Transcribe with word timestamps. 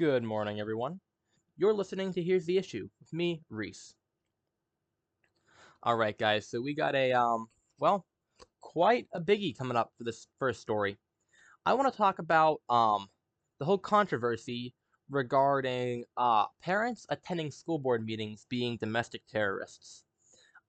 Good 0.00 0.24
morning, 0.24 0.60
everyone. 0.60 0.98
You're 1.58 1.74
listening 1.74 2.14
to 2.14 2.22
Here's 2.22 2.46
the 2.46 2.56
Issue 2.56 2.88
with 3.00 3.12
me, 3.12 3.42
Reese. 3.50 3.92
All 5.82 5.94
right, 5.94 6.16
guys. 6.16 6.48
So 6.48 6.58
we 6.62 6.74
got 6.74 6.94
a 6.94 7.12
um, 7.12 7.48
well, 7.78 8.06
quite 8.62 9.08
a 9.12 9.20
biggie 9.20 9.54
coming 9.58 9.76
up 9.76 9.92
for 9.98 10.04
this 10.04 10.26
first 10.38 10.62
story. 10.62 10.96
I 11.66 11.74
want 11.74 11.92
to 11.92 11.98
talk 11.98 12.18
about 12.18 12.62
um, 12.70 13.08
the 13.58 13.66
whole 13.66 13.76
controversy 13.76 14.74
regarding 15.10 16.04
uh 16.16 16.46
parents 16.62 17.04
attending 17.10 17.50
school 17.50 17.78
board 17.78 18.02
meetings 18.06 18.46
being 18.48 18.78
domestic 18.78 19.20
terrorists. 19.30 20.04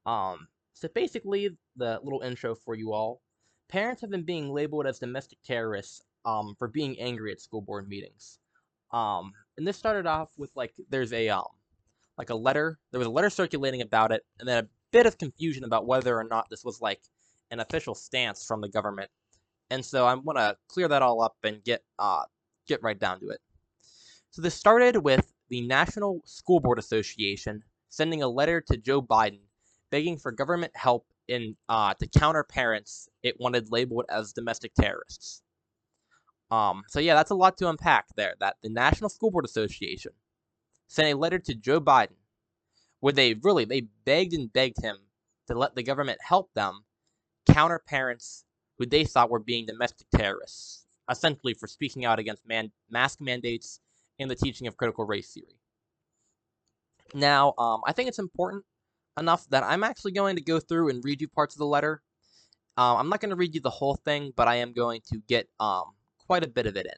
Um, 0.05 0.49
so 0.73 0.89
basically, 0.93 1.57
the 1.77 2.01
little 2.03 2.19
intro 2.21 2.53
for 2.53 2.75
you 2.75 2.91
all. 2.91 3.21
Parents 3.69 4.01
have 4.01 4.11
been 4.11 4.25
being 4.25 4.49
labeled 4.51 4.87
as 4.87 4.99
domestic 4.99 5.39
terrorists 5.45 6.03
um, 6.25 6.53
for 6.59 6.67
being 6.67 6.99
angry 6.99 7.31
at 7.31 7.39
school 7.39 7.61
board 7.61 7.87
meetings. 7.87 8.39
Um, 8.91 9.33
and 9.57 9.67
this 9.67 9.77
started 9.77 10.05
off 10.05 10.29
with 10.37 10.51
like 10.55 10.73
there's 10.89 11.13
a 11.13 11.29
um, 11.29 11.45
like 12.17 12.29
a 12.29 12.35
letter. 12.35 12.79
There 12.91 12.99
was 12.99 13.07
a 13.07 13.11
letter 13.11 13.29
circulating 13.29 13.81
about 13.81 14.11
it, 14.11 14.23
and 14.39 14.47
then 14.47 14.63
a 14.63 14.67
bit 14.91 15.05
of 15.05 15.17
confusion 15.17 15.63
about 15.63 15.85
whether 15.85 16.17
or 16.17 16.23
not 16.23 16.49
this 16.49 16.63
was 16.63 16.81
like 16.81 17.01
an 17.51 17.59
official 17.59 17.95
stance 17.95 18.45
from 18.45 18.61
the 18.61 18.69
government. 18.69 19.09
And 19.69 19.85
so 19.85 20.05
I 20.05 20.13
want 20.15 20.37
to 20.37 20.57
clear 20.67 20.87
that 20.87 21.01
all 21.01 21.21
up 21.21 21.35
and 21.43 21.63
get 21.63 21.83
uh, 21.99 22.23
get 22.67 22.83
right 22.83 22.99
down 22.99 23.19
to 23.21 23.29
it. 23.29 23.39
So 24.31 24.41
this 24.41 24.55
started 24.55 24.97
with 24.97 25.33
the 25.49 25.61
National 25.61 26.21
School 26.25 26.59
Board 26.59 26.79
Association 26.79 27.63
sending 27.89 28.23
a 28.23 28.27
letter 28.27 28.61
to 28.61 28.77
Joe 28.77 29.01
Biden 29.01 29.41
begging 29.89 30.17
for 30.17 30.31
government 30.31 30.71
help 30.75 31.05
in 31.27 31.55
uh, 31.69 31.93
to 31.95 32.07
counter 32.07 32.43
parents 32.43 33.09
it 33.23 33.35
wanted 33.39 33.71
labeled 33.71 34.05
as 34.09 34.33
domestic 34.33 34.73
terrorists. 34.73 35.43
Um, 36.51 36.83
so 36.87 36.99
yeah, 36.99 37.15
that's 37.15 37.31
a 37.31 37.35
lot 37.35 37.57
to 37.57 37.69
unpack 37.69 38.07
there. 38.15 38.35
That 38.39 38.57
the 38.61 38.69
National 38.69 39.09
School 39.09 39.31
Board 39.31 39.45
Association 39.45 40.11
sent 40.87 41.13
a 41.13 41.17
letter 41.17 41.39
to 41.39 41.55
Joe 41.55 41.79
Biden, 41.79 42.17
where 42.99 43.13
they 43.13 43.33
really 43.35 43.65
they 43.65 43.87
begged 44.05 44.33
and 44.33 44.51
begged 44.51 44.83
him 44.83 44.97
to 45.47 45.57
let 45.57 45.75
the 45.75 45.83
government 45.83 46.19
help 46.21 46.53
them 46.53 46.83
counter 47.47 47.79
parents 47.79 48.43
who 48.77 48.85
they 48.85 49.05
thought 49.05 49.29
were 49.29 49.39
being 49.39 49.65
domestic 49.65 50.07
terrorists, 50.13 50.85
essentially 51.09 51.53
for 51.53 51.67
speaking 51.67 52.03
out 52.03 52.19
against 52.19 52.47
man- 52.47 52.71
mask 52.89 53.21
mandates 53.21 53.79
and 54.19 54.29
the 54.29 54.35
teaching 54.35 54.67
of 54.67 54.77
critical 54.77 55.05
race 55.05 55.33
theory. 55.33 55.59
Now, 57.13 57.53
um, 57.57 57.81
I 57.85 57.93
think 57.93 58.09
it's 58.09 58.19
important 58.19 58.65
enough 59.17 59.47
that 59.49 59.63
I'm 59.63 59.83
actually 59.83 60.13
going 60.13 60.35
to 60.35 60.41
go 60.41 60.59
through 60.59 60.89
and 60.89 61.03
read 61.03 61.21
you 61.21 61.27
parts 61.27 61.55
of 61.55 61.59
the 61.59 61.65
letter. 61.65 62.01
Um, 62.77 62.97
I'm 62.97 63.09
not 63.09 63.19
going 63.19 63.31
to 63.31 63.35
read 63.35 63.53
you 63.53 63.61
the 63.61 63.69
whole 63.69 63.95
thing, 63.95 64.31
but 64.35 64.47
I 64.47 64.55
am 64.55 64.73
going 64.73 65.01
to 65.11 65.21
get 65.27 65.49
um, 65.59 65.93
quite 66.31 66.45
a 66.45 66.47
bit 66.47 66.65
of 66.65 66.77
it 66.77 66.85
in. 66.85 66.93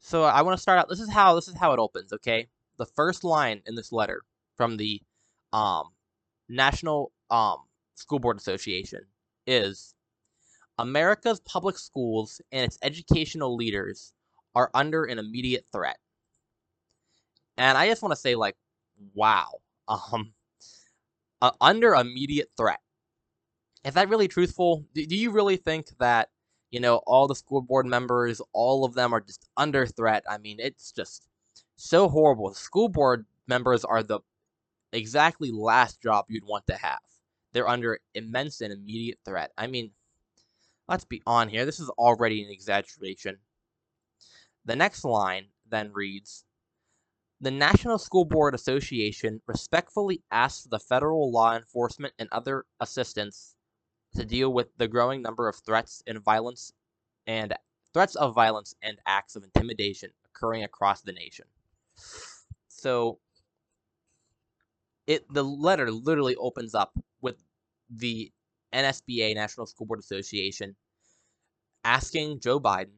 So 0.00 0.24
I 0.24 0.40
want 0.40 0.56
to 0.56 0.62
start 0.62 0.78
out. 0.78 0.88
This 0.88 1.00
is 1.00 1.10
how 1.10 1.34
this 1.34 1.48
is 1.48 1.54
how 1.54 1.74
it 1.74 1.78
opens. 1.78 2.14
Okay, 2.14 2.48
the 2.78 2.86
first 2.86 3.24
line 3.24 3.60
in 3.66 3.74
this 3.74 3.92
letter 3.92 4.22
from 4.56 4.78
the 4.78 5.02
um, 5.52 5.90
National 6.48 7.12
um, 7.30 7.58
School 7.94 8.20
Board 8.20 8.38
Association 8.38 9.00
is 9.46 9.94
America's 10.78 11.40
public 11.40 11.76
schools 11.76 12.40
and 12.52 12.64
its 12.64 12.78
educational 12.82 13.54
leaders 13.54 14.14
are 14.54 14.70
under 14.72 15.04
an 15.04 15.18
immediate 15.18 15.66
threat. 15.70 15.98
And 17.58 17.76
I 17.76 17.86
just 17.86 18.00
want 18.00 18.12
to 18.12 18.20
say, 18.20 18.34
like, 18.34 18.56
wow, 19.12 19.58
um, 19.88 20.32
uh, 21.42 21.50
under 21.60 21.92
immediate 21.92 22.48
threat. 22.56 22.80
Is 23.84 23.92
that 23.92 24.08
really 24.08 24.28
truthful? 24.28 24.86
Do, 24.94 25.04
do 25.04 25.16
you 25.16 25.32
really 25.32 25.58
think 25.58 25.88
that 25.98 26.30
you 26.74 26.80
know, 26.80 26.96
all 27.06 27.28
the 27.28 27.36
school 27.36 27.62
board 27.62 27.86
members, 27.86 28.42
all 28.52 28.84
of 28.84 28.94
them 28.94 29.14
are 29.14 29.20
just 29.20 29.46
under 29.56 29.86
threat. 29.86 30.24
I 30.28 30.38
mean, 30.38 30.56
it's 30.58 30.90
just 30.90 31.28
so 31.76 32.08
horrible. 32.08 32.52
School 32.52 32.88
board 32.88 33.26
members 33.46 33.84
are 33.84 34.02
the 34.02 34.18
exactly 34.92 35.52
last 35.52 36.02
job 36.02 36.24
you'd 36.28 36.44
want 36.44 36.66
to 36.66 36.74
have. 36.74 36.98
They're 37.52 37.68
under 37.68 38.00
immense 38.16 38.60
and 38.60 38.72
immediate 38.72 39.18
threat. 39.24 39.52
I 39.56 39.68
mean, 39.68 39.92
let's 40.88 41.04
be 41.04 41.22
on 41.28 41.48
here. 41.48 41.64
This 41.64 41.78
is 41.78 41.90
already 41.90 42.42
an 42.42 42.50
exaggeration. 42.50 43.38
The 44.64 44.74
next 44.74 45.04
line 45.04 45.44
then 45.70 45.92
reads 45.92 46.44
The 47.40 47.52
National 47.52 47.98
School 47.98 48.24
Board 48.24 48.52
Association 48.52 49.42
respectfully 49.46 50.24
asks 50.32 50.64
the 50.64 50.80
federal 50.80 51.30
law 51.30 51.54
enforcement 51.54 52.14
and 52.18 52.28
other 52.32 52.64
assistance 52.80 53.54
to 54.14 54.24
deal 54.24 54.52
with 54.52 54.68
the 54.76 54.88
growing 54.88 55.22
number 55.22 55.48
of 55.48 55.56
threats 55.56 56.02
and 56.06 56.22
violence 56.22 56.72
and 57.26 57.54
threats 57.92 58.14
of 58.16 58.34
violence 58.34 58.74
and 58.82 58.98
acts 59.06 59.36
of 59.36 59.44
intimidation 59.44 60.10
occurring 60.26 60.64
across 60.64 61.02
the 61.02 61.12
nation. 61.12 61.46
So 62.68 63.18
it 65.06 65.24
the 65.32 65.44
letter 65.44 65.90
literally 65.90 66.36
opens 66.36 66.74
up 66.74 66.98
with 67.20 67.36
the 67.90 68.32
NSBA 68.72 69.34
National 69.34 69.66
School 69.66 69.86
Board 69.86 70.00
Association 70.00 70.76
asking 71.84 72.40
Joe 72.40 72.58
Biden 72.58 72.96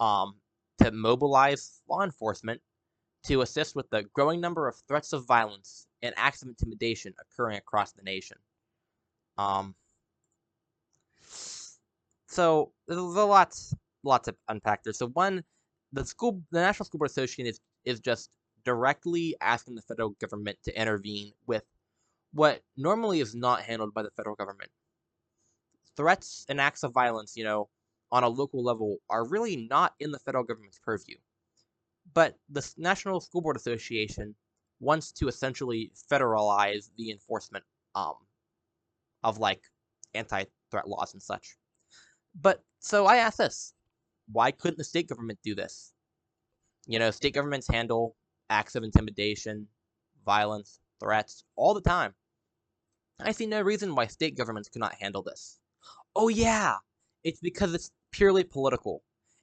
um, 0.00 0.36
to 0.82 0.90
mobilize 0.90 1.80
law 1.88 2.02
enforcement 2.02 2.60
to 3.24 3.42
assist 3.42 3.74
with 3.74 3.90
the 3.90 4.04
growing 4.14 4.40
number 4.40 4.68
of 4.68 4.76
threats 4.86 5.12
of 5.12 5.26
violence 5.26 5.86
and 6.02 6.14
acts 6.16 6.42
of 6.42 6.48
intimidation 6.48 7.12
occurring 7.20 7.58
across 7.58 7.92
the 7.92 8.02
nation. 8.02 8.38
Um, 9.36 9.74
so 12.28 12.72
there's 12.86 12.98
a 12.98 13.02
lots 13.02 13.74
lots 14.04 14.28
of 14.28 14.36
unpack 14.48 14.84
there. 14.84 14.92
So 14.92 15.08
one, 15.08 15.42
the 15.92 16.04
school, 16.04 16.42
the 16.50 16.60
National 16.60 16.86
School 16.86 16.98
Board 16.98 17.10
Association 17.10 17.46
is 17.46 17.60
is 17.84 18.00
just 18.00 18.30
directly 18.64 19.34
asking 19.40 19.74
the 19.74 19.82
federal 19.82 20.10
government 20.20 20.58
to 20.64 20.80
intervene 20.80 21.32
with 21.46 21.64
what 22.32 22.62
normally 22.76 23.20
is 23.20 23.34
not 23.34 23.62
handled 23.62 23.94
by 23.94 24.02
the 24.02 24.10
federal 24.10 24.36
government. 24.36 24.70
Threats 25.96 26.44
and 26.48 26.60
acts 26.60 26.82
of 26.82 26.92
violence, 26.92 27.34
you 27.36 27.44
know, 27.44 27.68
on 28.12 28.24
a 28.24 28.28
local 28.28 28.62
level 28.62 28.98
are 29.08 29.26
really 29.26 29.56
not 29.56 29.94
in 29.98 30.10
the 30.10 30.18
federal 30.18 30.44
government's 30.44 30.78
purview. 30.78 31.16
But 32.14 32.36
the 32.50 32.66
National 32.76 33.20
School 33.20 33.40
Board 33.40 33.56
Association 33.56 34.34
wants 34.80 35.12
to 35.12 35.28
essentially 35.28 35.92
federalize 36.10 36.90
the 36.96 37.10
enforcement 37.10 37.64
um, 37.94 38.14
of 39.24 39.38
like 39.38 39.62
anti-threat 40.14 40.88
laws 40.88 41.14
and 41.14 41.22
such. 41.22 41.56
But 42.40 42.62
so 42.80 43.06
I 43.06 43.16
ask 43.16 43.38
this 43.38 43.74
why 44.30 44.50
couldn't 44.50 44.78
the 44.78 44.84
state 44.84 45.08
government 45.08 45.38
do 45.42 45.54
this? 45.54 45.92
You 46.86 46.98
know, 46.98 47.10
state 47.10 47.34
governments 47.34 47.68
handle 47.68 48.16
acts 48.50 48.74
of 48.74 48.84
intimidation, 48.84 49.68
violence, 50.24 50.80
threats 51.00 51.44
all 51.56 51.74
the 51.74 51.80
time. 51.80 52.14
I 53.20 53.32
see 53.32 53.46
no 53.46 53.60
reason 53.60 53.94
why 53.94 54.06
state 54.06 54.36
governments 54.36 54.68
could 54.68 54.80
not 54.80 54.94
handle 54.94 55.22
this. 55.22 55.58
Oh, 56.14 56.28
yeah, 56.28 56.76
it's 57.24 57.40
because 57.40 57.74
it's 57.74 57.90
purely 58.12 58.44
political. 58.44 59.02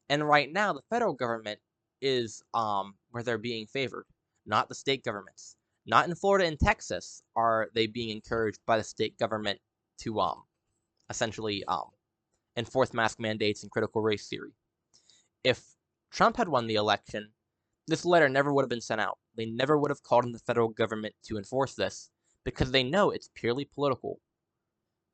And 0.10 0.28
right 0.28 0.52
now, 0.52 0.74
the 0.74 0.82
federal 0.90 1.14
government 1.14 1.60
is 2.02 2.42
um, 2.54 2.96
where 3.10 3.24
they're 3.24 3.38
being 3.38 3.66
favored, 3.68 4.06
not 4.46 4.70
the 4.70 4.76
state 4.76 5.04
governments. 5.04 5.56
Not 5.86 6.08
in 6.08 6.16
Florida 6.16 6.46
and 6.46 6.60
Texas 6.60 7.22
are 7.36 7.70
they 7.76 7.86
being 7.86 8.10
encouraged 8.10 8.60
by 8.66 8.78
the 8.78 8.84
state 8.84 9.20
government 9.20 9.60
to 10.00 10.20
um, 10.20 10.44
essentially 11.10 11.64
um, 11.66 11.90
enforce 12.58 12.94
mask 12.94 13.20
mandates 13.20 13.64
and 13.64 13.72
critical 13.72 14.02
race 14.02 14.28
theory. 14.28 14.52
If 15.44 15.62
Trump 16.12 16.38
had 16.38 16.50
won 16.50 16.68
the 16.68 16.76
election, 16.76 17.32
this 17.88 18.06
letter 18.06 18.30
never 18.30 18.54
would 18.54 18.64
have 18.64 18.70
been 18.70 18.82
sent 18.82 19.02
out. 19.02 19.18
They 19.36 19.46
never 19.46 19.78
would 19.78 19.92
have 19.92 20.04
called 20.04 20.26
on 20.26 20.32
the 20.32 20.40
federal 20.40 20.70
government 20.70 21.14
to 21.26 21.38
enforce 21.38 21.76
this 21.76 22.10
because 22.44 22.72
they 22.72 22.84
know 22.84 23.12
it's 23.12 23.30
purely 23.36 23.66
political. 23.66 24.20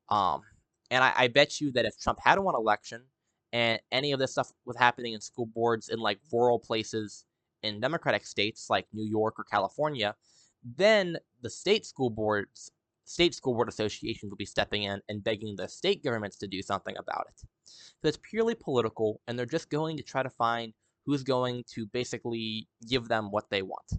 Um, 0.08 0.42
and 0.90 1.02
I, 1.02 1.12
I 1.16 1.28
bet 1.28 1.60
you 1.60 1.72
that 1.72 1.84
if 1.84 1.98
Trump 1.98 2.18
had 2.22 2.38
won 2.38 2.54
election 2.54 3.02
and 3.52 3.80
any 3.90 4.12
of 4.12 4.20
this 4.20 4.32
stuff 4.32 4.52
was 4.64 4.76
happening 4.76 5.14
in 5.14 5.20
school 5.20 5.46
boards 5.46 5.88
in 5.88 5.98
like 5.98 6.20
rural 6.32 6.58
places 6.58 7.24
in 7.62 7.80
Democratic 7.80 8.26
states 8.26 8.68
like 8.70 8.86
New 8.92 9.04
York 9.08 9.38
or 9.38 9.44
California, 9.44 10.14
then 10.76 11.16
the 11.42 11.50
state 11.50 11.86
school 11.86 12.10
boards 12.10 12.70
state 13.04 13.34
school 13.34 13.54
board 13.54 13.68
associations 13.68 14.30
will 14.30 14.36
be 14.36 14.44
stepping 14.44 14.84
in 14.84 15.00
and 15.08 15.24
begging 15.24 15.56
the 15.56 15.68
state 15.68 16.02
governments 16.02 16.36
to 16.38 16.46
do 16.46 16.62
something 16.62 16.96
about 16.98 17.26
it. 17.28 17.48
So 17.64 18.08
it's 18.08 18.18
purely 18.22 18.54
political, 18.54 19.20
and 19.26 19.38
they're 19.38 19.46
just 19.46 19.70
going 19.70 19.96
to 19.96 20.02
try 20.02 20.22
to 20.22 20.30
find 20.30 20.72
who's 21.04 21.22
going 21.22 21.64
to 21.74 21.86
basically 21.86 22.68
give 22.88 23.08
them 23.08 23.30
what 23.30 23.50
they 23.50 23.62
want. 23.62 23.92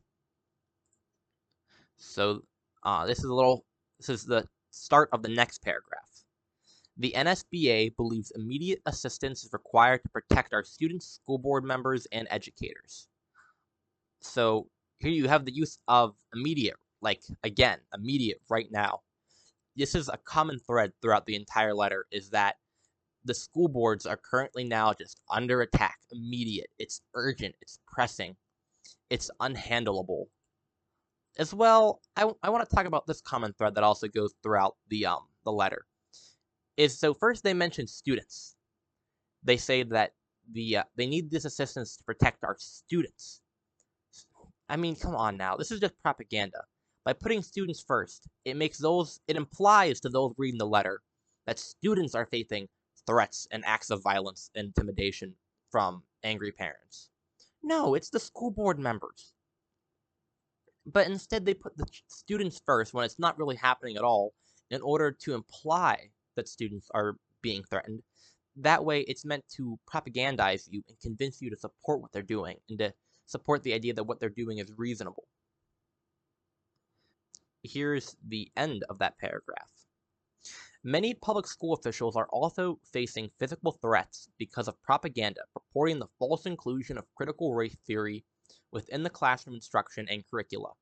So 1.97 2.43
uh, 2.83 3.05
this 3.05 3.19
is 3.19 3.25
a 3.25 3.33
little. 3.33 3.65
This 3.99 4.09
is 4.09 4.25
the 4.25 4.45
start 4.71 5.09
of 5.13 5.21
the 5.21 5.29
next 5.29 5.61
paragraph. 5.61 6.09
The 6.97 7.13
NSBA 7.15 7.95
believes 7.95 8.31
immediate 8.35 8.81
assistance 8.85 9.43
is 9.43 9.49
required 9.51 10.03
to 10.03 10.09
protect 10.09 10.53
our 10.53 10.63
students, 10.63 11.07
school 11.07 11.37
board 11.37 11.63
members, 11.63 12.05
and 12.11 12.27
educators. 12.29 13.07
So 14.19 14.67
here 14.99 15.11
you 15.11 15.27
have 15.27 15.45
the 15.45 15.53
use 15.53 15.79
of 15.87 16.15
immediate 16.33 16.75
like 17.03 17.21
again, 17.43 17.79
immediate 17.93 18.41
right 18.49 18.71
now. 18.71 19.01
This 19.75 19.95
is 19.95 20.09
a 20.09 20.17
common 20.17 20.59
thread 20.59 20.93
throughout 21.01 21.25
the 21.27 21.35
entire 21.35 21.75
letter 21.75 22.05
is 22.11 22.31
that 22.31 22.57
the 23.25 23.33
school 23.33 23.67
boards 23.69 24.05
are 24.05 24.17
currently 24.17 24.63
now 24.63 24.93
just 24.93 25.19
under 25.31 25.61
attack, 25.61 25.99
immediate. 26.11 26.69
It's 26.79 27.01
urgent, 27.15 27.55
it's 27.61 27.79
pressing. 27.87 28.35
it's 29.09 29.29
unhandleable. 29.41 30.25
As 31.37 31.53
well, 31.53 32.01
I, 32.15 32.29
I 32.43 32.49
want 32.49 32.67
to 32.69 32.75
talk 32.75 32.85
about 32.85 33.07
this 33.07 33.21
common 33.21 33.53
thread 33.53 33.75
that 33.75 33.83
also 33.83 34.07
goes 34.07 34.33
throughout 34.43 34.75
the 34.89 35.05
um 35.07 35.27
the 35.45 35.51
letter. 35.51 35.85
Is 36.77 36.97
so 36.99 37.13
first 37.13 37.43
they 37.43 37.53
mention 37.53 37.87
students. 37.87 38.55
They 39.43 39.57
say 39.57 39.83
that 39.83 40.13
the 40.51 40.77
uh, 40.77 40.83
they 40.95 41.07
need 41.07 41.31
this 41.31 41.45
assistance 41.45 41.97
to 41.97 42.03
protect 42.03 42.43
our 42.43 42.55
students. 42.59 43.41
I 44.69 44.77
mean, 44.77 44.95
come 44.95 45.15
on 45.15 45.37
now. 45.37 45.55
This 45.57 45.71
is 45.71 45.79
just 45.79 45.99
propaganda. 46.01 46.63
By 47.05 47.13
putting 47.13 47.41
students 47.41 47.83
first, 47.85 48.27
it 48.45 48.55
makes 48.55 48.77
those 48.77 49.19
it 49.27 49.35
implies 49.35 49.99
to 50.01 50.09
those 50.09 50.33
reading 50.37 50.57
the 50.57 50.65
letter 50.67 51.01
that 51.45 51.59
students 51.59 52.15
are 52.15 52.25
facing 52.25 52.69
threats 53.05 53.47
and 53.51 53.63
acts 53.65 53.89
of 53.89 54.01
violence 54.01 54.49
and 54.55 54.67
intimidation 54.67 55.35
from 55.69 56.03
angry 56.23 56.51
parents. 56.51 57.09
No, 57.61 57.95
it's 57.95 58.09
the 58.09 58.19
school 58.19 58.51
board 58.51 58.79
members. 58.79 59.33
But 60.85 61.07
instead, 61.07 61.45
they 61.45 61.53
put 61.53 61.77
the 61.77 61.85
students 62.07 62.61
first 62.65 62.93
when 62.93 63.05
it's 63.05 63.19
not 63.19 63.37
really 63.37 63.55
happening 63.55 63.95
at 63.95 64.03
all 64.03 64.33
in 64.69 64.81
order 64.81 65.11
to 65.11 65.33
imply 65.33 66.09
that 66.35 66.47
students 66.47 66.89
are 66.93 67.17
being 67.41 67.63
threatened. 67.63 68.01
That 68.55 68.83
way, 68.83 69.01
it's 69.01 69.25
meant 69.25 69.45
to 69.55 69.79
propagandize 69.91 70.67
you 70.69 70.83
and 70.87 70.99
convince 70.99 71.41
you 71.41 71.49
to 71.49 71.57
support 71.57 72.01
what 72.01 72.11
they're 72.11 72.21
doing 72.21 72.57
and 72.69 72.79
to 72.79 72.93
support 73.25 73.63
the 73.63 73.73
idea 73.73 73.93
that 73.93 74.03
what 74.03 74.19
they're 74.19 74.29
doing 74.29 74.57
is 74.57 74.71
reasonable. 74.77 75.23
Here's 77.63 78.15
the 78.27 78.51
end 78.57 78.83
of 78.89 78.99
that 78.99 79.17
paragraph. 79.17 79.71
Many 80.83 81.13
public 81.13 81.47
school 81.47 81.73
officials 81.73 82.17
are 82.17 82.27
also 82.27 82.77
facing 82.91 83.31
physical 83.39 83.71
threats 83.71 84.27
because 84.37 84.67
of 84.67 84.81
propaganda 84.83 85.41
purporting 85.53 85.99
the 85.99 86.09
false 86.19 86.45
inclusion 86.45 86.97
of 86.97 87.13
critical 87.15 87.53
race 87.53 87.77
theory 87.87 88.25
within 88.71 89.03
the 89.03 89.09
classroom 89.09 89.55
instruction 89.55 90.07
and 90.09 90.27
curricula. 90.29 90.73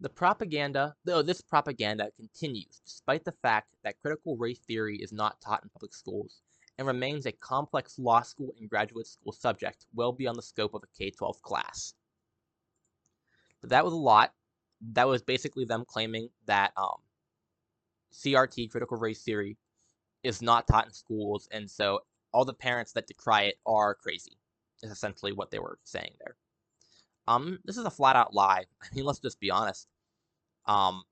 The 0.00 0.08
propaganda, 0.08 0.96
though 1.04 1.22
this 1.22 1.40
propaganda 1.40 2.10
continues 2.16 2.80
despite 2.84 3.24
the 3.24 3.36
fact 3.40 3.76
that 3.84 4.00
critical 4.00 4.36
race 4.36 4.58
theory 4.58 4.96
is 4.96 5.12
not 5.12 5.40
taught 5.40 5.62
in 5.62 5.68
public 5.70 5.94
schools 5.94 6.42
and 6.76 6.86
remains 6.86 7.26
a 7.26 7.32
complex 7.32 7.98
law 8.00 8.22
school 8.22 8.54
and 8.58 8.68
graduate 8.68 9.06
school 9.06 9.32
subject 9.32 9.86
well 9.94 10.12
beyond 10.12 10.38
the 10.38 10.42
scope 10.42 10.74
of 10.74 10.82
a 10.82 10.98
K-12 10.98 11.40
class. 11.42 11.94
But 13.60 13.70
that 13.70 13.84
was 13.84 13.92
a 13.92 13.96
lot. 13.96 14.34
That 14.92 15.08
was 15.08 15.22
basically 15.22 15.64
them 15.64 15.84
claiming 15.86 16.28
that 16.46 16.72
um, 16.76 16.98
CRT, 18.12 18.70
critical 18.70 18.96
race 18.96 19.22
theory, 19.22 19.56
is 20.22 20.42
not 20.42 20.66
taught 20.66 20.86
in 20.86 20.92
schools, 20.92 21.48
and 21.50 21.70
so 21.70 22.00
all 22.32 22.44
the 22.44 22.54
parents 22.54 22.92
that 22.92 23.06
decry 23.06 23.42
it 23.42 23.56
are 23.66 23.94
crazy. 23.94 24.38
Is 24.82 24.92
essentially 24.92 25.32
what 25.32 25.50
they 25.50 25.58
were 25.58 25.78
saying 25.82 26.12
there. 26.20 26.36
Um, 27.26 27.58
this 27.64 27.76
is 27.76 27.84
a 27.84 27.90
flat 27.90 28.14
out 28.14 28.32
lie. 28.32 28.64
I 28.82 28.86
mean, 28.94 29.04
let's 29.04 29.18
just 29.18 29.40
be 29.40 29.50
honest. 29.50 29.88
Um, 30.66 31.02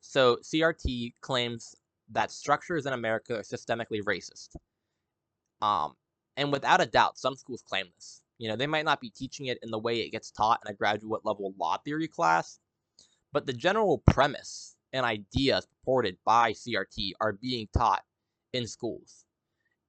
so 0.00 0.36
CRT 0.36 1.12
claims 1.20 1.74
that 2.12 2.30
structures 2.30 2.86
in 2.86 2.92
America 2.92 3.36
are 3.36 3.42
systemically 3.42 4.02
racist. 4.02 4.56
Um, 5.60 5.94
and 6.36 6.52
without 6.52 6.80
a 6.80 6.86
doubt, 6.86 7.18
some 7.18 7.36
schools 7.36 7.62
claim 7.66 7.86
this. 7.94 8.20
You 8.38 8.48
know, 8.48 8.56
they 8.56 8.66
might 8.66 8.84
not 8.84 9.00
be 9.00 9.10
teaching 9.10 9.46
it 9.46 9.58
in 9.62 9.70
the 9.70 9.78
way 9.78 10.00
it 10.00 10.10
gets 10.10 10.30
taught 10.30 10.60
in 10.64 10.70
a 10.70 10.76
graduate 10.76 11.24
level 11.24 11.54
law 11.58 11.78
theory 11.84 12.08
class, 12.08 12.58
but 13.34 13.46
the 13.46 13.52
general 13.52 13.98
premise 13.98 14.76
and 14.92 15.04
ideas 15.04 15.66
purported 15.66 16.16
by 16.24 16.52
CRT 16.52 17.10
are 17.20 17.32
being 17.32 17.68
taught 17.76 18.04
in 18.52 18.66
schools. 18.66 19.26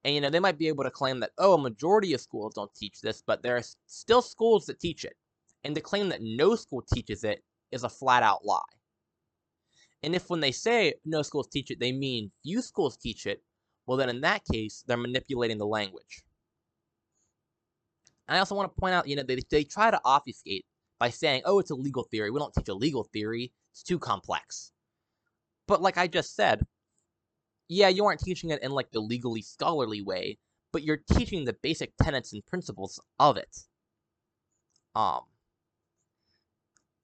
And 0.04 0.16
you 0.16 0.20
know, 0.20 0.32
they 0.32 0.40
might 0.40 0.58
be 0.58 0.68
able 0.68 0.84
to 0.84 0.90
claim 0.90 1.20
that, 1.20 1.30
oh, 1.38 1.54
a 1.54 1.62
majority 1.62 2.14
of 2.14 2.22
schools 2.22 2.56
don't 2.56 2.74
teach 2.76 3.02
this, 3.02 3.24
but 3.26 3.44
there 3.44 3.56
are 3.56 3.64
still 3.86 4.24
schools 4.24 4.66
that 4.66 4.80
teach 4.80 5.06
it. 5.06 5.14
And 5.64 5.76
to 5.76 5.82
claim 5.82 6.10
that 6.10 6.22
no 6.22 6.56
school 6.56 6.84
teaches 6.92 7.24
it 7.24 7.44
is 7.72 7.84
a 7.84 7.90
flat 7.90 8.24
out 8.24 8.44
lie. 8.44 8.62
And 10.02 10.16
if 10.16 10.30
when 10.30 10.40
they 10.40 10.52
say 10.52 10.96
no 11.06 11.22
schools 11.22 11.48
teach 11.48 11.70
it, 11.70 11.80
they 11.80 11.92
mean 11.92 12.32
few 12.44 12.62
schools 12.62 12.98
teach 12.98 13.28
it, 13.28 13.44
well, 13.86 13.98
then 13.98 14.10
in 14.10 14.22
that 14.22 14.42
case, 14.52 14.84
they're 14.88 14.98
manipulating 14.98 15.60
the 15.60 15.68
language. 15.68 16.24
I 18.28 18.40
also 18.40 18.56
want 18.56 18.76
to 18.76 18.80
point 18.80 18.96
out, 18.96 19.08
you 19.08 19.16
know, 19.16 19.24
they, 19.24 19.40
they 19.52 19.64
try 19.64 19.92
to 19.92 20.02
obfuscate 20.04 20.66
by 21.06 21.12
saying, 21.12 21.44
oh, 21.46 21.60
it's 21.60 21.70
a 21.70 21.76
legal 21.76 22.02
theory. 22.02 22.32
We 22.32 22.40
don't 22.40 22.52
teach 22.52 22.68
a 22.68 22.74
legal 22.74 23.04
theory. 23.04 23.54
It's 23.72 23.84
too 23.84 24.00
complex. 24.00 24.72
But 25.68 25.80
like 25.80 26.00
I 26.00 26.08
just 26.08 26.36
said, 26.36 26.66
yeah, 27.68 27.90
you 27.90 28.06
aren't 28.06 28.22
teaching 28.22 28.50
it 28.50 28.64
in 28.64 28.72
like 28.72 28.90
the 28.90 29.02
legally 29.02 29.44
scholarly 29.44 30.02
way, 30.02 30.40
but 30.74 30.82
you're 30.82 31.04
teaching 31.14 31.46
the 31.46 31.56
basic 31.62 31.96
tenets 32.02 32.34
and 32.34 32.44
principles 32.48 33.00
of 33.20 33.38
it. 33.38 33.56
Um, 34.96 35.22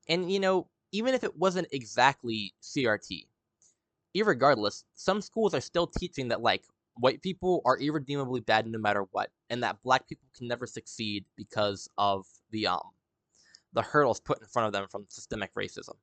and 0.10 0.32
you 0.32 0.40
know, 0.40 0.68
even 0.92 1.14
if 1.14 1.24
it 1.24 1.38
wasn't 1.38 1.68
exactly 1.72 2.56
CRT, 2.64 3.28
irregardless, 4.18 4.84
some 4.96 5.22
schools 5.22 5.54
are 5.54 5.62
still 5.62 5.86
teaching 5.86 6.30
that 6.30 6.42
like 6.42 6.64
white 6.96 7.22
people 7.22 7.62
are 7.66 7.78
irredeemably 7.78 8.42
bad 8.42 8.66
no 8.66 8.80
matter 8.80 9.06
what, 9.12 9.30
and 9.52 9.62
that 9.62 9.84
black 9.84 10.10
people 10.10 10.28
can 10.36 10.48
never 10.48 10.66
succeed 10.66 11.24
because 11.38 11.88
of 12.00 12.26
the 12.50 12.66
um 12.66 12.90
the 13.74 13.82
hurdles 13.82 14.20
put 14.20 14.42
in 14.42 14.48
front 14.48 14.68
of 14.68 14.74
them 14.74 14.88
from 14.90 15.06
systemic 15.10 15.54
racism. 15.56 15.96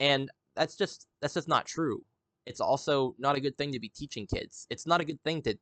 And 0.00 0.30
that's 0.56 0.76
just 0.76 1.06
that's 1.20 1.34
just 1.34 1.48
not 1.48 1.66
true. 1.66 2.02
It's 2.46 2.60
also 2.60 3.14
not 3.18 3.36
a 3.36 3.40
good 3.40 3.56
thing 3.56 3.72
to 3.72 3.80
be 3.80 3.88
teaching 3.88 4.26
kids. 4.26 4.66
It's 4.70 4.86
not 4.86 5.00
a 5.00 5.04
good 5.04 5.22
thing 5.22 5.42
to 5.42 5.56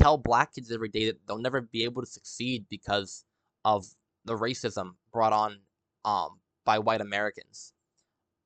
tell 0.00 0.16
black 0.16 0.54
kids 0.54 0.70
every 0.70 0.88
day 0.88 1.06
that 1.06 1.18
they'll 1.26 1.38
never 1.38 1.60
be 1.60 1.84
able 1.84 2.02
to 2.02 2.06
succeed 2.06 2.64
because 2.70 3.24
of 3.64 3.86
the 4.24 4.36
racism 4.36 4.92
brought 5.12 5.32
on 5.32 5.58
um, 6.04 6.38
by 6.64 6.78
white 6.78 7.00
Americans. 7.00 7.72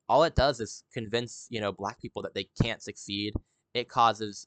All 0.08 0.24
it 0.24 0.34
does 0.34 0.60
is 0.60 0.84
convince, 0.92 1.46
you 1.50 1.60
know, 1.60 1.72
black 1.72 2.00
people 2.00 2.22
that 2.22 2.34
they 2.34 2.48
can't 2.62 2.82
succeed. 2.82 3.34
It 3.74 3.88
causes 3.88 4.46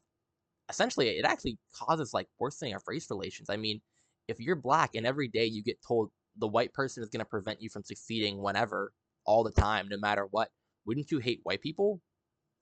essentially 0.70 1.10
it 1.10 1.26
actually 1.26 1.58
causes 1.74 2.14
like 2.14 2.28
worsening 2.40 2.74
of 2.74 2.84
race 2.88 3.10
relations. 3.10 3.50
I 3.50 3.58
mean, 3.58 3.82
if 4.28 4.40
you're 4.40 4.56
black 4.56 4.96
and 4.96 5.06
every 5.06 5.28
day 5.28 5.46
you 5.46 5.64
get 5.64 5.82
told 5.86 6.12
the 6.40 6.48
white 6.48 6.74
person 6.74 7.04
is 7.04 7.10
going 7.10 7.20
to 7.20 7.26
prevent 7.26 7.62
you 7.62 7.70
from 7.70 7.84
succeeding 7.84 8.42
whenever 8.42 8.94
all 9.26 9.44
the 9.44 9.52
time 9.52 9.88
no 9.90 9.98
matter 9.98 10.28
what 10.32 10.50
wouldn't 10.86 11.12
you 11.12 11.20
hate 11.20 11.42
white 11.44 11.62
people? 11.62 12.02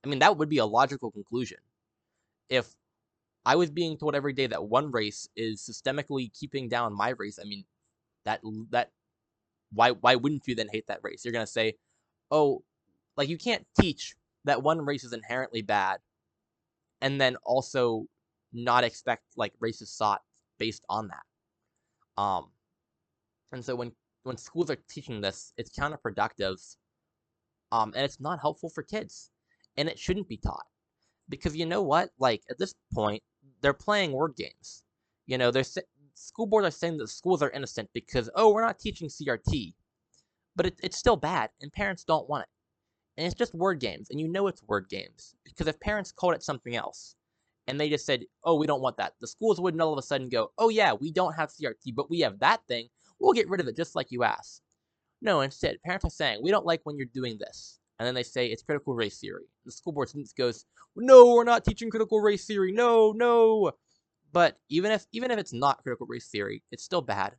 I 0.03 0.09
mean, 0.09 0.19
that 0.19 0.37
would 0.37 0.49
be 0.49 0.57
a 0.57 0.65
logical 0.65 1.11
conclusion. 1.11 1.59
If 2.49 2.75
I 3.45 3.55
was 3.55 3.71
being 3.71 3.97
told 3.97 4.15
every 4.15 4.33
day 4.33 4.47
that 4.47 4.65
one 4.65 4.91
race 4.91 5.29
is 5.35 5.61
systemically 5.61 6.31
keeping 6.37 6.67
down 6.67 6.95
my 6.95 7.09
race, 7.09 7.39
I 7.41 7.45
mean, 7.45 7.63
that 8.25 8.41
that 8.71 8.91
why 9.73 9.91
why 9.91 10.15
wouldn't 10.15 10.47
you 10.47 10.55
then 10.55 10.69
hate 10.71 10.87
that 10.87 10.99
race? 11.03 11.23
You're 11.23 11.33
gonna 11.33 11.47
say, 11.47 11.75
oh, 12.31 12.63
like 13.15 13.29
you 13.29 13.37
can't 13.37 13.65
teach 13.79 14.15
that 14.45 14.63
one 14.63 14.81
race 14.81 15.03
is 15.03 15.13
inherently 15.13 15.61
bad, 15.61 15.99
and 17.01 17.19
then 17.19 17.37
also 17.43 18.05
not 18.53 18.83
expect 18.83 19.23
like 19.35 19.53
racist 19.59 19.97
thought 19.97 20.21
based 20.57 20.83
on 20.89 21.09
that. 21.09 22.21
Um, 22.21 22.49
and 23.51 23.63
so 23.63 23.75
when 23.75 23.91
when 24.23 24.37
schools 24.37 24.69
are 24.69 24.77
teaching 24.89 25.21
this, 25.21 25.53
it's 25.57 25.77
counterproductive 25.77 26.57
um, 27.71 27.93
and 27.95 28.03
it's 28.03 28.19
not 28.19 28.39
helpful 28.39 28.69
for 28.69 28.83
kids, 28.83 29.31
and 29.77 29.89
it 29.89 29.99
shouldn't 29.99 30.27
be 30.27 30.37
taught 30.37 30.65
because 31.29 31.55
you 31.55 31.65
know 31.65 31.81
what? 31.81 32.09
Like 32.19 32.43
at 32.49 32.57
this 32.57 32.73
point, 32.93 33.21
they're 33.61 33.73
playing 33.73 34.11
word 34.11 34.35
games. 34.35 34.83
You 35.25 35.37
know, 35.37 35.51
they're 35.51 35.63
school 36.13 36.47
boards 36.47 36.67
are 36.67 36.71
saying 36.71 36.97
that 36.97 37.09
schools 37.09 37.41
are 37.41 37.51
innocent 37.51 37.89
because 37.93 38.29
oh, 38.35 38.51
we're 38.53 38.65
not 38.65 38.79
teaching 38.79 39.09
CRT, 39.09 39.73
but 40.55 40.67
it, 40.67 40.79
it's 40.83 40.97
still 40.97 41.17
bad, 41.17 41.49
and 41.61 41.71
parents 41.71 42.03
don't 42.03 42.29
want 42.29 42.43
it. 42.43 42.49
And 43.17 43.25
it's 43.25 43.35
just 43.35 43.53
word 43.53 43.79
games, 43.79 44.09
and 44.09 44.19
you 44.19 44.27
know 44.27 44.47
it's 44.47 44.63
word 44.63 44.87
games 44.89 45.35
because 45.43 45.67
if 45.67 45.79
parents 45.79 46.11
called 46.11 46.35
it 46.35 46.43
something 46.43 46.75
else, 46.75 47.15
and 47.67 47.79
they 47.79 47.89
just 47.89 48.05
said, 48.05 48.23
oh, 48.43 48.55
we 48.55 48.67
don't 48.67 48.81
want 48.81 48.97
that, 48.97 49.13
the 49.19 49.27
schools 49.27 49.59
wouldn't 49.59 49.81
all 49.81 49.91
of 49.93 49.99
a 49.99 50.03
sudden 50.03 50.29
go, 50.29 50.51
oh 50.57 50.69
yeah, 50.69 50.93
we 50.93 51.11
don't 51.11 51.33
have 51.33 51.49
CRT, 51.49 51.95
but 51.95 52.09
we 52.09 52.19
have 52.21 52.39
that 52.39 52.61
thing. 52.67 52.87
We'll 53.19 53.33
get 53.33 53.49
rid 53.49 53.59
of 53.61 53.67
it 53.67 53.75
just 53.75 53.95
like 53.95 54.11
you 54.11 54.23
asked. 54.23 54.61
No, 55.21 55.41
instead, 55.41 55.81
parents 55.83 56.05
are 56.05 56.11
saying, 56.11 56.39
we 56.43 56.51
don't 56.51 56.65
like 56.65 56.81
when 56.83 56.97
you're 56.97 57.07
doing 57.13 57.37
this. 57.39 57.79
And 57.99 58.05
then 58.05 58.13
they 58.13 58.23
say 58.23 58.47
it's 58.47 58.61
critical 58.61 58.93
race 58.93 59.19
theory. 59.19 59.45
The 59.65 59.71
school 59.71 59.93
board 59.93 60.11
goes, 60.37 60.65
no, 60.95 61.33
we're 61.33 61.43
not 61.43 61.65
teaching 61.65 61.89
critical 61.89 62.21
race 62.21 62.45
theory. 62.45 62.71
No, 62.71 63.11
no. 63.11 63.71
But 64.31 64.57
even 64.69 64.91
if 64.91 65.05
even 65.11 65.31
if 65.31 65.39
it's 65.39 65.53
not 65.53 65.81
critical 65.81 66.05
race 66.05 66.27
theory, 66.27 66.63
it's 66.71 66.83
still 66.83 67.01
bad. 67.01 67.35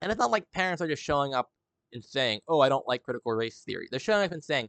And 0.00 0.12
it's 0.12 0.18
not 0.18 0.30
like 0.30 0.50
parents 0.52 0.80
are 0.80 0.86
just 0.86 1.02
showing 1.02 1.34
up 1.34 1.50
and 1.92 2.04
saying, 2.04 2.40
oh, 2.46 2.60
I 2.60 2.68
don't 2.68 2.86
like 2.86 3.02
critical 3.02 3.32
race 3.32 3.62
theory. 3.66 3.88
They're 3.90 3.98
showing 3.98 4.24
up 4.24 4.32
and 4.32 4.44
saying, 4.44 4.68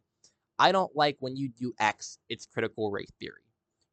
I 0.57 0.71
don't 0.71 0.95
like 0.95 1.17
when 1.19 1.35
you 1.35 1.49
do 1.49 1.73
X, 1.79 2.17
it's 2.29 2.47
critical 2.47 2.91
race 2.91 3.11
theory. 3.19 3.43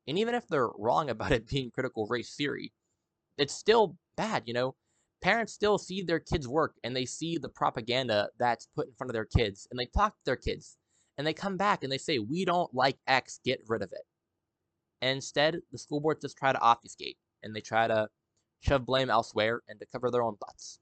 And 0.06 0.18
even 0.18 0.34
if 0.34 0.48
they're 0.48 0.70
wrong 0.78 1.10
about 1.10 1.32
it 1.32 1.46
being 1.46 1.70
critical 1.70 2.06
race 2.06 2.34
theory, 2.34 2.72
it's 3.36 3.54
still 3.54 3.96
bad, 4.16 4.44
you 4.46 4.54
know? 4.54 4.74
Parents 5.20 5.52
still 5.52 5.78
see 5.78 6.02
their 6.02 6.20
kids' 6.20 6.48
work 6.48 6.74
and 6.84 6.94
they 6.94 7.04
see 7.04 7.38
the 7.38 7.48
propaganda 7.48 8.28
that's 8.38 8.68
put 8.74 8.86
in 8.86 8.94
front 8.94 9.10
of 9.10 9.14
their 9.14 9.24
kids 9.24 9.66
and 9.70 9.78
they 9.78 9.86
talk 9.86 10.12
to 10.12 10.24
their 10.24 10.36
kids 10.36 10.76
and 11.16 11.26
they 11.26 11.34
come 11.34 11.56
back 11.56 11.82
and 11.82 11.92
they 11.92 11.98
say, 11.98 12.18
We 12.18 12.44
don't 12.44 12.72
like 12.72 12.98
X, 13.06 13.40
get 13.44 13.60
rid 13.66 13.82
of 13.82 13.92
it. 13.92 14.02
And 15.00 15.16
instead, 15.16 15.58
the 15.72 15.78
school 15.78 16.00
boards 16.00 16.22
just 16.22 16.36
try 16.36 16.52
to 16.52 16.60
obfuscate 16.60 17.18
and 17.42 17.54
they 17.54 17.60
try 17.60 17.86
to 17.88 18.08
shove 18.60 18.86
blame 18.86 19.10
elsewhere 19.10 19.62
and 19.68 19.78
to 19.80 19.86
cover 19.86 20.10
their 20.10 20.22
own 20.22 20.36
butts. 20.40 20.80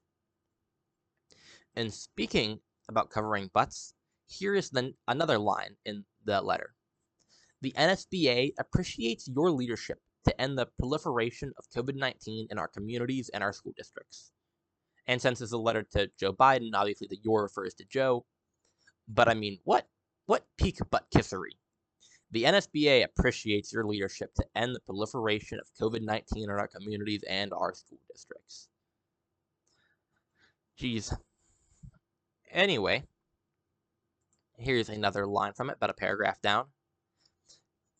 And 1.75 1.93
speaking 1.93 2.59
about 2.89 3.09
covering 3.09 3.49
butts, 3.53 3.93
here 4.27 4.55
is 4.55 4.69
the, 4.69 4.93
another 5.07 5.37
line 5.37 5.75
in 5.85 6.05
the 6.25 6.41
letter. 6.41 6.73
The 7.61 7.73
NSBA 7.77 8.53
appreciates 8.59 9.27
your 9.27 9.51
leadership 9.51 9.99
to 10.27 10.41
end 10.41 10.57
the 10.57 10.67
proliferation 10.79 11.53
of 11.57 11.65
COVID 11.75 11.95
19 11.95 12.47
in 12.51 12.59
our 12.59 12.67
communities 12.67 13.29
and 13.33 13.43
our 13.43 13.53
school 13.53 13.73
districts. 13.77 14.31
And 15.07 15.21
since 15.21 15.39
it's 15.41 15.53
a 15.53 15.57
letter 15.57 15.83
to 15.93 16.09
Joe 16.19 16.33
Biden, 16.33 16.71
obviously 16.73 17.07
the 17.09 17.19
your 17.23 17.43
refers 17.43 17.73
to 17.75 17.85
Joe. 17.85 18.25
But 19.07 19.29
I 19.29 19.33
mean, 19.33 19.59
what 19.63 19.87
what 20.25 20.45
peak 20.57 20.79
butt 20.91 21.05
kissery? 21.15 21.55
The 22.31 22.43
NSBA 22.43 23.05
appreciates 23.05 23.71
your 23.71 23.85
leadership 23.85 24.33
to 24.35 24.45
end 24.53 24.75
the 24.75 24.81
proliferation 24.81 25.59
of 25.59 25.67
COVID 25.81 26.01
19 26.01 26.43
in 26.43 26.49
our 26.49 26.67
communities 26.67 27.23
and 27.27 27.53
our 27.53 27.73
school 27.73 27.99
districts. 28.11 28.67
Jeez. 30.77 31.15
Anyway, 32.51 33.03
here's 34.57 34.89
another 34.89 35.25
line 35.25 35.53
from 35.53 35.69
it, 35.69 35.77
about 35.77 35.89
a 35.89 35.93
paragraph 35.93 36.41
down. 36.41 36.65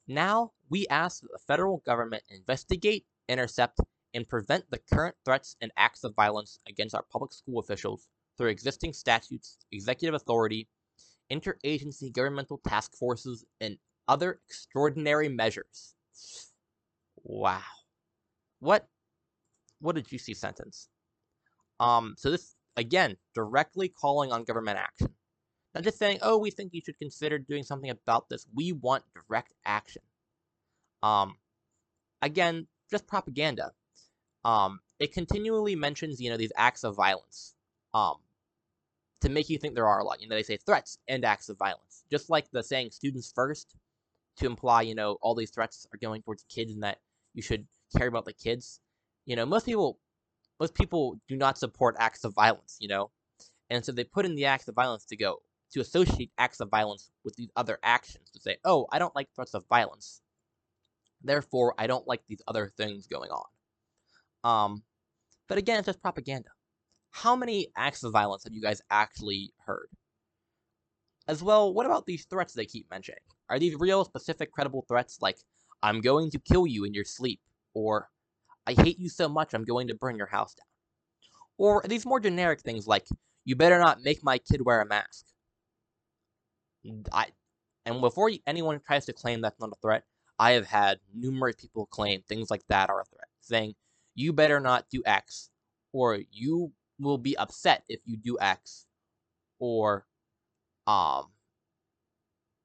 Now, 0.07 0.53
we 0.69 0.87
ask 0.87 1.21
that 1.21 1.31
the 1.31 1.39
federal 1.39 1.77
government 1.85 2.23
investigate, 2.29 3.05
intercept, 3.27 3.79
and 4.13 4.27
prevent 4.27 4.65
the 4.71 4.79
current 4.91 5.15
threats 5.25 5.55
and 5.61 5.71
acts 5.77 6.03
of 6.03 6.15
violence 6.15 6.59
against 6.67 6.95
our 6.95 7.03
public 7.11 7.33
school 7.33 7.59
officials 7.59 8.07
through 8.37 8.49
existing 8.49 8.93
statutes, 8.93 9.57
executive 9.71 10.15
authority, 10.15 10.67
interagency 11.31 12.11
governmental 12.11 12.59
task 12.59 12.95
forces, 12.95 13.45
and 13.59 13.77
other 14.07 14.39
extraordinary 14.47 15.27
measures. 15.27 15.95
Wow. 17.23 17.61
What 18.59 18.87
what 19.79 20.11
you 20.11 20.17
see 20.17 20.33
sentence? 20.33 20.87
Um, 21.79 22.15
so 22.17 22.31
this 22.31 22.55
again 22.77 23.17
directly 23.35 23.89
calling 23.89 24.31
on 24.31 24.43
government 24.45 24.79
action. 24.79 25.09
Not 25.77 25.83
just 25.83 25.99
saying, 25.99 26.17
oh, 26.23 26.39
we 26.39 26.49
think 26.49 26.73
you 26.73 26.81
should 26.83 26.97
consider 26.97 27.37
doing 27.37 27.61
something 27.61 27.91
about 27.91 28.29
this. 28.29 28.47
We 28.51 28.71
want 28.71 29.03
direct 29.13 29.53
action. 29.63 30.01
Um, 31.03 31.35
again, 32.19 32.65
just 32.89 33.05
propaganda. 33.05 33.73
Um, 34.43 34.79
it 34.97 35.13
continually 35.13 35.75
mentions, 35.75 36.19
you 36.19 36.31
know, 36.31 36.37
these 36.37 36.51
acts 36.57 36.83
of 36.83 36.95
violence. 36.95 37.53
Um, 37.93 38.15
to 39.21 39.29
make 39.29 39.51
you 39.51 39.59
think 39.59 39.75
there 39.75 39.87
are 39.87 39.99
a 39.99 40.03
lot. 40.03 40.19
You 40.19 40.27
know, 40.27 40.35
they 40.35 40.41
say 40.41 40.57
threats 40.57 40.97
and 41.07 41.23
acts 41.23 41.47
of 41.47 41.59
violence. 41.59 42.03
Just 42.09 42.31
like 42.31 42.49
the 42.49 42.63
saying 42.63 42.89
students 42.89 43.31
first 43.31 43.75
to 44.37 44.47
imply, 44.47 44.81
you 44.81 44.95
know, 44.95 45.19
all 45.21 45.35
these 45.35 45.51
threats 45.51 45.85
are 45.93 45.99
going 45.99 46.23
towards 46.23 46.43
kids 46.49 46.73
and 46.73 46.81
that 46.81 46.97
you 47.35 47.43
should 47.43 47.67
care 47.95 48.07
about 48.07 48.25
the 48.25 48.33
kids. 48.33 48.79
You 49.27 49.35
know, 49.35 49.45
most 49.45 49.67
people 49.67 49.99
most 50.59 50.73
people 50.73 51.21
do 51.27 51.35
not 51.35 51.59
support 51.59 51.95
acts 51.99 52.23
of 52.23 52.33
violence, 52.33 52.77
you 52.79 52.87
know. 52.87 53.11
And 53.69 53.85
so 53.85 53.91
they 53.91 54.05
put 54.05 54.25
in 54.25 54.33
the 54.33 54.45
acts 54.45 54.67
of 54.67 54.73
violence 54.73 55.05
to 55.05 55.15
go 55.15 55.41
to 55.73 55.81
associate 55.81 56.31
acts 56.37 56.59
of 56.59 56.69
violence 56.69 57.11
with 57.23 57.35
these 57.35 57.49
other 57.55 57.79
actions 57.83 58.29
to 58.31 58.39
say, 58.39 58.57
"Oh, 58.63 58.87
I 58.91 58.99
don't 58.99 59.15
like 59.15 59.29
threats 59.35 59.53
of 59.53 59.65
violence. 59.67 60.21
Therefore, 61.23 61.73
I 61.77 61.87
don't 61.87 62.07
like 62.07 62.21
these 62.27 62.41
other 62.47 62.71
things 62.77 63.07
going 63.07 63.31
on." 63.31 63.45
Um, 64.43 64.83
but 65.47 65.57
again, 65.57 65.79
it's 65.79 65.87
just 65.87 66.01
propaganda. 66.01 66.49
How 67.11 67.35
many 67.35 67.67
acts 67.75 68.03
of 68.03 68.11
violence 68.11 68.43
have 68.43 68.53
you 68.53 68.61
guys 68.61 68.81
actually 68.89 69.53
heard? 69.65 69.89
As 71.27 71.43
well, 71.43 71.73
what 71.73 71.85
about 71.85 72.05
these 72.05 72.25
threats 72.25 72.53
they 72.53 72.65
keep 72.65 72.89
mentioning? 72.89 73.19
Are 73.49 73.59
these 73.59 73.75
real, 73.75 74.05
specific, 74.05 74.51
credible 74.51 74.85
threats 74.87 75.17
like, 75.21 75.37
I'm 75.83 76.01
going 76.01 76.31
to 76.31 76.39
kill 76.39 76.67
you 76.67 76.85
in 76.85 76.93
your 76.93 77.03
sleep, 77.05 77.41
or 77.73 78.09
I 78.65 78.73
hate 78.73 78.99
you 78.99 79.09
so 79.09 79.27
much 79.27 79.53
I'm 79.53 79.65
going 79.65 79.87
to 79.87 79.95
burn 79.95 80.17
your 80.17 80.27
house 80.27 80.53
down? 80.53 80.65
Or 81.57 81.83
are 81.83 81.87
these 81.87 82.05
more 82.05 82.19
generic 82.19 82.61
things 82.61 82.87
like, 82.87 83.07
you 83.45 83.55
better 83.55 83.79
not 83.79 84.03
make 84.03 84.23
my 84.23 84.37
kid 84.37 84.61
wear 84.63 84.81
a 84.81 84.85
mask? 84.85 85.25
I, 87.11 87.27
and 87.85 88.01
before 88.01 88.31
anyone 88.45 88.79
tries 88.85 89.05
to 89.05 89.13
claim 89.13 89.41
that's 89.41 89.59
not 89.59 89.71
a 89.71 89.81
threat, 89.81 90.03
I 90.39 90.51
have 90.51 90.67
had 90.67 90.99
numerous 91.13 91.55
people 91.55 91.85
claim 91.85 92.21
things 92.21 92.51
like 92.51 92.63
that 92.67 92.89
are 92.89 93.01
a 93.01 93.05
threat, 93.05 93.27
saying, 93.41 93.75
you 94.15 94.33
better 94.33 94.59
not 94.59 94.89
do 94.89 95.01
X, 95.05 95.49
or 95.93 96.19
you 96.31 96.71
will 96.99 97.17
be 97.17 97.37
upset 97.37 97.83
if 97.87 97.99
you 98.05 98.17
do 98.17 98.37
X, 98.39 98.85
or 99.59 100.05
um, 100.85 101.25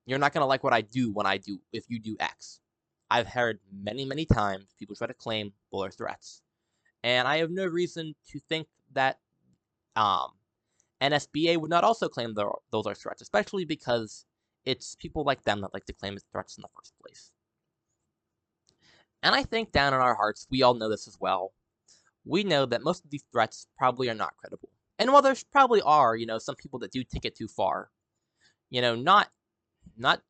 you're 0.07 0.19
not 0.19 0.33
gonna 0.33 0.47
like 0.47 0.65
what 0.65 0.73
I 0.73 0.81
do 0.81 1.13
when 1.13 1.27
I 1.27 1.39
do 1.39 1.61
if 1.73 1.85
you 1.89 1.99
do 1.99 2.17
X. 2.21 2.61
I've 3.11 3.27
heard 3.27 3.61
many, 3.71 4.05
many 4.05 4.25
times 4.25 4.75
people 4.79 4.97
try 4.97 5.07
to 5.07 5.15
claim 5.15 5.53
are 5.75 5.91
threats, 5.91 6.43
and 7.03 7.29
I 7.29 7.39
have 7.39 7.51
no 7.51 7.67
reason 7.67 8.15
to 8.31 8.41
think 8.49 8.67
that 8.93 9.19
um, 9.97 10.33
NSBA 11.03 11.59
would 11.59 11.71
not 11.71 11.85
also 11.85 12.09
claim 12.09 12.35
those 12.35 12.87
are 12.87 12.95
threats, 12.95 13.21
especially 13.21 13.65
because 13.65 14.25
it's 14.65 14.95
people 14.95 15.25
like 15.25 15.43
them 15.43 15.61
that 15.61 15.75
like 15.75 15.85
to 15.87 15.93
claim 15.93 16.15
it's 16.15 16.25
threats 16.31 16.57
in 16.57 16.63
the 16.63 16.69
first 16.77 16.95
place. 17.03 17.33
And 19.23 19.35
I 19.35 19.43
think 19.43 19.73
down 19.73 19.95
in 19.95 20.01
our 20.01 20.15
hearts, 20.15 20.47
we 20.51 20.63
all 20.63 20.75
know 20.75 20.89
this 20.89 21.09
as 21.09 21.19
well. 21.21 21.53
We 22.25 22.45
know 22.45 22.67
that 22.67 22.83
most 22.83 23.05
of 23.05 23.11
these 23.11 23.25
threats 23.33 23.67
probably 23.77 24.09
are 24.09 24.15
not 24.15 24.37
credible. 24.37 24.69
And 24.99 25.13
while 25.13 25.23
there 25.23 25.35
probably 25.51 25.83
are, 25.83 26.15
you 26.15 26.27
know, 26.27 26.39
some 26.39 26.55
people 26.55 26.79
that 26.81 26.93
do 26.93 27.03
take 27.03 27.25
it 27.25 27.35
too 27.37 27.49
far, 27.49 27.91
you 28.71 28.81
know, 28.81 28.95
not, 28.95 29.29
not, 29.97 30.23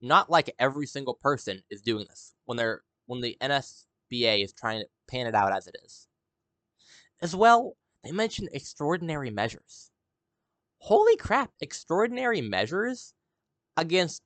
not 0.00 0.30
like 0.30 0.54
every 0.58 0.86
single 0.86 1.14
person 1.14 1.62
is 1.70 1.82
doing 1.82 2.06
this 2.08 2.34
when 2.44 2.56
they're, 2.56 2.82
when 3.06 3.20
the 3.20 3.36
NSBA 3.40 4.44
is 4.44 4.52
trying 4.52 4.80
to 4.80 4.86
pan 5.10 5.26
it 5.26 5.34
out 5.34 5.52
as 5.52 5.66
it 5.66 5.76
is. 5.84 6.06
As 7.20 7.34
well, 7.34 7.76
they 8.04 8.12
mention 8.12 8.48
extraordinary 8.52 9.30
measures. 9.30 9.90
Holy 10.78 11.16
crap, 11.16 11.50
extraordinary 11.60 12.40
measures 12.40 13.12
against, 13.76 14.22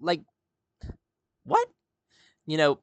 like, 0.00 0.22
what? 1.44 1.68
You 2.46 2.56
know, 2.56 2.80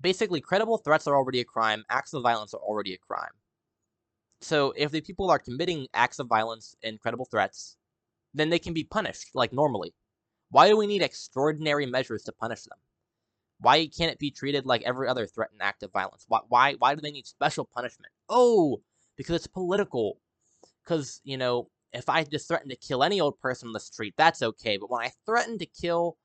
basically, 0.00 0.40
credible 0.40 0.78
threats 0.78 1.06
are 1.06 1.16
already 1.16 1.40
a 1.40 1.44
crime, 1.44 1.84
acts 1.88 2.12
of 2.12 2.22
violence 2.22 2.54
are 2.54 2.60
already 2.60 2.94
a 2.94 2.98
crime. 2.98 3.32
So 4.42 4.72
if 4.76 4.90
the 4.90 5.00
people 5.00 5.30
are 5.30 5.38
committing 5.38 5.86
acts 5.92 6.18
of 6.18 6.26
violence 6.26 6.74
and 6.82 7.00
credible 7.00 7.26
threats, 7.26 7.76
then 8.32 8.50
they 8.50 8.58
can 8.58 8.72
be 8.72 8.84
punished, 8.84 9.30
like 9.34 9.52
normally. 9.52 9.94
Why 10.50 10.68
do 10.68 10.76
we 10.76 10.86
need 10.86 11.02
extraordinary 11.02 11.86
measures 11.86 12.22
to 12.24 12.32
punish 12.32 12.62
them? 12.62 12.78
Why 13.60 13.86
can't 13.86 14.10
it 14.10 14.18
be 14.18 14.30
treated 14.30 14.66
like 14.66 14.82
every 14.82 15.08
other 15.08 15.26
threat 15.26 15.50
and 15.52 15.60
act 15.62 15.82
of 15.82 15.92
violence? 15.92 16.24
Why, 16.28 16.40
why, 16.48 16.74
why 16.78 16.94
do 16.94 17.00
they 17.00 17.10
need 17.10 17.26
special 17.26 17.68
punishment? 17.72 18.12
Oh, 18.28 18.80
because 19.16 19.36
it's 19.36 19.46
political. 19.46 20.18
Because, 20.84 21.20
you 21.24 21.36
know, 21.36 21.68
if 21.92 22.08
I 22.08 22.24
just 22.24 22.48
threaten 22.48 22.68
to 22.70 22.76
kill 22.76 23.02
any 23.02 23.20
old 23.20 23.38
person 23.40 23.68
on 23.68 23.72
the 23.72 23.80
street, 23.80 24.14
that's 24.16 24.42
okay. 24.42 24.76
But 24.76 24.90
when 24.90 25.04
I 25.04 25.10
threaten 25.26 25.58
to 25.58 25.66
kill 25.66 26.16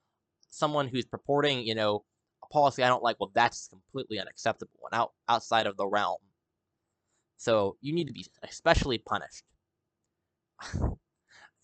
someone 0.49 0.87
who's 0.87 1.05
purporting, 1.05 1.65
you 1.65 1.75
know, 1.75 2.03
a 2.43 2.47
policy 2.47 2.83
I 2.83 2.87
don't 2.87 3.03
like, 3.03 3.17
well, 3.19 3.31
that's 3.33 3.67
completely 3.67 4.19
unacceptable 4.19 4.79
and 4.91 4.99
out 4.99 5.11
outside 5.27 5.67
of 5.67 5.77
the 5.77 5.87
realm. 5.87 6.19
So 7.37 7.77
you 7.81 7.93
need 7.93 8.07
to 8.07 8.13
be 8.13 8.25
especially 8.43 8.97
punished. 8.97 9.43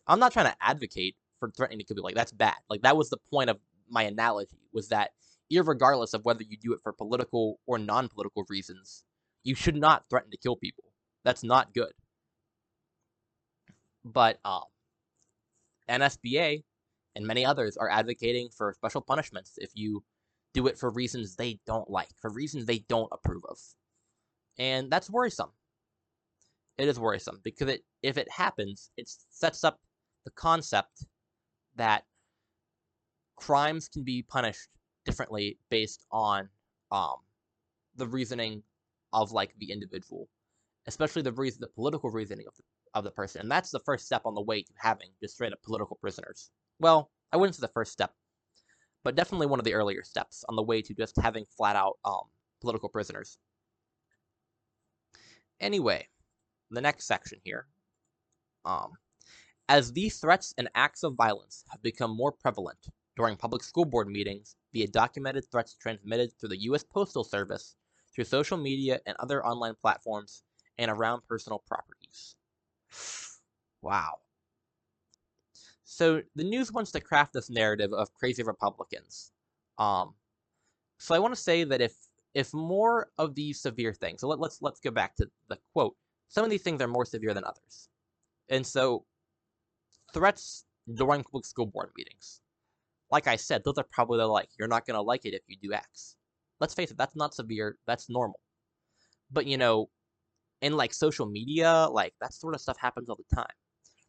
I'm 0.08 0.20
not 0.20 0.34
trying 0.34 0.48
to 0.52 0.56
advocate 0.62 1.16
for 1.40 1.50
threatening 1.52 1.80
to 1.80 1.86
kill 1.86 1.96
people. 1.96 2.08
Like 2.08 2.16
that's 2.16 2.32
bad. 2.32 2.56
Like 2.70 2.82
that 2.82 2.98
was 2.98 3.10
the 3.10 3.18
point 3.30 3.50
of 3.50 3.58
my 3.90 4.04
analogy 4.04 4.58
was 4.74 4.90
that, 4.90 5.12
regardless 5.52 6.14
of 6.14 6.24
whether 6.26 6.44
you 6.44 6.58
do 6.58 6.74
it 6.74 6.80
for 6.84 6.94
political 6.94 7.60
or 7.66 7.78
non-political 7.78 8.46
reasons, 8.50 9.04
you 9.44 9.56
should 9.56 9.76
not 9.76 10.06
threaten 10.10 10.32
to 10.32 10.38
kill 10.38 10.56
people. 10.56 10.81
That's 11.24 11.44
not 11.44 11.74
good. 11.74 11.92
But 14.04 14.40
um, 14.44 14.64
NSBA 15.90 16.64
and 17.16 17.28
many 17.28 17.46
others 17.46 17.78
are 17.78 17.90
advocating 17.90 18.50
for 18.50 18.74
special 18.74 19.02
punishments 19.02 19.54
if 19.58 19.72
you 19.76 20.04
do 20.54 20.68
it 20.68 20.78
for 20.78 20.90
reasons 20.90 21.36
they 21.36 21.60
don't 21.66 21.90
like, 21.90 22.10
for 22.20 22.32
reasons 22.32 22.66
they 22.66 22.80
don't 22.80 23.10
approve 23.12 23.44
of. 23.48 23.58
And 24.58 24.92
that's 24.92 25.10
worrisome. 25.10 25.52
It 26.78 26.88
is 26.88 27.00
worrisome 27.00 27.40
because 27.44 27.70
it, 27.70 27.84
if 28.02 28.18
it 28.18 28.30
happens, 28.30 28.90
it 28.98 29.10
sets 29.30 29.64
up 29.64 29.80
the 30.26 30.32
concept 30.32 31.06
that 31.76 32.06
crimes 33.36 33.88
can 33.88 34.04
be 34.04 34.24
punished 34.24 34.70
differently 35.06 35.58
based 35.70 36.06
on 36.12 36.50
um, 36.92 37.16
the 37.96 38.08
reasoning 38.08 38.64
of 39.14 39.32
like 39.32 39.54
the 39.58 39.72
individual, 39.72 40.28
especially 40.88 41.22
the 41.22 41.32
reason, 41.32 41.62
the 41.62 41.68
political 41.68 42.10
reasoning 42.10 42.46
of 42.48 42.56
the, 42.56 42.64
of 42.94 43.04
the 43.04 43.12
person, 43.12 43.42
and 43.42 43.52
that's 43.52 43.72
the 43.72 43.80
first 43.80 44.06
step 44.06 44.24
on 44.26 44.36
the 44.36 44.42
way 44.42 44.62
to 44.62 44.74
having 44.78 45.10
just 45.22 45.36
straight 45.36 45.54
up 45.54 45.62
political 45.64 45.98
prisoners. 46.02 46.50
Well, 46.80 47.12
I 47.32 47.38
wouldn't 47.38 47.56
say 47.56 47.62
the 47.62 47.68
first 47.70 47.92
step, 47.92 48.14
but 49.04 49.16
definitely 49.16 49.48
one 49.48 49.60
of 49.60 49.66
the 49.66 49.74
earlier 49.74 50.04
steps 50.04 50.44
on 50.50 50.56
the 50.56 50.64
way 50.64 50.82
to 50.82 50.94
just 50.94 51.20
having 51.20 51.46
flat 51.58 51.76
out 51.76 51.98
um, 52.06 52.24
political 52.62 52.90
prisoners. 52.90 53.38
Anyway, 55.60 56.08
the 56.72 56.82
next 56.82 57.06
section 57.06 57.40
here. 57.44 57.68
Um, 58.66 58.94
as 59.70 59.94
these 59.94 60.20
threats 60.20 60.54
and 60.58 60.70
acts 60.76 61.04
of 61.04 61.16
violence 61.16 61.64
have 61.72 61.82
become 61.82 62.16
more 62.16 62.32
prevalent 62.32 62.88
during 63.16 63.38
public 63.38 63.64
school 63.64 63.86
board 63.86 64.08
meetings 64.08 64.56
via 64.74 64.88
documented 64.88 65.46
threats 65.52 65.76
transmitted 65.76 66.32
through 66.34 66.50
the 66.50 66.62
U.S. 66.64 66.84
Postal 66.84 67.24
Service, 67.24 67.76
through 68.14 68.24
social 68.24 68.58
media 68.58 69.00
and 69.06 69.16
other 69.20 69.46
online 69.46 69.76
platforms, 69.82 70.44
and 70.82 70.90
around 70.90 71.22
personal 71.28 71.64
properties. 71.68 72.36
wow. 73.84 74.16
So 75.84 76.24
the 76.36 76.44
news 76.44 76.72
wants 76.72 76.92
to 76.94 77.00
craft 77.00 77.34
this 77.34 77.52
narrative 77.52 77.94
of 77.94 78.12
crazy 78.16 78.42
Republicans. 78.42 79.32
Um, 79.78 80.16
so 80.98 81.14
I 81.14 81.20
want 81.20 81.36
to 81.36 81.40
say 81.40 81.64
that 81.64 81.82
if 81.82 81.94
if 82.34 82.54
more 82.54 83.10
of 83.18 83.36
these 83.36 83.62
severe 83.62 83.94
things, 83.94 84.22
so 84.22 84.28
let, 84.28 84.40
let's 84.40 84.62
let's 84.62 84.80
go 84.80 84.90
back 84.90 85.16
to 85.18 85.30
the 85.50 85.58
quote. 85.74 85.96
Some 86.30 86.44
of 86.44 86.50
these 86.50 86.64
things 86.64 86.82
are 86.82 86.88
more 86.88 87.06
severe 87.06 87.34
than 87.34 87.44
others, 87.44 87.90
and 88.50 88.66
so 88.66 89.06
threats 90.14 90.66
during 90.92 91.24
public 91.24 91.46
school 91.46 91.68
board 91.68 91.92
meetings. 91.96 92.42
Like 93.12 93.28
I 93.28 93.36
said, 93.36 93.64
those 93.64 93.78
are 93.78 93.86
probably 93.92 94.18
the 94.18 94.28
like. 94.28 94.50
You're 94.58 94.68
not 94.68 94.88
gonna 94.88 95.02
like 95.02 95.26
it 95.26 95.36
if 95.36 95.44
you 95.48 95.58
do 95.62 95.74
X. 95.74 96.16
Let's 96.60 96.74
face 96.74 96.90
it, 96.90 96.98
that's 96.98 97.16
not 97.16 97.36
severe. 97.36 97.78
That's 97.86 98.10
normal. 98.10 98.40
But 99.32 99.46
you 99.46 99.58
know, 99.58 99.90
in 100.62 100.78
like 100.78 100.94
social 100.94 101.26
media, 101.26 101.88
like 101.92 102.14
that 102.22 102.34
sort 102.34 102.56
of 102.56 102.62
stuff 102.62 102.78
happens 102.78 103.10
all 103.10 103.18
the 103.18 103.36
time. 103.36 103.54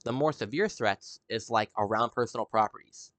The 0.04 0.12
more 0.12 0.32
severe 0.32 0.68
threats 0.68 1.21
is 1.28 1.49
like 1.49 1.71
around 1.78 2.11
personal 2.11 2.47
properties. 2.47 3.12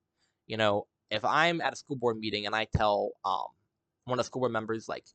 You 0.47 0.57
know, 0.57 0.87
if 1.09 1.23
I'm 1.23 1.61
at 1.61 1.73
a 1.73 1.75
school 1.75 1.95
board 1.95 2.17
meeting 2.17 2.45
and 2.45 2.55
I 2.55 2.65
tell 2.65 3.11
um 3.25 3.47
one 4.05 4.19
of 4.19 4.25
the 4.25 4.27
school 4.27 4.41
board 4.41 4.51
members 4.51 4.89
like, 4.89 5.05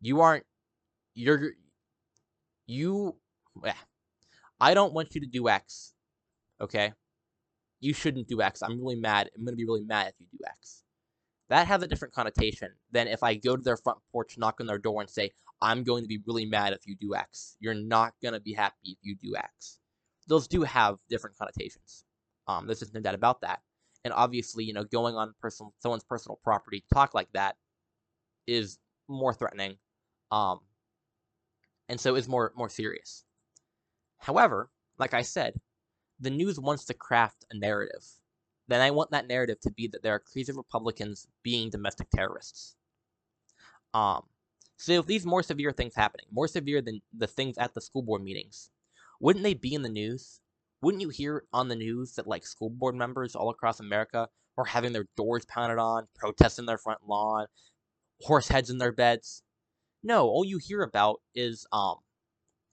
you 0.00 0.20
aren't, 0.20 0.44
you're, 1.14 1.52
you, 2.66 3.16
yeah, 3.64 3.72
I 4.60 4.74
don't 4.74 4.92
want 4.92 5.14
you 5.14 5.20
to 5.22 5.26
do 5.26 5.48
X, 5.48 5.94
okay? 6.60 6.92
You 7.80 7.94
shouldn't 7.94 8.28
do 8.28 8.42
X. 8.42 8.62
I'm 8.62 8.78
really 8.78 8.96
mad. 8.96 9.30
I'm 9.34 9.44
gonna 9.44 9.56
be 9.56 9.64
really 9.64 9.84
mad 9.84 10.08
if 10.08 10.14
you 10.18 10.26
do 10.32 10.44
X. 10.46 10.82
That 11.48 11.66
has 11.66 11.82
a 11.82 11.86
different 11.86 12.14
connotation 12.14 12.70
than 12.90 13.08
if 13.08 13.22
I 13.22 13.34
go 13.34 13.56
to 13.56 13.62
their 13.62 13.76
front 13.76 13.98
porch, 14.12 14.36
knock 14.38 14.60
on 14.60 14.66
their 14.66 14.78
door, 14.78 15.00
and 15.00 15.10
say, 15.10 15.30
I'm 15.60 15.84
going 15.84 16.04
to 16.04 16.08
be 16.08 16.20
really 16.26 16.44
mad 16.44 16.72
if 16.72 16.86
you 16.86 16.96
do 16.96 17.14
X. 17.14 17.56
You're 17.60 17.74
not 17.74 18.14
gonna 18.22 18.40
be 18.40 18.52
happy 18.52 18.90
if 18.92 18.98
you 19.02 19.16
do 19.22 19.36
X 19.36 19.78
those 20.26 20.48
do 20.48 20.62
have 20.62 20.96
different 21.08 21.36
connotations. 21.36 22.04
Um, 22.46 22.66
there's 22.66 22.80
just 22.80 22.94
no 22.94 23.00
doubt 23.00 23.14
about 23.14 23.40
that. 23.42 23.60
And 24.04 24.12
obviously, 24.12 24.64
you 24.64 24.74
know, 24.74 24.84
going 24.84 25.14
on 25.14 25.34
personal 25.40 25.72
someone's 25.80 26.04
personal 26.04 26.38
property 26.42 26.80
to 26.80 26.94
talk 26.94 27.14
like 27.14 27.28
that 27.32 27.56
is 28.46 28.78
more 29.08 29.32
threatening, 29.32 29.76
um, 30.30 30.60
and 31.88 31.98
so 31.98 32.14
is 32.14 32.28
more 32.28 32.52
more 32.54 32.68
serious. 32.68 33.24
However, 34.18 34.70
like 34.98 35.14
I 35.14 35.22
said, 35.22 35.54
the 36.20 36.30
news 36.30 36.60
wants 36.60 36.84
to 36.86 36.94
craft 36.94 37.46
a 37.50 37.56
narrative. 37.56 38.04
Then 38.68 38.80
I 38.80 38.90
want 38.90 39.10
that 39.10 39.26
narrative 39.26 39.60
to 39.60 39.70
be 39.70 39.88
that 39.88 40.02
there 40.02 40.14
are 40.14 40.20
crazy 40.20 40.52
Republicans 40.52 41.26
being 41.42 41.70
domestic 41.70 42.08
terrorists. 42.10 42.76
Um, 43.92 44.22
so 44.76 44.92
if 44.92 45.06
these 45.06 45.26
more 45.26 45.42
severe 45.42 45.72
things 45.72 45.94
happening, 45.94 46.26
more 46.30 46.48
severe 46.48 46.82
than 46.82 47.00
the 47.16 47.26
things 47.26 47.58
at 47.58 47.74
the 47.74 47.80
school 47.80 48.02
board 48.02 48.22
meetings, 48.22 48.70
wouldn't 49.20 49.44
they 49.44 49.54
be 49.54 49.74
in 49.74 49.82
the 49.82 49.88
news? 49.88 50.40
Wouldn't 50.82 51.02
you 51.02 51.08
hear 51.08 51.44
on 51.52 51.68
the 51.68 51.76
news 51.76 52.14
that 52.14 52.26
like 52.26 52.46
school 52.46 52.70
board 52.70 52.94
members 52.94 53.34
all 53.34 53.50
across 53.50 53.80
America 53.80 54.28
are 54.58 54.64
having 54.64 54.92
their 54.92 55.06
doors 55.16 55.44
pounded 55.46 55.78
on, 55.78 56.08
protesting 56.14 56.64
in 56.64 56.66
their 56.66 56.78
front 56.78 57.00
lawn, 57.06 57.46
horse 58.20 58.48
heads 58.48 58.70
in 58.70 58.78
their 58.78 58.92
beds? 58.92 59.42
No, 60.02 60.26
all 60.26 60.44
you 60.44 60.58
hear 60.58 60.82
about 60.82 61.20
is 61.34 61.66
um 61.72 61.96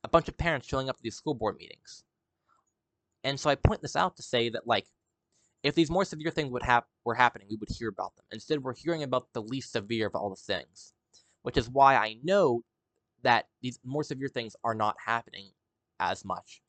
a 0.03 0.10
bunch 0.10 0.27
of 0.27 0.38
parents 0.38 0.67
showing 0.67 0.89
up 0.89 0.98
to 0.98 1.03
these 1.03 1.15
school 1.15 1.36
board 1.36 1.55
meetings. 1.58 2.03
And 3.24 3.39
so 3.39 3.50
I 3.50 3.55
point 3.55 3.81
this 3.81 3.96
out 3.96 4.17
to 4.17 4.24
say 4.24 4.50
that 4.50 4.67
like 4.67 4.88
if 5.63 5.75
these 5.75 5.91
more 5.91 6.05
severe 6.05 6.31
things 6.31 6.51
would 6.51 6.63
have 6.63 6.84
were 7.05 7.13
happening, 7.13 7.48
we 7.50 7.58
would 7.58 7.70
hear 7.70 7.89
about 7.89 8.15
them. 8.15 8.25
Instead, 8.31 8.63
we're 8.63 8.74
hearing 8.75 9.03
about 9.03 9.27
the 9.34 9.41
least 9.41 9.72
severe 9.72 10.08
of 10.08 10.15
all 10.15 10.29
the 10.29 10.36
things, 10.36 10.93
which 11.43 11.57
is 11.57 11.69
why 11.69 11.95
I 11.95 12.17
know 12.24 12.63
that 13.24 13.48
these 13.62 13.79
more 13.83 14.03
severe 14.03 14.29
things 14.29 14.55
are 14.63 14.74
not 14.74 14.95
happening 15.03 15.51
as 16.00 16.25
much. 16.25 16.62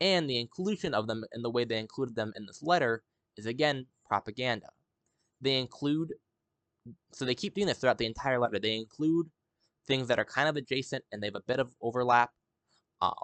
And 0.00 0.28
the 0.28 0.38
inclusion 0.38 0.94
of 0.94 1.06
them 1.06 1.24
and 1.32 1.44
the 1.44 1.50
way 1.50 1.64
they 1.64 1.78
included 1.78 2.14
them 2.14 2.32
in 2.36 2.46
this 2.46 2.62
letter 2.62 3.02
is 3.36 3.46
again 3.46 3.86
propaganda. 4.06 4.68
They 5.40 5.58
include, 5.58 6.14
so 7.12 7.24
they 7.24 7.34
keep 7.34 7.54
doing 7.54 7.66
this 7.66 7.78
throughout 7.78 7.98
the 7.98 8.06
entire 8.06 8.38
letter. 8.38 8.58
They 8.58 8.76
include 8.76 9.30
things 9.86 10.08
that 10.08 10.18
are 10.18 10.24
kind 10.24 10.48
of 10.48 10.56
adjacent 10.56 11.04
and 11.10 11.22
they 11.22 11.28
have 11.28 11.34
a 11.34 11.40
bit 11.40 11.60
of 11.60 11.74
overlap. 11.80 12.30
Um, 13.00 13.14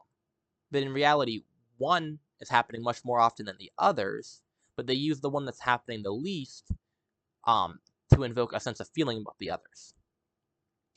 but 0.71 0.83
in 0.83 0.93
reality, 0.93 1.43
one 1.77 2.19
is 2.41 2.49
happening 2.49 2.83
much 2.83 3.05
more 3.05 3.21
often 3.21 3.47
than 3.47 3.57
the 3.59 3.71
others, 3.79 4.43
but 4.77 4.87
they 4.87 4.95
use 4.95 5.21
the 5.21 5.31
one 5.31 5.45
that's 5.45 5.61
happening 5.61 6.03
the 6.03 6.11
least 6.11 6.73
um, 7.47 7.79
to 8.15 8.23
invoke 8.23 8.53
a 8.53 8.61
sense 8.61 8.81
of 8.81 8.89
feeling 8.95 9.19
about 9.19 9.37
the 9.39 9.51
others. 9.51 9.95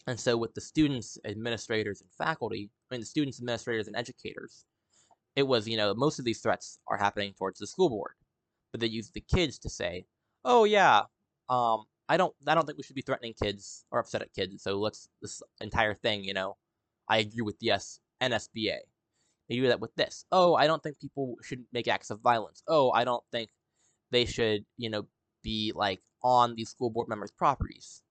And 0.07 0.19
so 0.19 0.37
with 0.37 0.53
the 0.53 0.61
students, 0.61 1.17
administrators, 1.25 2.01
and 2.01 2.09
faculty, 2.11 2.69
I 2.89 2.95
mean 2.95 3.01
the 3.01 3.07
students, 3.07 3.39
administrators, 3.39 3.87
and 3.87 3.95
educators, 3.95 4.65
it 5.35 5.43
was, 5.43 5.67
you 5.67 5.77
know, 5.77 5.93
most 5.95 6.19
of 6.19 6.25
these 6.25 6.41
threats 6.41 6.79
are 6.87 6.97
happening 6.97 7.33
towards 7.33 7.59
the 7.59 7.67
school 7.67 7.89
board. 7.89 8.13
But 8.71 8.81
they 8.81 8.87
used 8.87 9.13
the 9.13 9.21
kids 9.21 9.57
to 9.59 9.69
say, 9.69 10.05
oh 10.43 10.65
yeah, 10.65 11.03
um, 11.49 11.85
I 12.07 12.17
don't 12.17 12.33
I 12.47 12.53
don't 12.55 12.65
think 12.65 12.77
we 12.77 12.83
should 12.83 12.95
be 12.95 13.01
threatening 13.01 13.33
kids 13.41 13.85
or 13.91 13.99
upset 13.99 14.21
at 14.21 14.33
kids, 14.33 14.61
so 14.61 14.77
let's 14.79 15.09
this 15.21 15.41
entire 15.61 15.95
thing, 15.95 16.23
you 16.23 16.33
know, 16.33 16.57
I 17.09 17.19
agree 17.19 17.41
with 17.41 17.57
the 17.59 17.71
S 17.71 17.99
NSBA. 18.21 18.77
They 19.49 19.55
do 19.55 19.67
that 19.67 19.79
with 19.79 19.93
this. 19.95 20.25
Oh, 20.31 20.55
I 20.55 20.67
don't 20.67 20.81
think 20.81 20.99
people 20.99 21.35
should 21.43 21.63
make 21.71 21.87
acts 21.87 22.09
of 22.09 22.21
violence. 22.21 22.63
Oh, 22.67 22.91
I 22.91 23.03
don't 23.05 23.23
think 23.31 23.49
they 24.11 24.25
should, 24.25 24.65
you 24.77 24.89
know, 24.89 25.07
be 25.43 25.71
like 25.75 26.01
on 26.23 26.55
these 26.55 26.69
school 26.69 26.89
board 26.89 27.07
members' 27.07 27.31
properties 27.31 28.01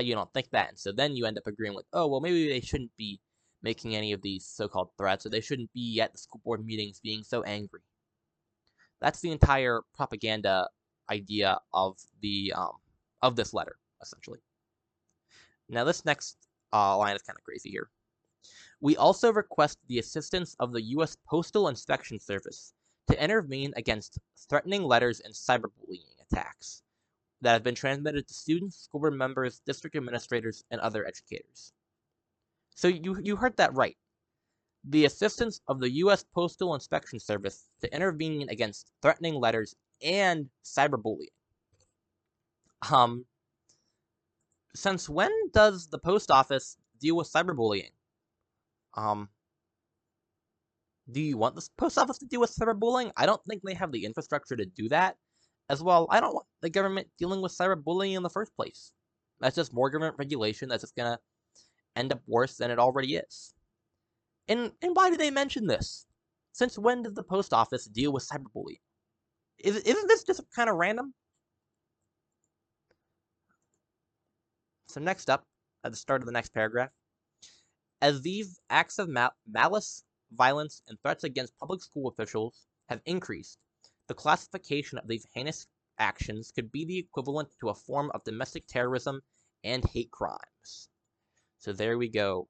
you 0.00 0.14
don't 0.14 0.32
think 0.32 0.50
that. 0.50 0.68
And 0.70 0.78
so 0.78 0.92
then 0.92 1.16
you 1.16 1.26
end 1.26 1.38
up 1.38 1.46
agreeing 1.46 1.74
with, 1.74 1.86
oh, 1.92 2.06
well, 2.06 2.20
maybe 2.20 2.48
they 2.48 2.60
shouldn't 2.60 2.96
be 2.96 3.20
making 3.62 3.96
any 3.96 4.12
of 4.12 4.22
these 4.22 4.46
so-called 4.46 4.90
threats, 4.96 5.26
or 5.26 5.30
they 5.30 5.40
shouldn't 5.40 5.72
be 5.72 6.00
at 6.00 6.12
the 6.12 6.18
school 6.18 6.40
board 6.44 6.64
meetings 6.64 7.00
being 7.00 7.24
so 7.24 7.42
angry. 7.42 7.80
That's 9.00 9.20
the 9.20 9.32
entire 9.32 9.82
propaganda 9.94 10.68
idea 11.10 11.58
of 11.72 11.96
the 12.20 12.52
um, 12.56 12.72
of 13.22 13.36
this 13.36 13.54
letter, 13.54 13.76
essentially. 14.02 14.38
Now, 15.68 15.84
this 15.84 16.04
next 16.04 16.36
uh, 16.72 16.96
line 16.96 17.16
is 17.16 17.22
kind 17.22 17.36
of 17.36 17.44
crazy 17.44 17.70
here. 17.70 17.90
We 18.80 18.96
also 18.96 19.32
request 19.32 19.78
the 19.88 19.98
assistance 19.98 20.54
of 20.60 20.72
the 20.72 20.82
U.S. 20.82 21.16
Postal 21.28 21.68
Inspection 21.68 22.20
Service 22.20 22.72
to 23.08 23.22
intervene 23.22 23.72
against 23.76 24.18
threatening 24.48 24.82
letters 24.82 25.20
and 25.20 25.34
cyberbullying 25.34 26.04
attacks 26.30 26.82
that 27.40 27.52
have 27.52 27.62
been 27.62 27.74
transmitted 27.74 28.26
to 28.26 28.34
students, 28.34 28.76
school 28.84 29.00
board 29.00 29.14
members, 29.14 29.60
district 29.64 29.96
administrators, 29.96 30.64
and 30.70 30.80
other 30.80 31.06
educators. 31.06 31.72
So 32.74 32.88
you, 32.88 33.18
you 33.22 33.36
heard 33.36 33.56
that 33.56 33.74
right. 33.74 33.96
The 34.84 35.04
assistance 35.04 35.60
of 35.68 35.80
the 35.80 35.90
U.S. 35.90 36.24
Postal 36.34 36.74
Inspection 36.74 37.20
Service 37.20 37.68
to 37.80 37.94
intervene 37.94 38.48
against 38.48 38.92
threatening 39.02 39.34
letters 39.34 39.74
and 40.02 40.48
cyberbullying. 40.64 41.32
Um, 42.90 43.24
since 44.74 45.08
when 45.08 45.32
does 45.50 45.88
the 45.88 45.98
post 45.98 46.30
office 46.30 46.76
deal 47.00 47.16
with 47.16 47.30
cyberbullying? 47.30 47.90
Um, 48.94 49.28
do 51.10 51.20
you 51.20 51.36
want 51.36 51.56
the 51.56 51.66
post 51.76 51.98
office 51.98 52.18
to 52.18 52.26
deal 52.26 52.40
with 52.40 52.54
cyberbullying? 52.54 53.12
I 53.16 53.26
don't 53.26 53.42
think 53.44 53.62
they 53.62 53.74
have 53.74 53.92
the 53.92 54.04
infrastructure 54.04 54.56
to 54.56 54.66
do 54.66 54.88
that 54.90 55.16
as 55.68 55.82
well, 55.82 56.06
I 56.10 56.20
don't 56.20 56.34
want 56.34 56.46
the 56.62 56.70
government 56.70 57.08
dealing 57.18 57.40
with 57.42 57.56
cyberbullying 57.56 58.16
in 58.16 58.22
the 58.22 58.30
first 58.30 58.54
place. 58.56 58.92
That's 59.40 59.56
just 59.56 59.74
more 59.74 59.90
government 59.90 60.16
regulation 60.18 60.68
that's 60.68 60.82
just 60.82 60.96
gonna 60.96 61.18
end 61.96 62.12
up 62.12 62.22
worse 62.26 62.56
than 62.56 62.70
it 62.70 62.78
already 62.78 63.16
is. 63.16 63.54
And 64.48 64.72
and 64.82 64.96
why 64.96 65.10
do 65.10 65.16
they 65.16 65.30
mention 65.30 65.66
this? 65.66 66.06
Since 66.52 66.78
when 66.78 67.02
did 67.02 67.14
the 67.14 67.22
post 67.22 67.52
office 67.52 67.84
deal 67.84 68.12
with 68.12 68.28
cyberbullying? 68.28 68.80
Is, 69.58 69.76
isn't 69.76 70.08
this 70.08 70.24
just 70.24 70.42
kind 70.54 70.70
of 70.70 70.76
random? 70.76 71.14
So 74.88 75.00
next 75.00 75.28
up, 75.28 75.44
at 75.84 75.92
the 75.92 75.98
start 75.98 76.22
of 76.22 76.26
the 76.26 76.32
next 76.32 76.54
paragraph, 76.54 76.90
as 78.00 78.22
these 78.22 78.60
acts 78.70 78.98
of 78.98 79.08
mal 79.08 79.32
malice, 79.46 80.04
violence, 80.32 80.82
and 80.88 80.98
threats 81.02 81.24
against 81.24 81.56
public 81.58 81.82
school 81.82 82.08
officials 82.08 82.66
have 82.88 83.00
increased, 83.04 83.58
the 84.08 84.14
classification 84.14 84.98
of 84.98 85.06
these 85.06 85.26
heinous 85.34 85.66
actions 85.98 86.50
could 86.54 86.72
be 86.72 86.84
the 86.84 86.98
equivalent 86.98 87.48
to 87.60 87.68
a 87.68 87.74
form 87.74 88.10
of 88.14 88.24
domestic 88.24 88.66
terrorism 88.66 89.20
and 89.64 89.84
hate 89.84 90.10
crimes. 90.10 90.88
So 91.58 91.72
there 91.72 91.98
we 91.98 92.08
go. 92.08 92.48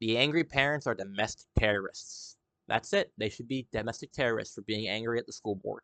The 0.00 0.18
angry 0.18 0.44
parents 0.44 0.86
are 0.86 0.94
domestic 0.94 1.46
terrorists. 1.58 2.36
That's 2.66 2.92
it. 2.92 3.12
They 3.18 3.28
should 3.28 3.48
be 3.48 3.68
domestic 3.72 4.12
terrorists 4.12 4.54
for 4.54 4.62
being 4.62 4.88
angry 4.88 5.18
at 5.18 5.26
the 5.26 5.32
school 5.32 5.56
board. 5.56 5.82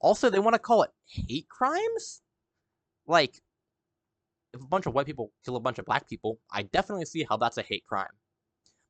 Also, 0.00 0.28
they 0.28 0.38
want 0.38 0.54
to 0.54 0.60
call 0.60 0.82
it 0.82 0.90
hate 1.06 1.48
crimes? 1.48 2.22
Like, 3.06 3.40
if 4.52 4.60
a 4.60 4.66
bunch 4.66 4.86
of 4.86 4.94
white 4.94 5.06
people 5.06 5.32
kill 5.44 5.56
a 5.56 5.60
bunch 5.60 5.78
of 5.78 5.86
black 5.86 6.08
people, 6.08 6.38
I 6.52 6.62
definitely 6.62 7.06
see 7.06 7.26
how 7.28 7.36
that's 7.36 7.58
a 7.58 7.62
hate 7.62 7.84
crime. 7.86 8.12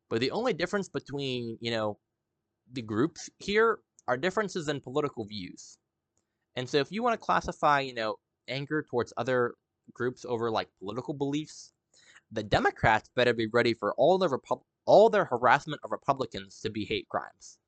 But 0.08 0.20
the 0.20 0.32
only 0.32 0.52
difference 0.52 0.88
between, 0.88 1.58
you 1.60 1.70
know, 1.70 1.98
the 2.72 2.82
groups 2.82 3.30
here 3.38 3.78
are 4.08 4.16
differences 4.16 4.68
in 4.68 4.80
political 4.80 5.24
views. 5.24 5.78
And 6.54 6.68
so 6.68 6.78
if 6.78 6.90
you 6.90 7.02
want 7.02 7.18
to 7.18 7.24
classify, 7.24 7.80
you 7.80 7.94
know, 7.94 8.16
anger 8.48 8.82
towards 8.88 9.12
other 9.16 9.54
groups 9.92 10.24
over 10.24 10.50
like 10.50 10.68
political 10.78 11.14
beliefs, 11.14 11.72
the 12.30 12.42
Democrats 12.42 13.10
better 13.14 13.34
be 13.34 13.48
ready 13.52 13.74
for 13.74 13.94
all 13.94 14.18
the 14.18 14.28
Repub- 14.28 14.64
all 14.84 15.10
their 15.10 15.24
harassment 15.24 15.80
of 15.84 15.90
Republicans 15.90 16.60
to 16.60 16.70
be 16.70 16.84
hate 16.84 17.08
crimes. 17.08 17.58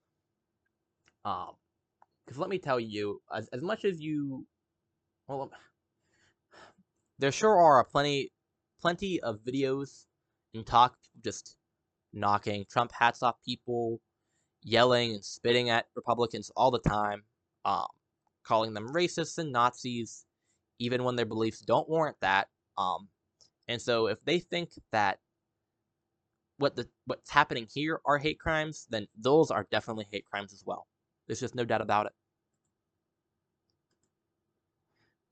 Um, 1.24 1.50
because 2.24 2.38
let 2.38 2.50
me 2.50 2.58
tell 2.58 2.78
you, 2.78 3.20
as, 3.34 3.48
as 3.48 3.62
much 3.62 3.84
as 3.84 4.00
you, 4.00 4.46
well, 5.26 5.50
there 7.18 7.32
sure 7.32 7.58
are 7.58 7.84
plenty, 7.84 8.32
plenty 8.80 9.20
of 9.20 9.40
videos 9.40 10.04
and 10.54 10.66
talk 10.66 10.96
just 11.24 11.56
knocking 12.12 12.64
Trump 12.70 12.92
hats 12.92 13.22
off 13.22 13.36
people, 13.44 14.00
yelling 14.68 15.12
and 15.14 15.24
spitting 15.24 15.70
at 15.70 15.86
Republicans 15.94 16.50
all 16.56 16.70
the 16.70 16.78
time, 16.78 17.22
um, 17.64 17.86
calling 18.44 18.74
them 18.74 18.88
racists 18.88 19.38
and 19.38 19.52
Nazis, 19.52 20.24
even 20.78 21.04
when 21.04 21.16
their 21.16 21.26
beliefs 21.26 21.60
don't 21.60 21.88
warrant 21.88 22.16
that. 22.20 22.48
Um, 22.76 23.08
and 23.66 23.80
so 23.80 24.06
if 24.06 24.22
they 24.24 24.38
think 24.38 24.70
that 24.92 25.18
what 26.58 26.76
the 26.76 26.88
what's 27.06 27.30
happening 27.30 27.66
here 27.72 28.00
are 28.04 28.18
hate 28.18 28.38
crimes, 28.38 28.86
then 28.90 29.06
those 29.16 29.50
are 29.50 29.66
definitely 29.70 30.06
hate 30.10 30.24
crimes 30.30 30.52
as 30.52 30.64
well. 30.64 30.86
There's 31.26 31.40
just 31.40 31.54
no 31.54 31.64
doubt 31.64 31.82
about 31.82 32.06
it. 32.06 32.12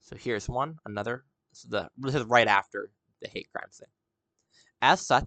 So 0.02 0.16
here's 0.16 0.48
one, 0.48 0.76
another. 0.84 1.24
This 1.50 1.64
is, 1.64 1.70
the, 1.70 1.88
this 1.98 2.14
is 2.14 2.22
right 2.24 2.46
after 2.46 2.90
the 3.20 3.28
hate 3.28 3.48
crimes 3.52 3.78
thing. 3.78 3.88
As 4.80 5.04
such, 5.04 5.24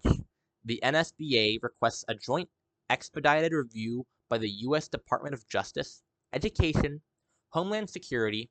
the 0.64 0.80
NSBA 0.82 1.58
requests 1.62 2.04
a 2.08 2.14
joint 2.14 2.48
expedited 2.90 3.52
review 3.52 4.04
by 4.28 4.36
the 4.36 4.50
U.S. 4.66 4.88
Department 4.88 5.34
of 5.34 5.48
Justice, 5.48 6.02
Education, 6.32 7.00
Homeland 7.50 7.88
Security, 7.88 8.50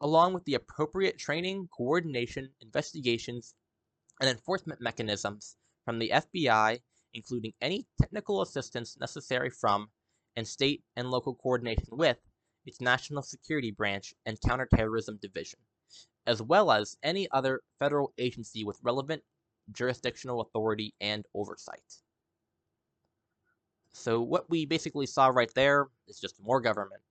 along 0.00 0.34
with 0.34 0.44
the 0.44 0.54
appropriate 0.54 1.18
training, 1.18 1.68
coordination, 1.76 2.50
investigations, 2.60 3.54
and 4.20 4.30
enforcement 4.30 4.80
mechanisms 4.80 5.56
from 5.84 5.98
the 5.98 6.10
FBI, 6.10 6.78
including 7.14 7.52
any 7.60 7.86
technical 8.00 8.42
assistance 8.42 8.96
necessary 9.00 9.50
from 9.50 9.88
and 10.36 10.46
state 10.46 10.84
and 10.94 11.10
local 11.10 11.34
coordination 11.34 11.88
with 11.90 12.18
its 12.64 12.80
National 12.80 13.22
Security 13.22 13.70
Branch 13.70 14.14
and 14.26 14.40
Counterterrorism 14.40 15.18
Division, 15.20 15.60
as 16.26 16.42
well 16.42 16.70
as 16.70 16.96
any 17.02 17.28
other 17.30 17.62
federal 17.78 18.12
agency 18.18 18.64
with 18.64 18.78
relevant 18.82 19.22
jurisdictional 19.72 20.40
authority 20.40 20.94
and 21.00 21.24
oversight. 21.34 21.82
So 23.98 24.22
what 24.22 24.48
we 24.48 24.64
basically 24.64 25.06
saw 25.06 25.26
right 25.26 25.52
there 25.54 25.88
is 26.06 26.20
just 26.20 26.40
more 26.40 26.60
government. 26.60 27.02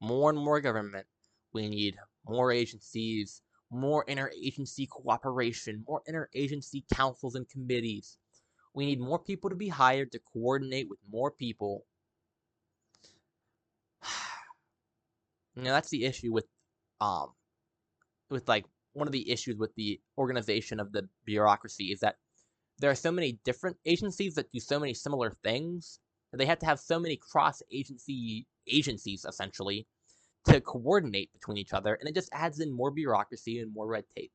More 0.00 0.28
and 0.28 0.38
more 0.38 0.60
government. 0.60 1.06
We 1.54 1.68
need 1.68 1.96
more 2.26 2.52
agencies, 2.52 3.40
more 3.70 4.04
interagency 4.04 4.86
cooperation, 4.88 5.84
more 5.88 6.02
interagency 6.08 6.82
councils 6.94 7.34
and 7.34 7.48
committees. 7.48 8.18
We 8.74 8.84
need 8.84 9.00
more 9.00 9.18
people 9.18 9.48
to 9.48 9.56
be 9.56 9.68
hired 9.68 10.12
to 10.12 10.20
coordinate 10.32 10.90
with 10.90 10.98
more 11.10 11.30
people. 11.30 11.86
now 15.56 15.72
that's 15.72 15.88
the 15.88 16.04
issue 16.04 16.32
with 16.32 16.46
um 17.00 17.32
with 18.28 18.46
like 18.48 18.66
one 18.92 19.08
of 19.08 19.12
the 19.12 19.30
issues 19.30 19.56
with 19.56 19.74
the 19.76 19.98
organization 20.18 20.78
of 20.78 20.92
the 20.92 21.08
bureaucracy 21.24 21.86
is 21.86 22.00
that 22.00 22.16
there 22.80 22.90
are 22.90 22.94
so 22.94 23.10
many 23.10 23.40
different 23.44 23.78
agencies 23.86 24.34
that 24.34 24.52
do 24.52 24.60
so 24.60 24.78
many 24.78 24.92
similar 24.92 25.30
things 25.42 26.00
they 26.34 26.46
have 26.46 26.58
to 26.58 26.66
have 26.66 26.78
so 26.78 26.98
many 26.98 27.16
cross 27.16 27.62
agency 27.72 28.46
agencies 28.66 29.24
essentially 29.26 29.86
to 30.44 30.60
coordinate 30.60 31.32
between 31.32 31.56
each 31.56 31.72
other, 31.72 31.94
and 31.94 32.08
it 32.08 32.14
just 32.14 32.28
adds 32.32 32.60
in 32.60 32.72
more 32.72 32.90
bureaucracy 32.90 33.60
and 33.60 33.72
more 33.72 33.86
red 33.86 34.04
tape. 34.16 34.32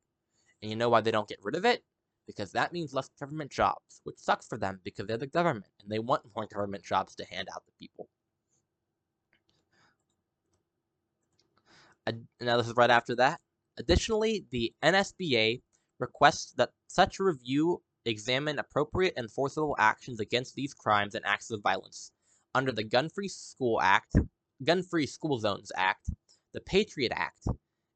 And 0.62 0.70
you 0.70 0.78
know 0.78 0.90
why 0.90 1.02
they 1.02 1.12
don't 1.12 1.28
get 1.28 1.40
rid 1.44 1.56
of 1.56 1.66
it? 1.66 1.84
Because 2.26 2.52
that 2.54 2.72
means 2.72 2.94
less 2.94 3.10
government 3.20 3.52
jobs, 3.52 4.02
which 4.04 4.18
sucks 4.18 4.48
for 4.48 4.58
them 4.58 4.80
because 4.84 5.08
they're 5.08 5.18
the 5.18 5.28
government 5.28 5.68
and 5.82 5.92
they 5.92 6.00
want 6.00 6.24
more 6.36 6.48
government 6.48 6.84
jobs 6.84 7.16
to 7.16 7.26
hand 7.26 7.50
out 7.54 7.64
to 7.66 7.72
people. 7.80 8.08
now, 12.42 12.58
this 12.58 12.68
is 12.68 12.76
right 12.76 12.90
after 12.90 13.16
that. 13.16 13.40
Additionally, 13.78 14.46
the 14.52 14.74
NSBA 14.84 15.62
requests 16.00 16.54
that 16.54 16.72
such 16.88 17.20
review 17.20 17.82
examine 18.06 18.60
appropriate 18.60 19.14
enforceable 19.18 19.76
actions 19.80 20.20
against 20.20 20.56
these 20.56 20.74
crimes 20.74 21.16
and 21.16 21.26
acts 21.26 21.52
of 21.52 21.62
violence 21.62 22.12
under 22.56 22.72
the 22.72 22.84
Gun 22.84 23.10
Free 23.10 23.28
School 23.28 23.82
Act, 23.82 24.16
Gun 24.64 24.84
Free 24.84 25.06
School 25.08 25.40
Zones 25.40 25.72
Act, 25.76 26.10
the 26.54 26.62
Patriot 26.62 27.12
Act, 27.16 27.48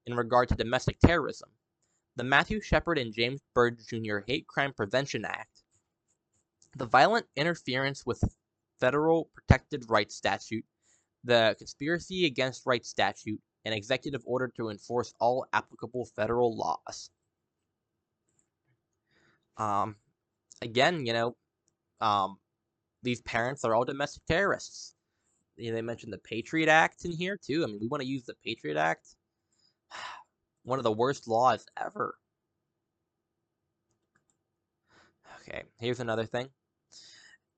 in 0.06 0.16
regard 0.16 0.50
to 0.50 0.56
domestic 0.56 1.00
terrorism, 1.00 1.50
the 2.16 2.24
Matthew 2.24 2.62
Shepard 2.62 2.98
and 2.98 3.14
James 3.14 3.42
Byrd 3.54 3.80
Jr. 3.88 4.20
Hate 4.26 4.48
Crime 4.48 4.74
Prevention 4.74 5.26
Act, 5.26 5.64
the 6.76 6.86
Violent 6.86 7.26
Interference 7.36 8.06
with 8.06 8.24
Federal 8.80 9.26
Protected 9.34 9.90
Rights 9.90 10.16
Statute, 10.16 10.66
the 11.24 11.56
Conspiracy 11.58 12.26
Against 12.26 12.66
Rights 12.66 12.90
Statute, 12.90 13.42
an 13.66 13.74
executive 13.74 14.22
order 14.26 14.48
to 14.56 14.70
enforce 14.70 15.14
all 15.20 15.46
applicable 15.54 16.06
federal 16.16 16.56
laws. 16.56 17.10
Um, 19.58 19.96
again, 20.62 21.06
you 21.06 21.14
know, 21.14 21.36
um, 22.02 22.38
these 23.04 23.22
parents 23.22 23.64
are 23.64 23.74
all 23.76 23.86
domestic 23.86 24.24
terrorists. 24.26 24.94
You 25.56 25.72
know, 25.72 25.76
they 25.76 25.82
mentioned 25.82 26.14
the 26.14 26.20
Patriot 26.20 26.70
Act 26.70 27.06
in 27.06 27.12
here 27.12 27.38
too. 27.38 27.64
I 27.64 27.68
mean, 27.68 27.80
we 27.82 27.88
want 27.88 28.02
to 28.02 28.08
use 28.08 28.26
the 28.26 28.36
Patriot 28.46 28.78
Act. 28.78 29.08
One 30.64 30.80
of 30.80 30.84
the 30.84 30.92
worst 30.92 31.28
laws 31.28 31.66
ever. 31.82 32.16
Okay, 35.42 35.64
here's 35.80 36.02
another 36.02 36.26
thing. 36.26 36.50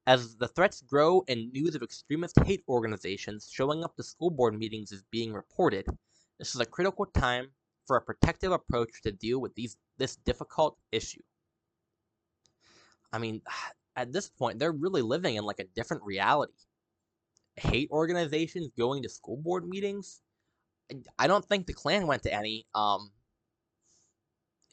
As 0.06 0.38
the 0.38 0.48
threats 0.48 0.82
grow 0.82 1.24
and 1.28 1.52
news 1.52 1.76
of 1.76 1.84
extremist 1.84 2.36
hate 2.46 2.64
organizations 2.68 3.50
showing 3.52 3.84
up 3.84 3.96
to 3.96 4.04
school 4.04 4.30
board 4.30 4.58
meetings 4.58 4.92
is 4.92 5.04
being 5.12 5.34
reported, 5.34 5.86
this 6.38 6.56
is 6.56 6.62
a 6.62 6.66
critical 6.66 7.06
time 7.08 7.48
for 7.86 7.98
a 7.98 8.02
protective 8.02 8.52
approach 8.52 9.02
to 9.04 9.12
deal 9.12 9.42
with 9.42 9.56
these 9.56 9.78
this 9.98 10.16
difficult 10.18 10.78
issue. 10.92 11.22
I 13.12 13.18
mean, 13.20 13.42
at 13.96 14.12
this 14.14 14.30
point, 14.30 14.60
they're 14.60 14.72
really 14.72 15.02
living 15.02 15.36
in 15.36 15.44
like 15.44 15.60
a 15.60 15.66
different 15.76 16.04
reality. 16.04 16.54
Hate 17.56 17.90
organizations 17.92 18.70
going 18.78 19.04
to 19.04 19.10
school 19.10 19.38
board 19.38 19.68
meetings. 19.68 20.22
I 21.18 21.28
don't 21.28 21.46
think 21.46 21.68
the 21.68 21.74
Klan 21.74 22.08
went 22.08 22.24
to 22.24 22.34
any. 22.34 22.66
Um, 22.74 23.12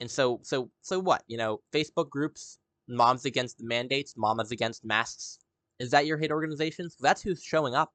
and 0.01 0.11
so, 0.11 0.41
so, 0.45 0.71
so 0.83 0.99
what? 1.01 1.25
You 1.27 1.37
know, 1.37 1.61
Facebook 1.73 2.09
groups, 2.09 2.59
moms 2.89 3.25
against 3.25 3.61
mandates, 3.61 4.15
mamas 4.17 4.53
against 4.53 4.85
masks. 4.85 5.39
Is 5.79 5.91
that 5.91 6.07
your 6.07 6.17
hate 6.17 6.31
organizations? 6.31 6.97
That's 7.01 7.23
who's 7.23 7.43
showing 7.43 7.75
up. 7.75 7.93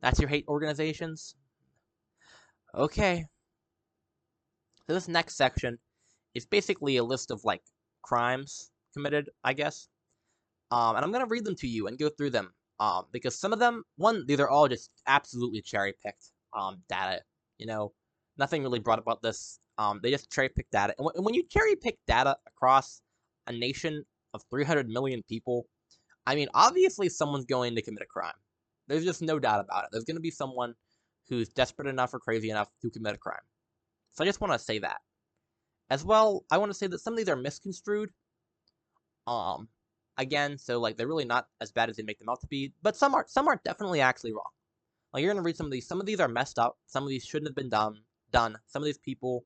That's 0.00 0.20
your 0.20 0.28
hate 0.28 0.46
organizations. 0.48 1.34
Okay. 2.74 3.26
So 4.86 4.94
this 4.94 5.08
next 5.08 5.36
section 5.36 5.78
is 6.34 6.46
basically 6.46 6.96
a 6.96 7.04
list 7.04 7.30
of 7.30 7.44
like 7.44 7.62
crimes 8.02 8.70
committed, 8.92 9.30
I 9.44 9.52
guess. 9.52 9.88
Um, 10.70 10.96
and 10.96 11.04
I'm 11.04 11.12
gonna 11.12 11.26
read 11.26 11.44
them 11.44 11.56
to 11.56 11.66
you 11.66 11.86
and 11.86 11.98
go 11.98 12.08
through 12.08 12.30
them. 12.30 12.52
Um, 12.78 13.04
because 13.12 13.38
some 13.38 13.52
of 13.52 13.58
them, 13.58 13.84
one, 13.96 14.24
these 14.26 14.40
are 14.40 14.48
all 14.48 14.66
just 14.66 14.90
absolutely 15.06 15.60
cherry 15.60 15.94
picked 16.04 16.32
um 16.56 16.78
data. 16.88 17.20
You 17.58 17.66
know, 17.66 17.92
nothing 18.38 18.62
really 18.62 18.78
brought 18.78 18.98
about 18.98 19.22
this. 19.22 19.60
Um, 19.78 20.00
they 20.02 20.10
just 20.10 20.30
cherry 20.30 20.48
pick 20.48 20.70
data, 20.70 20.94
and, 20.98 21.08
and 21.14 21.24
when 21.24 21.34
you 21.34 21.44
cherry 21.48 21.76
pick 21.76 21.98
data 22.06 22.36
across 22.46 23.02
a 23.46 23.52
nation 23.52 24.04
of 24.34 24.42
300 24.50 24.88
million 24.88 25.22
people, 25.28 25.66
I 26.26 26.34
mean, 26.34 26.48
obviously 26.54 27.08
someone's 27.08 27.44
going 27.44 27.74
to 27.74 27.82
commit 27.82 28.02
a 28.02 28.06
crime. 28.06 28.34
There's 28.88 29.04
just 29.04 29.22
no 29.22 29.38
doubt 29.38 29.64
about 29.64 29.84
it. 29.84 29.90
There's 29.92 30.04
going 30.04 30.16
to 30.16 30.20
be 30.20 30.30
someone 30.30 30.74
who's 31.28 31.48
desperate 31.48 31.88
enough 31.88 32.12
or 32.12 32.18
crazy 32.18 32.50
enough 32.50 32.68
to 32.82 32.90
commit 32.90 33.14
a 33.14 33.18
crime. 33.18 33.40
So 34.12 34.24
I 34.24 34.26
just 34.26 34.40
want 34.40 34.52
to 34.52 34.58
say 34.58 34.80
that. 34.80 34.98
As 35.88 36.04
well, 36.04 36.44
I 36.50 36.58
want 36.58 36.70
to 36.70 36.78
say 36.78 36.86
that 36.88 37.00
some 37.00 37.14
of 37.14 37.16
these 37.16 37.28
are 37.28 37.36
misconstrued. 37.36 38.10
Um, 39.30 39.68
again, 40.18 40.58
so 40.58 40.80
like 40.80 40.96
they're 40.96 41.06
really 41.06 41.24
not 41.24 41.46
as 41.60 41.70
bad 41.70 41.88
as 41.88 41.96
they 41.96 42.02
make 42.02 42.18
them 42.18 42.28
out 42.28 42.40
to 42.40 42.48
be, 42.48 42.74
but 42.82 42.96
some 42.96 43.14
are 43.14 43.24
some 43.28 43.48
are 43.48 43.60
definitely 43.64 44.00
actually 44.00 44.32
wrong. 44.32 44.50
Like 45.12 45.22
you're 45.22 45.32
gonna 45.32 45.44
read 45.44 45.56
some 45.56 45.66
of 45.66 45.72
these. 45.72 45.86
Some 45.86 46.00
of 46.00 46.06
these 46.06 46.20
are 46.20 46.28
messed 46.28 46.58
up. 46.58 46.76
Some 46.86 47.04
of 47.04 47.08
these 47.08 47.24
shouldn't 47.24 47.48
have 47.48 47.56
been 47.56 47.70
done. 47.70 48.02
Done. 48.32 48.58
Some 48.66 48.82
of 48.82 48.86
these 48.86 48.98
people, 48.98 49.44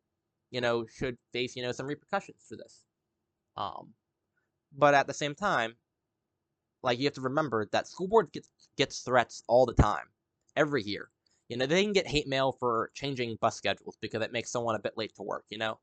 you 0.51 0.61
know, 0.63 0.87
should 0.87 1.19
face 1.33 1.55
you 1.55 1.63
know 1.63 1.73
some 1.73 1.87
repercussions 1.87 2.45
for 2.49 2.57
this. 2.57 2.83
Um, 3.57 3.95
but 4.73 4.95
at 4.95 5.07
the 5.07 5.15
same 5.15 5.35
time, 5.35 5.77
like 6.83 6.99
you 6.99 7.05
have 7.05 7.15
to 7.15 7.21
remember 7.21 7.67
that 7.73 7.87
school 7.89 8.09
board 8.09 8.33
gets 8.33 8.49
gets 8.77 9.01
threats 9.01 9.43
all 9.49 9.67
the 9.67 9.75
time, 9.75 10.07
every 10.57 10.83
year. 10.83 11.11
You 11.49 11.59
know, 11.59 11.67
they 11.67 11.83
can 11.85 11.93
get 11.93 12.07
hate 12.07 12.27
mail 12.27 12.53
for 12.53 12.91
changing 12.95 13.37
bus 13.37 13.57
schedules 13.57 13.99
because 14.01 14.23
it 14.23 14.33
makes 14.33 14.51
someone 14.51 14.77
a 14.77 14.79
bit 14.81 14.97
late 14.97 15.15
to 15.17 15.23
work, 15.23 15.45
you 15.51 15.59
know? 15.59 15.79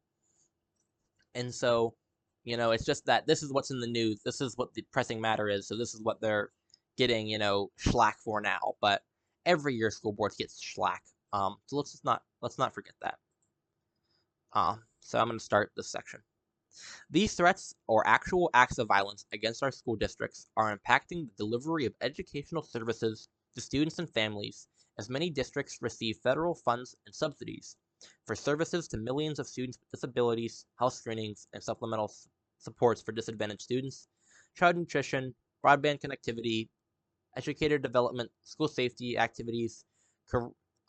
And 1.36 1.54
so, 1.54 1.96
you 2.44 2.58
know, 2.58 2.72
it's 2.72 2.86
just 2.86 3.06
that 3.06 3.28
this 3.28 3.44
is 3.44 3.54
what's 3.54 3.72
in 3.72 3.80
the 3.80 3.88
news. 3.88 4.22
This 4.24 4.42
is 4.42 4.58
what 4.58 4.74
the 4.74 4.84
pressing 4.92 5.22
matter 5.22 5.50
is. 5.50 5.68
So 5.68 5.78
this 5.78 5.94
is 5.94 6.02
what 6.02 6.22
they're 6.22 6.50
getting, 6.98 7.28
you 7.28 7.38
know, 7.38 7.70
schlack 7.80 8.16
for 8.24 8.42
now. 8.42 8.74
But 8.82 9.04
every 9.46 9.76
year 9.76 9.92
school 9.92 10.14
boards 10.14 10.36
get 10.38 10.50
schlack. 10.50 11.00
Um, 11.34 11.58
so 11.68 11.78
let's 11.78 11.92
just 11.92 12.06
not 12.06 12.24
let's 12.42 12.58
not 12.58 12.74
forget 12.74 12.96
that. 13.02 13.16
Uh, 14.54 14.76
so 15.00 15.20
I'm 15.20 15.28
going 15.28 15.40
to 15.40 15.46
start 15.46 15.72
this 15.76 15.92
section. 15.92 16.20
These 17.10 17.36
threats 17.36 17.76
or 17.88 18.08
actual 18.08 18.50
acts 18.54 18.78
of 18.78 18.88
violence 18.88 19.26
against 19.34 19.62
our 19.62 19.72
school 19.72 19.96
districts 19.96 20.48
are 20.58 20.76
impacting 20.76 21.28
the 21.28 21.34
delivery 21.38 21.86
of 21.86 21.94
educational 22.02 22.64
services 22.64 23.28
to 23.56 23.62
students 23.62 24.00
and 24.00 24.10
families, 24.10 24.68
as 24.98 25.10
many 25.10 25.30
districts 25.30 25.80
receive 25.82 26.18
federal 26.24 26.56
funds 26.56 26.96
and 27.06 27.14
subsidies 27.14 27.76
for 28.26 28.36
services 28.36 28.88
to 28.90 28.98
millions 28.98 29.40
of 29.40 29.48
students 29.48 29.78
with 29.80 29.92
disabilities, 29.92 30.66
health 30.80 30.94
screenings, 30.94 31.48
and 31.54 31.64
supplemental 31.64 32.12
supports 32.58 33.02
for 33.02 33.12
disadvantaged 33.12 33.62
students, 33.62 34.08
child 34.56 34.78
nutrition, 34.78 35.34
broadband 35.66 36.00
connectivity, 36.02 36.70
educator 37.38 37.78
development, 37.78 38.30
school 38.44 38.68
safety 38.68 39.18
activities, 39.18 39.86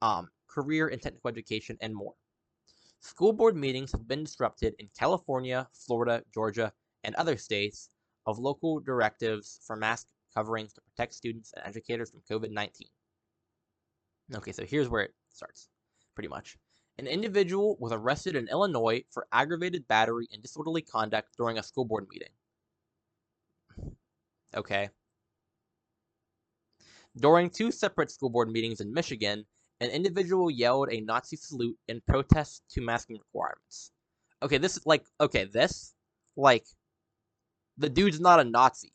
um, 0.01 0.29
career 0.49 0.89
and 0.89 1.01
technical 1.01 1.29
education, 1.29 1.77
and 1.81 1.95
more. 1.95 2.15
School 3.01 3.33
board 3.33 3.57
meetings 3.57 3.93
have 3.93 4.07
been 4.07 4.25
disrupted 4.25 4.75
in 4.79 4.89
California, 4.99 5.69
Florida, 5.75 6.23
Georgia, 6.33 6.73
and 7.05 7.15
other 7.17 7.37
states 7.37 7.89
of 8.27 8.39
local 8.39 8.79
directives 8.81 9.61
for 9.67 9.77
mask 9.77 10.07
coverings 10.35 10.73
to 10.73 10.81
protect 10.81 11.15
students 11.15 11.53
and 11.57 11.67
educators 11.67 12.11
from 12.11 12.21
COVID 12.31 12.51
19. 12.51 12.87
Okay, 14.37 14.53
so 14.53 14.65
here's 14.65 14.89
where 14.89 15.03
it 15.03 15.15
starts, 15.31 15.69
pretty 16.15 16.29
much. 16.29 16.57
An 16.99 17.07
individual 17.07 17.77
was 17.81 17.93
arrested 17.93 18.37
in 18.37 18.49
Illinois 18.49 19.03
for 19.11 19.27
aggravated 19.33 19.89
battery 19.89 20.29
and 20.33 20.43
disorderly 20.43 20.83
conduct 20.83 21.37
during 21.37 21.59
a 21.59 21.63
school 21.63 21.85
board 21.85 22.07
meeting. 22.11 22.29
Okay. 24.55 24.91
During 27.17 27.51
two 27.51 27.71
separate 27.73 28.11
school 28.11 28.31
board 28.31 28.51
meetings 28.51 28.81
in 28.81 28.93
Michigan, 28.93 29.45
an 29.81 29.91
individual 29.91 30.51
yelled 30.51 30.93
a 30.93 31.01
Nazi 31.01 31.37
salute 31.37 31.77
in 31.89 32.01
protest 32.07 32.63
to 32.71 32.81
masking 32.81 33.17
requirements. 33.17 33.91
Okay, 34.43 34.59
this 34.59 34.77
is 34.77 34.87
like, 34.87 35.05
okay, 35.21 35.45
this, 35.45 35.95
like, 36.37 36.65
the 37.79 37.89
dude's 37.89 38.21
not 38.21 38.41
a 38.41 38.45
Nazi. 38.45 38.93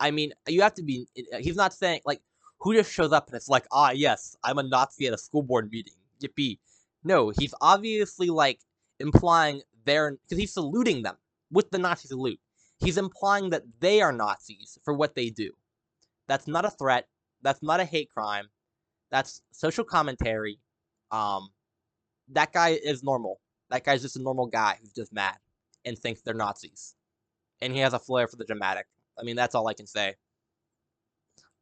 I 0.00 0.10
mean, 0.10 0.32
you 0.48 0.62
have 0.62 0.74
to 0.74 0.82
be, 0.82 1.06
he's 1.40 1.56
not 1.56 1.72
saying, 1.72 2.00
like, 2.04 2.20
who 2.58 2.74
just 2.74 2.92
shows 2.92 3.12
up 3.12 3.28
and 3.28 3.36
it's 3.36 3.48
like, 3.48 3.66
ah, 3.72 3.90
yes, 3.90 4.36
I'm 4.44 4.58
a 4.58 4.62
Nazi 4.62 5.06
at 5.06 5.14
a 5.14 5.18
school 5.18 5.42
board 5.42 5.70
meeting. 5.70 5.94
Yippee. 6.20 6.58
No, 7.04 7.32
he's 7.38 7.54
obviously, 7.60 8.28
like, 8.28 8.60
implying 9.00 9.62
they're, 9.84 10.12
because 10.12 10.38
he's 10.38 10.54
saluting 10.54 11.02
them 11.02 11.16
with 11.50 11.70
the 11.70 11.78
Nazi 11.78 12.08
salute. 12.08 12.40
He's 12.78 12.98
implying 12.98 13.50
that 13.50 13.62
they 13.80 14.00
are 14.00 14.12
Nazis 14.12 14.78
for 14.84 14.94
what 14.94 15.14
they 15.14 15.30
do. 15.30 15.50
That's 16.28 16.46
not 16.46 16.64
a 16.64 16.70
threat. 16.70 17.08
That's 17.42 17.62
not 17.62 17.80
a 17.80 17.84
hate 17.84 18.10
crime. 18.10 18.46
That's 19.10 19.42
social 19.52 19.84
commentary. 19.84 20.58
Um, 21.10 21.50
that 22.28 22.52
guy 22.52 22.70
is 22.70 23.02
normal. 23.02 23.40
That 23.70 23.84
guy's 23.84 24.02
just 24.02 24.16
a 24.16 24.22
normal 24.22 24.46
guy 24.46 24.76
who's 24.80 24.92
just 24.92 25.12
mad 25.12 25.36
and 25.84 25.98
thinks 25.98 26.22
they're 26.22 26.34
Nazis, 26.34 26.94
and 27.60 27.72
he 27.72 27.80
has 27.80 27.92
a 27.92 27.98
flair 27.98 28.28
for 28.28 28.36
the 28.36 28.44
dramatic. 28.44 28.86
I 29.18 29.24
mean, 29.24 29.36
that's 29.36 29.54
all 29.54 29.66
I 29.66 29.74
can 29.74 29.86
say. 29.86 30.14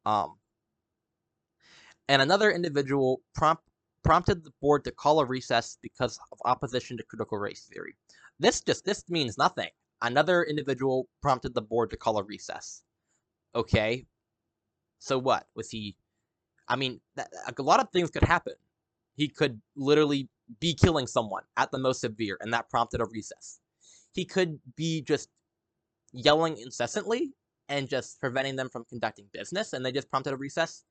Um, 0.05 0.35
and 2.07 2.21
another 2.21 2.51
individual 2.51 3.21
prompt 3.35 3.63
prompted 4.03 4.43
the 4.43 4.51
board 4.61 4.83
to 4.85 4.91
call 4.91 5.19
a 5.19 5.25
recess 5.25 5.77
because 5.81 6.19
of 6.31 6.37
opposition 6.45 6.97
to 6.97 7.03
critical 7.03 7.37
race 7.37 7.69
theory. 7.71 7.95
This 8.39 8.61
just 8.61 8.85
this 8.85 9.03
means 9.09 9.37
nothing. 9.37 9.69
Another 10.01 10.43
individual 10.43 11.07
prompted 11.21 11.53
the 11.53 11.61
board 11.61 11.89
to 11.91 11.97
call 11.97 12.17
a 12.17 12.23
recess. 12.23 12.81
Okay. 13.53 14.05
So 14.99 15.17
what? 15.17 15.47
Was 15.55 15.69
he 15.69 15.95
I 16.67 16.77
mean, 16.77 17.01
a 17.17 17.61
lot 17.61 17.81
of 17.81 17.89
things 17.91 18.09
could 18.09 18.23
happen. 18.23 18.53
He 19.15 19.27
could 19.27 19.61
literally 19.75 20.29
be 20.61 20.73
killing 20.73 21.05
someone 21.05 21.43
at 21.57 21.69
the 21.69 21.77
most 21.77 21.99
severe, 21.99 22.37
and 22.39 22.53
that 22.53 22.69
prompted 22.69 23.01
a 23.01 23.05
recess. 23.05 23.59
He 24.13 24.23
could 24.23 24.57
be 24.77 25.01
just 25.01 25.29
yelling 26.13 26.57
incessantly 26.57 27.33
and 27.67 27.89
just 27.89 28.21
preventing 28.21 28.55
them 28.55 28.69
from 28.69 28.85
conducting 28.85 29.25
business, 29.33 29.73
and 29.73 29.85
they 29.85 29.91
just 29.91 30.09
prompted 30.09 30.33
a 30.33 30.37
recess. 30.37 30.85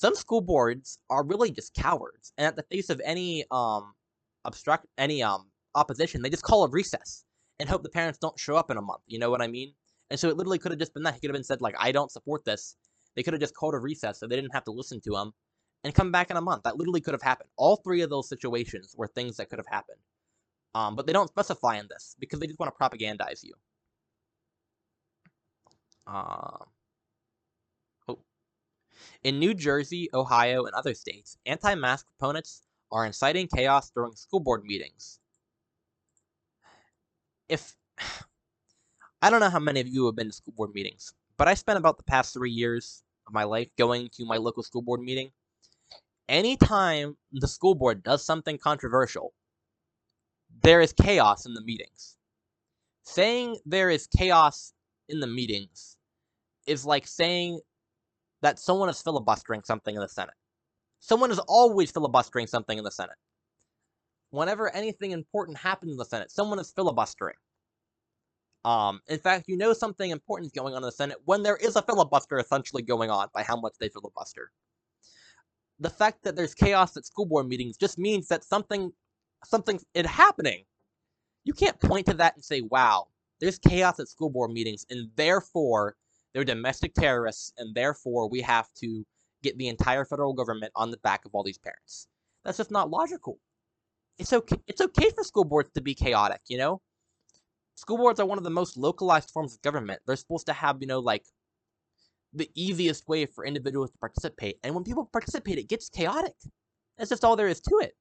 Some 0.00 0.14
school 0.14 0.40
boards 0.40 0.98
are 1.10 1.22
really 1.22 1.50
just 1.50 1.74
cowards, 1.74 2.32
and 2.38 2.46
at 2.46 2.56
the 2.56 2.62
face 2.62 2.88
of 2.88 3.02
any 3.04 3.44
um 3.50 3.92
obstruct 4.46 4.86
any 4.96 5.22
um 5.22 5.50
opposition, 5.74 6.22
they 6.22 6.30
just 6.30 6.42
call 6.42 6.64
a 6.64 6.70
recess 6.70 7.24
and 7.58 7.68
hope 7.68 7.82
the 7.82 7.90
parents 7.90 8.18
don't 8.18 8.38
show 8.38 8.56
up 8.56 8.70
in 8.70 8.78
a 8.78 8.82
month. 8.82 9.02
You 9.06 9.18
know 9.18 9.30
what 9.30 9.42
I 9.42 9.46
mean? 9.46 9.74
And 10.08 10.18
so 10.18 10.28
it 10.30 10.36
literally 10.38 10.58
could 10.58 10.72
have 10.72 10.78
just 10.78 10.94
been 10.94 11.02
that. 11.02 11.14
He 11.14 11.20
could 11.20 11.28
have 11.28 11.34
been 11.34 11.44
said 11.44 11.60
like, 11.60 11.74
"I 11.78 11.92
don't 11.92 12.10
support 12.10 12.46
this," 12.46 12.76
They 13.14 13.22
could 13.22 13.34
have 13.34 13.40
just 13.42 13.54
called 13.54 13.74
a 13.74 13.78
recess 13.78 14.18
so 14.18 14.26
they 14.26 14.36
didn't 14.36 14.54
have 14.54 14.64
to 14.64 14.70
listen 14.70 15.00
to 15.02 15.16
him 15.16 15.32
and 15.84 15.94
come 15.94 16.10
back 16.10 16.30
in 16.30 16.38
a 16.38 16.40
month. 16.40 16.62
That 16.62 16.78
literally 16.78 17.02
could 17.02 17.14
have 17.14 17.22
happened. 17.22 17.50
All 17.56 17.76
three 17.76 18.00
of 18.00 18.08
those 18.08 18.28
situations 18.28 18.94
were 18.96 19.08
things 19.08 19.36
that 19.36 19.50
could 19.50 19.58
have 19.58 19.66
happened. 19.66 19.98
Um, 20.74 20.96
but 20.96 21.06
they 21.06 21.12
don't 21.12 21.28
specify 21.28 21.78
in 21.78 21.88
this 21.90 22.16
because 22.18 22.40
they 22.40 22.46
just 22.46 22.58
want 22.58 22.72
to 22.74 22.78
propagandize 22.82 23.42
you. 23.44 23.52
Uh, 26.06 26.56
oh. 26.62 26.66
In 29.22 29.38
New 29.38 29.54
Jersey, 29.54 30.08
Ohio, 30.14 30.64
and 30.64 30.74
other 30.74 30.94
states, 30.94 31.36
anti 31.46 31.74
mask 31.74 32.06
proponents 32.06 32.62
are 32.92 33.06
inciting 33.06 33.46
chaos 33.46 33.90
during 33.90 34.14
school 34.14 34.40
board 34.40 34.64
meetings. 34.64 35.20
If. 37.48 37.76
I 39.22 39.28
don't 39.28 39.40
know 39.40 39.50
how 39.50 39.58
many 39.58 39.80
of 39.80 39.86
you 39.86 40.06
have 40.06 40.16
been 40.16 40.28
to 40.28 40.32
school 40.32 40.54
board 40.56 40.72
meetings. 40.72 41.12
But 41.36 41.46
I 41.46 41.54
spent 41.54 41.78
about 41.78 41.98
the 41.98 42.04
past 42.04 42.32
three 42.32 42.50
years 42.50 43.02
of 43.26 43.34
my 43.34 43.44
life 43.44 43.68
going 43.76 44.08
to 44.14 44.24
my 44.24 44.36
local 44.38 44.62
school 44.62 44.82
board 44.82 45.00
meeting. 45.00 45.30
Anytime 46.28 47.16
the 47.32 47.48
school 47.48 47.74
board 47.74 48.02
does 48.02 48.24
something 48.24 48.56
controversial, 48.56 49.32
there 50.62 50.80
is 50.80 50.92
chaos 50.92 51.46
in 51.46 51.54
the 51.54 51.62
meetings. 51.62 52.16
Saying 53.02 53.58
there 53.66 53.90
is 53.90 54.06
chaos 54.06 54.72
in 55.08 55.20
the 55.20 55.26
meetings 55.26 55.96
is 56.66 56.84
like 56.86 57.06
saying 57.06 57.60
that 58.42 58.58
someone 58.58 58.88
is 58.88 59.02
filibustering 59.02 59.62
something 59.64 59.94
in 59.94 60.00
the 60.00 60.08
Senate. 60.08 60.34
Someone 61.00 61.30
is 61.30 61.38
always 61.40 61.90
filibustering 61.90 62.46
something 62.46 62.76
in 62.76 62.84
the 62.84 62.90
Senate. 62.90 63.16
Whenever 64.30 64.74
anything 64.74 65.10
important 65.10 65.58
happens 65.58 65.92
in 65.92 65.98
the 65.98 66.04
Senate, 66.04 66.30
someone 66.30 66.58
is 66.58 66.70
filibustering. 66.70 67.36
Um, 68.64 69.00
in 69.08 69.18
fact, 69.18 69.48
you 69.48 69.56
know 69.56 69.72
something 69.72 70.10
important 70.10 70.46
is 70.46 70.52
going 70.52 70.74
on 70.74 70.82
in 70.82 70.86
the 70.86 70.92
Senate 70.92 71.16
when 71.24 71.42
there 71.42 71.56
is 71.56 71.76
a 71.76 71.82
filibuster 71.82 72.38
essentially 72.38 72.82
going 72.82 73.10
on 73.10 73.28
by 73.34 73.42
how 73.42 73.56
much 73.56 73.74
they 73.80 73.88
filibuster. 73.88 74.52
The 75.78 75.90
fact 75.90 76.24
that 76.24 76.36
there's 76.36 76.54
chaos 76.54 76.96
at 76.98 77.06
school 77.06 77.24
board 77.24 77.48
meetings 77.48 77.78
just 77.78 77.98
means 77.98 78.28
that 78.28 78.44
something 78.44 78.92
something 79.46 79.80
is 79.94 80.06
happening. 80.06 80.64
You 81.44 81.54
can't 81.54 81.80
point 81.80 82.06
to 82.06 82.14
that 82.14 82.34
and 82.34 82.44
say, 82.44 82.60
wow, 82.60 83.08
there's 83.40 83.58
chaos 83.58 83.98
at 83.98 84.08
school 84.08 84.28
board 84.28 84.50
meetings, 84.50 84.84
and 84.90 85.08
therefore 85.16 85.96
they're 86.32 86.44
domestic 86.44 86.94
terrorists, 86.94 87.52
and 87.58 87.74
therefore 87.74 88.28
we 88.28 88.40
have 88.42 88.68
to 88.80 89.04
get 89.42 89.58
the 89.58 89.68
entire 89.68 90.04
federal 90.04 90.32
government 90.32 90.72
on 90.76 90.90
the 90.90 90.98
back 90.98 91.24
of 91.24 91.34
all 91.34 91.42
these 91.42 91.58
parents. 91.58 92.08
That's 92.44 92.58
just 92.58 92.70
not 92.70 92.90
logical. 92.90 93.38
It's 94.18 94.32
okay. 94.32 94.56
It's 94.66 94.80
okay 94.80 95.10
for 95.10 95.24
school 95.24 95.44
boards 95.44 95.70
to 95.74 95.80
be 95.80 95.94
chaotic, 95.94 96.40
you 96.48 96.58
know. 96.58 96.80
School 97.74 97.96
boards 97.96 98.20
are 98.20 98.26
one 98.26 98.38
of 98.38 98.44
the 98.44 98.50
most 98.50 98.76
localized 98.76 99.30
forms 99.30 99.54
of 99.54 99.62
government. 99.62 100.02
They're 100.06 100.16
supposed 100.16 100.46
to 100.46 100.52
have, 100.52 100.78
you 100.80 100.86
know, 100.86 101.00
like 101.00 101.24
the 102.32 102.50
easiest 102.54 103.08
way 103.08 103.26
for 103.26 103.44
individuals 103.44 103.90
to 103.90 103.98
participate. 103.98 104.58
And 104.62 104.74
when 104.74 104.84
people 104.84 105.08
participate, 105.10 105.58
it 105.58 105.68
gets 105.68 105.88
chaotic. 105.88 106.34
That's 106.98 107.10
just 107.10 107.24
all 107.24 107.36
there 107.36 107.48
is 107.48 107.60
to 107.62 107.76
it. 107.80 107.94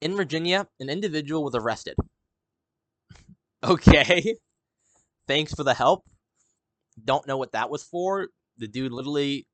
In 0.00 0.16
Virginia, 0.16 0.68
an 0.78 0.90
individual 0.90 1.42
was 1.44 1.54
arrested. 1.54 1.96
okay. 3.64 4.36
Thanks 5.26 5.54
for 5.54 5.64
the 5.64 5.74
help. 5.74 6.04
Don't 7.04 7.26
know 7.26 7.36
what 7.36 7.52
that 7.52 7.70
was 7.70 7.82
for. 7.82 8.28
The 8.58 8.68
dude 8.68 8.92
literally, 8.92 9.46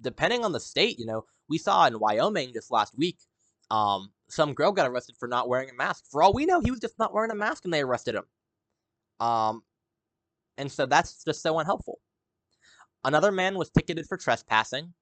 depending 0.00 0.44
on 0.44 0.52
the 0.52 0.60
state, 0.60 0.98
you 0.98 1.06
know, 1.06 1.24
we 1.48 1.58
saw 1.58 1.86
in 1.86 1.98
Wyoming 1.98 2.52
just 2.52 2.70
last 2.70 2.96
week, 2.96 3.18
um, 3.70 4.12
some 4.28 4.54
girl 4.54 4.72
got 4.72 4.88
arrested 4.88 5.16
for 5.18 5.28
not 5.28 5.48
wearing 5.48 5.70
a 5.70 5.74
mask. 5.74 6.04
For 6.10 6.22
all 6.22 6.32
we 6.32 6.46
know, 6.46 6.60
he 6.60 6.70
was 6.70 6.80
just 6.80 6.98
not 6.98 7.12
wearing 7.12 7.30
a 7.30 7.34
mask 7.34 7.64
and 7.64 7.72
they 7.72 7.82
arrested 7.82 8.14
him. 8.14 8.24
Um, 9.20 9.62
and 10.56 10.70
so 10.70 10.86
that's 10.86 11.24
just 11.24 11.42
so 11.42 11.58
unhelpful. 11.58 11.98
Another 13.04 13.32
man 13.32 13.56
was 13.56 13.70
ticketed 13.70 14.06
for 14.06 14.16
trespassing. 14.16 14.94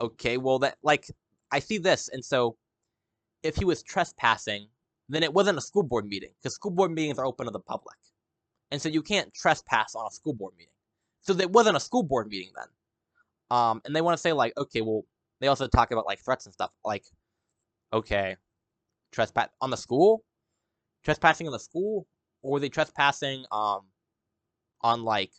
Okay, 0.00 0.36
well 0.36 0.58
that 0.60 0.76
like 0.82 1.06
I 1.50 1.58
see 1.58 1.78
this, 1.78 2.08
and 2.08 2.24
so 2.24 2.56
if 3.42 3.56
he 3.56 3.64
was 3.64 3.82
trespassing, 3.82 4.68
then 5.08 5.22
it 5.22 5.32
wasn't 5.32 5.58
a 5.58 5.62
school 5.62 5.82
board 5.82 6.06
meeting 6.06 6.30
because 6.36 6.54
school 6.54 6.70
board 6.70 6.90
meetings 6.90 7.18
are 7.18 7.26
open 7.26 7.46
to 7.46 7.52
the 7.52 7.60
public, 7.60 7.96
and 8.70 8.80
so 8.80 8.88
you 8.88 9.02
can't 9.02 9.32
trespass 9.34 9.94
on 9.94 10.06
a 10.06 10.10
school 10.10 10.34
board 10.34 10.54
meeting. 10.56 10.72
So 11.22 11.34
it 11.34 11.50
wasn't 11.50 11.76
a 11.76 11.80
school 11.80 12.02
board 12.02 12.28
meeting 12.28 12.50
then. 12.56 13.58
Um, 13.58 13.82
and 13.84 13.94
they 13.94 14.00
want 14.00 14.16
to 14.16 14.20
say 14.20 14.32
like, 14.32 14.52
okay, 14.56 14.80
well, 14.80 15.04
they 15.40 15.48
also 15.48 15.68
talk 15.68 15.90
about 15.90 16.06
like 16.06 16.20
threats 16.20 16.46
and 16.46 16.52
stuff. 16.52 16.70
Like, 16.84 17.04
okay, 17.92 18.36
trespass 19.12 19.48
on 19.60 19.70
the 19.70 19.76
school, 19.76 20.24
trespassing 21.04 21.46
on 21.46 21.52
the 21.52 21.58
school, 21.58 22.06
or 22.42 22.52
were 22.52 22.60
they 22.60 22.68
trespassing 22.68 23.44
um 23.52 23.82
on 24.82 25.02
like 25.04 25.32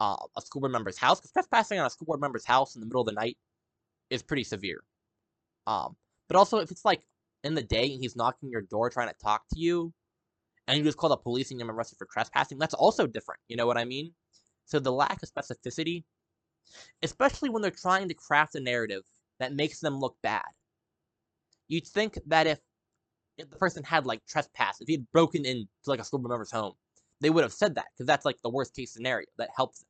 uh, 0.00 0.16
a 0.36 0.40
school 0.40 0.60
board 0.60 0.72
member's 0.72 0.98
house? 0.98 1.20
Because 1.20 1.32
trespassing 1.32 1.78
on 1.78 1.86
a 1.86 1.90
school 1.90 2.06
board 2.06 2.20
member's 2.20 2.44
house 2.44 2.74
in 2.74 2.80
the 2.80 2.86
middle 2.86 3.02
of 3.02 3.06
the 3.06 3.12
night 3.12 3.36
is 4.10 4.22
pretty 4.22 4.44
severe. 4.44 4.82
Um, 5.66 5.96
but 6.28 6.36
also 6.36 6.58
if 6.58 6.70
it's 6.70 6.84
like 6.84 7.02
in 7.44 7.54
the 7.54 7.62
day 7.62 7.92
and 7.92 8.00
he's 8.02 8.16
knocking 8.16 8.50
your 8.50 8.62
door 8.62 8.90
trying 8.90 9.08
to 9.08 9.14
talk 9.22 9.42
to 9.52 9.60
you, 9.60 9.92
and 10.72 10.78
you 10.78 10.84
just 10.84 10.96
call 10.96 11.10
the 11.10 11.16
police 11.18 11.50
and 11.50 11.60
you're 11.60 11.70
arrested 11.70 11.98
for 11.98 12.08
trespassing, 12.10 12.58
that's 12.58 12.72
also 12.72 13.06
different. 13.06 13.40
You 13.48 13.56
know 13.56 13.66
what 13.66 13.76
I 13.76 13.84
mean? 13.84 14.12
So 14.64 14.78
the 14.78 14.90
lack 14.90 15.22
of 15.22 15.28
specificity, 15.28 16.04
especially 17.02 17.50
when 17.50 17.60
they're 17.60 17.70
trying 17.70 18.08
to 18.08 18.14
craft 18.14 18.54
a 18.54 18.60
narrative 18.60 19.02
that 19.38 19.52
makes 19.52 19.80
them 19.80 19.98
look 19.98 20.16
bad. 20.22 20.46
You'd 21.68 21.86
think 21.86 22.18
that 22.26 22.46
if 22.46 22.58
if 23.36 23.50
the 23.50 23.56
person 23.56 23.84
had 23.84 24.06
like 24.06 24.24
trespassed, 24.26 24.80
if 24.80 24.88
he 24.88 24.94
had 24.94 25.12
broken 25.12 25.44
into 25.44 25.68
like 25.86 26.00
a 26.00 26.04
school 26.04 26.20
member's 26.20 26.50
home, 26.50 26.72
they 27.20 27.28
would 27.28 27.44
have 27.44 27.52
said 27.52 27.74
that 27.74 27.86
because 27.92 28.06
that's 28.06 28.24
like 28.24 28.40
the 28.42 28.50
worst 28.50 28.74
case 28.74 28.94
scenario 28.94 29.26
that 29.36 29.50
helps 29.54 29.80
them. 29.80 29.88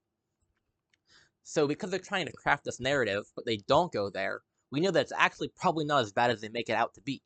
So 1.45 1.69
because 1.69 1.91
they're 1.91 2.01
trying 2.01 2.27
to 2.27 2.33
craft 2.33 2.65
this 2.65 2.81
narrative, 2.81 3.25
but 3.37 3.47
they 3.47 3.59
don't 3.69 3.93
go 3.93 4.11
there, 4.11 4.41
we 4.73 4.81
know 4.81 4.91
that 4.91 5.03
it's 5.03 5.13
actually 5.17 5.53
probably 5.57 5.85
not 5.85 6.03
as 6.03 6.13
bad 6.13 6.31
as 6.33 6.41
they 6.41 6.49
make 6.49 6.69
it 6.69 6.75
out 6.75 6.95
to 6.95 7.01
be. 7.01 7.23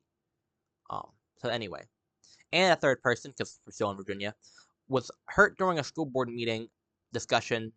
Um. 0.91 1.09
So 1.39 1.49
anyway, 1.49 1.85
and 2.53 2.73
a 2.73 2.77
third 2.77 3.03
person, 3.03 3.33
because 3.33 3.61
we're 3.67 3.73
still 3.73 3.91
in 3.91 3.97
Virginia, 3.97 4.35
was 4.89 5.11
hurt 5.27 5.59
during 5.59 5.79
a 5.79 5.85
school 5.85 6.07
board 6.07 6.29
meeting 6.29 6.69
discussion 7.13 7.73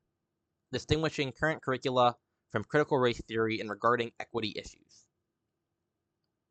distinguishing 0.72 1.32
current 1.32 1.62
curricula 1.62 2.16
from 2.52 2.64
critical 2.64 2.98
race 2.98 3.22
theory 3.28 3.60
and 3.60 3.70
regarding 3.70 4.12
equity 4.20 4.54
issues. 4.56 5.06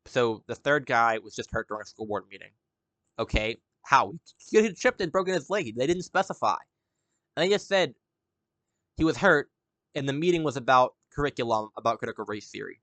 So 0.05 0.43
the 0.47 0.55
third 0.55 0.85
guy 0.85 1.19
was 1.19 1.35
just 1.35 1.51
hurt 1.51 1.67
during 1.67 1.83
a 1.83 1.85
school 1.85 2.05
board 2.05 2.23
meeting. 2.29 2.51
Okay, 3.17 3.57
how? 3.83 4.13
He 4.49 4.61
had 4.61 4.75
tripped 4.75 5.01
and 5.01 5.11
broken 5.11 5.33
his 5.33 5.49
leg. 5.49 5.75
They 5.77 5.87
didn't 5.87 6.03
specify. 6.03 6.55
And 7.35 7.45
they 7.45 7.49
just 7.49 7.67
said 7.67 7.93
he 8.97 9.03
was 9.03 9.17
hurt, 9.17 9.49
and 9.95 10.07
the 10.07 10.13
meeting 10.13 10.43
was 10.43 10.57
about 10.57 10.95
curriculum 11.13 11.69
about 11.77 11.99
critical 11.99 12.25
race 12.27 12.49
theory. 12.49 12.81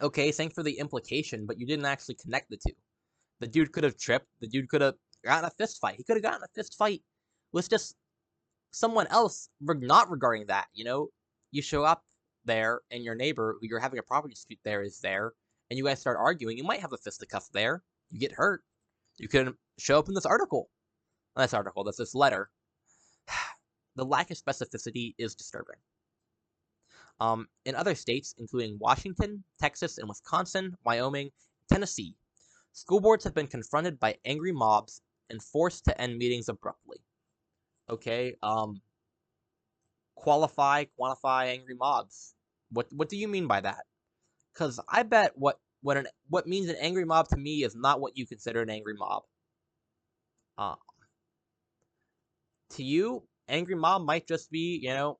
Okay, 0.00 0.30
thanks 0.30 0.54
for 0.54 0.62
the 0.62 0.78
implication, 0.78 1.46
but 1.46 1.58
you 1.58 1.66
didn't 1.66 1.86
actually 1.86 2.14
connect 2.14 2.50
the 2.50 2.56
two. 2.56 2.74
The 3.40 3.46
dude 3.46 3.72
could 3.72 3.84
have 3.84 3.96
tripped. 3.96 4.26
The 4.40 4.48
dude 4.48 4.68
could 4.68 4.80
have 4.80 4.94
gotten 5.24 5.44
a 5.44 5.50
fist 5.50 5.80
fight. 5.80 5.96
He 5.96 6.04
could 6.04 6.16
have 6.16 6.22
gotten 6.22 6.42
a 6.42 6.54
fist 6.54 6.76
fight 6.76 7.02
with 7.52 7.70
just 7.70 7.96
someone 8.70 9.06
else 9.08 9.48
not 9.60 10.10
regarding 10.10 10.46
that. 10.46 10.66
You 10.74 10.84
know, 10.84 11.08
you 11.50 11.62
show 11.62 11.84
up 11.84 12.02
there 12.44 12.80
and 12.90 13.04
your 13.04 13.14
neighbor 13.14 13.56
who 13.60 13.66
you're 13.68 13.78
having 13.78 13.98
a 13.98 14.02
property 14.02 14.34
dispute 14.34 14.60
there 14.64 14.82
is 14.82 15.00
there, 15.00 15.32
and 15.70 15.78
you 15.78 15.84
guys 15.84 16.00
start 16.00 16.18
arguing. 16.18 16.56
You 16.56 16.64
might 16.64 16.80
have 16.80 16.92
a 16.92 16.98
fisticuff 16.98 17.48
there. 17.52 17.82
You 18.10 18.18
get 18.18 18.32
hurt. 18.32 18.62
You 19.18 19.28
could 19.28 19.54
show 19.78 19.98
up 19.98 20.08
in 20.08 20.14
this 20.14 20.26
article. 20.26 20.70
This 21.36 21.54
article, 21.54 21.84
that's 21.84 21.98
this 21.98 22.14
letter. 22.14 22.50
the 23.96 24.04
lack 24.04 24.30
of 24.30 24.36
specificity 24.36 25.14
is 25.18 25.34
disturbing. 25.34 25.76
Um, 27.20 27.48
in 27.64 27.74
other 27.74 27.94
states, 27.94 28.34
including 28.38 28.78
Washington, 28.80 29.42
Texas, 29.60 29.98
and 29.98 30.08
Wisconsin, 30.08 30.76
Wyoming, 30.84 31.30
Tennessee, 31.70 32.14
school 32.78 33.00
boards 33.00 33.24
have 33.24 33.34
been 33.34 33.48
confronted 33.48 33.98
by 33.98 34.16
angry 34.24 34.52
mobs 34.52 35.02
and 35.30 35.42
forced 35.42 35.84
to 35.84 36.00
end 36.00 36.16
meetings 36.16 36.48
abruptly. 36.48 36.98
Okay, 37.90 38.36
um, 38.42 38.80
qualify, 40.14 40.84
quantify 40.98 41.46
angry 41.46 41.74
mobs. 41.74 42.34
What 42.70 42.86
what 42.92 43.08
do 43.08 43.16
you 43.16 43.26
mean 43.26 43.46
by 43.46 43.60
that? 43.60 43.84
Because 44.52 44.78
I 44.88 45.02
bet 45.02 45.32
what 45.34 45.58
what 45.80 45.96
an 45.96 46.06
what 46.28 46.46
means 46.46 46.68
an 46.68 46.76
angry 46.80 47.04
mob 47.04 47.28
to 47.28 47.36
me 47.36 47.64
is 47.64 47.74
not 47.74 48.00
what 48.00 48.16
you 48.16 48.26
consider 48.26 48.62
an 48.62 48.70
angry 48.70 48.94
mob. 48.94 49.24
Um, 50.56 50.76
to 52.70 52.84
you, 52.84 53.26
angry 53.48 53.74
mob 53.74 54.02
might 54.02 54.28
just 54.28 54.50
be 54.52 54.78
you 54.80 54.90
know 54.90 55.18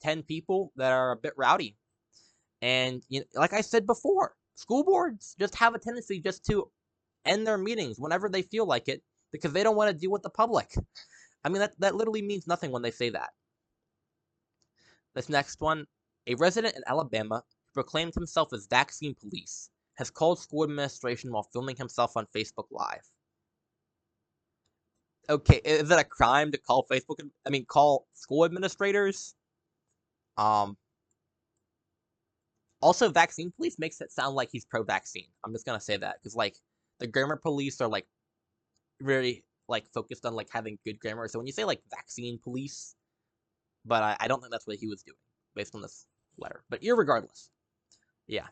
ten 0.00 0.22
people 0.22 0.72
that 0.76 0.92
are 0.92 1.12
a 1.12 1.16
bit 1.16 1.32
rowdy, 1.36 1.76
and 2.62 3.02
you 3.08 3.20
know, 3.20 3.26
like 3.34 3.52
I 3.52 3.62
said 3.62 3.86
before, 3.86 4.34
school 4.54 4.84
boards 4.84 5.34
just 5.40 5.56
have 5.56 5.74
a 5.74 5.78
tendency 5.78 6.20
just 6.20 6.44
to 6.46 6.70
end 7.24 7.46
their 7.46 7.58
meetings 7.58 7.98
whenever 7.98 8.28
they 8.28 8.42
feel 8.42 8.66
like 8.66 8.88
it 8.88 9.02
because 9.32 9.52
they 9.52 9.62
don't 9.62 9.76
want 9.76 9.90
to 9.90 9.96
deal 9.96 10.10
with 10.10 10.22
the 10.22 10.30
public. 10.30 10.72
I 11.44 11.48
mean 11.48 11.60
that 11.60 11.78
that 11.80 11.94
literally 11.94 12.22
means 12.22 12.46
nothing 12.46 12.70
when 12.70 12.82
they 12.82 12.90
say 12.90 13.10
that. 13.10 13.30
This 15.14 15.28
next 15.28 15.60
one, 15.60 15.86
a 16.26 16.34
resident 16.36 16.76
in 16.76 16.82
Alabama 16.86 17.42
who 17.46 17.82
proclaimed 17.82 18.14
himself 18.14 18.52
as 18.52 18.66
vaccine 18.66 19.14
police 19.14 19.70
has 19.94 20.10
called 20.10 20.38
school 20.38 20.64
administration 20.64 21.32
while 21.32 21.48
filming 21.52 21.76
himself 21.76 22.16
on 22.16 22.26
Facebook 22.34 22.66
Live. 22.70 23.10
Okay, 25.28 25.60
is 25.64 25.90
it 25.90 25.98
a 25.98 26.04
crime 26.04 26.50
to 26.52 26.58
call 26.58 26.86
Facebook? 26.90 27.18
I 27.46 27.50
mean, 27.50 27.64
call 27.66 28.06
school 28.14 28.44
administrators? 28.44 29.34
Um. 30.36 30.76
Also, 32.82 33.10
vaccine 33.10 33.52
police 33.52 33.78
makes 33.78 34.00
it 34.00 34.10
sound 34.10 34.34
like 34.34 34.48
he's 34.50 34.64
pro-vaccine. 34.64 35.28
I'm 35.44 35.52
just 35.52 35.66
gonna 35.66 35.80
say 35.80 35.98
that 35.98 36.16
because, 36.18 36.34
like, 36.34 36.56
the 37.00 37.06
grammar 37.06 37.36
police 37.36 37.80
are 37.80 37.88
like 37.88 38.06
really 39.00 39.44
like 39.68 39.86
focused 39.92 40.26
on 40.26 40.34
like 40.34 40.48
having 40.52 40.78
good 40.84 41.00
grammar. 41.00 41.26
So 41.28 41.38
when 41.38 41.46
you 41.46 41.52
say 41.52 41.64
like 41.64 41.80
vaccine 41.90 42.38
police, 42.42 42.94
but 43.84 44.02
I, 44.02 44.16
I 44.20 44.28
don't 44.28 44.40
think 44.40 44.52
that's 44.52 44.66
what 44.66 44.76
he 44.76 44.86
was 44.86 45.02
doing 45.02 45.16
based 45.54 45.74
on 45.74 45.82
this 45.82 46.06
letter. 46.38 46.62
But 46.70 46.82
irregardless, 46.82 47.48
yeah. 48.26 48.46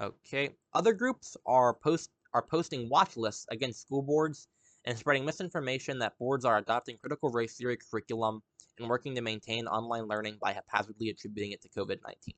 Okay. 0.00 0.50
Other 0.74 0.92
groups 0.92 1.36
are 1.44 1.74
post 1.74 2.10
are 2.34 2.42
posting 2.42 2.88
watch 2.88 3.16
lists 3.16 3.46
against 3.50 3.80
school 3.80 4.02
boards 4.02 4.46
and 4.84 4.96
spreading 4.96 5.24
misinformation 5.24 5.98
that 5.98 6.16
boards 6.18 6.44
are 6.44 6.58
adopting 6.58 6.96
critical 6.98 7.30
race 7.30 7.56
theory 7.56 7.76
curriculum 7.90 8.40
and 8.78 8.88
working 8.88 9.14
to 9.16 9.22
maintain 9.22 9.66
online 9.66 10.06
learning 10.06 10.38
by 10.40 10.52
haphazardly 10.52 11.08
attributing 11.08 11.52
it 11.52 11.60
to 11.62 11.68
COVID 11.70 11.98
nineteen. 12.06 12.34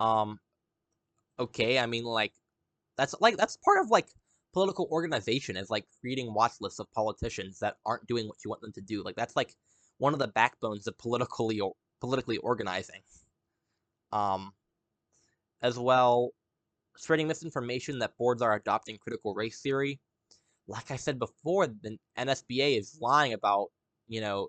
Um. 0.00 0.40
Okay, 1.38 1.78
I 1.78 1.86
mean, 1.86 2.04
like, 2.04 2.32
that's 2.96 3.14
like 3.20 3.36
that's 3.36 3.56
part 3.58 3.78
of 3.80 3.90
like 3.90 4.08
political 4.52 4.88
organization 4.92 5.56
is 5.56 5.70
like 5.70 5.86
creating 6.00 6.34
watch 6.34 6.54
lists 6.60 6.80
of 6.80 6.90
politicians 6.92 7.58
that 7.60 7.76
aren't 7.86 8.06
doing 8.06 8.28
what 8.28 8.38
you 8.44 8.50
want 8.50 8.62
them 8.62 8.72
to 8.74 8.80
do. 8.82 9.02
Like 9.02 9.16
that's 9.16 9.36
like 9.36 9.54
one 9.98 10.12
of 10.12 10.18
the 10.20 10.28
backbones 10.28 10.86
of 10.86 10.98
politically 10.98 11.60
or 11.60 11.74
politically 12.00 12.38
organizing. 12.38 13.02
Um, 14.12 14.52
as 15.62 15.78
well, 15.78 16.30
spreading 16.96 17.28
misinformation 17.28 18.00
that 18.00 18.16
boards 18.18 18.42
are 18.42 18.54
adopting 18.54 18.98
critical 18.98 19.34
race 19.34 19.60
theory. 19.62 20.00
Like 20.68 20.90
I 20.92 20.96
said 20.96 21.18
before, 21.18 21.66
the 21.68 21.98
NSBA 22.16 22.78
is 22.78 22.98
lying 23.00 23.32
about, 23.34 23.68
you 24.08 24.20
know, 24.20 24.48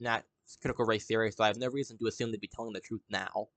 not 0.00 0.24
critical 0.62 0.84
race 0.86 1.06
theory, 1.06 1.32
so 1.32 1.44
I 1.44 1.48
have 1.48 1.58
no 1.58 1.68
reason 1.68 1.98
to 1.98 2.08
assume 2.08 2.32
they'd 2.32 2.40
be 2.40 2.48
telling 2.48 2.74
the 2.74 2.80
truth 2.80 3.04
now. 3.10 3.48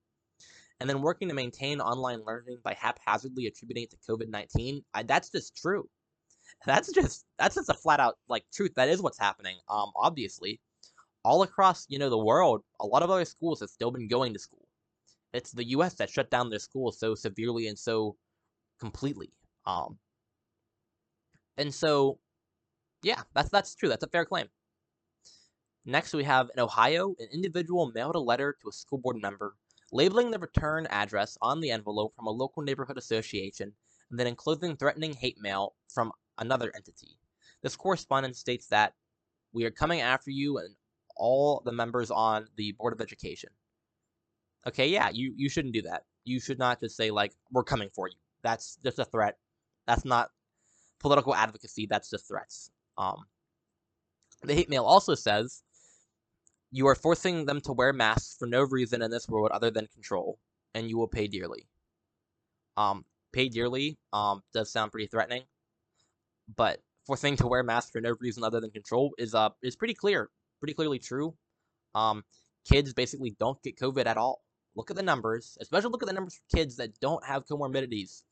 And 0.80 0.90
then 0.90 1.02
working 1.02 1.28
to 1.28 1.34
maintain 1.34 1.80
online 1.80 2.24
learning 2.24 2.58
by 2.62 2.74
haphazardly 2.74 3.46
attributing 3.46 3.84
it 3.84 3.90
to 3.90 3.96
COVID 4.10 4.28
19, 4.28 4.82
that's 5.06 5.30
just 5.30 5.56
true. 5.56 5.88
That's 6.66 6.92
just 6.92 7.24
that's 7.38 7.56
just 7.56 7.68
a 7.68 7.74
flat 7.74 8.00
out 8.00 8.16
like 8.28 8.44
truth. 8.52 8.72
That 8.76 8.88
is 8.88 9.02
what's 9.02 9.18
happening. 9.18 9.56
Um, 9.68 9.90
obviously, 9.96 10.60
all 11.24 11.42
across 11.42 11.84
you 11.88 11.98
know 11.98 12.08
the 12.08 12.18
world, 12.18 12.62
a 12.80 12.86
lot 12.86 13.02
of 13.02 13.10
other 13.10 13.24
schools 13.24 13.60
have 13.60 13.70
still 13.70 13.90
been 13.90 14.08
going 14.08 14.32
to 14.34 14.38
school. 14.38 14.66
It's 15.32 15.50
the 15.52 15.64
U.S. 15.70 15.94
that 15.94 16.10
shut 16.10 16.30
down 16.30 16.50
their 16.50 16.60
schools 16.60 16.98
so 16.98 17.14
severely 17.14 17.66
and 17.66 17.78
so 17.78 18.16
completely. 18.78 19.32
Um, 19.66 19.98
and 21.56 21.74
so, 21.74 22.18
yeah, 23.02 23.22
that's 23.34 23.50
that's 23.50 23.74
true. 23.74 23.88
That's 23.88 24.04
a 24.04 24.08
fair 24.08 24.24
claim. 24.24 24.46
Next, 25.84 26.14
we 26.14 26.24
have 26.24 26.50
in 26.54 26.62
Ohio, 26.62 27.14
an 27.18 27.28
individual 27.32 27.90
mailed 27.94 28.14
a 28.14 28.20
letter 28.20 28.56
to 28.62 28.68
a 28.68 28.72
school 28.72 28.98
board 28.98 29.20
member 29.20 29.54
labeling 29.94 30.32
the 30.32 30.38
return 30.40 30.86
address 30.90 31.38
on 31.40 31.60
the 31.60 31.70
envelope 31.70 32.12
from 32.16 32.26
a 32.26 32.30
local 32.30 32.62
neighborhood 32.62 32.98
association, 32.98 33.72
and 34.10 34.18
then 34.18 34.26
enclosing 34.26 34.76
threatening 34.76 35.14
hate 35.14 35.40
mail 35.40 35.74
from 35.88 36.12
another 36.38 36.72
entity. 36.74 37.16
This 37.62 37.76
correspondence 37.76 38.38
states 38.38 38.66
that 38.66 38.92
we 39.52 39.64
are 39.64 39.70
coming 39.70 40.00
after 40.00 40.32
you 40.32 40.58
and 40.58 40.74
all 41.16 41.62
the 41.64 41.72
members 41.72 42.10
on 42.10 42.48
the 42.56 42.72
Board 42.72 42.92
of 42.92 43.00
Education. 43.00 43.50
Okay, 44.66 44.88
yeah, 44.88 45.10
you, 45.10 45.32
you 45.36 45.48
shouldn't 45.48 45.74
do 45.74 45.82
that. 45.82 46.02
You 46.24 46.40
should 46.40 46.58
not 46.58 46.80
just 46.80 46.96
say, 46.96 47.12
like, 47.12 47.32
we're 47.52 47.62
coming 47.62 47.88
for 47.94 48.08
you. 48.08 48.16
That's 48.42 48.78
just 48.82 48.98
a 48.98 49.04
threat. 49.04 49.38
That's 49.86 50.04
not 50.04 50.30
political 50.98 51.34
advocacy, 51.34 51.86
that's 51.86 52.10
just 52.10 52.26
threats. 52.26 52.70
Um, 52.98 53.26
the 54.42 54.54
hate 54.54 54.68
mail 54.68 54.84
also 54.84 55.14
says 55.14 55.62
you 56.74 56.88
are 56.88 56.96
forcing 56.96 57.46
them 57.46 57.60
to 57.60 57.72
wear 57.72 57.92
masks 57.92 58.34
for 58.36 58.48
no 58.48 58.62
reason 58.62 59.00
in 59.00 59.08
this 59.08 59.28
world 59.28 59.52
other 59.52 59.70
than 59.70 59.86
control, 59.94 60.40
and 60.74 60.90
you 60.90 60.98
will 60.98 61.06
pay 61.06 61.28
dearly. 61.28 61.68
Um, 62.76 63.04
pay 63.32 63.48
dearly 63.48 63.96
um, 64.12 64.42
does 64.52 64.72
sound 64.72 64.90
pretty 64.90 65.06
threatening, 65.06 65.44
but 66.56 66.80
forcing 67.06 67.36
to 67.36 67.46
wear 67.46 67.62
masks 67.62 67.92
for 67.92 68.00
no 68.00 68.16
reason 68.18 68.42
other 68.42 68.60
than 68.60 68.72
control 68.72 69.14
is 69.18 69.36
uh 69.36 69.50
is 69.62 69.76
pretty 69.76 69.94
clear, 69.94 70.30
pretty 70.58 70.74
clearly 70.74 70.98
true. 70.98 71.36
Um, 71.94 72.24
kids 72.68 72.92
basically 72.92 73.36
don't 73.38 73.62
get 73.62 73.78
COVID 73.78 74.06
at 74.06 74.16
all. 74.16 74.42
Look 74.74 74.90
at 74.90 74.96
the 74.96 75.02
numbers, 75.04 75.56
especially 75.60 75.90
look 75.90 76.02
at 76.02 76.08
the 76.08 76.12
numbers 76.12 76.34
for 76.34 76.56
kids 76.56 76.74
that 76.78 76.98
don't 76.98 77.24
have 77.24 77.46
comorbidities. 77.46 78.24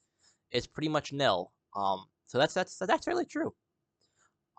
It's 0.50 0.66
pretty 0.66 0.88
much 0.88 1.12
nil. 1.12 1.52
Um, 1.76 2.06
so 2.26 2.38
that's 2.38 2.54
that's 2.54 2.76
that's 2.76 3.06
really 3.06 3.24
true. 3.24 3.54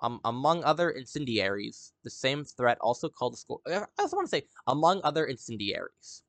Um, 0.04 0.20
among 0.26 0.66
other 0.66 0.92
incendiaries, 0.92 1.94
the 2.04 2.10
same 2.10 2.44
threat 2.44 2.78
also 2.82 3.08
called 3.08 3.34
the 3.34 3.38
school. 3.38 3.62
I 3.66 3.86
also 3.98 4.18
want 4.18 4.30
to 4.30 4.36
say, 4.36 4.44
among 4.68 5.00
other 5.04 5.26
incendiaries. 5.26 6.24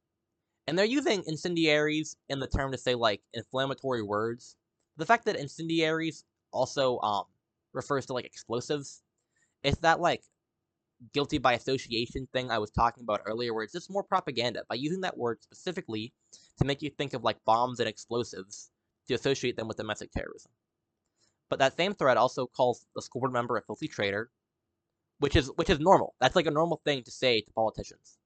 And 0.69 0.79
they're 0.79 0.87
using 0.87 1.25
incendiaries 1.27 2.17
in 2.29 2.39
the 2.39 2.47
term 2.47 2.71
to 2.73 2.79
say 2.79 2.95
like 2.95 3.21
inflammatory 3.35 4.03
words. 4.03 4.57
The 4.97 5.05
fact 5.07 5.27
that 5.27 5.37
incendiaries 5.37 6.25
also 6.53 7.01
um 7.01 7.25
refers 7.73 8.07
to 8.07 8.13
like 8.15 8.25
explosives, 8.27 9.03
it's 9.65 9.79
that 9.81 10.01
like 10.01 10.23
guilty 11.13 11.39
by 11.39 11.55
association 11.55 12.29
thing 12.33 12.51
I 12.51 12.59
was 12.59 12.71
talking 12.71 13.03
about 13.03 13.23
earlier, 13.27 13.53
where 13.53 13.65
it's 13.65 13.73
just 13.73 13.91
more 13.91 14.05
propaganda 14.05 14.63
by 14.69 14.77
using 14.77 15.01
that 15.03 15.19
word 15.19 15.43
specifically 15.43 16.13
to 16.59 16.65
make 16.65 16.83
you 16.83 16.91
think 16.91 17.15
of 17.15 17.25
like 17.25 17.45
bombs 17.45 17.81
and 17.81 17.89
explosives 17.89 18.71
to 19.09 19.15
associate 19.15 19.57
them 19.57 19.69
with 19.69 19.77
domestic 19.77 20.13
terrorism. 20.13 20.53
But 21.51 21.59
that 21.59 21.77
same 21.77 21.95
thread 21.95 22.17
also 22.17 22.47
calls 22.47 22.87
the 22.95 23.03
school 23.03 23.21
board 23.21 23.33
member 23.33 23.57
a 23.57 23.63
filthy 23.63 23.89
traitor, 23.89 24.31
which 25.19 25.37
is 25.37 25.51
which 25.57 25.71
is 25.71 25.79
normal. 25.79 26.15
That's 26.21 26.37
like 26.37 26.47
a 26.47 26.51
normal 26.51 26.81
thing 26.85 27.03
to 27.05 27.11
say 27.11 27.41
to 27.41 27.53
politicians. 27.53 28.19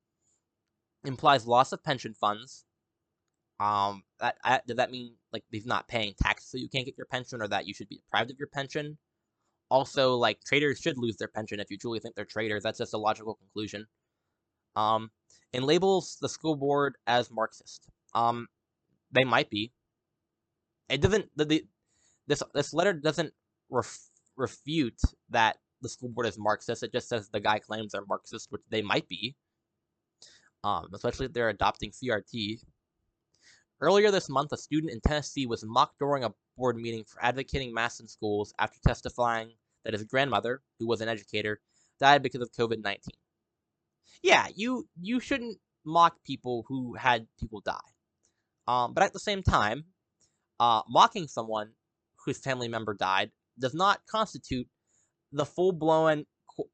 Implies 1.05 1.47
loss 1.47 1.73
of 1.73 1.83
pension 1.83 2.15
funds. 2.15 2.65
Um, 3.61 4.05
that, 4.21 4.37
that 4.45 4.67
does 4.67 4.77
that 4.77 4.91
mean 4.91 5.17
like 5.33 5.45
he's 5.51 5.67
not 5.67 5.89
paying 5.89 6.15
taxes 6.23 6.51
so 6.51 6.59
you 6.59 6.69
can't 6.69 6.87
get 6.87 6.97
your 6.97 7.07
pension, 7.07 7.43
or 7.43 7.49
that 7.49 7.67
you 7.67 7.75
should 7.75 7.89
be 7.89 7.97
deprived 7.97 8.31
of 8.31 8.39
your 8.39 8.49
pension? 8.49 8.99
Also, 9.71 10.15
like 10.15 10.43
traitors 10.45 10.79
should 10.79 10.97
lose 10.97 11.17
their 11.17 11.29
pension 11.29 11.61
if 11.61 11.71
you 11.71 11.77
truly 11.77 12.01
think 12.01 12.15
they're 12.15 12.25
traitors. 12.25 12.63
That's 12.63 12.79
just 12.79 12.95
a 12.95 12.99
logical 12.99 13.35
conclusion. 13.35 13.87
Um, 14.77 15.11
and 15.53 15.65
labels 15.65 16.17
the 16.21 16.29
school 16.29 16.57
board 16.57 16.97
as 17.07 17.31
Marxist. 17.31 17.89
Um, 18.15 18.47
they 19.13 19.25
might 19.25 19.51
be. 19.51 19.73
It 20.89 21.01
doesn't. 21.01 21.29
The, 21.37 21.45
the 21.45 21.65
this 22.29 22.43
this 22.55 22.73
letter 22.73 22.93
doesn't 22.93 23.33
ref, 23.71 23.99
refute 24.37 25.01
that 25.31 25.57
the 25.83 25.89
school 25.89 26.11
board 26.11 26.27
is 26.27 26.39
Marxist. 26.39 26.83
It 26.83 26.93
just 26.93 27.09
says 27.09 27.29
the 27.29 27.41
guy 27.41 27.59
claims 27.59 27.93
they're 27.93 28.05
Marxist, 28.07 28.51
which 28.51 28.63
they 28.71 28.83
might 28.83 29.09
be. 29.09 29.35
Um, 30.65 30.89
especially 30.93 31.27
if 31.27 31.33
they're 31.33 31.49
adopting 31.49 31.91
CRT. 31.91 32.61
Earlier 33.81 34.11
this 34.11 34.29
month, 34.29 34.53
a 34.53 34.57
student 34.57 34.93
in 34.93 35.01
Tennessee 35.01 35.47
was 35.47 35.65
mocked 35.65 36.01
during 36.01 36.25
a 36.25 36.35
board 36.57 36.77
meeting 36.77 37.05
for 37.05 37.25
advocating 37.25 37.73
masks 37.73 38.01
in 38.01 38.09
schools 38.09 38.53
after 38.59 38.79
testifying 38.85 39.53
that 39.85 39.93
his 39.93 40.03
grandmother, 40.03 40.63
who 40.79 40.89
was 40.89 41.01
an 41.01 41.09
educator, 41.09 41.61
died 42.01 42.23
because 42.23 42.41
of 42.41 42.51
COVID 42.53 42.83
nineteen. 42.83 43.17
Yeah, 44.23 44.49
you 44.55 44.89
you 45.01 45.21
shouldn't 45.21 45.59
mock 45.85 46.17
people 46.25 46.65
who 46.69 46.95
had 46.95 47.27
people 47.39 47.61
die. 47.61 47.79
Um, 48.67 48.93
but 48.95 49.05
at 49.05 49.13
the 49.13 49.21
same 49.21 49.43
time, 49.43 49.85
uh, 50.61 50.83
mocking 50.89 51.29
someone 51.29 51.71
whose 52.29 52.39
family 52.39 52.69
member 52.69 52.95
died 52.95 53.31
does 53.59 53.75
not 53.75 54.01
constitute 54.07 54.69
the 55.33 55.45
full 55.47 55.73
blown 55.73 56.25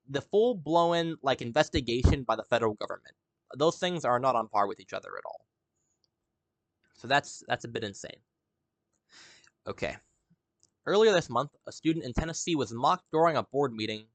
the 0.09 0.21
full 0.21 0.55
blown 0.55 1.17
like 1.23 1.43
investigation 1.43 2.25
by 2.25 2.37
the 2.37 2.45
federal 2.45 2.75
government. 2.75 3.15
Those 3.57 3.79
things 3.79 4.05
are 4.05 4.19
not 4.19 4.35
on 4.35 4.49
par 4.49 4.67
with 4.67 4.81
each 4.81 4.93
other 4.93 5.11
at 5.17 5.25
all. 5.27 5.47
So 6.97 7.09
that's 7.09 7.43
that's 7.47 7.65
a 7.65 7.69
bit 7.69 7.85
insane. 7.85 8.21
Okay. 9.67 9.97
Earlier 10.87 11.13
this 11.13 11.31
month, 11.31 11.51
a 11.67 11.73
student 11.73 12.05
in 12.05 12.13
Tennessee 12.13 12.57
was 12.57 12.73
mocked 12.73 13.05
during 13.13 13.37
a 13.37 13.43
board 13.43 13.73
meeting. 13.73 14.07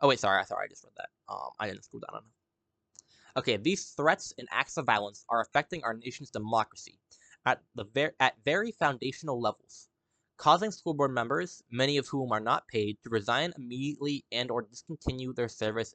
Oh 0.00 0.08
wait, 0.08 0.20
sorry, 0.20 0.40
I 0.40 0.44
sorry, 0.44 0.66
I 0.66 0.68
just 0.68 0.84
read 0.84 0.92
that. 0.96 1.08
Um, 1.28 1.50
I 1.58 1.68
didn't 1.68 1.84
scroll 1.84 2.00
down 2.00 2.18
enough. 2.18 2.30
Okay, 3.36 3.56
these 3.56 3.90
threats 3.96 4.32
and 4.38 4.46
acts 4.50 4.76
of 4.76 4.86
violence 4.86 5.24
are 5.28 5.40
affecting 5.40 5.82
our 5.82 5.94
nation's 5.94 6.30
democracy 6.30 6.98
at 7.46 7.60
the 7.74 7.84
ver- 7.84 8.14
at 8.20 8.34
very 8.44 8.70
foundational 8.72 9.40
levels 9.40 9.88
causing 10.36 10.70
school 10.70 10.94
board 10.94 11.12
members, 11.12 11.62
many 11.70 11.96
of 11.96 12.08
whom 12.08 12.32
are 12.32 12.40
not 12.40 12.66
paid, 12.68 12.98
to 13.02 13.10
resign 13.10 13.52
immediately 13.56 14.24
and 14.32 14.50
or 14.50 14.62
discontinue 14.62 15.32
their 15.32 15.48
service 15.48 15.94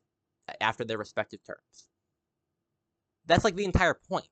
after 0.61 0.83
their 0.83 0.97
respective 0.97 1.39
terms. 1.45 1.87
That's 3.25 3.43
like 3.43 3.55
the 3.55 3.65
entire 3.65 3.99
point. 4.09 4.27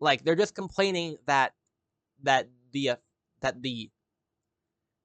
Like 0.00 0.24
they're 0.24 0.34
just 0.34 0.54
complaining 0.54 1.16
that 1.26 1.52
that 2.22 2.48
the 2.72 2.90
uh, 2.90 2.96
that 3.40 3.62
the 3.62 3.90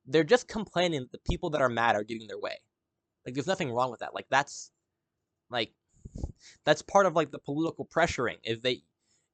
they're 0.06 0.24
just 0.24 0.48
complaining 0.48 1.02
that 1.02 1.12
the 1.12 1.30
people 1.30 1.50
that 1.52 1.62
are 1.62 1.70
mad 1.70 1.96
are 1.96 2.04
getting 2.04 2.28
their 2.28 2.40
way. 2.40 2.58
Like 3.26 3.36
there's 3.36 3.48
nothing 3.48 3.72
wrong 3.72 3.92
with 3.92 4.02
that. 4.02 4.14
Like 4.14 4.28
that's 4.30 4.72
like 5.50 5.72
that's 6.66 6.82
part 6.82 7.06
of 7.06 7.16
like 7.16 7.32
the 7.32 7.40
political 7.40 7.86
pressuring 7.86 8.38
is 8.44 8.62
that 8.62 8.78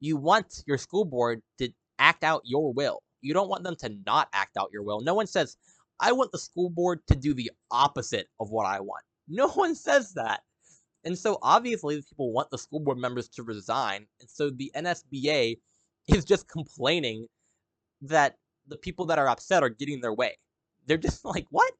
you 0.00 0.16
want 0.16 0.62
your 0.66 0.78
school 0.78 1.04
board 1.04 1.42
to 1.58 1.70
act 1.98 2.24
out 2.24 2.42
your 2.44 2.72
will 2.72 3.02
you 3.22 3.32
don't 3.32 3.48
want 3.48 3.64
them 3.64 3.76
to 3.76 3.96
not 4.04 4.28
act 4.32 4.56
out 4.56 4.70
your 4.72 4.82
will. 4.82 5.00
No 5.00 5.14
one 5.14 5.26
says, 5.26 5.56
I 6.00 6.12
want 6.12 6.32
the 6.32 6.38
school 6.38 6.68
board 6.68 7.00
to 7.06 7.14
do 7.14 7.32
the 7.32 7.50
opposite 7.70 8.28
of 8.40 8.50
what 8.50 8.66
I 8.66 8.80
want. 8.80 9.04
No 9.28 9.48
one 9.48 9.76
says 9.76 10.12
that. 10.14 10.42
And 11.04 11.16
so 11.16 11.38
obviously 11.42 12.02
people 12.02 12.32
want 12.32 12.50
the 12.50 12.58
school 12.58 12.80
board 12.80 12.98
members 12.98 13.28
to 13.30 13.44
resign. 13.44 14.06
And 14.20 14.28
so 14.28 14.50
the 14.50 14.70
NSBA 14.74 15.58
is 16.08 16.24
just 16.24 16.48
complaining 16.48 17.28
that 18.02 18.36
the 18.66 18.76
people 18.76 19.06
that 19.06 19.20
are 19.20 19.28
upset 19.28 19.62
are 19.62 19.68
getting 19.68 20.00
their 20.00 20.12
way. 20.12 20.36
They're 20.86 20.98
just 20.98 21.24
like, 21.24 21.46
what? 21.50 21.72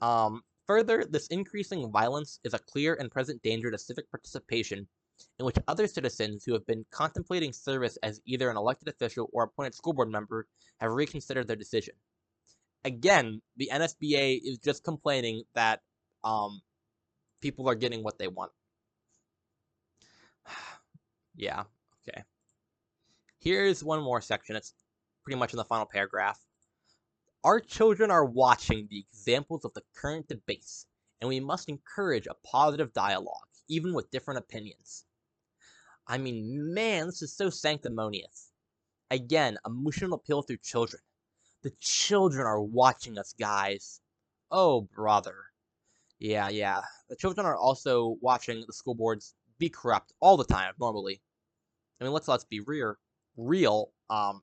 Um, 0.00 0.42
further, 0.66 1.04
this 1.08 1.28
increasing 1.28 1.90
violence 1.90 2.40
is 2.44 2.54
a 2.54 2.58
clear 2.58 2.94
and 2.94 3.10
present 3.10 3.40
danger 3.42 3.70
to 3.70 3.78
civic 3.78 4.10
participation 4.10 4.88
in 5.38 5.46
which 5.46 5.56
other 5.68 5.86
citizens 5.86 6.44
who 6.44 6.52
have 6.52 6.66
been 6.66 6.84
contemplating 6.90 7.52
service 7.52 7.98
as 8.02 8.20
either 8.26 8.50
an 8.50 8.56
elected 8.56 8.88
official 8.88 9.28
or 9.32 9.44
appointed 9.44 9.74
school 9.74 9.92
board 9.92 10.10
member 10.10 10.46
have 10.78 10.92
reconsidered 10.92 11.48
their 11.48 11.56
decision. 11.56 11.94
Again, 12.84 13.42
the 13.56 13.70
NSBA 13.72 14.40
is 14.42 14.58
just 14.58 14.84
complaining 14.84 15.42
that 15.54 15.80
um, 16.24 16.60
people 17.40 17.68
are 17.68 17.74
getting 17.74 18.02
what 18.02 18.18
they 18.18 18.28
want. 18.28 18.52
yeah, 21.34 21.64
okay. 22.08 22.22
Here's 23.38 23.84
one 23.84 24.02
more 24.02 24.20
section. 24.20 24.56
It's 24.56 24.74
pretty 25.24 25.38
much 25.38 25.52
in 25.52 25.58
the 25.58 25.64
final 25.64 25.86
paragraph. 25.86 26.38
Our 27.42 27.60
children 27.60 28.10
are 28.10 28.24
watching 28.24 28.86
the 28.90 28.98
examples 28.98 29.64
of 29.64 29.72
the 29.72 29.82
current 29.96 30.28
debates, 30.28 30.86
and 31.20 31.28
we 31.28 31.40
must 31.40 31.70
encourage 31.70 32.26
a 32.26 32.34
positive 32.46 32.92
dialogue, 32.92 33.48
even 33.68 33.94
with 33.94 34.10
different 34.10 34.38
opinions. 34.38 35.04
I 36.10 36.18
mean, 36.18 36.74
man, 36.74 37.06
this 37.06 37.22
is 37.22 37.32
so 37.32 37.50
sanctimonious. 37.50 38.50
Again, 39.12 39.58
emotional 39.64 40.14
appeal 40.14 40.42
through 40.42 40.56
children. 40.56 41.00
The 41.62 41.70
children 41.78 42.44
are 42.44 42.60
watching 42.60 43.16
us, 43.16 43.32
guys. 43.38 44.00
Oh, 44.50 44.88
brother. 44.92 45.36
Yeah, 46.18 46.48
yeah. 46.48 46.80
The 47.08 47.14
children 47.14 47.46
are 47.46 47.56
also 47.56 48.16
watching 48.20 48.64
the 48.66 48.72
school 48.72 48.96
boards 48.96 49.36
be 49.60 49.68
corrupt 49.68 50.12
all 50.18 50.36
the 50.36 50.44
time, 50.44 50.74
normally. 50.80 51.22
I 52.00 52.04
mean, 52.04 52.12
let's 52.12 52.26
let's 52.26 52.44
be 52.44 52.58
real. 52.58 52.96
Real. 53.36 53.92
Um, 54.08 54.42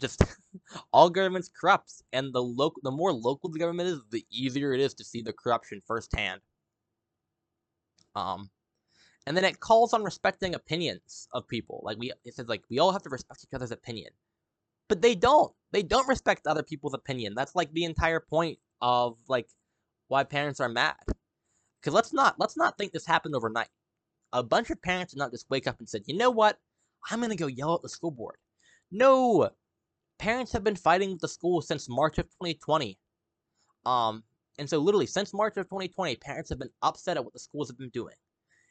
just 0.00 0.24
all 0.92 1.08
governments 1.08 1.48
corrupt, 1.48 2.02
and 2.12 2.34
the 2.34 2.42
local, 2.42 2.80
the 2.82 2.90
more 2.90 3.12
local 3.12 3.48
the 3.48 3.60
government 3.60 3.90
is, 3.90 4.00
the 4.10 4.26
easier 4.28 4.72
it 4.72 4.80
is 4.80 4.94
to 4.94 5.04
see 5.04 5.22
the 5.22 5.32
corruption 5.32 5.82
firsthand. 5.86 6.40
Um, 8.16 8.50
and 9.28 9.36
then 9.36 9.44
it 9.44 9.60
calls 9.60 9.92
on 9.92 10.02
respecting 10.02 10.54
opinions 10.54 11.28
of 11.34 11.46
people. 11.46 11.82
Like 11.84 11.98
we, 11.98 12.10
it 12.24 12.34
says 12.34 12.48
like 12.48 12.62
we 12.70 12.78
all 12.78 12.92
have 12.92 13.02
to 13.02 13.10
respect 13.10 13.44
each 13.44 13.54
other's 13.54 13.70
opinion, 13.70 14.10
but 14.88 15.02
they 15.02 15.14
don't. 15.14 15.52
They 15.70 15.82
don't 15.82 16.08
respect 16.08 16.46
other 16.46 16.62
people's 16.62 16.94
opinion. 16.94 17.34
That's 17.36 17.54
like 17.54 17.70
the 17.74 17.84
entire 17.84 18.20
point 18.20 18.58
of 18.80 19.18
like 19.28 19.46
why 20.08 20.24
parents 20.24 20.60
are 20.60 20.68
mad. 20.70 20.96
Because 21.78 21.92
let's 21.92 22.14
not 22.14 22.36
let's 22.38 22.56
not 22.56 22.78
think 22.78 22.92
this 22.92 23.04
happened 23.04 23.34
overnight. 23.34 23.68
A 24.32 24.42
bunch 24.42 24.70
of 24.70 24.80
parents 24.80 25.12
did 25.12 25.18
not 25.18 25.30
just 25.30 25.50
wake 25.50 25.66
up 25.66 25.78
and 25.78 25.86
said, 25.86 26.04
you 26.06 26.16
know 26.16 26.30
what, 26.30 26.58
I'm 27.10 27.20
gonna 27.20 27.36
go 27.36 27.48
yell 27.48 27.74
at 27.74 27.82
the 27.82 27.90
school 27.90 28.10
board. 28.10 28.36
No, 28.90 29.50
parents 30.18 30.52
have 30.52 30.64
been 30.64 30.74
fighting 30.74 31.10
with 31.10 31.20
the 31.20 31.28
school 31.28 31.60
since 31.60 31.86
March 31.86 32.16
of 32.16 32.24
2020. 32.30 32.98
Um, 33.84 34.24
and 34.58 34.70
so 34.70 34.78
literally 34.78 35.06
since 35.06 35.34
March 35.34 35.58
of 35.58 35.66
2020, 35.66 36.16
parents 36.16 36.48
have 36.48 36.58
been 36.58 36.70
upset 36.80 37.18
at 37.18 37.24
what 37.24 37.34
the 37.34 37.38
schools 37.38 37.68
have 37.68 37.76
been 37.76 37.90
doing. 37.90 38.14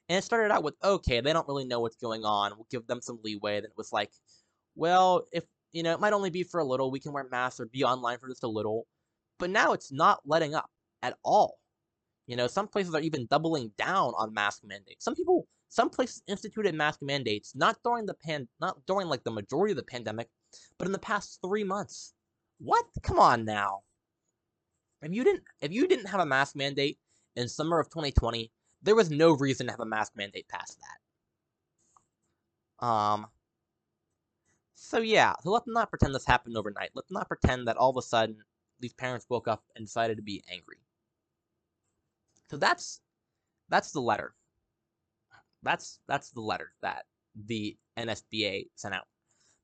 And 0.10 0.18
it 0.18 0.24
started 0.24 0.54
out 0.54 0.64
with, 0.64 0.76
okay, 0.84 1.20
they 1.20 1.34
don't 1.34 1.48
really 1.48 1.66
know 1.66 1.82
what's 1.82 1.98
going 1.98 2.24
on. 2.24 2.54
We'll 2.56 2.68
give 2.72 2.88
them 2.88 3.02
some 3.02 3.20
leeway. 3.24 3.56
Then 3.56 3.66
it 3.66 3.78
was 3.78 3.92
like, 3.92 4.12
well, 4.76 5.26
if, 5.34 5.44
you 5.74 5.84
know, 5.84 5.94
it 5.94 6.00
might 6.00 6.14
only 6.14 6.30
be 6.30 6.44
for 6.44 6.60
a 6.60 6.64
little. 6.64 6.92
We 6.92 7.00
can 7.00 7.12
wear 7.12 7.28
masks 7.30 7.60
or 7.60 7.66
be 7.66 7.84
online 7.84 8.18
for 8.20 8.30
just 8.30 8.44
a 8.44 8.48
little. 8.48 8.88
But 9.38 9.50
now 9.50 9.74
it's 9.74 9.92
not 9.92 10.22
letting 10.26 10.56
up 10.56 10.70
at 11.04 11.18
all. 11.24 11.60
You 12.26 12.36
know, 12.36 12.48
some 12.48 12.68
places 12.68 12.94
are 12.94 13.02
even 13.02 13.28
doubling 13.28 13.72
down 13.78 14.14
on 14.18 14.34
mask 14.34 14.62
mandates. 14.64 15.04
Some 15.04 15.16
people, 15.16 15.48
some 15.70 15.90
places 15.90 16.24
instituted 16.28 16.76
mask 16.76 17.00
mandates 17.02 17.54
not 17.56 17.78
during 17.84 18.06
the 18.06 18.14
pan, 18.14 18.48
not 18.60 18.78
during 18.86 19.08
like 19.08 19.24
the 19.24 19.32
majority 19.32 19.72
of 19.72 19.78
the 19.78 19.84
pandemic, 19.84 20.28
but 20.78 20.86
in 20.86 20.92
the 20.92 21.00
past 21.00 21.40
three 21.46 21.64
months. 21.64 22.14
What? 22.60 22.86
Come 23.04 23.20
on 23.20 23.46
now. 23.46 23.82
If 25.02 25.14
you 25.14 25.24
didn't, 25.24 25.44
if 25.62 25.72
you 25.72 25.88
didn't 25.88 26.08
have 26.08 26.20
a 26.20 26.26
mask 26.26 26.56
mandate 26.56 26.98
in 27.36 27.48
summer 27.48 27.80
of 27.80 27.90
2020, 27.90 28.52
there 28.82 28.96
was 28.96 29.10
no 29.10 29.32
reason 29.32 29.68
to 29.68 29.74
have 29.74 29.80
a 29.80 29.86
mask 29.86 30.14
mandate 30.16 30.48
past 30.48 30.78
that. 32.80 32.86
Um. 32.86 33.28
So 34.76 35.00
yeah, 35.00 35.34
so 35.44 35.52
let's 35.52 35.68
not 35.68 35.90
pretend 35.90 36.14
this 36.14 36.26
happened 36.26 36.56
overnight. 36.56 36.92
Let's 36.94 37.12
not 37.12 37.28
pretend 37.28 37.68
that 37.68 37.78
all 37.78 37.90
of 37.90 37.98
a 37.98 38.02
sudden 38.02 38.38
these 38.80 38.94
parents 38.94 39.26
woke 39.30 39.48
up 39.48 39.64
and 39.76 39.86
decided 39.86 40.18
to 40.18 40.24
be 40.24 40.44
angry. 40.52 40.78
So 42.50 42.58
that's 42.58 43.02
that's 43.70 43.92
the 43.92 44.02
letter. 44.02 44.34
That's 45.64 46.00
that's 46.08 46.30
the 46.32 46.42
letter 46.42 46.72
that 46.82 47.06
the 47.36 47.78
NSBA 47.98 48.70
sent 48.76 48.94
out. 48.94 49.08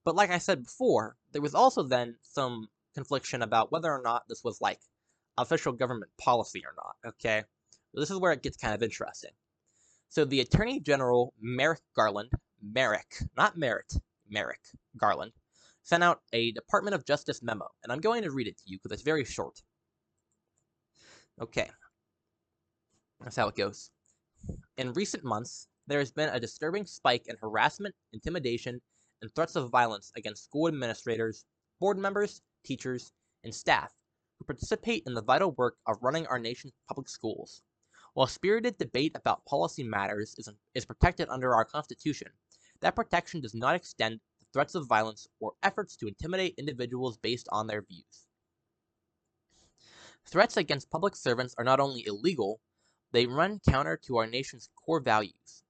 But 0.04 0.16
like 0.16 0.32
I 0.32 0.38
said 0.40 0.64
before, 0.64 1.16
there 1.32 1.42
was 1.42 1.56
also 1.56 1.84
then 1.84 2.16
some 2.22 2.68
confliction 2.94 3.42
about 3.42 3.72
whether 3.72 3.92
or 3.92 4.02
not 4.04 4.28
this 4.28 4.44
was 4.44 4.60
like 4.62 4.80
official 5.38 5.74
government 5.74 6.12
policy 6.18 6.64
or 6.66 6.74
not, 6.76 7.12
okay? 7.14 7.44
This 7.94 8.12
is 8.12 8.20
where 8.20 8.32
it 8.32 8.44
gets 8.44 8.58
kind 8.58 8.74
of 8.74 8.82
interesting. 8.82 9.32
So 10.10 10.26
the 10.26 10.42
Attorney 10.42 10.80
General, 10.80 11.34
Merrick 11.40 11.82
Garland, 11.96 12.32
Merrick, 12.62 13.16
not 13.38 13.58
Merritt, 13.58 13.94
Merrick 14.30 14.62
Garland, 14.98 15.32
sent 15.84 16.04
out 16.04 16.22
a 16.32 16.52
Department 16.54 16.96
of 16.96 17.06
Justice 17.06 17.42
memo, 17.44 17.68
and 17.84 17.92
I'm 17.92 18.00
going 18.00 18.24
to 18.24 18.32
read 18.32 18.48
it 18.48 18.58
to 18.58 18.64
you 18.66 18.78
because 18.78 18.94
it's 18.94 19.04
very 19.04 19.26
short. 19.26 19.62
Okay. 21.42 21.70
That's 23.22 23.36
how 23.36 23.48
it 23.48 23.56
goes. 23.56 23.92
In 24.78 24.94
recent 24.94 25.24
months, 25.24 25.68
there 25.88 26.00
has 26.00 26.12
been 26.12 26.30
a 26.30 26.40
disturbing 26.40 26.86
spike 26.86 27.28
in 27.28 27.36
harassment, 27.42 27.96
intimidation, 28.14 28.82
and 29.22 29.34
threats 29.34 29.56
of 29.56 29.70
violence 29.70 30.12
against 30.16 30.44
school 30.44 30.68
administrators, 30.68 31.46
board 31.80 31.98
members, 31.98 32.42
teachers, 32.66 33.12
and 33.44 33.54
staff 33.54 33.92
who 34.38 34.46
participate 34.46 35.04
in 35.06 35.14
the 35.14 35.22
vital 35.22 35.52
work 35.52 35.76
of 35.88 35.98
running 36.02 36.28
our 36.28 36.40
nation's 36.40 36.74
public 36.88 37.10
schools. 37.10 37.62
While 38.14 38.28
spirited 38.28 38.78
debate 38.78 39.14
about 39.16 39.46
policy 39.46 39.84
matters 39.84 40.36
is, 40.38 40.48
is 40.76 40.86
protected 40.86 41.30
under 41.30 41.56
our 41.56 41.66
Constitution, 41.66 42.28
that 42.82 42.96
protection 42.96 43.42
does 43.42 43.56
not 43.56 43.76
extend 43.76 44.20
to 44.40 44.46
threats 44.54 44.76
of 44.76 44.88
violence 44.88 45.28
or 45.40 45.54
efforts 45.64 45.96
to 45.98 46.08
intimidate 46.08 46.54
individuals 46.58 47.18
based 47.18 47.48
on 47.52 47.66
their 47.66 47.82
views. 47.82 48.28
Threats 50.26 50.58
against 50.58 50.92
public 50.92 51.16
servants 51.16 51.56
are 51.58 51.64
not 51.64 51.80
only 51.80 52.06
illegal, 52.06 52.62
they 53.12 53.26
run 53.26 53.60
counter 53.68 53.98
to 54.06 54.18
our 54.18 54.28
nation's 54.28 54.70
core 54.76 55.00
values. 55.00 55.64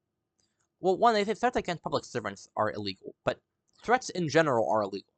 Well, 0.81 0.97
one, 0.97 1.13
they 1.13 1.23
say 1.23 1.33
threats 1.33 1.55
against 1.55 1.81
public 1.81 2.03
servants 2.03 2.49
are 2.57 2.71
illegal, 2.73 3.15
but 3.23 3.39
threats 3.83 4.09
in 4.09 4.27
general 4.27 4.69
are 4.69 4.81
illegal. 4.81 5.13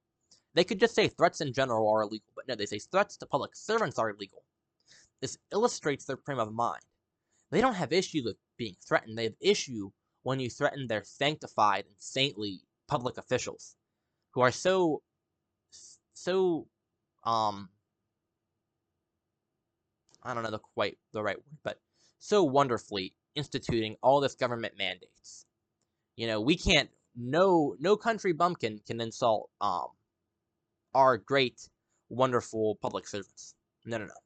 They 0.53 0.63
could 0.63 0.80
just 0.80 0.93
say 0.93 1.07
threats 1.07 1.41
in 1.41 1.53
general 1.53 1.89
are 1.89 2.03
illegal, 2.03 2.32
but 2.36 2.47
no, 2.47 2.55
they 2.55 2.67
say 2.67 2.78
threats 2.78 3.17
to 3.17 3.26
public 3.26 3.55
servants 3.55 3.97
are 3.97 4.11
illegal. 4.11 4.43
This 5.21 5.39
illustrates 5.51 6.05
their 6.05 6.17
frame 6.17 6.39
of 6.39 6.53
mind. 6.53 6.84
They 7.52 7.62
don't 7.62 7.76
have 7.76 7.93
issue 7.93 8.24
with 8.24 8.38
being 8.58 8.76
threatened. 8.86 9.18
They 9.18 9.26
have 9.26 9.36
issue 9.39 9.91
when 10.24 10.39
you 10.39 10.50
threaten 10.50 10.88
their 10.88 11.04
sanctified 11.04 11.86
and 11.86 11.96
saintly 12.00 12.62
public 12.88 13.18
officials 13.18 13.76
who 14.32 14.41
are 14.41 14.52
so 14.52 15.02
so 16.14 16.68
um 17.24 17.70
I 20.24 20.34
don't 20.34 20.43
know 20.43 20.52
the 20.52 20.60
quite 20.60 20.98
the 21.14 21.24
right 21.24 21.38
word, 21.38 21.58
but 21.64 21.80
so 22.20 22.43
wonderfully 22.43 23.16
instituting 23.36 23.98
all 24.02 24.20
this 24.20 24.36
government 24.36 24.78
mandates. 24.78 25.46
You 26.16 26.28
know, 26.28 26.41
we 26.41 26.58
can't 26.58 26.89
no 27.16 27.76
no 27.80 27.96
country 27.98 28.34
bumpkin 28.34 28.80
can 28.86 29.00
insult 29.02 29.50
um 29.62 29.89
our 30.96 31.18
great 31.18 31.70
wonderful 32.10 32.76
public 32.82 33.08
servants. 33.08 33.56
No 33.86 33.98
no 33.98 34.06
no. 34.06 34.24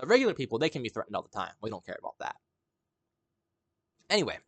But 0.00 0.08
regular 0.08 0.32
people, 0.32 0.58
they 0.58 0.70
can 0.70 0.82
be 0.82 0.88
threatened 0.88 1.14
all 1.14 1.22
the 1.22 1.28
time. 1.28 1.52
We 1.60 1.68
don't 1.68 1.84
care 1.84 1.98
about 1.98 2.14
that. 2.20 2.36
Anyway, 4.08 4.38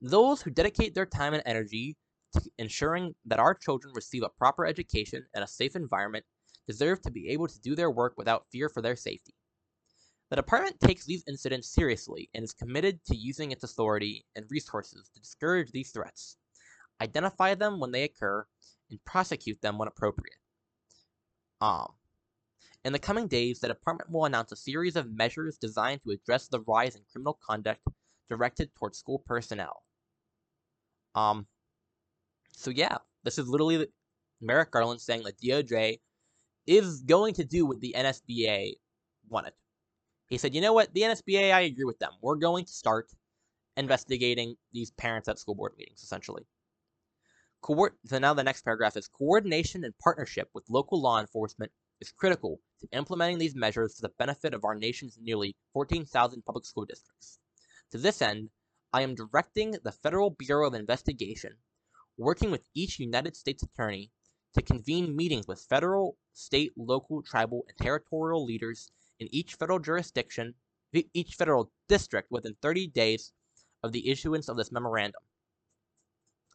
those 0.00 0.40
who 0.40 0.50
dedicate 0.50 0.94
their 0.94 1.06
time 1.06 1.34
and 1.34 1.42
energy 1.44 1.96
to 2.34 2.42
ensuring 2.56 3.16
that 3.26 3.40
our 3.40 3.52
children 3.52 3.92
receive 3.96 4.22
a 4.22 4.28
proper 4.28 4.64
education 4.64 5.26
and 5.34 5.42
a 5.42 5.48
safe 5.48 5.74
environment 5.74 6.24
deserve 6.68 7.02
to 7.02 7.10
be 7.10 7.30
able 7.30 7.48
to 7.48 7.60
do 7.60 7.74
their 7.74 7.90
work 7.90 8.14
without 8.16 8.46
fear 8.52 8.68
for 8.68 8.80
their 8.80 8.94
safety. 8.94 9.34
The 10.30 10.36
department 10.36 10.78
takes 10.78 11.04
these 11.04 11.24
incidents 11.26 11.74
seriously 11.74 12.30
and 12.32 12.44
is 12.44 12.52
committed 12.52 13.04
to 13.06 13.16
using 13.16 13.50
its 13.50 13.64
authority 13.64 14.24
and 14.36 14.46
resources 14.48 15.10
to 15.12 15.20
discourage 15.20 15.72
these 15.72 15.90
threats, 15.90 16.36
identify 17.02 17.56
them 17.56 17.80
when 17.80 17.90
they 17.90 18.04
occur, 18.04 18.46
and 18.88 19.04
prosecute 19.04 19.60
them 19.62 19.78
when 19.78 19.88
appropriate. 19.88 20.38
Um, 21.60 21.94
in 22.84 22.92
the 22.92 22.98
coming 22.98 23.28
days, 23.28 23.60
the 23.60 23.68
department 23.68 24.10
will 24.10 24.24
announce 24.24 24.52
a 24.52 24.56
series 24.56 24.96
of 24.96 25.12
measures 25.12 25.58
designed 25.58 26.02
to 26.02 26.12
address 26.12 26.48
the 26.48 26.60
rise 26.60 26.96
in 26.96 27.02
criminal 27.12 27.38
conduct 27.46 27.82
directed 28.28 28.74
towards 28.74 28.98
school 28.98 29.22
personnel. 29.26 29.82
Um, 31.14 31.46
so 32.52 32.70
yeah, 32.70 32.98
this 33.24 33.38
is 33.38 33.48
literally 33.48 33.86
Merrick 34.40 34.70
Garland 34.70 35.00
saying 35.00 35.24
that 35.24 35.40
DOJ 35.40 35.98
is 36.66 37.02
going 37.02 37.34
to 37.34 37.44
do 37.44 37.66
what 37.66 37.80
the 37.80 37.94
NSBA 37.96 38.74
wanted. 39.28 39.52
He 40.28 40.38
said, 40.38 40.54
you 40.54 40.60
know 40.60 40.72
what, 40.72 40.94
the 40.94 41.02
NSBA, 41.02 41.52
I 41.52 41.62
agree 41.62 41.84
with 41.84 41.98
them. 41.98 42.12
We're 42.22 42.36
going 42.36 42.64
to 42.64 42.72
start 42.72 43.08
investigating 43.76 44.56
these 44.72 44.92
parents 44.92 45.28
at 45.28 45.38
school 45.38 45.54
board 45.54 45.72
meetings, 45.76 46.02
essentially. 46.02 46.44
Co- 47.62 47.88
so 48.06 48.18
now 48.18 48.32
the 48.32 48.44
next 48.44 48.62
paragraph 48.62 48.96
is 48.96 49.08
coordination 49.08 49.84
and 49.84 49.92
partnership 49.98 50.48
with 50.54 50.70
local 50.70 51.00
law 51.00 51.20
enforcement 51.20 51.72
is 52.00 52.12
critical 52.12 52.60
to 52.80 52.88
implementing 52.92 53.38
these 53.38 53.54
measures 53.54 53.94
for 53.94 54.02
the 54.02 54.14
benefit 54.18 54.54
of 54.54 54.64
our 54.64 54.74
nation's 54.74 55.18
nearly 55.20 55.54
14,000 55.72 56.42
public 56.44 56.64
school 56.64 56.84
districts. 56.84 57.38
To 57.92 57.98
this 57.98 58.22
end, 58.22 58.50
I 58.92 59.02
am 59.02 59.14
directing 59.14 59.76
the 59.84 59.92
Federal 59.92 60.30
Bureau 60.30 60.68
of 60.68 60.74
Investigation, 60.74 61.56
working 62.16 62.50
with 62.50 62.68
each 62.74 62.98
United 62.98 63.36
States 63.36 63.62
attorney, 63.62 64.10
to 64.54 64.62
convene 64.62 65.14
meetings 65.14 65.46
with 65.46 65.60
federal, 65.68 66.16
state, 66.32 66.72
local, 66.76 67.22
tribal, 67.22 67.64
and 67.68 67.76
territorial 67.78 68.44
leaders 68.44 68.90
in 69.20 69.28
each 69.30 69.54
federal 69.54 69.78
jurisdiction, 69.78 70.54
each 70.92 71.34
federal 71.34 71.70
district 71.88 72.32
within 72.32 72.56
30 72.60 72.88
days 72.88 73.32
of 73.84 73.92
the 73.92 74.10
issuance 74.10 74.48
of 74.48 74.56
this 74.56 74.72
memorandum. 74.72 75.20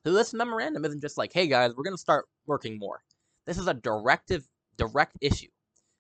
So 0.06 0.12
this 0.12 0.34
memorandum 0.34 0.84
isn't 0.86 1.02
just 1.02 1.18
like, 1.18 1.32
hey 1.32 1.48
guys, 1.48 1.72
we're 1.76 1.84
going 1.84 1.96
to 1.96 1.98
start 1.98 2.28
working 2.46 2.78
more. 2.78 3.02
This 3.46 3.58
is 3.58 3.68
a 3.68 3.74
directive, 3.74 4.46
direct 4.78 5.18
issue 5.22 5.48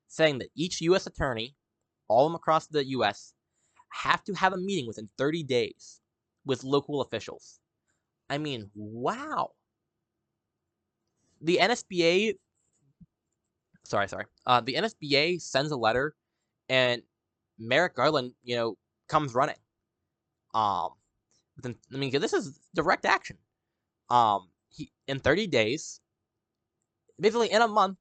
saying 0.08 0.40
that 0.40 0.50
each 0.56 0.82
U.S. 0.82 1.08
attorney, 1.08 1.56
all 2.08 2.34
across 2.36 2.68
the 2.68 2.86
U.S., 2.86 3.34
have 3.92 4.24
to 4.26 4.34
have 4.34 4.54
a 4.54 4.58
meeting 4.58 4.88
within 4.88 5.10
30 5.18 5.44
days 5.44 6.02
with 6.46 6.64
local 6.64 7.02
officials. 7.02 7.60
I 8.30 8.38
mean, 8.38 8.70
wow. 8.76 9.52
The 11.42 11.60
NSBA, 11.62 12.36
sorry, 13.84 14.08
sorry, 14.08 14.26
uh, 14.46 14.62
the 14.62 14.76
NSBA 14.76 15.42
sends 15.42 15.72
a 15.72 15.78
letter, 15.78 16.16
and 16.70 17.02
Merrick 17.60 17.96
Garland, 17.96 18.34
you 18.44 18.56
know, 18.56 18.78
comes 19.08 19.34
running. 19.34 19.56
Um, 20.54 20.90
I 21.64 21.98
mean, 21.98 22.12
this 22.12 22.34
is 22.34 22.60
direct 22.74 23.06
action. 23.06 23.38
Um, 24.10 24.48
he 24.70 24.92
in 25.08 25.20
30 25.20 25.48
days, 25.48 26.00
basically 27.20 27.52
in 27.52 27.62
a 27.62 27.68
month, 27.68 27.98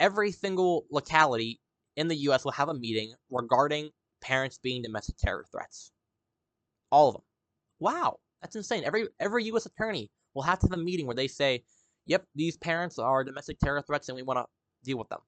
every 0.00 0.32
single 0.32 0.86
locality 0.90 1.60
in 1.96 2.08
the 2.08 2.16
U.S. 2.16 2.44
will 2.44 2.52
have 2.52 2.70
a 2.70 2.74
meeting 2.74 3.12
regarding 3.30 3.90
parents 4.20 4.58
being 4.58 4.82
domestic 4.82 5.16
terror 5.18 5.44
threats. 5.52 5.92
All 6.90 7.08
of 7.08 7.14
them. 7.14 7.22
Wow, 7.78 8.18
that's 8.42 8.56
insane. 8.56 8.82
Every 8.84 9.06
every 9.20 9.44
U.S. 9.44 9.66
attorney 9.66 10.10
will 10.34 10.42
have 10.42 10.58
to 10.60 10.66
have 10.68 10.78
a 10.78 10.82
meeting 10.82 11.06
where 11.06 11.14
they 11.14 11.28
say, 11.28 11.64
"Yep, 12.06 12.24
these 12.34 12.56
parents 12.56 12.98
are 12.98 13.22
domestic 13.22 13.58
terror 13.58 13.82
threats, 13.82 14.08
and 14.08 14.16
we 14.16 14.22
want 14.22 14.38
to 14.38 14.46
deal 14.84 14.98
with 14.98 15.08
them." 15.08 15.20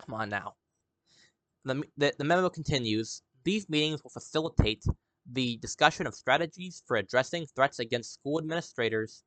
Come 0.00 0.14
on 0.14 0.28
now. 0.28 0.54
The, 1.64 1.82
the, 1.96 2.14
the 2.18 2.24
memo 2.24 2.48
continues. 2.48 3.22
These 3.44 3.68
meetings 3.68 4.02
will 4.02 4.10
facilitate 4.10 4.84
the 5.30 5.56
discussion 5.58 6.06
of 6.06 6.14
strategies 6.14 6.82
for 6.86 6.96
addressing 6.96 7.46
threats 7.46 7.78
against 7.78 8.14
school 8.14 8.38
administrators, 8.38 9.22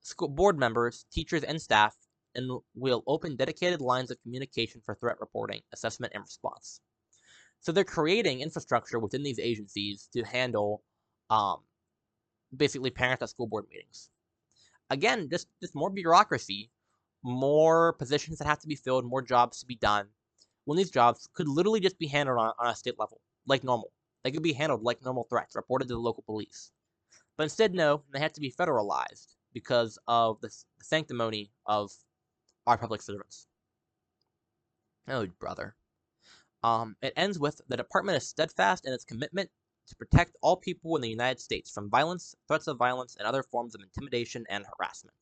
school 0.00 0.28
board 0.28 0.58
members, 0.58 1.06
teachers, 1.12 1.44
and 1.44 1.60
staff, 1.60 1.94
and 2.34 2.60
will 2.74 3.02
open 3.06 3.36
dedicated 3.36 3.80
lines 3.80 4.10
of 4.10 4.20
communication 4.22 4.80
for 4.84 4.94
threat 4.94 5.16
reporting, 5.20 5.60
assessment, 5.72 6.12
and 6.14 6.22
response. 6.22 6.80
So 7.60 7.72
they're 7.72 7.84
creating 7.84 8.40
infrastructure 8.40 8.98
within 8.98 9.22
these 9.22 9.38
agencies 9.38 10.08
to 10.12 10.22
handle 10.22 10.82
um, 11.30 11.58
basically 12.54 12.90
parents 12.90 13.22
at 13.22 13.30
school 13.30 13.46
board 13.46 13.64
meetings. 13.70 14.10
Again, 14.90 15.28
just, 15.30 15.48
just 15.62 15.74
more 15.74 15.90
bureaucracy, 15.90 16.70
more 17.22 17.94
positions 17.94 18.38
that 18.38 18.46
have 18.46 18.60
to 18.60 18.68
be 18.68 18.74
filled, 18.74 19.06
more 19.06 19.22
jobs 19.22 19.60
to 19.60 19.66
be 19.66 19.76
done, 19.76 20.06
when 20.66 20.76
these 20.76 20.90
jobs 20.90 21.28
could 21.34 21.48
literally 21.48 21.80
just 21.80 21.98
be 21.98 22.06
handled 22.06 22.38
on, 22.38 22.52
on 22.58 22.70
a 22.70 22.74
state 22.76 22.98
level, 22.98 23.20
like 23.46 23.64
normal. 23.64 23.92
They 24.22 24.30
could 24.30 24.42
be 24.42 24.52
handled 24.52 24.82
like 24.82 25.02
normal 25.04 25.26
threats, 25.28 25.56
reported 25.56 25.88
to 25.88 25.94
the 25.94 26.00
local 26.00 26.22
police. 26.22 26.70
But 27.36 27.44
instead, 27.44 27.74
no, 27.74 28.02
they 28.12 28.20
have 28.20 28.32
to 28.34 28.40
be 28.40 28.52
federalized 28.52 29.36
because 29.52 29.98
of 30.06 30.40
the 30.40 30.50
sanctimony 30.82 31.50
of 31.66 31.92
our 32.66 32.78
public 32.78 33.02
servants. 33.02 33.46
Oh, 35.08 35.26
brother. 35.38 35.74
Um, 36.62 36.96
it 37.02 37.12
ends 37.16 37.38
with 37.38 37.60
the 37.68 37.76
department 37.76 38.16
is 38.16 38.26
steadfast 38.28 38.86
in 38.86 38.92
its 38.92 39.04
commitment 39.04 39.50
to 39.88 39.96
protect 39.96 40.36
all 40.40 40.56
people 40.56 40.96
in 40.96 41.02
the 41.02 41.10
United 41.10 41.40
States 41.40 41.70
from 41.70 41.90
violence, 41.90 42.34
threats 42.48 42.66
of 42.68 42.78
violence, 42.78 43.16
and 43.18 43.26
other 43.26 43.42
forms 43.42 43.74
of 43.74 43.82
intimidation 43.82 44.46
and 44.48 44.64
harassment. 44.78 45.16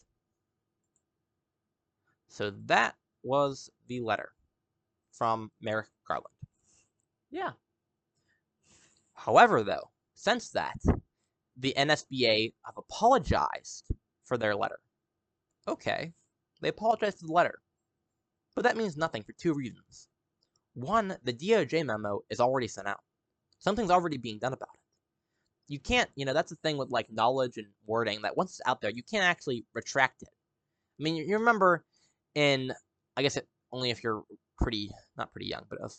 So 2.29 2.53
that 2.67 2.95
was 3.25 3.71
the 3.89 4.01
letter 4.01 4.31
from 5.11 5.51
Merrick 5.61 5.89
Garland. 6.07 6.35
Yeah. 7.31 7.53
However, 9.15 9.63
though, 9.63 9.91
since 10.15 10.51
that, 10.51 10.81
the 11.57 11.75
NSBA 11.77 12.55
have 12.65 12.77
apologized 12.79 13.91
for 14.25 14.39
their 14.39 14.55
letter. 14.55 14.79
Okay, 15.69 16.13
they 16.63 16.69
apologized 16.69 17.19
for 17.19 17.27
the 17.27 17.33
letter. 17.33 17.59
But 18.55 18.65
that 18.65 18.77
means 18.77 18.97
nothing 18.97 19.23
for 19.23 19.33
two 19.33 19.53
reasons. 19.53 20.09
One, 20.75 21.17
the 21.23 21.33
DOJ 21.33 21.85
memo 21.85 22.21
is 22.31 22.41
already 22.41 22.69
sent 22.69 22.89
out. 22.89 23.01
Something's 23.59 23.91
already 23.91 24.17
being 24.17 24.39
done 24.39 24.53
about 24.53 24.69
it. 24.75 25.73
You 25.73 25.79
can't, 25.79 26.11
you 26.17 26.25
know, 26.25 26.33
that's 26.33 26.51
the 26.51 26.57
thing 26.57 26.77
with 26.77 26.91
like 26.91 27.11
knowledge 27.11 27.57
and 27.57 27.67
wording 27.87 28.23
that 28.23 28.37
once 28.37 28.53
it's 28.53 28.61
out 28.67 28.81
there, 28.81 28.91
you 28.91 29.03
can't 29.03 29.25
actually 29.25 29.65
retract 29.75 30.23
it. 30.23 30.29
I 30.99 31.03
mean, 31.03 31.17
you 31.17 31.39
remember 31.39 31.85
in, 32.35 32.73
I 33.17 33.23
guess 33.23 33.37
it, 33.37 33.47
only 33.73 33.91
if 33.91 34.03
you're 34.03 34.23
pretty, 34.61 34.91
not 35.17 35.33
pretty 35.33 35.47
young, 35.47 35.65
but 35.69 35.79
if, 35.81 35.93
as 35.93 35.97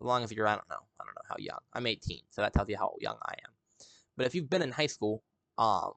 long 0.00 0.22
as 0.22 0.32
you're, 0.32 0.46
I 0.46 0.54
don't 0.54 0.68
know, 0.68 0.84
I 1.00 1.04
don't 1.04 1.14
know 1.14 1.28
how 1.28 1.36
young. 1.38 1.58
I'm 1.72 1.86
18, 1.86 2.20
so 2.30 2.42
that 2.42 2.52
tells 2.52 2.68
you 2.68 2.76
how 2.76 2.94
young 3.00 3.16
I 3.24 3.34
am. 3.44 3.86
But 4.16 4.26
if 4.26 4.34
you've 4.34 4.50
been 4.50 4.62
in 4.62 4.72
high 4.72 4.86
school, 4.86 5.22
um, 5.58 5.92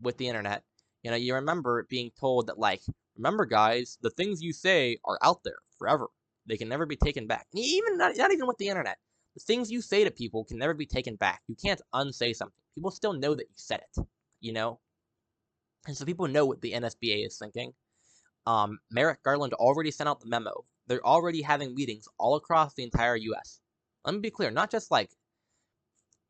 with 0.00 0.18
the 0.18 0.28
internet, 0.28 0.64
you 1.02 1.10
know, 1.10 1.16
you 1.16 1.34
remember 1.34 1.86
being 1.88 2.10
told 2.18 2.46
that 2.46 2.58
like, 2.58 2.82
remember 3.16 3.44
guys, 3.44 3.98
the 4.02 4.10
things 4.10 4.42
you 4.42 4.52
say 4.52 4.98
are 5.04 5.18
out 5.22 5.42
there 5.44 5.58
forever. 5.78 6.08
They 6.46 6.56
can 6.56 6.68
never 6.68 6.86
be 6.86 6.96
taken 6.96 7.26
back. 7.26 7.46
Even 7.54 7.98
not, 7.98 8.16
not 8.16 8.32
even 8.32 8.46
with 8.46 8.58
the 8.58 8.68
internet. 8.68 8.98
The 9.34 9.40
things 9.40 9.70
you 9.70 9.80
say 9.80 10.04
to 10.04 10.10
people 10.10 10.44
can 10.44 10.58
never 10.58 10.74
be 10.74 10.86
taken 10.86 11.16
back. 11.16 11.42
You 11.48 11.56
can't 11.56 11.80
unsay 11.92 12.32
something. 12.32 12.54
People 12.74 12.90
still 12.90 13.12
know 13.12 13.34
that 13.34 13.48
you 13.48 13.54
said 13.56 13.80
it, 13.80 14.06
you 14.40 14.52
know? 14.52 14.80
And 15.86 15.96
so 15.96 16.04
people 16.04 16.28
know 16.28 16.46
what 16.46 16.60
the 16.60 16.72
NSBA 16.72 17.26
is 17.26 17.38
thinking. 17.38 17.72
Um, 18.46 18.78
Merrick 18.90 19.22
Garland 19.22 19.54
already 19.54 19.90
sent 19.90 20.08
out 20.08 20.20
the 20.20 20.28
memo. 20.28 20.64
They're 20.86 21.04
already 21.04 21.42
having 21.42 21.74
meetings 21.74 22.06
all 22.18 22.34
across 22.36 22.74
the 22.74 22.82
entire 22.82 23.16
U.S. 23.16 23.60
Let 24.04 24.14
me 24.14 24.20
be 24.20 24.30
clear, 24.30 24.50
not 24.50 24.70
just 24.70 24.90
like 24.90 25.10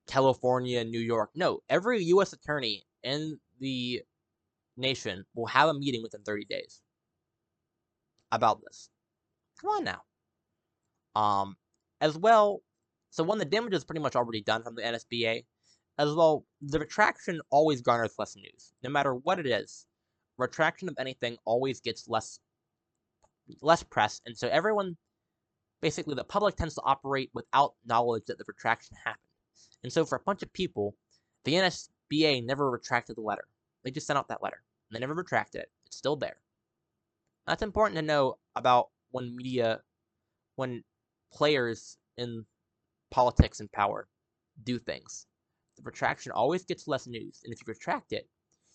California, 0.07 0.85
New 0.85 1.01
York. 1.01 1.31
No, 1.35 1.61
every 1.69 2.03
U.S. 2.05 2.33
attorney 2.33 2.85
in 3.03 3.39
the 3.61 4.03
nation 4.77 5.25
will 5.35 5.47
have 5.47 5.69
a 5.69 5.75
meeting 5.75 6.03
within 6.03 6.23
30 6.23 6.45
days 6.47 6.81
about 8.31 8.61
this. 8.63 8.89
Come 9.61 9.71
on 9.71 9.85
now. 9.85 10.03
Um, 11.15 11.57
as 12.01 12.17
well, 12.17 12.63
so 13.11 13.23
one, 13.23 13.39
the 13.39 13.45
damage 13.45 13.75
is 13.75 13.85
pretty 13.85 14.01
much 14.01 14.17
already 14.17 14.41
done 14.41 14.63
from 14.63 14.75
the 14.75 14.83
NSBA. 14.83 15.45
As 15.99 16.15
well, 16.15 16.47
the 16.63 16.79
retraction 16.79 17.41
always 17.51 17.83
garners 17.83 18.15
less 18.19 18.35
news, 18.35 18.73
no 18.83 18.89
matter 18.89 19.15
what 19.15 19.39
it 19.39 19.47
is. 19.47 19.87
Retraction 20.39 20.89
of 20.89 20.97
anything 20.99 21.37
always 21.45 21.81
gets 21.81 22.09
less 22.09 22.41
less 23.61 23.83
press, 23.83 24.23
and 24.25 24.37
so 24.37 24.49
everyone, 24.49 24.97
basically, 25.83 26.15
the 26.15 26.25
public 26.25 26.57
tends 26.57 26.75
to 26.75 26.83
operate 26.83 27.31
without 27.35 27.75
knowledge 27.85 28.23
that 28.27 28.39
the 28.39 28.45
retraction 28.49 28.97
happened. 29.05 29.21
And 29.83 29.93
so, 29.93 30.07
for 30.07 30.17
a 30.17 30.23
bunch 30.25 30.43
of 30.43 30.53
people, 30.55 30.97
the 31.45 31.55
NSBA 31.55 32.47
never 32.47 32.71
retracted 32.71 33.17
the 33.17 33.21
letter. 33.21 33.45
They 33.85 33.91
just 33.91 34.07
sent 34.07 34.19
out 34.19 34.29
that 34.29 34.43
letter. 34.43 34.63
And 34.89 34.97
they 34.97 35.01
never 35.01 35.15
retracted 35.15 35.63
it. 35.63 35.71
It's 35.87 35.97
still 35.97 36.17
there. 36.17 36.37
That's 37.47 37.63
important 37.63 37.97
to 37.97 38.03
know 38.03 38.39
about 38.57 38.91
when 39.11 39.35
media, 39.35 39.81
when 40.57 40.85
players 41.33 41.99
in 42.17 42.45
politics 43.11 43.61
and 43.61 43.71
power 43.73 44.09
do 44.65 44.79
things. 44.79 45.27
The 45.77 45.83
retraction 45.83 46.33
always 46.33 46.65
gets 46.65 46.87
less 46.87 47.07
news, 47.07 47.41
and 47.45 47.53
if 47.53 47.61
you 47.61 47.65
retract 47.67 48.13
it, 48.13 48.29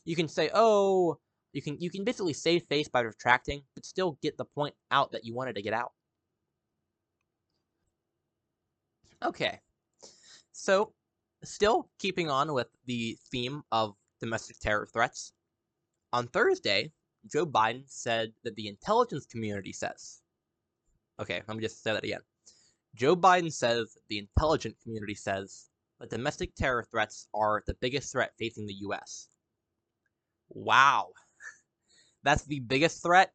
you 0.06 0.16
can 0.16 0.28
say, 0.28 0.50
"Oh, 0.54 1.20
you 1.54 1.62
can 1.62 1.80
you 1.80 1.90
can 1.90 2.04
basically 2.04 2.34
save 2.34 2.64
face 2.64 2.88
by 2.88 3.02
retracting, 3.02 3.64
but 3.76 3.86
still 3.86 4.18
get 4.22 4.38
the 4.38 4.46
point 4.46 4.76
out 4.92 5.12
that 5.12 5.24
you 5.24 5.34
wanted 5.34 5.56
to 5.56 5.62
get 5.62 5.74
out." 5.74 5.94
Okay, 9.24 9.60
so 10.52 10.94
still 11.44 11.90
keeping 12.00 12.30
on 12.30 12.54
with 12.54 12.68
the 12.86 13.18
theme 13.32 13.64
of 13.72 13.96
domestic 14.20 14.60
terror 14.60 14.88
threats, 14.92 15.34
on 16.14 16.28
Thursday, 16.28 16.92
Joe 17.30 17.46
Biden 17.46 17.84
said 17.88 18.34
that 18.44 18.56
the 18.56 18.68
intelligence 18.68 19.26
community 19.26 19.74
says. 19.74 20.22
Okay, 21.20 21.42
let 21.48 21.58
me 21.58 21.64
just 21.64 21.84
say 21.84 21.94
that 21.94 22.04
again. 22.04 22.22
Joe 22.96 23.16
Biden 23.16 23.52
says 23.52 23.98
the 24.08 24.20
intelligence 24.20 24.78
community 24.84 25.16
says 25.16 25.70
that 26.00 26.10
domestic 26.10 26.56
terror 26.56 26.84
threats 26.90 27.28
are 27.34 27.64
the 27.68 27.74
biggest 27.76 28.12
threat 28.12 28.32
facing 28.38 28.66
the 28.66 28.74
U.S. 28.82 29.28
Wow, 30.50 31.10
that's 32.24 32.46
the 32.46 32.60
biggest 32.60 33.04
threat. 33.04 33.34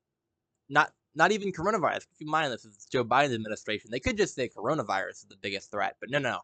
Not 0.68 0.92
not 1.14 1.32
even 1.32 1.52
coronavirus. 1.52 2.06
Keep 2.18 2.28
in 2.28 2.30
mind 2.30 2.52
this 2.52 2.64
is 2.64 2.86
Joe 2.90 3.04
Biden's 3.04 3.34
administration. 3.34 3.90
They 3.90 4.00
could 4.00 4.16
just 4.16 4.34
say 4.34 4.48
coronavirus 4.48 5.10
is 5.10 5.26
the 5.28 5.36
biggest 5.36 5.70
threat, 5.70 5.96
but 6.00 6.10
no, 6.10 6.18
no. 6.18 6.40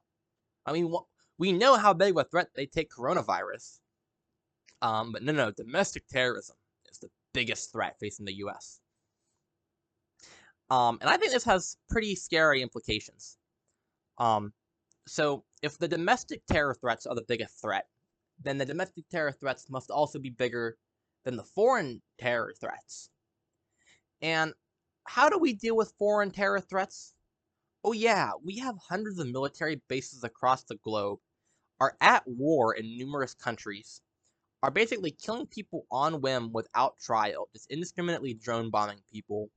I 0.67 0.73
mean, 0.73 0.93
we 1.39 1.53
know 1.53 1.77
how 1.77 1.95
big 1.95 2.11
of 2.11 2.19
a 2.19 2.25
threat 2.25 2.49
they 2.55 2.67
take 2.67 2.91
coronavirus. 2.91 3.79
Um, 4.83 5.13
but 5.13 5.23
no, 5.23 5.33
no, 5.33 5.51
domestic 5.51 6.07
terrorism 6.09 6.57
is 6.91 6.99
the 6.99 7.11
biggest 7.33 7.73
threat 7.73 7.97
facing 7.99 8.27
the 8.27 8.37
U.S. 8.39 8.81
Um, 10.71 10.99
and 11.01 11.09
I 11.09 11.17
think 11.17 11.33
this 11.33 11.45
has 11.45 11.77
pretty 11.89 12.15
scary 12.15 12.63
implications. 12.63 13.39
Um, 14.19 14.53
so 15.07 15.45
if 15.63 15.79
the 15.79 15.89
domestic 15.89 16.43
terror 16.47 16.75
threats 16.75 17.07
are 17.07 17.15
the 17.15 17.25
biggest 17.27 17.61
threat, 17.61 17.87
then 18.43 18.59
the 18.59 18.67
domestic 18.67 19.09
terror 19.11 19.33
threats 19.33 19.71
must 19.71 19.91
also 19.91 20.19
be 20.19 20.31
bigger 20.31 20.77
than 21.25 21.37
the 21.37 21.45
foreign 21.45 22.03
terror 22.19 22.53
threats. 22.61 23.11
And 24.21 24.53
how 25.05 25.29
do 25.29 25.39
we 25.39 25.55
deal 25.55 25.77
with 25.77 25.95
foreign 25.99 26.31
terror 26.31 26.61
threats? 26.61 27.15
Oh 27.83 27.93
yeah, 27.93 28.33
we 28.45 28.59
have 28.59 28.77
hundreds 28.77 29.19
of 29.19 29.29
military 29.29 29.81
bases 29.89 30.25
across 30.25 30.65
the 30.65 30.77
globe, 30.77 31.21
are 31.81 31.97
at 32.01 32.25
war 32.27 32.75
in 32.75 32.99
numerous 32.99 33.35
countries, 33.35 34.03
are 34.63 34.71
basically 34.71 35.13
killing 35.13 35.47
people 35.47 35.87
on 35.91 36.21
whim 36.21 36.53
without 36.53 36.99
trial, 36.99 37.49
just 37.53 37.71
indiscriminately 37.71 38.35
drone 38.35 38.71
bombing 38.71 38.99
people, 39.13 39.51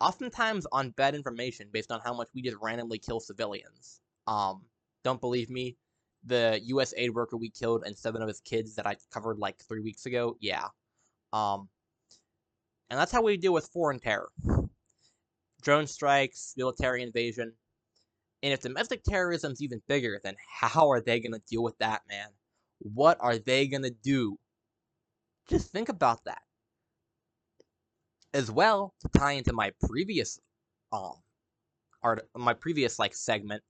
oftentimes 0.00 0.66
on 0.72 0.90
bad 0.90 1.14
information 1.14 1.68
based 1.72 1.92
on 1.92 2.00
how 2.04 2.14
much 2.14 2.28
we 2.34 2.42
just 2.42 2.56
randomly 2.60 2.98
kill 2.98 3.20
civilians. 3.20 4.00
Um, 4.26 4.62
don't 5.04 5.20
believe 5.20 5.50
me? 5.50 5.76
The 6.24 6.60
U.S. 6.64 6.92
aid 6.96 7.14
worker 7.14 7.36
we 7.36 7.50
killed 7.50 7.84
and 7.84 7.96
seven 7.96 8.22
of 8.22 8.28
his 8.28 8.40
kids 8.40 8.74
that 8.76 8.86
I 8.86 8.96
covered 9.12 9.38
like 9.38 9.58
three 9.58 9.80
weeks 9.80 10.06
ago, 10.06 10.36
yeah. 10.40 10.66
Um, 11.32 11.68
and 12.88 12.98
that's 12.98 13.12
how 13.12 13.22
we 13.22 13.36
deal 13.36 13.52
with 13.52 13.68
foreign 13.72 14.00
terror. 14.00 14.30
Drone 15.62 15.86
strikes, 15.86 16.54
military 16.56 17.02
invasion. 17.02 17.52
And 18.42 18.52
if 18.52 18.60
domestic 18.60 19.02
terrorism 19.02 19.52
is 19.52 19.62
even 19.62 19.82
bigger, 19.86 20.18
then 20.24 20.34
how 20.60 20.90
are 20.90 21.00
they 21.00 21.20
going 21.20 21.32
to 21.32 21.42
deal 21.48 21.62
with 21.62 21.76
that, 21.78 22.02
man? 22.08 22.28
What 22.80 23.18
are 23.20 23.38
they 23.38 23.68
going 23.68 23.84
to 23.84 23.90
do? 23.90 24.38
Just 25.48 25.70
think 25.70 25.88
about 25.90 26.24
that. 26.24 26.40
As 28.32 28.50
well, 28.50 28.94
to 29.00 29.08
tie 29.08 29.32
into 29.32 29.52
my 29.52 29.70
previous 29.88 30.40
um 30.92 31.22
art 32.02 32.28
my 32.36 32.54
previous 32.54 32.98
like 32.98 33.14
segment 33.14 33.64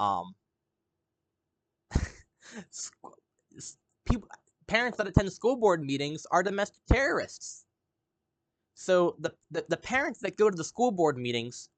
um 0.00 0.34
people 4.06 4.28
parents 4.66 4.96
that 4.98 5.06
attend 5.06 5.32
school 5.32 5.56
board 5.56 5.82
meetings 5.82 6.26
are 6.30 6.42
domestic 6.42 6.82
terrorists. 6.86 7.64
So 8.74 9.16
the, 9.18 9.34
the 9.50 9.64
the 9.68 9.76
parents 9.76 10.20
that 10.20 10.36
go 10.36 10.50
to 10.50 10.56
the 10.56 10.64
school 10.64 10.92
board 10.92 11.16
meetings 11.18 11.68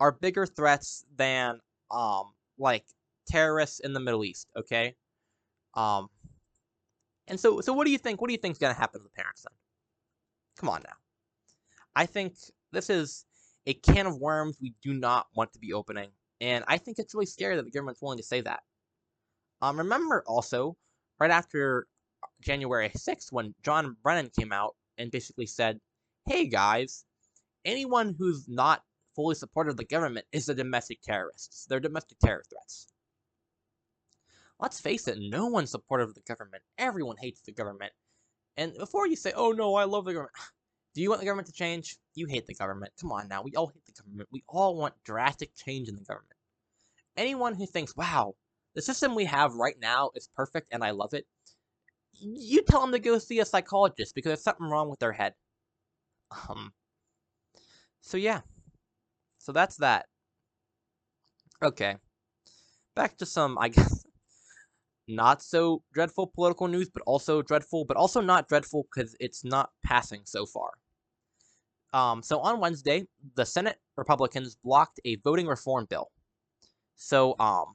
are 0.00 0.12
bigger 0.12 0.46
threats 0.46 1.04
than 1.16 1.60
um 1.90 2.34
like 2.58 2.86
terrorists 3.26 3.80
in 3.80 3.92
the 3.92 4.00
Middle 4.00 4.24
East, 4.24 4.48
okay? 4.56 4.96
Um, 5.74 6.08
and 7.28 7.38
so, 7.38 7.60
so 7.60 7.72
what 7.72 7.84
do 7.84 7.90
you 7.90 7.98
think? 7.98 8.20
What 8.20 8.28
do 8.28 8.34
you 8.34 8.38
think 8.38 8.52
is 8.52 8.58
going 8.58 8.74
to 8.74 8.80
happen 8.80 9.00
to 9.00 9.04
the 9.04 9.22
parents 9.22 9.42
then? 9.42 9.56
Come 10.58 10.68
on 10.68 10.82
now. 10.84 10.94
I 11.94 12.06
think 12.06 12.34
this 12.72 12.90
is 12.90 13.24
a 13.66 13.74
can 13.74 14.06
of 14.06 14.18
worms 14.18 14.58
we 14.60 14.74
do 14.82 14.92
not 14.92 15.26
want 15.34 15.52
to 15.52 15.58
be 15.58 15.72
opening, 15.72 16.10
and 16.40 16.64
I 16.66 16.78
think 16.78 16.98
it's 16.98 17.14
really 17.14 17.26
scary 17.26 17.56
that 17.56 17.64
the 17.64 17.70
government's 17.70 18.02
willing 18.02 18.18
to 18.18 18.24
say 18.24 18.40
that. 18.40 18.62
Um, 19.60 19.78
remember 19.78 20.24
also, 20.26 20.76
right 21.20 21.30
after 21.30 21.86
January 22.40 22.88
6th, 22.90 23.30
when 23.30 23.54
John 23.62 23.96
Brennan 24.02 24.30
came 24.36 24.52
out 24.52 24.74
and 24.98 25.10
basically 25.10 25.46
said, 25.46 25.80
"Hey 26.26 26.46
guys, 26.46 27.04
anyone 27.64 28.14
who's 28.18 28.48
not 28.48 28.82
fully 29.14 29.36
supportive 29.36 29.72
of 29.72 29.76
the 29.76 29.84
government 29.84 30.26
is 30.32 30.48
a 30.48 30.54
domestic 30.54 31.00
terrorist. 31.02 31.66
They're 31.68 31.80
domestic 31.80 32.18
terror 32.18 32.44
threats." 32.50 32.91
Let's 34.62 34.80
face 34.80 35.08
it, 35.08 35.18
no 35.20 35.46
one's 35.48 35.72
supportive 35.72 36.10
of 36.10 36.14
the 36.14 36.22
government. 36.22 36.62
Everyone 36.78 37.16
hates 37.20 37.40
the 37.40 37.52
government. 37.52 37.92
And 38.56 38.72
before 38.78 39.08
you 39.08 39.16
say, 39.16 39.32
oh 39.34 39.50
no, 39.50 39.74
I 39.74 39.84
love 39.84 40.04
the 40.04 40.12
government, 40.12 40.34
do 40.94 41.02
you 41.02 41.10
want 41.10 41.20
the 41.20 41.26
government 41.26 41.48
to 41.48 41.52
change? 41.52 41.96
You 42.14 42.26
hate 42.26 42.46
the 42.46 42.54
government. 42.54 42.92
Come 43.00 43.10
on 43.10 43.28
now, 43.28 43.42
we 43.42 43.52
all 43.56 43.66
hate 43.66 43.84
the 43.84 44.00
government. 44.00 44.28
We 44.32 44.44
all 44.48 44.76
want 44.76 44.94
drastic 45.04 45.50
change 45.56 45.88
in 45.88 45.96
the 45.96 46.04
government. 46.04 46.32
Anyone 47.16 47.54
who 47.54 47.66
thinks, 47.66 47.96
wow, 47.96 48.34
the 48.74 48.82
system 48.82 49.14
we 49.14 49.24
have 49.24 49.54
right 49.54 49.76
now 49.80 50.10
is 50.14 50.30
perfect 50.34 50.68
and 50.70 50.84
I 50.84 50.92
love 50.92 51.12
it, 51.12 51.26
you 52.12 52.62
tell 52.62 52.80
them 52.82 52.92
to 52.92 53.00
go 53.00 53.18
see 53.18 53.40
a 53.40 53.44
psychologist 53.44 54.14
because 54.14 54.30
there's 54.30 54.44
something 54.44 54.66
wrong 54.66 54.88
with 54.88 55.00
their 55.00 55.12
head. 55.12 55.34
Um. 56.48 56.72
So 58.00 58.16
yeah. 58.16 58.40
So 59.38 59.50
that's 59.50 59.76
that. 59.78 60.06
Okay. 61.62 61.96
Back 62.94 63.16
to 63.18 63.26
some, 63.26 63.58
I 63.58 63.68
guess, 63.68 64.04
not 65.14 65.42
so 65.42 65.82
dreadful 65.92 66.26
political 66.26 66.68
news, 66.68 66.88
but 66.90 67.02
also 67.06 67.42
dreadful, 67.42 67.84
but 67.84 67.96
also 67.96 68.20
not 68.20 68.48
dreadful 68.48 68.86
because 68.92 69.14
it's 69.20 69.44
not 69.44 69.70
passing 69.84 70.22
so 70.24 70.46
far. 70.46 70.72
Um, 71.92 72.22
so 72.22 72.40
on 72.40 72.60
Wednesday, 72.60 73.06
the 73.34 73.44
Senate 73.44 73.78
Republicans 73.96 74.56
blocked 74.64 75.00
a 75.04 75.16
voting 75.16 75.46
reform 75.46 75.86
bill. 75.88 76.10
So 76.96 77.36
um, 77.38 77.74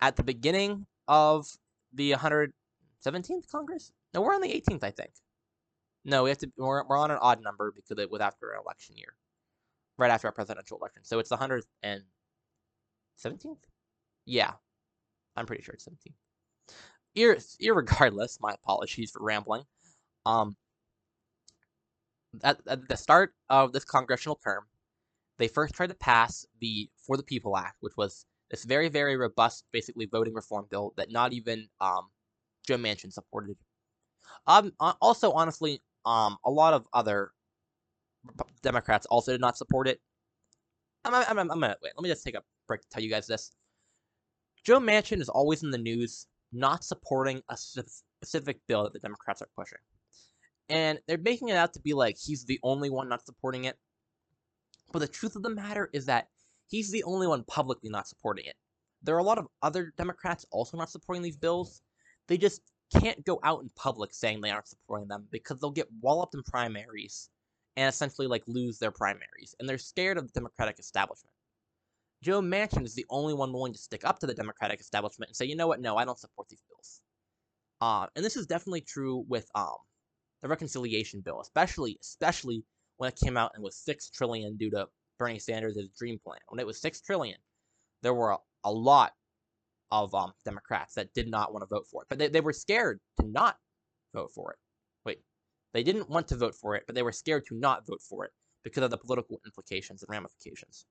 at 0.00 0.16
the 0.16 0.22
beginning 0.22 0.86
of 1.06 1.46
the 1.94 2.12
117th 2.12 3.48
Congress, 3.50 3.92
no, 4.14 4.20
we're 4.20 4.34
on 4.34 4.40
the 4.40 4.48
18th, 4.48 4.84
I 4.84 4.90
think. 4.90 5.10
No, 6.04 6.22
we 6.24 6.30
have 6.30 6.38
to. 6.38 6.50
We're, 6.56 6.86
we're 6.86 6.96
on 6.96 7.10
an 7.10 7.18
odd 7.20 7.42
number 7.42 7.72
because 7.74 7.98
it 8.02 8.10
was 8.10 8.20
after 8.20 8.52
an 8.52 8.60
election 8.64 8.96
year, 8.96 9.14
right 9.98 10.10
after 10.10 10.28
our 10.28 10.32
presidential 10.32 10.78
election. 10.78 11.04
So 11.04 11.18
it's 11.18 11.28
the 11.28 11.36
117th. 11.36 12.04
Yeah, 14.24 14.52
I'm 15.38 15.46
pretty 15.46 15.62
sure 15.62 15.74
it's 15.74 15.84
17. 15.84 16.12
Ir- 17.14 17.38
irregardless, 17.62 18.38
my 18.40 18.52
apologies 18.52 19.10
for 19.10 19.22
rambling. 19.22 19.62
Um, 20.26 20.56
at, 22.42 22.60
at 22.66 22.88
the 22.88 22.96
start 22.96 23.34
of 23.48 23.72
this 23.72 23.84
congressional 23.84 24.38
term, 24.42 24.64
they 25.38 25.48
first 25.48 25.74
tried 25.74 25.88
to 25.88 25.94
pass 25.94 26.44
the 26.60 26.90
For 27.06 27.16
the 27.16 27.22
People 27.22 27.56
Act, 27.56 27.76
which 27.80 27.96
was 27.96 28.26
this 28.50 28.64
very, 28.64 28.88
very 28.88 29.16
robust, 29.16 29.64
basically 29.72 30.06
voting 30.06 30.34
reform 30.34 30.66
bill 30.70 30.94
that 30.96 31.12
not 31.12 31.32
even 31.32 31.68
um, 31.80 32.08
Joe 32.66 32.76
Manchin 32.76 33.12
supported. 33.12 33.56
Um, 34.46 34.72
also, 35.00 35.32
honestly, 35.32 35.82
um, 36.04 36.36
a 36.44 36.50
lot 36.50 36.74
of 36.74 36.86
other 36.92 37.32
Democrats 38.62 39.06
also 39.06 39.32
did 39.32 39.40
not 39.40 39.56
support 39.56 39.88
it. 39.88 40.00
I'm, 41.04 41.14
I'm, 41.14 41.38
I'm, 41.38 41.50
I'm 41.50 41.60
gonna 41.60 41.76
wait. 41.82 41.92
Let 41.96 42.02
me 42.02 42.08
just 42.08 42.24
take 42.24 42.34
a 42.34 42.42
break 42.66 42.82
to 42.82 42.88
tell 42.88 43.02
you 43.02 43.10
guys 43.10 43.26
this. 43.26 43.52
Joe 44.64 44.80
Manchin 44.80 45.20
is 45.20 45.28
always 45.28 45.62
in 45.62 45.70
the 45.70 45.78
news 45.78 46.26
not 46.52 46.84
supporting 46.84 47.42
a 47.48 47.56
specific 47.56 48.60
bill 48.66 48.84
that 48.84 48.92
the 48.92 48.98
Democrats 48.98 49.42
are 49.42 49.48
pushing. 49.56 49.78
And 50.68 50.98
they're 51.06 51.18
making 51.18 51.48
it 51.48 51.56
out 51.56 51.72
to 51.74 51.80
be 51.80 51.94
like 51.94 52.16
he's 52.18 52.44
the 52.44 52.60
only 52.62 52.90
one 52.90 53.08
not 53.08 53.24
supporting 53.24 53.64
it. 53.64 53.76
But 54.92 55.00
the 55.00 55.08
truth 55.08 55.36
of 55.36 55.42
the 55.42 55.50
matter 55.50 55.88
is 55.92 56.06
that 56.06 56.28
he's 56.68 56.90
the 56.90 57.04
only 57.04 57.26
one 57.26 57.44
publicly 57.44 57.90
not 57.90 58.08
supporting 58.08 58.46
it. 58.46 58.56
There 59.02 59.14
are 59.14 59.20
a 59.20 59.24
lot 59.24 59.38
of 59.38 59.46
other 59.62 59.92
Democrats 59.96 60.44
also 60.50 60.76
not 60.76 60.90
supporting 60.90 61.22
these 61.22 61.36
bills. 61.36 61.82
They 62.26 62.36
just 62.36 62.62
can't 62.92 63.24
go 63.24 63.38
out 63.42 63.62
in 63.62 63.70
public 63.76 64.12
saying 64.12 64.40
they 64.40 64.50
aren't 64.50 64.68
supporting 64.68 65.08
them 65.08 65.26
because 65.30 65.60
they'll 65.60 65.70
get 65.70 65.88
walloped 66.00 66.34
in 66.34 66.42
primaries 66.42 67.28
and 67.76 67.88
essentially 67.88 68.26
like 68.26 68.42
lose 68.46 68.78
their 68.78 68.90
primaries. 68.90 69.54
And 69.58 69.68
they're 69.68 69.78
scared 69.78 70.18
of 70.18 70.26
the 70.26 70.32
Democratic 70.32 70.78
establishment. 70.78 71.34
Joe 72.22 72.40
Manchin 72.40 72.84
is 72.84 72.94
the 72.94 73.06
only 73.10 73.32
one 73.34 73.52
willing 73.52 73.72
to 73.72 73.78
stick 73.78 74.04
up 74.04 74.18
to 74.18 74.26
the 74.26 74.34
Democratic 74.34 74.80
establishment 74.80 75.30
and 75.30 75.36
say, 75.36 75.44
you 75.44 75.56
know 75.56 75.68
what, 75.68 75.80
no, 75.80 75.96
I 75.96 76.04
don't 76.04 76.18
support 76.18 76.48
these 76.48 76.62
bills. 76.68 77.00
Uh, 77.80 78.06
and 78.16 78.24
this 78.24 78.36
is 78.36 78.46
definitely 78.46 78.80
true 78.80 79.24
with 79.28 79.48
um, 79.54 79.76
the 80.42 80.48
reconciliation 80.48 81.20
bill, 81.20 81.40
especially 81.40 81.96
especially 82.02 82.64
when 82.96 83.08
it 83.08 83.18
came 83.22 83.36
out 83.36 83.52
and 83.54 83.62
was 83.62 83.76
six 83.76 84.10
trillion 84.10 84.56
due 84.56 84.70
to 84.70 84.88
Bernie 85.18 85.38
Sanders' 85.38 85.78
dream 85.96 86.18
plan. 86.24 86.40
When 86.48 86.58
it 86.58 86.66
was 86.66 86.80
six 86.80 87.00
trillion, 87.00 87.38
there 88.02 88.14
were 88.14 88.32
a, 88.32 88.38
a 88.64 88.72
lot 88.72 89.12
of 89.92 90.12
um, 90.14 90.32
Democrats 90.44 90.94
that 90.94 91.14
did 91.14 91.28
not 91.28 91.52
want 91.52 91.62
to 91.62 91.74
vote 91.74 91.86
for 91.90 92.02
it, 92.02 92.08
but 92.08 92.18
they, 92.18 92.28
they 92.28 92.40
were 92.40 92.52
scared 92.52 93.00
to 93.20 93.26
not 93.26 93.56
vote 94.12 94.32
for 94.34 94.52
it. 94.52 94.58
Wait, 95.04 95.18
they 95.72 95.84
didn't 95.84 96.10
want 96.10 96.28
to 96.28 96.36
vote 96.36 96.54
for 96.54 96.74
it, 96.74 96.82
but 96.86 96.96
they 96.96 97.02
were 97.02 97.12
scared 97.12 97.46
to 97.46 97.56
not 97.56 97.86
vote 97.86 98.02
for 98.02 98.24
it 98.24 98.32
because 98.64 98.82
of 98.82 98.90
the 98.90 98.98
political 98.98 99.40
implications 99.46 100.02
and 100.02 100.10
ramifications. 100.10 100.84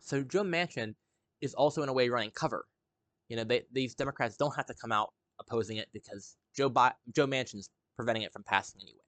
So 0.00 0.22
Joe 0.22 0.44
Manchin 0.44 0.94
is 1.40 1.54
also 1.54 1.82
in 1.82 1.88
a 1.88 1.92
way 1.92 2.08
running 2.08 2.30
cover. 2.30 2.64
You 3.28 3.36
know, 3.36 3.44
they, 3.44 3.62
these 3.72 3.94
Democrats 3.94 4.36
don't 4.36 4.54
have 4.54 4.66
to 4.66 4.74
come 4.74 4.92
out 4.92 5.12
opposing 5.40 5.76
it 5.76 5.88
because 5.92 6.36
Joe 6.56 6.68
Bi- 6.68 6.94
Joe 7.14 7.26
Manchin's 7.26 7.68
preventing 7.96 8.22
it 8.22 8.32
from 8.32 8.44
passing 8.44 8.80
anyway. 8.82 8.98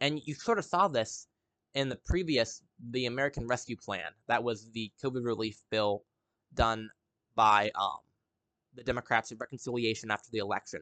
And 0.00 0.20
you 0.24 0.34
sort 0.34 0.58
of 0.58 0.64
saw 0.64 0.88
this 0.88 1.28
in 1.74 1.88
the 1.88 1.96
previous 2.04 2.62
the 2.90 3.06
American 3.06 3.46
Rescue 3.46 3.76
Plan. 3.76 4.10
That 4.26 4.42
was 4.42 4.68
the 4.72 4.90
COVID 5.02 5.24
relief 5.24 5.60
bill 5.70 6.04
done 6.54 6.90
by 7.34 7.70
um, 7.74 7.98
the 8.74 8.82
Democrats 8.82 9.30
in 9.30 9.38
reconciliation 9.38 10.10
after 10.10 10.28
the 10.32 10.38
election 10.38 10.80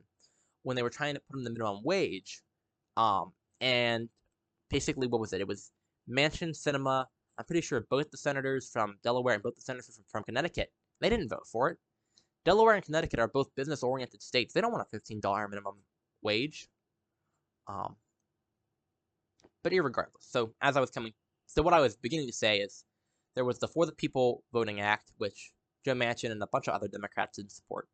when 0.63 0.77
they 0.77 0.83
were 0.83 0.91
trying 0.91 1.15
to 1.15 1.21
put 1.31 1.39
in 1.39 1.45
the 1.45 1.51
minimum 1.51 1.83
wage. 1.85 2.43
Um, 2.97 3.33
and 3.61 4.09
basically, 4.69 5.07
what 5.07 5.21
was 5.21 5.33
it? 5.33 5.41
It 5.41 5.49
was 5.49 5.71
Manchin 6.09 6.51
Sinema 6.51 7.07
I'm 7.41 7.47
pretty 7.47 7.63
sure 7.63 7.81
both 7.81 8.11
the 8.11 8.19
senators 8.19 8.69
from 8.71 8.99
Delaware 9.03 9.33
and 9.33 9.43
both 9.43 9.57
the 9.57 9.63
senators 9.63 9.97
from, 9.97 10.05
from 10.11 10.25
Connecticut, 10.25 10.71
they 11.01 11.09
didn't 11.09 11.31
vote 11.31 11.47
for 11.51 11.71
it. 11.71 11.79
Delaware 12.45 12.75
and 12.75 12.85
Connecticut 12.85 13.19
are 13.19 13.29
both 13.29 13.55
business 13.55 13.83
oriented 13.83 14.23
states. 14.23 14.53
They 14.53 14.61
don't 14.61 14.73
want 14.73 14.87
a 14.93 14.95
$15 14.95 15.49
minimum 15.49 15.77
wage. 16.21 16.69
Um, 17.67 17.97
but 19.63 19.73
regardless, 19.73 20.27
so 20.29 20.53
as 20.61 20.77
I 20.77 20.81
was 20.81 20.91
coming, 20.91 21.15
so 21.47 21.63
what 21.63 21.73
I 21.73 21.81
was 21.81 21.97
beginning 21.97 22.27
to 22.27 22.33
say 22.35 22.59
is 22.59 22.85
there 23.37 23.47
was 23.47 23.59
the 23.59 23.69
For 23.69 23.87
the 23.87 23.93
People 23.93 24.45
Voting 24.53 24.83
Act, 24.83 25.11
which 25.17 25.51
Joe 25.83 25.95
Manchin 25.95 26.33
and 26.33 26.43
a 26.43 26.47
bunch 26.47 26.69
of 26.69 26.75
other 26.75 26.89
Democrats 26.89 27.39
did 27.39 27.51
support. 27.51 27.89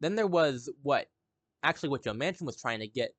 Then 0.00 0.14
there 0.14 0.26
was 0.26 0.68
what 0.82 1.06
actually 1.62 1.88
what 1.88 2.04
Joe 2.04 2.12
Manchin 2.12 2.42
was 2.42 2.60
trying 2.60 2.80
to 2.80 2.86
get, 2.86 3.14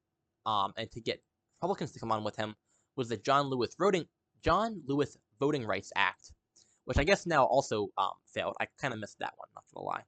um, 0.46 0.74
and 0.78 0.92
to 0.92 1.02
get 1.02 1.24
Republicans 1.60 1.92
to 1.94 2.00
come 2.00 2.12
on 2.12 2.24
with 2.24 2.36
him 2.36 2.56
was 2.96 3.10
the 3.10 3.18
John 3.18 3.48
Lewis 3.48 3.76
voting 3.80 4.06
John 4.46 4.84
Lewis 4.86 5.18
Voting 5.40 5.66
Rights 5.66 5.92
Act, 5.96 6.32
which 6.86 6.98
I 6.98 7.04
guess 7.04 7.26
now 7.26 7.46
also 7.46 7.90
um, 7.98 8.12
failed. 8.34 8.56
I 8.60 8.68
kind 8.80 8.94
of 8.94 9.00
missed 9.00 9.20
that 9.20 9.34
one, 9.38 9.48
not 9.56 9.64
gonna 9.74 9.86
lie. 9.86 10.04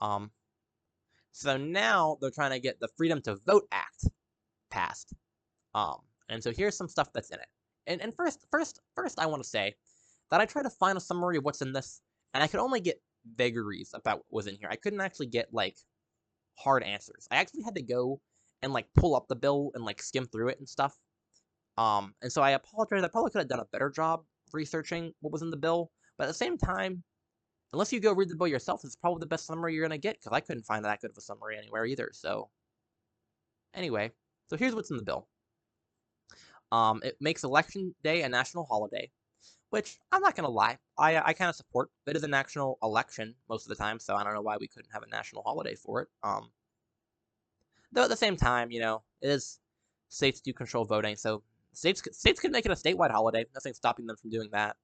Um, 0.00 0.30
so 1.32 1.56
now 1.56 2.18
they're 2.20 2.30
trying 2.30 2.50
to 2.50 2.60
get 2.60 2.80
the 2.80 2.88
Freedom 2.96 3.20
to 3.22 3.36
Vote 3.46 3.66
Act 3.72 4.06
passed. 4.70 5.14
Um, 5.74 5.98
and 6.28 6.42
so 6.42 6.52
here's 6.52 6.76
some 6.76 6.88
stuff 6.88 7.12
that's 7.12 7.30
in 7.30 7.38
it. 7.38 7.48
And 7.86 8.00
and 8.00 8.14
first, 8.14 8.46
first, 8.50 8.80
first, 8.94 9.18
I 9.18 9.26
want 9.26 9.42
to 9.42 9.48
say 9.48 9.74
that 10.30 10.40
I 10.40 10.46
tried 10.46 10.62
to 10.62 10.70
find 10.70 10.96
a 10.96 11.00
summary 11.00 11.36
of 11.36 11.44
what's 11.44 11.62
in 11.62 11.72
this, 11.72 12.00
and 12.34 12.42
I 12.42 12.46
could 12.46 12.60
only 12.60 12.80
get 12.80 13.00
vagaries 13.36 13.90
about 13.94 14.18
what 14.18 14.26
was 14.30 14.46
in 14.46 14.56
here. 14.56 14.68
I 14.70 14.76
couldn't 14.76 15.00
actually 15.00 15.26
get 15.26 15.52
like 15.52 15.76
hard 16.54 16.82
answers. 16.82 17.26
I 17.30 17.36
actually 17.36 17.62
had 17.62 17.74
to 17.76 17.82
go 17.82 18.20
and 18.62 18.72
like 18.72 18.86
pull 18.94 19.16
up 19.16 19.26
the 19.28 19.36
bill 19.36 19.72
and 19.74 19.84
like 19.84 20.02
skim 20.02 20.26
through 20.26 20.48
it 20.48 20.58
and 20.58 20.68
stuff. 20.68 20.96
Um, 21.78 22.14
and 22.22 22.30
so 22.30 22.42
I 22.42 22.50
apologize. 22.50 23.02
I 23.02 23.08
probably 23.08 23.30
could 23.30 23.40
have 23.40 23.48
done 23.48 23.60
a 23.60 23.64
better 23.72 23.90
job 23.90 24.24
researching 24.54 25.12
what 25.20 25.32
was 25.32 25.42
in 25.42 25.50
the 25.50 25.56
bill. 25.56 25.90
But 26.18 26.24
at 26.24 26.28
the 26.28 26.34
same 26.34 26.58
time, 26.58 27.02
unless 27.72 27.92
you 27.92 28.00
go 28.00 28.12
read 28.12 28.28
the 28.28 28.36
bill 28.36 28.48
yourself, 28.48 28.84
it's 28.84 28.96
probably 28.96 29.20
the 29.20 29.26
best 29.26 29.46
summary 29.46 29.74
you're 29.74 29.86
going 29.86 29.98
to 29.98 30.02
get 30.02 30.18
because 30.18 30.32
I 30.32 30.40
couldn't 30.40 30.64
find 30.64 30.84
that 30.84 31.00
good 31.00 31.10
of 31.10 31.16
a 31.16 31.20
summary 31.20 31.56
anywhere 31.58 31.86
either. 31.86 32.10
So, 32.12 32.50
anyway, 33.74 34.12
so 34.48 34.56
here's 34.56 34.74
what's 34.74 34.90
in 34.90 34.96
the 34.96 35.02
bill. 35.02 35.26
Um, 36.70 37.00
it 37.04 37.16
makes 37.20 37.44
Election 37.44 37.94
Day 38.02 38.22
a 38.22 38.28
national 38.28 38.64
holiday, 38.64 39.10
which 39.70 39.98
I'm 40.10 40.22
not 40.22 40.34
going 40.34 40.46
to 40.46 40.52
lie, 40.52 40.78
I, 40.98 41.18
I 41.18 41.32
kind 41.32 41.48
of 41.48 41.56
support. 41.56 41.90
It 42.06 42.16
is 42.16 42.24
a 42.24 42.28
national 42.28 42.78
election 42.82 43.34
most 43.48 43.64
of 43.64 43.68
the 43.68 43.82
time, 43.82 43.98
so 43.98 44.14
I 44.14 44.24
don't 44.24 44.34
know 44.34 44.42
why 44.42 44.56
we 44.58 44.68
couldn't 44.68 44.92
have 44.92 45.02
a 45.02 45.08
national 45.08 45.42
holiday 45.42 45.74
for 45.74 46.02
it. 46.02 46.08
Um, 46.22 46.50
though 47.92 48.04
at 48.04 48.10
the 48.10 48.16
same 48.16 48.36
time, 48.36 48.70
you 48.70 48.80
know, 48.80 49.02
it 49.20 49.28
is 49.28 49.58
states 50.08 50.40
do 50.40 50.52
control 50.52 50.84
voting, 50.84 51.16
so 51.16 51.42
States 51.74 52.02
states 52.12 52.40
could 52.40 52.52
make 52.52 52.66
it 52.66 52.70
a 52.70 52.74
statewide 52.74 53.10
holiday. 53.10 53.46
Nothing 53.54 53.72
stopping 53.72 54.06
them 54.06 54.16
from 54.16 54.30
doing 54.30 54.50
that. 54.52 54.76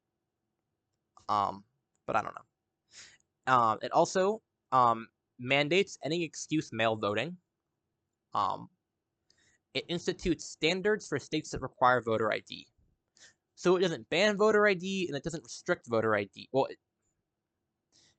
Um, 1.28 1.64
but 2.06 2.16
I 2.16 2.22
don't 2.22 2.34
know. 2.34 3.52
Um, 3.54 3.78
it 3.82 3.92
also 3.92 4.42
um, 4.72 5.08
mandates 5.38 5.98
any 6.02 6.24
excuse 6.24 6.72
mail 6.72 6.96
voting. 6.96 7.36
Um, 8.32 8.68
it 9.74 9.84
institutes 9.88 10.46
standards 10.46 11.06
for 11.06 11.18
states 11.18 11.50
that 11.50 11.60
require 11.60 12.00
voter 12.00 12.32
ID. 12.32 12.66
So 13.54 13.76
it 13.76 13.80
doesn't 13.80 14.08
ban 14.08 14.36
voter 14.36 14.66
ID 14.66 15.08
and 15.08 15.16
it 15.16 15.24
doesn't 15.24 15.44
restrict 15.44 15.88
voter 15.88 16.14
ID. 16.14 16.48
Well, 16.52 16.66
it, 16.66 16.78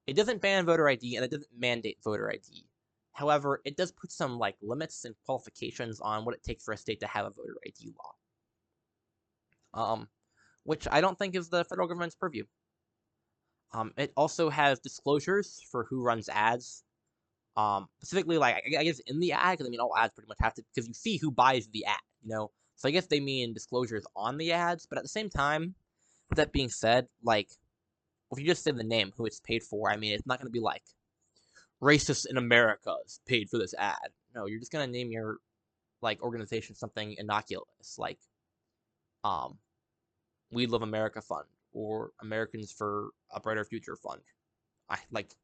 it 0.05 0.15
doesn't 0.15 0.41
ban 0.41 0.65
voter 0.65 0.87
ID 0.87 1.15
and 1.15 1.25
it 1.25 1.31
doesn't 1.31 1.49
mandate 1.57 1.97
voter 2.03 2.31
ID. 2.31 2.65
However, 3.13 3.61
it 3.65 3.77
does 3.77 3.91
put 3.91 4.11
some 4.11 4.37
like 4.37 4.55
limits 4.61 5.05
and 5.05 5.15
qualifications 5.25 5.99
on 6.01 6.23
what 6.23 6.35
it 6.35 6.43
takes 6.43 6.63
for 6.63 6.73
a 6.73 6.77
state 6.77 6.99
to 6.99 7.07
have 7.07 7.25
a 7.25 7.31
voter 7.31 7.57
ID 7.65 7.91
law 7.97 8.13
um, 9.73 10.07
which 10.63 10.87
I 10.91 11.01
don't 11.01 11.17
think 11.17 11.35
is 11.35 11.49
the 11.49 11.63
federal 11.63 11.87
government's 11.87 12.15
purview. 12.15 12.43
Um, 13.73 13.93
it 13.97 14.11
also 14.17 14.49
has 14.49 14.79
disclosures 14.79 15.61
for 15.71 15.85
who 15.85 16.03
runs 16.03 16.29
ads. 16.29 16.83
Um, 17.55 17.87
specifically, 17.97 18.37
like 18.37 18.63
I 18.77 18.83
guess 18.83 18.99
in 18.99 19.19
the 19.19 19.33
ad, 19.33 19.53
because 19.53 19.67
I 19.67 19.69
mean 19.69 19.79
all 19.79 19.95
ads 19.95 20.13
pretty 20.13 20.27
much 20.27 20.37
have 20.39 20.53
to 20.55 20.63
because 20.73 20.87
you 20.87 20.93
see 20.93 21.17
who 21.17 21.31
buys 21.31 21.67
the 21.67 21.85
ad, 21.85 21.97
you 22.23 22.29
know. 22.29 22.51
So 22.75 22.87
I 22.87 22.91
guess 22.91 23.07
they 23.07 23.19
mean 23.19 23.53
disclosures 23.53 24.05
on 24.15 24.37
the 24.37 24.53
ads, 24.53 24.85
but 24.85 24.97
at 24.97 25.03
the 25.03 25.09
same 25.09 25.29
time, 25.29 25.75
with 26.29 26.37
that 26.37 26.53
being 26.53 26.69
said, 26.69 27.07
like 27.23 27.49
if 28.31 28.39
you 28.39 28.45
just 28.45 28.63
say 28.63 28.71
the 28.71 28.83
name, 28.83 29.11
who 29.17 29.25
it's 29.25 29.41
paid 29.41 29.63
for, 29.63 29.91
I 29.91 29.97
mean 29.97 30.13
it's 30.13 30.25
not 30.25 30.39
going 30.39 30.47
to 30.47 30.51
be 30.51 30.61
like 30.61 30.83
racist 31.81 32.25
in 32.29 32.37
America 32.37 32.95
is 33.05 33.19
paid 33.25 33.49
for 33.49 33.57
this 33.57 33.73
ad. 33.77 33.95
No, 34.35 34.45
you're 34.45 34.59
just 34.59 34.71
going 34.71 34.85
to 34.85 34.91
name 34.91 35.11
your 35.11 35.37
like 36.01 36.21
organization 36.21 36.75
something 36.75 37.15
innocuous, 37.17 37.97
like 37.97 38.19
um, 39.23 39.57
We 40.51 40.65
Love 40.65 40.81
America 40.81 41.21
Fund 41.21 41.45
or 41.73 42.11
Americans 42.21 42.71
for 42.71 43.09
a 43.31 43.39
Brighter 43.39 43.63
Future 43.63 43.95
Fund. 43.95 44.21
I 44.89 44.97
like 45.11 45.35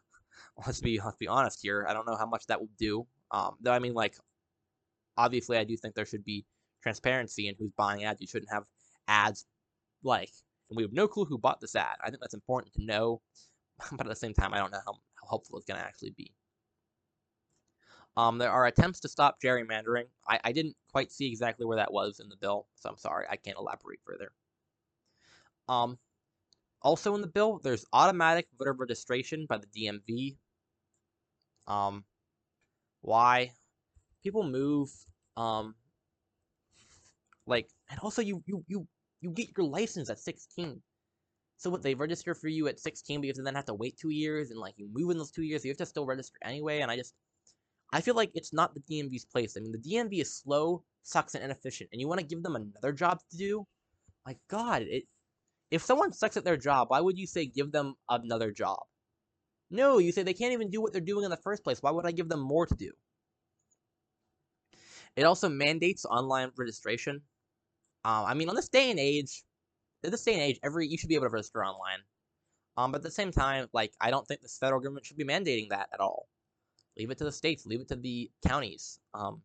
let's 0.66 0.80
be 0.80 1.00
let's 1.04 1.16
be 1.16 1.28
honest 1.28 1.60
here. 1.62 1.86
I 1.88 1.92
don't 1.92 2.06
know 2.06 2.16
how 2.16 2.26
much 2.26 2.46
that 2.46 2.60
will 2.60 2.70
do. 2.78 3.06
Um, 3.30 3.56
though 3.60 3.72
I 3.72 3.78
mean, 3.78 3.94
like, 3.94 4.16
obviously, 5.16 5.58
I 5.58 5.64
do 5.64 5.76
think 5.76 5.94
there 5.94 6.06
should 6.06 6.24
be 6.24 6.44
transparency 6.82 7.48
in 7.48 7.54
who's 7.58 7.72
buying 7.76 8.04
ads. 8.04 8.20
You 8.20 8.26
shouldn't 8.26 8.52
have 8.52 8.64
ads 9.08 9.46
like, 10.02 10.32
and 10.70 10.76
we 10.76 10.82
have 10.82 10.92
no 10.92 11.08
clue 11.08 11.24
who 11.24 11.38
bought 11.38 11.60
this 11.60 11.76
ad. 11.76 11.96
I 12.02 12.10
think 12.10 12.20
that's 12.20 12.34
important 12.34 12.72
to 12.74 12.84
know, 12.84 13.20
but 13.92 14.06
at 14.06 14.08
the 14.08 14.16
same 14.16 14.34
time, 14.34 14.54
I 14.54 14.58
don't 14.58 14.72
know 14.72 14.80
how, 14.84 14.92
how 14.92 15.28
helpful 15.28 15.58
it's 15.58 15.66
going 15.66 15.80
to 15.80 15.86
actually 15.86 16.14
be. 16.16 16.32
Um, 18.16 18.38
there 18.38 18.50
are 18.50 18.66
attempts 18.66 19.00
to 19.00 19.08
stop 19.08 19.36
gerrymandering. 19.42 20.04
I, 20.26 20.40
I 20.44 20.52
didn't 20.52 20.74
quite 20.90 21.12
see 21.12 21.28
exactly 21.28 21.66
where 21.66 21.76
that 21.76 21.92
was 21.92 22.18
in 22.18 22.28
the 22.28 22.36
bill, 22.36 22.66
so 22.74 22.88
I'm 22.88 22.96
sorry, 22.96 23.26
I 23.28 23.36
can't 23.36 23.58
elaborate 23.58 24.00
further. 24.06 24.32
Um, 25.68 25.98
also 26.80 27.14
in 27.14 27.20
the 27.20 27.26
bill, 27.26 27.60
there's 27.62 27.84
automatic 27.92 28.46
voter 28.58 28.72
registration 28.72 29.46
by 29.46 29.58
the 29.58 29.66
DMV. 29.66 30.36
Um, 31.66 32.04
why? 33.02 33.52
People 34.22 34.44
move, 34.44 34.88
um, 35.36 35.74
like, 37.46 37.68
and 37.90 38.00
also 38.00 38.22
you, 38.22 38.42
you, 38.46 38.64
you, 38.66 38.88
you 39.20 39.30
get 39.30 39.48
your 39.56 39.66
license 39.66 40.08
at 40.08 40.18
16. 40.18 40.80
So 41.58 41.70
what, 41.70 41.82
they 41.82 41.94
register 41.94 42.34
for 42.34 42.48
you 42.48 42.68
at 42.68 42.80
16, 42.80 43.20
but 43.20 43.26
you 43.26 43.32
then 43.34 43.54
have 43.54 43.64
to 43.66 43.74
wait 43.74 43.96
two 43.98 44.10
years, 44.10 44.50
and, 44.50 44.58
like, 44.58 44.74
you 44.76 44.88
move 44.92 45.10
in 45.10 45.18
those 45.18 45.30
two 45.30 45.42
years, 45.42 45.62
so 45.62 45.66
you 45.66 45.70
have 45.70 45.78
to 45.78 45.86
still 45.86 46.06
register 46.06 46.36
anyway, 46.42 46.80
and 46.80 46.90
I 46.90 46.96
just, 46.96 47.14
I 47.96 48.02
feel 48.02 48.14
like 48.14 48.30
it's 48.34 48.52
not 48.52 48.74
the 48.74 48.80
DMV's 48.80 49.24
place. 49.24 49.56
I 49.56 49.60
mean, 49.60 49.72
the 49.72 49.78
DMV 49.78 50.20
is 50.20 50.36
slow, 50.36 50.84
sucks, 51.02 51.34
and 51.34 51.42
inefficient, 51.42 51.88
and 51.92 51.98
you 51.98 52.06
want 52.06 52.20
to 52.20 52.26
give 52.26 52.42
them 52.42 52.54
another 52.54 52.92
job 52.92 53.20
to 53.30 53.36
do? 53.38 53.66
My 54.26 54.36
god, 54.48 54.82
it, 54.82 55.04
if 55.70 55.82
someone 55.82 56.12
sucks 56.12 56.36
at 56.36 56.44
their 56.44 56.58
job, 56.58 56.90
why 56.90 57.00
would 57.00 57.18
you 57.18 57.26
say 57.26 57.46
give 57.46 57.72
them 57.72 57.94
another 58.10 58.52
job? 58.52 58.80
No, 59.70 59.96
you 59.96 60.12
say 60.12 60.22
they 60.22 60.34
can't 60.34 60.52
even 60.52 60.68
do 60.68 60.82
what 60.82 60.92
they're 60.92 61.00
doing 61.00 61.24
in 61.24 61.30
the 61.30 61.38
first 61.38 61.64
place. 61.64 61.82
Why 61.82 61.90
would 61.90 62.04
I 62.04 62.10
give 62.10 62.28
them 62.28 62.40
more 62.40 62.66
to 62.66 62.74
do? 62.74 62.92
It 65.16 65.24
also 65.24 65.48
mandates 65.48 66.04
online 66.04 66.50
registration. 66.54 67.22
Um, 68.04 68.26
I 68.26 68.34
mean, 68.34 68.50
on 68.50 68.56
this 68.56 68.68
day 68.68 68.90
and 68.90 69.00
age, 69.00 69.42
in 70.04 70.10
this 70.10 70.22
day 70.22 70.34
and 70.34 70.42
age, 70.42 70.60
every 70.62 70.86
you 70.86 70.98
should 70.98 71.08
be 71.08 71.14
able 71.14 71.28
to 71.28 71.30
register 71.30 71.64
online. 71.64 72.00
Um, 72.76 72.92
but 72.92 72.98
at 72.98 73.04
the 73.04 73.10
same 73.10 73.32
time, 73.32 73.68
like 73.72 73.94
I 74.02 74.10
don't 74.10 74.28
think 74.28 74.42
the 74.42 74.50
federal 74.50 74.82
government 74.82 75.06
should 75.06 75.16
be 75.16 75.24
mandating 75.24 75.70
that 75.70 75.88
at 75.94 76.00
all. 76.00 76.28
Leave 76.96 77.10
it 77.10 77.18
to 77.18 77.24
the 77.24 77.32
states. 77.32 77.66
Leave 77.66 77.80
it 77.80 77.88
to 77.88 77.96
the 77.96 78.30
counties. 78.46 78.98
Um, 79.14 79.42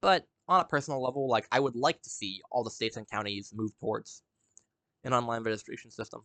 but 0.00 0.26
on 0.48 0.60
a 0.60 0.64
personal 0.64 1.02
level, 1.02 1.28
like 1.28 1.46
I 1.50 1.60
would 1.60 1.76
like 1.76 2.02
to 2.02 2.10
see 2.10 2.42
all 2.50 2.64
the 2.64 2.70
states 2.70 2.96
and 2.96 3.08
counties 3.08 3.52
move 3.54 3.72
towards 3.78 4.22
an 5.04 5.12
online 5.14 5.42
registration 5.42 5.90
system. 5.90 6.22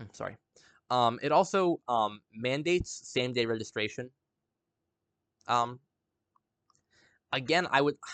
I'm 0.00 0.06
hmm, 0.06 0.12
sorry. 0.12 0.36
Um, 0.90 1.20
it 1.22 1.30
also 1.30 1.80
um, 1.88 2.20
mandates 2.34 3.00
same 3.04 3.32
day 3.32 3.46
registration. 3.46 4.10
Um, 5.46 5.78
again, 7.32 7.68
I 7.70 7.80
would. 7.80 7.96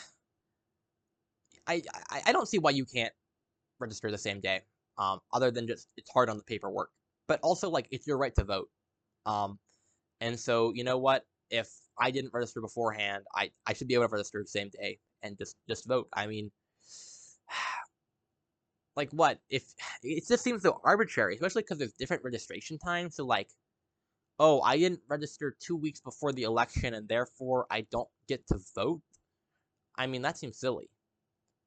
I, 1.69 1.83
I, 2.11 2.23
I 2.27 2.33
don't 2.33 2.47
see 2.47 2.59
why 2.59 2.71
you 2.71 2.85
can't 2.85 3.13
register 3.81 4.11
the 4.11 4.19
same 4.19 4.41
day. 4.41 4.61
Um, 4.99 5.21
other 5.33 5.51
than 5.51 5.67
just 5.67 5.89
it's 5.97 6.11
hard 6.11 6.31
on 6.31 6.37
the 6.37 6.45
paperwork, 6.45 6.91
but 7.27 7.41
also 7.41 7.69
like 7.71 7.89
it's 7.91 8.07
your 8.07 8.19
right 8.19 8.35
to 8.37 8.45
vote. 8.45 8.69
Um, 9.27 9.59
and 10.21 10.39
so 10.39 10.73
you 10.75 10.85
know 10.85 10.99
what? 10.99 11.25
If 11.51 11.69
I 11.99 12.11
didn't 12.11 12.33
register 12.35 12.61
beforehand, 12.61 13.25
I 13.35 13.51
I 13.67 13.73
should 13.75 13.89
be 13.89 13.95
able 13.95 14.09
to 14.09 14.13
register 14.13 14.43
the 14.43 14.49
same 14.49 14.71
day 14.71 14.99
and 15.23 15.39
just 15.39 15.57
just 15.69 15.87
vote. 15.87 16.09
I 16.13 16.27
mean, 16.27 16.51
like 18.97 19.11
what 19.11 19.39
if 19.49 19.65
it 20.03 20.25
just 20.29 20.45
seems 20.45 20.63
so 20.63 20.81
arbitrary, 20.85 21.35
especially 21.35 21.63
because 21.63 21.79
there's 21.79 21.93
different 21.93 22.25
registration 22.25 22.79
times. 22.79 23.17
So 23.17 23.25
like, 23.27 23.49
oh, 24.39 24.61
I 24.63 24.79
didn't 24.79 25.01
register 25.09 25.57
two 25.61 25.77
weeks 25.77 26.01
before 26.01 26.33
the 26.33 26.45
election, 26.45 26.95
and 26.95 27.09
therefore 27.09 27.67
I 27.71 27.87
don't 27.91 28.09
get 28.29 28.47
to 28.49 28.59
vote. 28.75 29.03
I 29.97 30.07
mean, 30.07 30.23
that 30.23 30.39
seems 30.39 30.59
silly. 30.59 30.91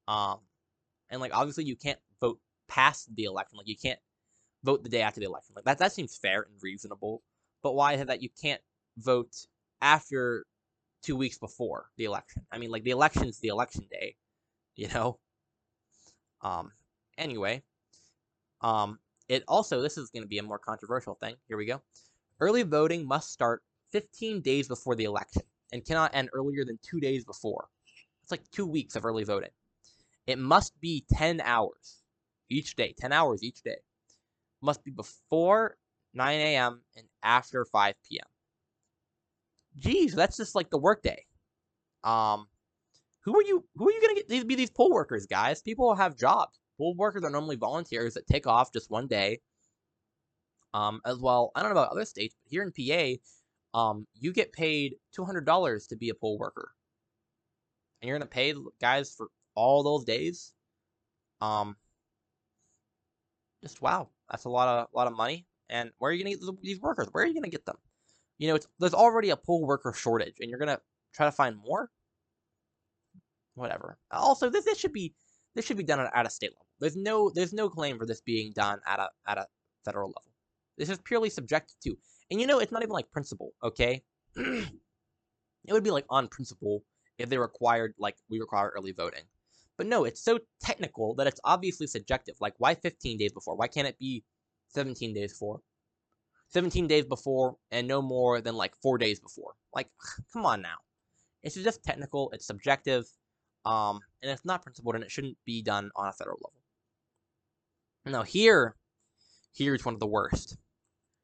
Um, 0.08 0.40
and 1.10 1.22
like 1.22 1.36
obviously 1.36 1.66
you 1.66 1.76
can't 1.76 2.00
vote 2.22 2.40
past 2.68 3.14
the 3.16 3.26
election. 3.26 3.58
Like 3.58 3.68
you 3.68 3.78
can't 3.78 4.00
vote 4.64 4.84
the 4.84 4.90
day 4.90 5.02
after 5.02 5.20
the 5.20 5.26
election. 5.26 5.54
Like 5.56 5.66
that 5.66 5.80
that 5.80 5.94
seems 5.94 6.18
fair 6.18 6.42
and 6.42 6.54
reasonable. 6.62 7.22
But 7.64 7.76
why 7.76 7.94
is 7.94 8.02
it 8.02 8.08
that 8.08 8.22
you 8.22 8.30
can't 8.42 8.62
vote 8.98 9.36
after 9.82 10.46
two 11.04 11.16
weeks 11.16 11.38
before 11.38 11.88
the 11.98 12.06
election? 12.06 12.46
I 12.52 12.58
mean, 12.58 12.72
like 12.72 12.84
the 12.84 12.92
election's 12.92 13.40
the 13.40 13.50
election 13.50 13.86
day, 13.92 14.16
you 14.76 14.88
know. 14.90 15.20
Um. 16.42 16.72
Anyway, 17.18 17.64
um, 18.62 19.00
it 19.28 19.44
also 19.48 19.82
this 19.82 19.98
is 19.98 20.10
going 20.10 20.24
to 20.24 20.28
be 20.28 20.38
a 20.38 20.44
more 20.44 20.60
controversial 20.60 21.16
thing. 21.16 21.36
Here 21.48 21.58
we 21.58 21.66
go. 21.66 21.82
Early 22.40 22.64
voting 22.64 23.06
must 23.06 23.32
start 23.32 23.62
15 23.92 24.42
days 24.42 24.68
before 24.70 24.96
the 24.96 25.04
election 25.04 25.44
and 25.74 25.86
cannot 25.86 26.16
end 26.16 26.30
earlier 26.34 26.64
than 26.64 26.80
two 26.82 27.02
days 27.02 27.26
before. 27.26 27.68
It's 28.24 28.32
like 28.32 28.50
two 28.52 28.66
weeks 28.66 28.96
of 28.96 29.04
early 29.04 29.26
voting. 29.26 29.50
It 30.28 30.40
must 30.40 30.80
be 30.80 31.04
10 31.12 31.42
hours 31.42 32.04
each 32.50 32.76
day, 32.76 32.94
10 32.98 33.12
hours 33.12 33.44
each 33.44 33.64
day. 33.64 33.78
Must 34.62 34.84
be 34.84 34.92
before 34.92 35.78
9 36.14 36.40
a.m. 36.40 36.82
and 36.96 37.08
after 37.24 37.66
5 37.66 37.96
p.m. 38.08 38.28
Geez, 39.78 40.14
that's 40.16 40.38
just 40.38 40.56
like 40.56 40.70
the 40.70 40.78
workday. 40.78 41.26
Um, 42.04 42.48
who 43.24 43.38
are 43.38 43.44
you? 43.44 43.64
Who 43.76 43.90
are 43.90 43.92
you 43.92 44.02
gonna 44.02 44.16
get? 44.16 44.28
These 44.28 44.44
be 44.46 44.56
these 44.56 44.72
poll 44.72 44.92
workers, 44.92 45.26
guys. 45.26 45.62
People 45.62 45.94
have 45.96 46.18
jobs. 46.18 46.60
Poll 46.78 46.96
workers 46.96 47.24
are 47.24 47.30
normally 47.30 47.58
volunteers 47.58 48.14
that 48.14 48.28
take 48.28 48.48
off 48.48 48.74
just 48.74 48.90
one 48.90 49.08
day. 49.08 49.40
Um, 50.74 51.02
as 51.06 51.18
well, 51.20 51.52
I 51.56 51.62
don't 51.62 51.74
know 51.74 51.80
about 51.80 51.92
other 51.92 52.06
states, 52.06 52.36
but 52.44 52.50
here 52.50 52.64
in 52.64 52.72
PA, 52.72 53.80
um, 53.80 54.08
you 54.14 54.32
get 54.34 54.54
paid 54.54 54.96
two 55.14 55.26
hundred 55.26 55.46
dollars 55.46 55.88
to 55.88 55.96
be 55.96 56.10
a 56.10 56.14
poll 56.16 56.38
worker, 56.38 56.72
and 58.02 58.08
you're 58.08 58.18
gonna 58.18 58.30
pay 58.30 58.54
guys 58.82 59.14
for 59.16 59.30
all 59.56 59.84
those 59.84 60.06
days. 60.06 60.54
Um, 61.42 61.76
just 63.62 63.82
wow, 63.82 64.10
that's 64.30 64.46
a 64.46 64.50
lot 64.50 64.68
of 64.68 64.88
lot 64.94 65.08
of 65.08 65.16
money. 65.16 65.46
And 65.70 65.92
where 65.98 66.10
are 66.10 66.14
you 66.14 66.24
gonna 66.24 66.36
get 66.36 66.62
these 66.62 66.80
workers? 66.80 67.08
Where 67.12 67.24
are 67.24 67.28
you 67.28 67.34
gonna 67.34 67.50
get 67.50 67.66
them? 67.66 67.78
You 68.38 68.50
know, 68.50 68.60
there's 68.80 68.94
already 68.94 69.30
a 69.30 69.38
pool 69.38 69.66
worker 69.66 69.94
shortage, 69.94 70.36
and 70.40 70.50
you're 70.50 70.60
gonna 70.60 70.80
try 71.14 71.26
to 71.26 71.32
find 71.32 71.58
more. 71.58 71.90
Whatever. 73.56 73.98
Also, 74.12 74.50
this 74.50 74.66
this 74.66 74.80
should 74.80 74.94
be 74.94 75.14
this 75.56 75.66
should 75.66 75.78
be 75.78 75.84
done 75.84 76.00
at, 76.00 76.12
at 76.16 76.26
a 76.26 76.30
state 76.30 76.52
level. 76.52 76.66
There's 76.80 76.96
no 76.96 77.30
there's 77.34 77.54
no 77.54 77.70
claim 77.70 77.98
for 77.98 78.06
this 78.06 78.22
being 78.22 78.54
done 78.54 78.80
at 78.88 79.00
a 79.00 79.10
at 79.28 79.38
a 79.38 79.48
federal 79.86 80.10
level. 80.10 80.32
This 80.78 80.90
is 80.90 80.98
purely 81.00 81.30
subjective 81.30 81.76
to, 81.84 81.98
and 82.32 82.40
you 82.40 82.48
know, 82.48 82.60
it's 82.60 82.72
not 82.72 82.82
even 82.82 82.94
like 82.94 83.12
principle. 83.12 83.52
Okay, 83.64 84.02
it 84.36 84.72
would 85.70 85.84
be 85.84 85.92
like 85.92 86.06
on 86.10 86.28
principle 86.30 86.84
if 87.18 87.30
they 87.30 87.38
required 87.38 87.94
like 88.00 88.16
we 88.30 88.40
require 88.40 88.72
early 88.76 88.94
voting. 88.94 89.24
But 89.78 89.88
no, 89.88 90.04
it's 90.04 90.22
so 90.22 90.40
technical 90.62 91.16
that 91.16 91.28
it's 91.28 91.40
obviously 91.46 91.88
subjective. 91.88 92.36
Like, 92.42 92.54
why 92.58 92.76
15 92.76 93.18
days 93.18 93.32
before? 93.32 93.56
Why 93.56 93.68
can't 93.68 93.88
it 93.88 93.98
be 93.98 94.26
17 94.70 95.14
days 95.14 95.34
before? 95.34 95.62
17 96.50 96.88
days 96.88 97.06
before 97.06 97.58
and 97.72 97.88
no 97.88 98.02
more 98.02 98.42
than 98.42 98.56
like 98.56 98.76
four 98.82 98.98
days 98.98 99.20
before. 99.20 99.54
Like, 99.74 99.90
come 100.34 100.46
on 100.46 100.62
now. 100.62 100.78
It's 101.44 101.56
just 101.56 101.84
technical, 101.84 102.32
it's 102.32 102.46
subjective, 102.46 103.06
um, 103.66 104.00
and 104.22 104.32
it's 104.32 104.46
not 104.46 104.62
principled, 104.62 104.96
and 104.96 105.04
it 105.04 105.12
shouldn't 105.12 105.38
be 105.46 105.62
done 105.62 105.90
on 105.96 106.08
a 106.08 106.12
federal 106.12 106.38
level. 106.38 106.54
Now, 108.06 108.24
here, 108.24 108.76
here's 109.54 109.86
one 109.86 109.94
of 109.94 110.00
the 110.00 110.08
worst. 110.08 110.58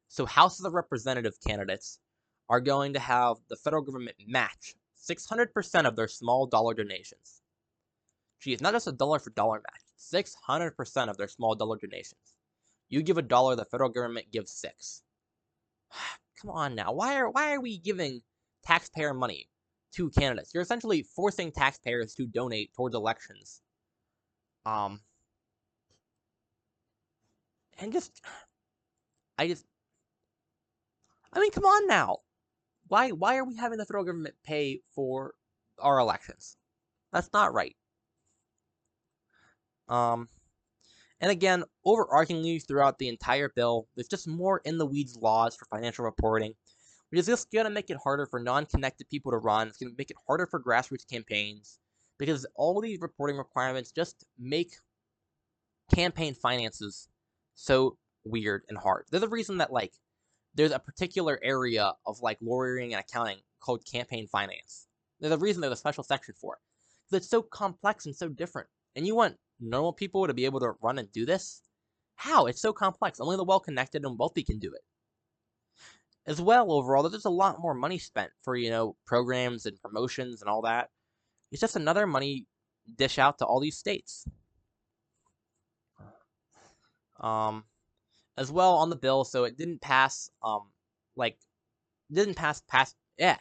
So, 0.08 0.26
House 0.26 0.60
of 0.60 0.64
the 0.64 0.72
Representative 0.72 1.34
candidates 1.46 2.00
are 2.48 2.62
going 2.62 2.94
to 2.94 3.00
have 3.00 3.38
the 3.50 3.56
federal 3.58 3.82
government 3.82 4.16
match 4.28 4.76
600% 5.10 5.86
of 5.86 5.96
their 5.96 6.08
small 6.08 6.46
dollar 6.46 6.74
donations. 6.74 7.42
Geez, 8.40 8.62
not 8.62 8.74
just 8.74 8.88
a 8.88 8.92
dollar 8.92 9.20
for 9.20 9.32
dollar 9.32 9.62
match, 9.62 9.82
600% 9.98 11.10
of 11.10 11.18
their 11.18 11.28
small 11.28 11.56
dollar 11.56 11.78
donations. 11.78 12.35
You 12.90 13.02
give 13.04 13.18
a 13.18 13.22
dollar, 13.22 13.56
the 13.56 13.66
federal 13.66 13.90
government 13.90 14.32
gives 14.32 14.52
six. 14.52 15.04
Come 16.42 16.52
on 16.52 16.76
now, 16.76 16.92
why 16.92 17.16
are 17.18 17.30
why 17.30 17.54
are 17.54 17.62
we 17.62 17.78
giving 17.78 18.22
taxpayer 18.64 19.14
money 19.14 19.50
to 19.94 20.10
candidates? 20.10 20.54
You're 20.54 20.64
essentially 20.64 21.04
forcing 21.04 21.52
taxpayers 21.52 22.14
to 22.16 22.28
donate 22.28 22.74
towards 22.74 22.96
elections. 22.96 23.62
Um, 24.66 25.00
and 27.80 27.94
just, 27.94 28.22
I 29.38 29.48
just, 29.48 29.66
I 31.32 31.40
mean, 31.40 31.52
come 31.52 31.66
on 31.66 31.88
now 31.88 32.20
why 32.88 33.10
why 33.10 33.38
are 33.38 33.44
we 33.44 33.56
having 33.56 33.78
the 33.78 33.86
federal 33.86 34.04
government 34.04 34.36
pay 34.44 34.82
for 34.94 35.34
our 35.80 36.00
elections? 36.00 36.58
That's 37.12 37.32
not 37.34 37.54
right. 37.54 37.76
Um, 39.88 40.30
and 41.26 41.32
again, 41.32 41.64
overarchingly 41.88 42.64
throughout 42.68 43.00
the 43.00 43.08
entire 43.08 43.50
bill, 43.50 43.88
there's 43.96 44.08
just 44.08 44.28
more 44.28 44.62
in 44.64 44.78
the 44.78 44.86
weeds 44.86 45.18
laws 45.18 45.56
for 45.56 45.66
financial 45.66 46.06
reporting, 46.06 46.54
which 47.10 47.20
is 47.20 47.26
just 47.26 47.52
gonna 47.52 47.72
make 47.72 47.90
it 47.90 47.98
harder 47.98 48.28
for 48.28 48.40
non-connected 48.40 49.10
people 49.10 49.32
to 49.32 49.40
run. 49.40 49.68
It's 49.68 49.80
gonna 49.80 49.96
make 49.98 50.12
it 50.12 50.18
harder 50.28 50.46
for 50.46 50.62
grassroots 50.62 51.10
campaigns 51.10 51.80
because 52.20 52.46
all 52.54 52.80
these 52.80 53.02
reporting 53.02 53.38
requirements 53.38 53.92
just 53.92 54.28
make 54.38 54.76
campaign 55.92 56.36
finances 56.36 57.10
so 57.56 57.98
weird 58.24 58.62
and 58.70 58.78
hard. 58.78 59.06
There's 59.10 59.24
a 59.24 59.28
reason 59.28 59.58
that 59.58 59.74
like 59.74 59.94
there's 60.54 60.74
a 60.74 60.78
particular 60.78 61.40
area 61.42 61.94
of 62.06 62.22
like 62.22 62.38
lawyering 62.40 62.94
and 62.94 63.00
accounting 63.00 63.40
called 63.60 63.84
campaign 63.92 64.28
finance. 64.28 64.86
There's 65.20 65.34
a 65.34 65.40
reason 65.40 65.62
there's 65.62 65.74
a 65.74 65.76
special 65.76 66.04
section 66.04 66.36
for 66.40 66.54
it. 66.54 66.60
Because 67.10 67.24
it's 67.24 67.32
so 67.32 67.42
complex 67.42 68.06
and 68.06 68.16
so 68.16 68.30
different. 68.30 68.68
And 68.96 69.08
you 69.08 69.16
want 69.16 69.38
normal 69.60 69.94
people 69.94 70.28
to 70.28 70.34
be 70.34 70.46
able 70.46 70.60
to 70.60 70.74
run 70.82 70.98
and 71.00 71.12
do 71.12 71.26
this? 71.26 71.62
How? 72.16 72.46
It's 72.46 72.62
so 72.62 72.74
complex. 72.74 73.20
Only 73.20 73.38
the 73.38 73.44
well 73.44 73.60
connected 73.60 74.06
and 74.06 74.18
wealthy 74.18 74.44
can 74.44 74.60
do 74.60 74.74
it. 74.74 74.82
As 76.28 76.42
well, 76.42 76.72
overall, 76.72 77.08
there's 77.08 77.26
a 77.26 77.30
lot 77.30 77.62
more 77.62 77.76
money 77.76 78.00
spent 78.00 78.32
for, 78.42 78.56
you 78.56 78.70
know, 78.70 78.96
programs 79.06 79.66
and 79.66 79.80
promotions 79.82 80.42
and 80.42 80.50
all 80.50 80.64
that. 80.64 80.90
It's 81.52 81.62
just 81.62 81.76
another 81.76 82.08
money 82.08 82.48
dish 82.98 83.20
out 83.20 83.38
to 83.40 83.46
all 83.46 83.60
these 83.60 83.78
states. 83.78 84.28
Um, 87.20 87.64
as 88.38 88.52
well 88.52 88.76
on 88.76 88.90
the 88.90 88.96
bill, 88.96 89.24
so 89.24 89.44
it 89.44 89.58
didn't 89.58 89.82
pass. 89.82 90.30
Um, 90.44 90.72
like 91.16 91.38
didn't 92.12 92.36
pass 92.36 92.62
pass. 92.68 92.96
Yeah, 93.18 93.38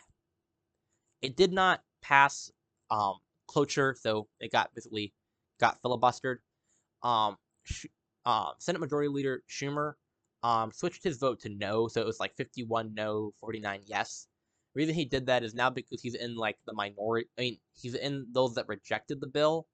it 1.23 1.37
did 1.37 1.53
not 1.53 1.83
pass. 2.03 2.51
Um, 2.91 3.17
cloture, 3.47 3.97
so 3.99 4.29
it 4.41 4.53
got 4.53 4.75
basically 4.75 5.13
got 5.61 5.81
filibustered. 5.83 6.37
Um, 7.03 7.37
sh- 7.65 7.87
uh, 8.25 8.53
Senate 8.59 8.81
Majority 8.81 9.09
Leader 9.09 9.43
Schumer 9.49 9.95
um 10.43 10.71
switched 10.73 11.03
his 11.03 11.19
vote 11.19 11.41
to 11.41 11.49
no, 11.49 11.89
so 11.89 12.01
it 12.01 12.07
was 12.07 12.21
like 12.21 12.37
51 12.37 12.95
no, 12.95 13.33
49 13.41 13.81
yes. 13.87 14.29
The 14.75 14.81
reason 14.81 14.95
he 14.95 15.05
did 15.05 15.27
that 15.27 15.45
is 15.45 15.55
now 15.55 15.71
because 15.71 16.03
he's 16.03 16.15
in 16.15 16.37
like 16.37 16.57
the 16.67 16.75
minority. 16.75 17.29
I 17.39 17.43
mean, 17.43 17.59
he's 17.75 17.95
in 17.95 18.27
those 18.33 18.55
that 18.55 18.69
rejected 18.69 19.21
the 19.21 19.27
bill. 19.27 19.67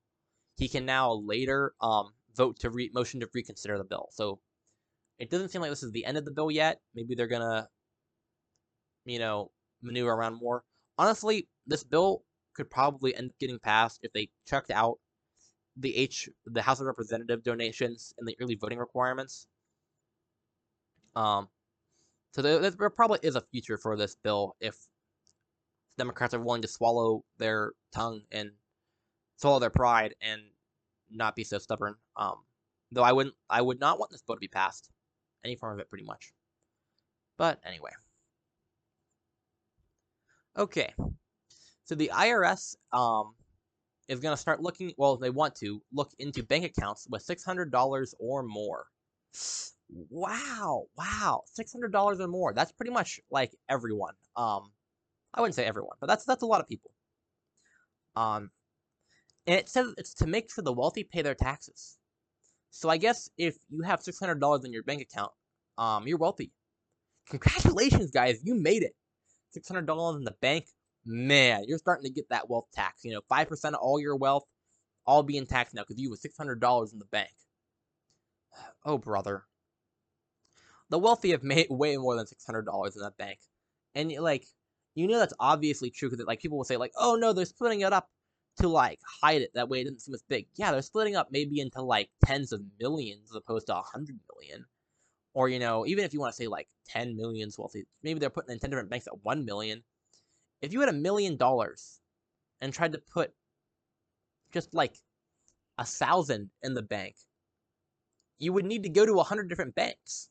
He 0.56 0.68
can 0.68 0.86
now 0.86 1.12
later 1.12 1.74
um 1.80 2.10
vote 2.36 2.60
to 2.60 2.70
re- 2.70 2.90
motion 2.94 3.20
to 3.20 3.28
reconsider 3.34 3.78
the 3.78 3.84
bill. 3.84 4.08
So 4.12 4.40
it 5.18 5.30
doesn't 5.30 5.50
seem 5.50 5.60
like 5.60 5.70
this 5.70 5.82
is 5.82 5.92
the 5.92 6.04
end 6.04 6.18
of 6.18 6.24
the 6.24 6.30
bill 6.30 6.50
yet. 6.50 6.80
Maybe 6.94 7.14
they're 7.14 7.26
gonna, 7.26 7.68
you 9.04 9.18
know, 9.18 9.50
maneuver 9.82 10.10
around 10.12 10.38
more. 10.40 10.64
Honestly, 10.98 11.48
this 11.66 11.84
bill 11.84 12.24
could 12.54 12.70
probably 12.70 13.14
end 13.14 13.30
up 13.30 13.38
getting 13.38 13.58
passed 13.58 14.00
if 14.02 14.12
they 14.12 14.28
checked 14.46 14.70
out 14.70 14.98
the 15.80 15.96
H 15.96 16.28
the 16.46 16.62
House 16.62 16.80
of 16.80 16.86
Representative 16.86 17.42
donations 17.42 18.14
and 18.18 18.28
the 18.28 18.36
early 18.40 18.54
voting 18.54 18.78
requirements. 18.78 19.46
Um, 21.16 21.48
so 22.32 22.42
there, 22.42 22.70
there 22.70 22.90
probably 22.90 23.18
is 23.22 23.34
a 23.34 23.40
future 23.40 23.78
for 23.78 23.96
this 23.96 24.14
bill 24.14 24.56
if 24.60 24.76
Democrats 25.98 26.34
are 26.34 26.40
willing 26.40 26.62
to 26.62 26.68
swallow 26.68 27.24
their 27.38 27.72
tongue 27.92 28.22
and 28.30 28.50
swallow 29.36 29.58
their 29.58 29.70
pride 29.70 30.14
and 30.20 30.42
not 31.10 31.34
be 31.34 31.44
so 31.44 31.58
stubborn. 31.58 31.96
Um, 32.16 32.36
though 32.92 33.02
I 33.02 33.12
wouldn't, 33.12 33.34
I 33.48 33.60
would 33.62 33.80
not 33.80 33.98
want 33.98 34.10
this 34.10 34.22
bill 34.22 34.36
to 34.36 34.40
be 34.40 34.48
passed, 34.48 34.90
any 35.44 35.56
form 35.56 35.74
of 35.74 35.80
it, 35.80 35.88
pretty 35.88 36.04
much. 36.04 36.32
But 37.36 37.58
anyway, 37.64 37.90
okay. 40.56 40.94
So 41.84 41.94
the 41.94 42.10
IRS 42.14 42.76
um 42.92 43.34
is 44.10 44.20
gonna 44.20 44.36
start 44.36 44.60
looking. 44.60 44.92
Well, 44.98 45.16
they 45.16 45.30
want 45.30 45.54
to 45.56 45.80
look 45.92 46.10
into 46.18 46.42
bank 46.42 46.64
accounts 46.64 47.06
with 47.08 47.22
six 47.22 47.44
hundred 47.44 47.70
dollars 47.70 48.14
or 48.18 48.42
more. 48.42 48.86
Wow, 49.88 50.86
wow, 50.96 51.42
six 51.46 51.72
hundred 51.72 51.92
dollars 51.92 52.20
or 52.20 52.28
more. 52.28 52.52
That's 52.52 52.72
pretty 52.72 52.90
much 52.92 53.20
like 53.30 53.52
everyone. 53.68 54.14
Um, 54.36 54.72
I 55.32 55.40
wouldn't 55.40 55.54
say 55.54 55.64
everyone, 55.64 55.96
but 56.00 56.08
that's 56.08 56.24
that's 56.24 56.42
a 56.42 56.46
lot 56.46 56.60
of 56.60 56.68
people. 56.68 56.90
Um, 58.16 58.50
and 59.46 59.56
it 59.58 59.68
says 59.68 59.94
it's 59.96 60.14
to 60.14 60.26
make 60.26 60.52
sure 60.52 60.64
the 60.64 60.72
wealthy 60.72 61.04
pay 61.04 61.22
their 61.22 61.36
taxes. 61.36 61.96
So 62.70 62.88
I 62.88 62.96
guess 62.96 63.30
if 63.38 63.56
you 63.68 63.82
have 63.82 64.02
six 64.02 64.18
hundred 64.18 64.40
dollars 64.40 64.64
in 64.64 64.72
your 64.72 64.82
bank 64.82 65.02
account, 65.02 65.32
um, 65.78 66.06
you're 66.08 66.18
wealthy. 66.18 66.52
Congratulations, 67.28 68.10
guys, 68.10 68.40
you 68.42 68.56
made 68.56 68.82
it. 68.82 68.94
Six 69.52 69.68
hundred 69.68 69.86
dollars 69.86 70.16
in 70.16 70.24
the 70.24 70.34
bank, 70.40 70.66
man, 71.04 71.64
you're 71.66 71.78
starting 71.78 72.04
to 72.04 72.14
get 72.14 72.28
that 72.30 72.48
wealth 72.48 72.66
tax. 72.72 73.04
You 73.04 73.12
know, 73.12 73.20
five 73.28 73.48
percent 73.48 73.74
of 73.74 73.80
all 73.80 74.00
your 74.00 74.16
wealth, 74.16 74.44
all 75.06 75.22
being 75.22 75.46
taxed 75.46 75.74
now 75.74 75.82
because 75.82 76.00
you 76.00 76.10
have 76.10 76.18
six 76.18 76.36
hundred 76.36 76.60
dollars 76.60 76.92
in 76.92 76.98
the 76.98 77.06
bank. 77.06 77.30
Oh, 78.84 78.96
brother. 78.96 79.44
The 80.88 80.98
wealthy 80.98 81.32
have 81.32 81.42
made 81.42 81.66
way 81.68 81.96
more 81.98 82.16
than 82.16 82.26
six 82.26 82.44
hundred 82.44 82.64
dollars 82.64 82.96
in 82.96 83.02
that 83.02 83.16
bank, 83.16 83.38
and 83.94 84.10
like, 84.12 84.46
you 84.94 85.06
know 85.06 85.18
that's 85.18 85.34
obviously 85.38 85.90
true 85.90 86.10
because 86.10 86.24
like 86.26 86.40
people 86.40 86.58
will 86.58 86.64
say 86.64 86.76
like, 86.76 86.92
oh 86.96 87.16
no, 87.16 87.32
they're 87.32 87.44
splitting 87.44 87.82
it 87.82 87.92
up 87.92 88.08
to 88.58 88.68
like 88.68 88.98
hide 89.22 89.42
it 89.42 89.50
that 89.54 89.68
way 89.68 89.80
it 89.80 89.84
doesn't 89.84 90.00
seem 90.00 90.14
as 90.14 90.22
big. 90.28 90.46
Yeah, 90.56 90.72
they're 90.72 90.82
splitting 90.82 91.16
up 91.16 91.28
maybe 91.30 91.60
into 91.60 91.82
like 91.82 92.10
tens 92.24 92.52
of 92.52 92.62
millions 92.80 93.30
as 93.30 93.36
opposed 93.36 93.66
to 93.66 93.76
a 93.76 93.82
hundred 93.82 94.18
million. 94.34 94.66
Or, 95.32 95.48
you 95.48 95.58
know, 95.58 95.86
even 95.86 96.04
if 96.04 96.12
you 96.12 96.20
want 96.20 96.32
to 96.32 96.36
say 96.36 96.48
like 96.48 96.68
10 96.88 97.16
millions 97.16 97.56
wealthy, 97.56 97.84
maybe 98.02 98.18
they're 98.18 98.30
putting 98.30 98.52
in 98.52 98.58
10 98.58 98.70
different 98.70 98.90
banks 98.90 99.06
at 99.06 99.24
1 99.24 99.44
million. 99.44 99.82
If 100.62 100.72
you 100.72 100.80
had 100.80 100.88
a 100.88 100.94
million 100.94 101.36
dollars 101.36 102.00
and 102.60 102.72
tried 102.72 102.92
to 102.92 102.98
put 102.98 103.32
just 104.52 104.74
like 104.74 104.94
a 105.78 105.84
thousand 105.84 106.50
in 106.62 106.74
the 106.74 106.82
bank, 106.82 107.16
you 108.38 108.52
would 108.52 108.64
need 108.64 108.82
to 108.82 108.88
go 108.88 109.06
to 109.06 109.20
a 109.20 109.24
hundred 109.24 109.48
different 109.48 109.74
banks. 109.74 110.28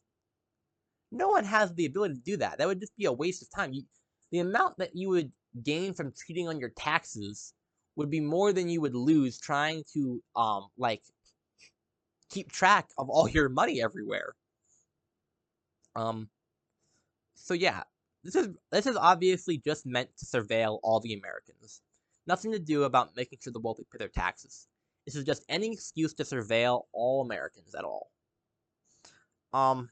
No 1.11 1.29
one 1.29 1.43
has 1.45 1.73
the 1.73 1.85
ability 1.85 2.15
to 2.15 2.19
do 2.21 2.37
that. 2.37 2.57
That 2.57 2.67
would 2.67 2.79
just 2.79 2.95
be 2.97 3.05
a 3.05 3.11
waste 3.11 3.41
of 3.41 3.49
time. 3.49 3.73
You, 3.73 3.83
the 4.31 4.39
amount 4.39 4.77
that 4.77 4.95
you 4.95 5.09
would 5.09 5.31
gain 5.63 5.93
from 5.93 6.13
cheating 6.13 6.47
on 6.47 6.59
your 6.59 6.69
taxes 6.69 7.53
would 7.95 8.09
be 8.09 8.19
more 8.19 8.53
than 8.53 8.69
you 8.69 8.81
would 8.81 8.95
lose 8.95 9.39
trying 9.39 9.83
to 9.93 10.21
um 10.35 10.67
like 10.77 11.01
keep 12.29 12.51
track 12.51 12.87
of 12.97 13.09
all 13.09 13.27
your 13.27 13.49
money 13.49 13.81
everywhere. 13.81 14.35
Um 15.95 16.29
so 17.35 17.53
yeah, 17.53 17.83
this 18.23 18.35
is 18.35 18.49
this 18.71 18.85
is 18.85 18.95
obviously 18.95 19.57
just 19.57 19.85
meant 19.85 20.09
to 20.17 20.25
surveil 20.25 20.79
all 20.83 20.99
the 20.99 21.13
Americans. 21.13 21.81
Nothing 22.27 22.51
to 22.51 22.59
do 22.59 22.83
about 22.83 23.15
making 23.15 23.39
sure 23.41 23.53
the 23.53 23.59
wealthy 23.59 23.85
pay 23.91 23.97
their 23.97 24.09
taxes. 24.09 24.67
This 25.05 25.15
is 25.15 25.23
just 25.23 25.43
any 25.49 25.71
excuse 25.71 26.13
to 26.15 26.23
surveil 26.23 26.83
all 26.91 27.21
Americans 27.21 27.73
at 27.75 27.83
all. 27.83 28.11
Um 29.53 29.89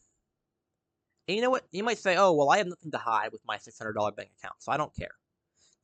and 1.28 1.36
you 1.36 1.41
know 1.41 1.49
what? 1.49 1.65
You 1.71 1.84
might 1.84 1.97
say, 1.97 2.15
"Oh, 2.17 2.32
well, 2.34 2.49
I 2.49 2.57
have 2.57 2.67
nothing 2.67 2.91
to 2.91 2.97
hide 2.97 3.34
with 3.34 3.41
my 3.45 3.57
$600 3.57 4.15
bank 4.15 4.30
account, 4.38 4.55
so 4.59 4.71
I 4.71 4.78
don't 4.78 4.95
care." 4.95 5.11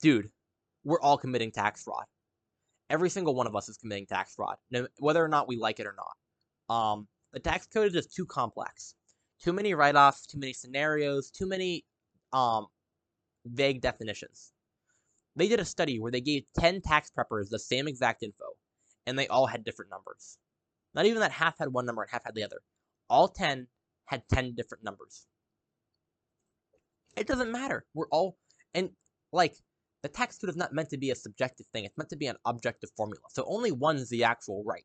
Dude, 0.02 0.30
we're 0.84 1.02
all 1.02 1.18
committing 1.18 1.52
tax 1.52 1.84
fraud. 1.84 2.06
Every 2.90 3.10
single 3.10 3.36
one 3.36 3.48
of 3.48 3.56
us 3.56 3.68
is 3.68 3.78
committing 3.78 4.06
tax 4.06 4.36
fraud, 4.36 4.58
no, 4.72 4.88
whether 5.00 5.24
or 5.24 5.28
not 5.28 5.48
we 5.48 5.58
like 5.58 5.80
it 5.80 5.88
or 5.88 5.96
not. 5.98 6.74
Um, 6.74 7.08
the 7.34 7.40
tax 7.40 7.68
code 7.68 7.88
is 7.88 7.94
just 7.94 8.14
too 8.14 8.26
complex. 8.26 8.96
Too 9.42 9.54
many 9.54 9.74
write-offs, 9.74 10.26
too 10.26 10.40
many 10.40 10.54
scenarios, 10.54 11.30
too 11.32 11.48
many 11.48 11.86
um, 12.34 12.68
vague 13.46 13.82
definitions. 13.82 14.52
They 15.36 15.48
did 15.48 15.60
a 15.60 15.66
study 15.66 16.00
where 16.00 16.12
they 16.12 16.22
gave 16.22 16.44
10 16.60 16.82
tax 16.82 17.12
preppers 17.18 17.50
the 17.50 17.60
same 17.60 17.88
exact 17.88 18.24
info, 18.24 18.46
and 19.08 19.18
they 19.18 19.28
all 19.28 19.48
had 19.48 19.64
different 19.64 19.92
numbers. 19.92 20.38
Not 20.94 21.06
even 21.06 21.22
that 21.22 21.32
half 21.32 21.58
had 21.58 21.74
one 21.74 21.86
number 21.86 22.04
and 22.04 22.12
half 22.12 22.24
had 22.26 22.36
the 22.36 22.44
other. 22.44 22.62
All 23.10 23.28
10 23.28 23.68
had 24.06 24.24
10 24.30 24.54
different 24.56 24.84
numbers. 24.84 25.26
It 27.18 27.28
doesn't 27.28 27.52
matter. 27.52 27.86
We're 27.94 28.08
all, 28.10 28.38
and 28.74 28.90
like, 29.32 29.56
the 30.04 30.10
tax 30.10 30.38
code 30.38 30.50
is 30.50 30.56
not 30.58 30.74
meant 30.74 30.90
to 30.90 30.98
be 30.98 31.12
a 31.12 31.16
subjective 31.16 31.66
thing. 31.68 31.86
It's 31.86 31.98
meant 31.98 32.10
to 32.10 32.18
be 32.18 32.28
an 32.28 32.36
objective 32.46 32.90
formula. 32.98 33.24
So 33.30 33.46
only 33.48 33.72
one's 33.72 34.10
the 34.10 34.26
actual 34.26 34.64
right. 34.66 34.84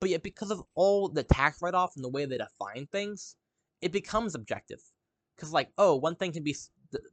But 0.00 0.10
yet, 0.10 0.22
because 0.22 0.50
of 0.50 0.62
all 0.74 1.08
the 1.08 1.24
tax 1.24 1.60
write-off 1.60 1.92
and 1.96 2.04
the 2.04 2.10
way 2.10 2.24
they 2.24 2.38
define 2.38 2.86
things, 2.86 3.36
it 3.80 3.90
becomes 3.90 4.34
objective. 4.34 4.80
Because, 5.34 5.52
like, 5.52 5.70
oh, 5.78 5.96
one 5.96 6.14
thing 6.14 6.32
can 6.32 6.44
be 6.44 6.54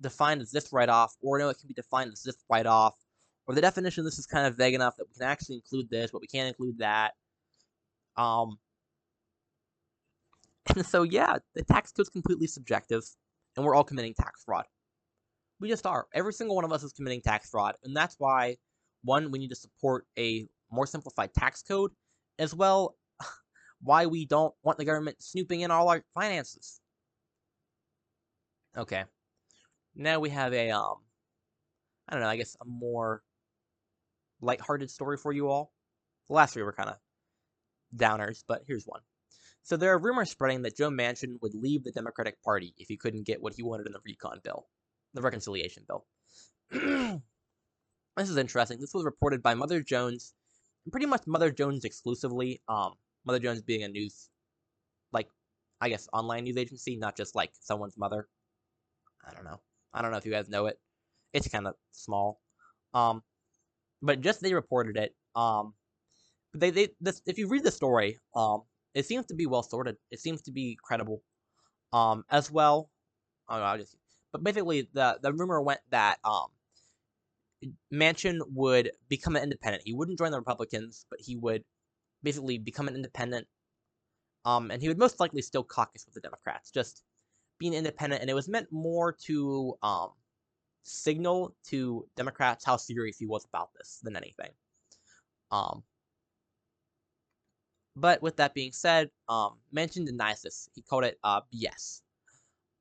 defined 0.02 0.42
as 0.42 0.52
this 0.52 0.72
write-off, 0.72 1.16
or 1.22 1.40
no, 1.40 1.50
it 1.50 1.58
can 1.60 1.68
be 1.68 1.74
defined 1.74 2.12
as 2.12 2.24
this 2.24 2.38
write-off, 2.50 2.96
or 3.48 3.56
the 3.56 3.62
definition 3.62 4.04
this 4.04 4.20
is 4.20 4.26
kind 4.26 4.48
of 4.48 4.58
vague 4.58 4.74
enough 4.74 4.96
that 4.98 5.08
we 5.08 5.14
can 5.14 5.24
actually 5.24 5.56
include 5.56 5.90
this, 5.90 6.12
but 6.12 6.22
we 6.22 6.28
can't 6.28 6.48
include 6.48 6.78
that. 6.80 7.14
Um, 8.18 8.58
and 10.76 10.86
so, 10.86 11.04
yeah, 11.04 11.38
the 11.56 11.64
tax 11.64 11.92
code 11.92 12.06
is 12.06 12.10
completely 12.10 12.48
subjective, 12.48 13.04
and 13.56 13.66
we're 13.66 13.76
all 13.76 13.84
committing 13.84 14.14
tax 14.14 14.44
fraud. 14.44 14.66
We 15.60 15.70
just 15.70 15.86
are. 15.86 16.08
Every 16.14 16.34
single 16.34 16.56
one 16.56 16.66
of 16.66 16.72
us 16.72 16.84
is 16.84 16.94
committing 16.94 17.22
tax 17.22 17.50
fraud, 17.50 17.76
and 17.84 17.96
that's 17.96 18.16
why, 18.18 18.58
one, 19.04 19.32
we 19.32 19.40
need 19.40 19.50
to 19.50 19.56
support 19.56 20.06
a 20.18 20.48
more 20.72 20.86
simplified 20.86 21.34
tax 21.34 21.62
code, 21.62 21.92
as 22.40 22.56
well 22.56 22.96
why 23.82 24.06
we 24.06 24.26
don't 24.26 24.54
want 24.64 24.78
the 24.78 24.86
government 24.86 25.22
snooping 25.22 25.62
in 25.62 25.72
all 25.72 25.90
our 25.90 26.04
finances. 26.14 26.80
Okay. 28.78 29.04
Now 29.96 30.20
we 30.20 30.30
have 30.30 30.54
a, 30.54 30.72
um, 30.72 30.96
I 32.08 32.14
don't 32.14 32.22
know, 32.22 32.30
I 32.30 32.38
guess 32.38 32.56
a 32.62 32.66
more 32.66 33.24
lighthearted 34.42 34.90
story 34.90 35.18
for 35.18 35.32
you 35.32 35.50
all. 35.50 35.72
The 36.28 36.36
last 36.36 36.54
three 36.54 36.64
were 36.64 36.74
kind 36.74 36.90
of 36.90 36.98
downers, 37.96 38.44
but 38.48 38.64
here's 38.68 38.86
one. 38.86 39.02
So 39.64 39.78
there 39.78 39.94
are 39.94 40.00
rumors 40.00 40.32
spreading 40.32 40.64
that 40.64 40.76
Joe 40.76 40.90
Manchin 40.90 41.40
would 41.42 41.54
leave 41.54 41.84
the 41.84 41.92
Democratic 41.92 42.42
Party 42.42 42.74
if 42.78 42.88
he 42.88 42.98
couldn't 42.98 43.26
get 43.26 43.42
what 43.42 43.54
he 43.54 43.64
wanted 43.64 43.88
in 43.88 43.94
the 43.94 44.00
recon 44.04 44.40
bill, 44.44 44.68
the 45.14 45.22
reconciliation 45.22 45.84
bill. 45.88 46.06
this 48.18 48.30
is 48.30 48.38
interesting. 48.38 48.80
This 48.80 48.94
was 48.94 49.06
reported 49.06 49.44
by 49.44 49.54
Mother 49.54 49.82
Jones, 49.82 50.34
pretty 50.92 51.06
much 51.06 51.28
Mother 51.28 51.52
Jones 51.52 51.86
exclusively. 51.86 52.62
Um, 52.68 52.94
Mother 53.26 53.40
Jones 53.40 53.62
being 53.62 53.84
a 53.84 53.88
news, 53.88 54.30
like, 55.12 55.28
I 55.80 55.90
guess, 55.90 56.08
online 56.12 56.46
news 56.46 56.58
agency, 56.58 56.96
not 56.96 57.16
just 57.16 57.36
like 57.36 57.52
someone's 57.60 57.98
mother. 57.98 58.28
I 59.28 59.34
don't 59.34 59.46
know. 59.46 59.60
I 59.94 60.02
don't 60.02 60.12
know 60.12 60.18
if 60.18 60.26
you 60.26 60.32
guys 60.32 60.50
know 60.50 60.68
it. 60.68 60.80
It's 61.34 61.48
kind 61.48 61.68
of 61.68 61.76
small. 61.92 62.42
Um, 62.94 63.24
but 64.02 64.22
just 64.22 64.42
they 64.42 64.54
reported 64.54 64.98
it. 64.98 65.16
Um, 65.36 65.74
they 66.54 66.70
they 66.70 66.90
this 67.00 67.22
if 67.26 67.38
you 67.38 67.48
read 67.48 67.64
the 67.64 67.72
story, 67.72 68.20
um, 68.36 68.64
it 68.94 69.06
seems 69.06 69.26
to 69.28 69.36
be 69.36 69.46
well 69.46 69.64
sorted. 69.64 69.98
It 70.12 70.20
seems 70.20 70.42
to 70.44 70.52
be 70.52 70.78
credible. 70.82 71.22
Um, 71.94 72.24
as 72.30 72.52
well. 72.52 72.90
Oh, 73.50 73.56
I'll 73.56 73.78
just. 73.78 73.96
But 74.32 74.44
basically, 74.44 74.88
the 74.94 75.20
the 75.22 75.34
rumor 75.34 75.62
went 75.62 75.82
that 75.92 76.20
um, 76.24 76.48
Manchin 77.94 78.40
would 78.54 78.92
become 79.10 79.36
an 79.36 79.44
independent. 79.44 79.84
He 79.86 79.94
wouldn't 79.94 80.18
join 80.18 80.32
the 80.32 80.40
Republicans, 80.40 81.06
but 81.10 81.20
he 81.22 81.36
would 81.36 81.64
basically 82.24 82.58
become 82.58 82.88
an 82.88 82.96
independent. 82.96 83.48
Um, 84.46 84.72
and 84.72 84.82
he 84.82 84.88
would 84.88 84.98
most 84.98 85.20
likely 85.20 85.42
still 85.42 85.64
caucus 85.64 86.06
with 86.06 86.16
the 86.16 86.22
Democrats, 86.22 86.72
just 86.72 87.04
being 87.62 87.76
independent. 87.76 88.22
And 88.22 88.30
it 88.30 88.34
was 88.34 88.50
meant 88.50 88.68
more 88.72 89.14
to 89.28 89.78
um, 89.84 90.10
signal 90.82 91.56
to 91.68 92.08
Democrats 92.18 92.66
how 92.66 92.76
serious 92.76 93.20
he 93.20 93.28
was 93.28 93.46
about 93.46 93.70
this 93.78 94.00
than 94.02 94.16
anything. 94.16 94.50
Um, 95.52 95.84
but 97.96 98.20
with 98.24 98.38
that 98.38 98.56
being 98.56 98.72
said, 98.72 99.12
um, 99.30 99.60
Manchin 99.76 100.08
denies 100.08 100.42
this. 100.42 100.70
He 100.74 100.82
called 100.82 101.04
it 101.04 101.20
uh, 101.24 101.42
BS. 101.54 102.02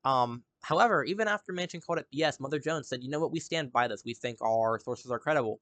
Um, 0.04 0.44
however, 0.62 1.04
even 1.04 1.28
after 1.28 1.52
Manchin 1.52 1.84
called 1.84 1.98
it 1.98 2.06
BS, 2.14 2.40
Mother 2.40 2.58
Jones 2.58 2.88
said, 2.88 3.02
"You 3.04 3.10
know 3.10 3.20
what? 3.20 3.32
We 3.32 3.40
stand 3.40 3.70
by 3.70 3.86
this. 3.86 4.02
We 4.02 4.14
think 4.14 4.40
our 4.40 4.78
sources 4.78 5.10
are 5.10 5.18
credible." 5.18 5.60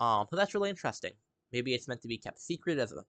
Um, 0.00 0.26
so 0.28 0.34
that's 0.36 0.52
really 0.52 0.70
interesting. 0.70 1.12
Maybe 1.52 1.74
it's 1.74 1.86
meant 1.86 2.02
to 2.02 2.08
be 2.08 2.18
kept 2.18 2.40
secret 2.40 2.78
as 2.78 2.90
a 2.92 3.04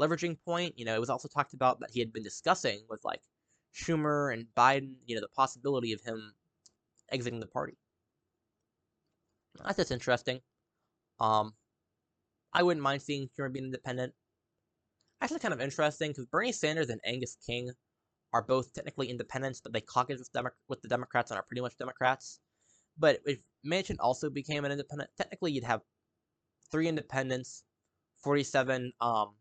leveraging 0.00 0.38
point. 0.42 0.78
You 0.78 0.86
know, 0.86 0.94
it 0.94 1.00
was 1.00 1.10
also 1.10 1.28
talked 1.28 1.52
about 1.52 1.80
that 1.80 1.90
he 1.92 2.00
had 2.00 2.14
been 2.14 2.22
discussing 2.22 2.80
with 2.88 3.00
like 3.04 3.20
Schumer 3.74 4.32
and 4.32 4.46
Biden. 4.56 4.94
You 5.06 5.16
know, 5.16 5.20
the 5.20 5.28
possibility 5.28 5.92
of 5.92 6.00
him 6.02 6.34
exiting 7.10 7.40
the 7.40 7.46
party. 7.46 7.76
That's 9.64 9.76
just 9.76 9.90
interesting. 9.90 10.40
Um, 11.18 11.54
I 12.52 12.62
wouldn't 12.62 12.82
mind 12.82 13.02
seeing 13.02 13.28
Schumer 13.28 13.52
being 13.52 13.66
independent. 13.66 14.14
Actually, 15.20 15.40
kind 15.40 15.54
of 15.54 15.60
interesting 15.60 16.10
because 16.10 16.26
Bernie 16.26 16.52
Sanders 16.52 16.88
and 16.88 17.00
Angus 17.04 17.36
King 17.46 17.70
are 18.32 18.42
both 18.42 18.72
technically 18.72 19.08
independents, 19.08 19.60
but 19.60 19.72
they 19.72 19.80
caucus 19.80 20.18
with, 20.18 20.32
Demo- 20.32 20.50
with 20.68 20.80
the 20.82 20.88
Democrats 20.88 21.30
and 21.30 21.38
are 21.38 21.42
pretty 21.42 21.60
much 21.60 21.76
Democrats. 21.76 22.40
But 22.98 23.20
if 23.24 23.38
Manchin 23.66 23.96
also 23.98 24.30
became 24.30 24.64
an 24.64 24.72
independent, 24.72 25.10
technically 25.16 25.52
you'd 25.52 25.64
have 25.64 25.82
three 26.70 26.88
independents, 26.88 27.64
47 28.22 28.92
um, 29.00 29.34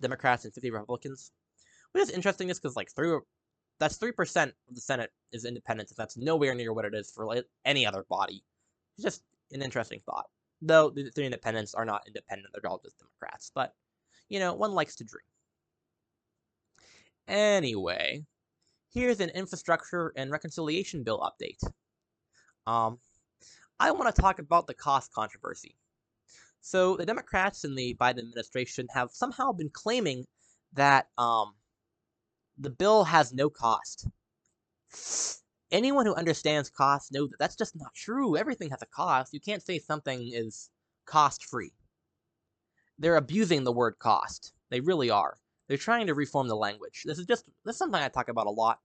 Democrats, 0.00 0.44
and 0.44 0.54
50 0.54 0.70
Republicans. 0.70 1.32
Which 1.94 2.02
is 2.02 2.10
interesting 2.10 2.50
is 2.50 2.58
because, 2.58 2.74
like, 2.74 2.90
three, 2.90 3.16
that's 3.78 3.98
3% 3.98 4.46
of 4.46 4.74
the 4.74 4.80
Senate 4.80 5.12
is 5.32 5.44
independent, 5.44 5.90
and 5.90 5.96
that's 5.96 6.16
nowhere 6.16 6.52
near 6.52 6.72
what 6.72 6.84
it 6.84 6.92
is 6.92 7.12
for 7.12 7.24
like, 7.24 7.44
any 7.64 7.86
other 7.86 8.04
body. 8.10 8.42
It's 8.96 9.04
just 9.04 9.22
an 9.52 9.62
interesting 9.62 10.00
thought. 10.04 10.26
Though 10.60 10.90
the 10.90 11.10
three 11.10 11.26
independents 11.26 11.72
are 11.72 11.84
not 11.84 12.02
independent, 12.08 12.50
they're 12.52 12.68
all 12.68 12.80
just 12.82 12.98
Democrats. 12.98 13.52
But, 13.54 13.74
you 14.28 14.40
know, 14.40 14.54
one 14.54 14.72
likes 14.72 14.96
to 14.96 15.04
dream. 15.04 15.20
Anyway, 17.28 18.24
here's 18.92 19.20
an 19.20 19.30
infrastructure 19.30 20.12
and 20.16 20.32
reconciliation 20.32 21.04
bill 21.04 21.20
update. 21.20 21.62
Um, 22.66 22.98
I 23.78 23.92
want 23.92 24.12
to 24.12 24.20
talk 24.20 24.40
about 24.40 24.66
the 24.66 24.74
cost 24.74 25.12
controversy. 25.12 25.76
So 26.60 26.96
the 26.96 27.06
Democrats 27.06 27.64
in 27.64 27.76
the 27.76 27.94
Biden 28.00 28.18
administration 28.20 28.88
have 28.92 29.10
somehow 29.12 29.52
been 29.52 29.70
claiming 29.70 30.24
that 30.72 31.08
um, 31.18 31.54
the 32.58 32.70
bill 32.70 33.04
has 33.04 33.32
no 33.32 33.50
cost. 33.50 34.08
Anyone 35.70 36.06
who 36.06 36.14
understands 36.14 36.70
cost 36.70 37.12
knows 37.12 37.30
that 37.30 37.38
that's 37.38 37.56
just 37.56 37.74
not 37.76 37.94
true. 37.94 38.36
Everything 38.36 38.70
has 38.70 38.82
a 38.82 38.86
cost. 38.86 39.32
You 39.32 39.40
can't 39.40 39.62
say 39.62 39.78
something 39.78 40.30
is 40.32 40.70
cost 41.04 41.44
free. 41.44 41.72
They're 42.98 43.16
abusing 43.16 43.64
the 43.64 43.72
word 43.72 43.98
cost. 43.98 44.52
They 44.70 44.80
really 44.80 45.10
are. 45.10 45.36
They're 45.66 45.76
trying 45.76 46.06
to 46.06 46.14
reform 46.14 46.48
the 46.48 46.56
language. 46.56 47.02
This 47.04 47.18
is 47.18 47.26
just 47.26 47.46
this 47.64 47.74
is 47.74 47.78
something 47.78 48.00
I 48.00 48.08
talk 48.08 48.28
about 48.28 48.46
a 48.46 48.50
lot. 48.50 48.78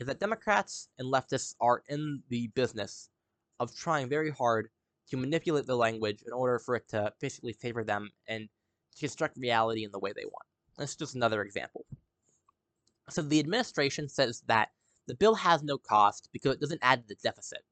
Is 0.00 0.06
that 0.08 0.20
Democrats 0.20 0.88
and 0.98 1.12
leftists 1.12 1.54
are 1.60 1.82
in 1.88 2.22
the 2.28 2.48
business 2.48 3.08
of 3.60 3.74
trying 3.74 4.08
very 4.08 4.30
hard 4.30 4.68
to 5.10 5.16
manipulate 5.16 5.66
the 5.66 5.76
language 5.76 6.22
in 6.26 6.32
order 6.32 6.58
for 6.58 6.74
it 6.76 6.88
to 6.88 7.12
basically 7.20 7.52
favor 7.52 7.84
them 7.84 8.10
and 8.26 8.48
construct 8.98 9.36
reality 9.36 9.84
in 9.84 9.92
the 9.92 9.98
way 9.98 10.12
they 10.14 10.24
want. 10.24 10.46
That's 10.76 10.96
just 10.96 11.14
another 11.14 11.42
example. 11.42 11.86
So 13.10 13.22
the 13.22 13.38
administration 13.38 14.08
says 14.08 14.42
that 14.46 14.70
the 15.06 15.14
bill 15.14 15.34
has 15.34 15.62
no 15.62 15.78
cost 15.78 16.28
because 16.32 16.54
it 16.54 16.60
doesn't 16.60 16.80
add 16.82 17.02
to 17.02 17.08
the 17.08 17.20
deficit. 17.22 17.62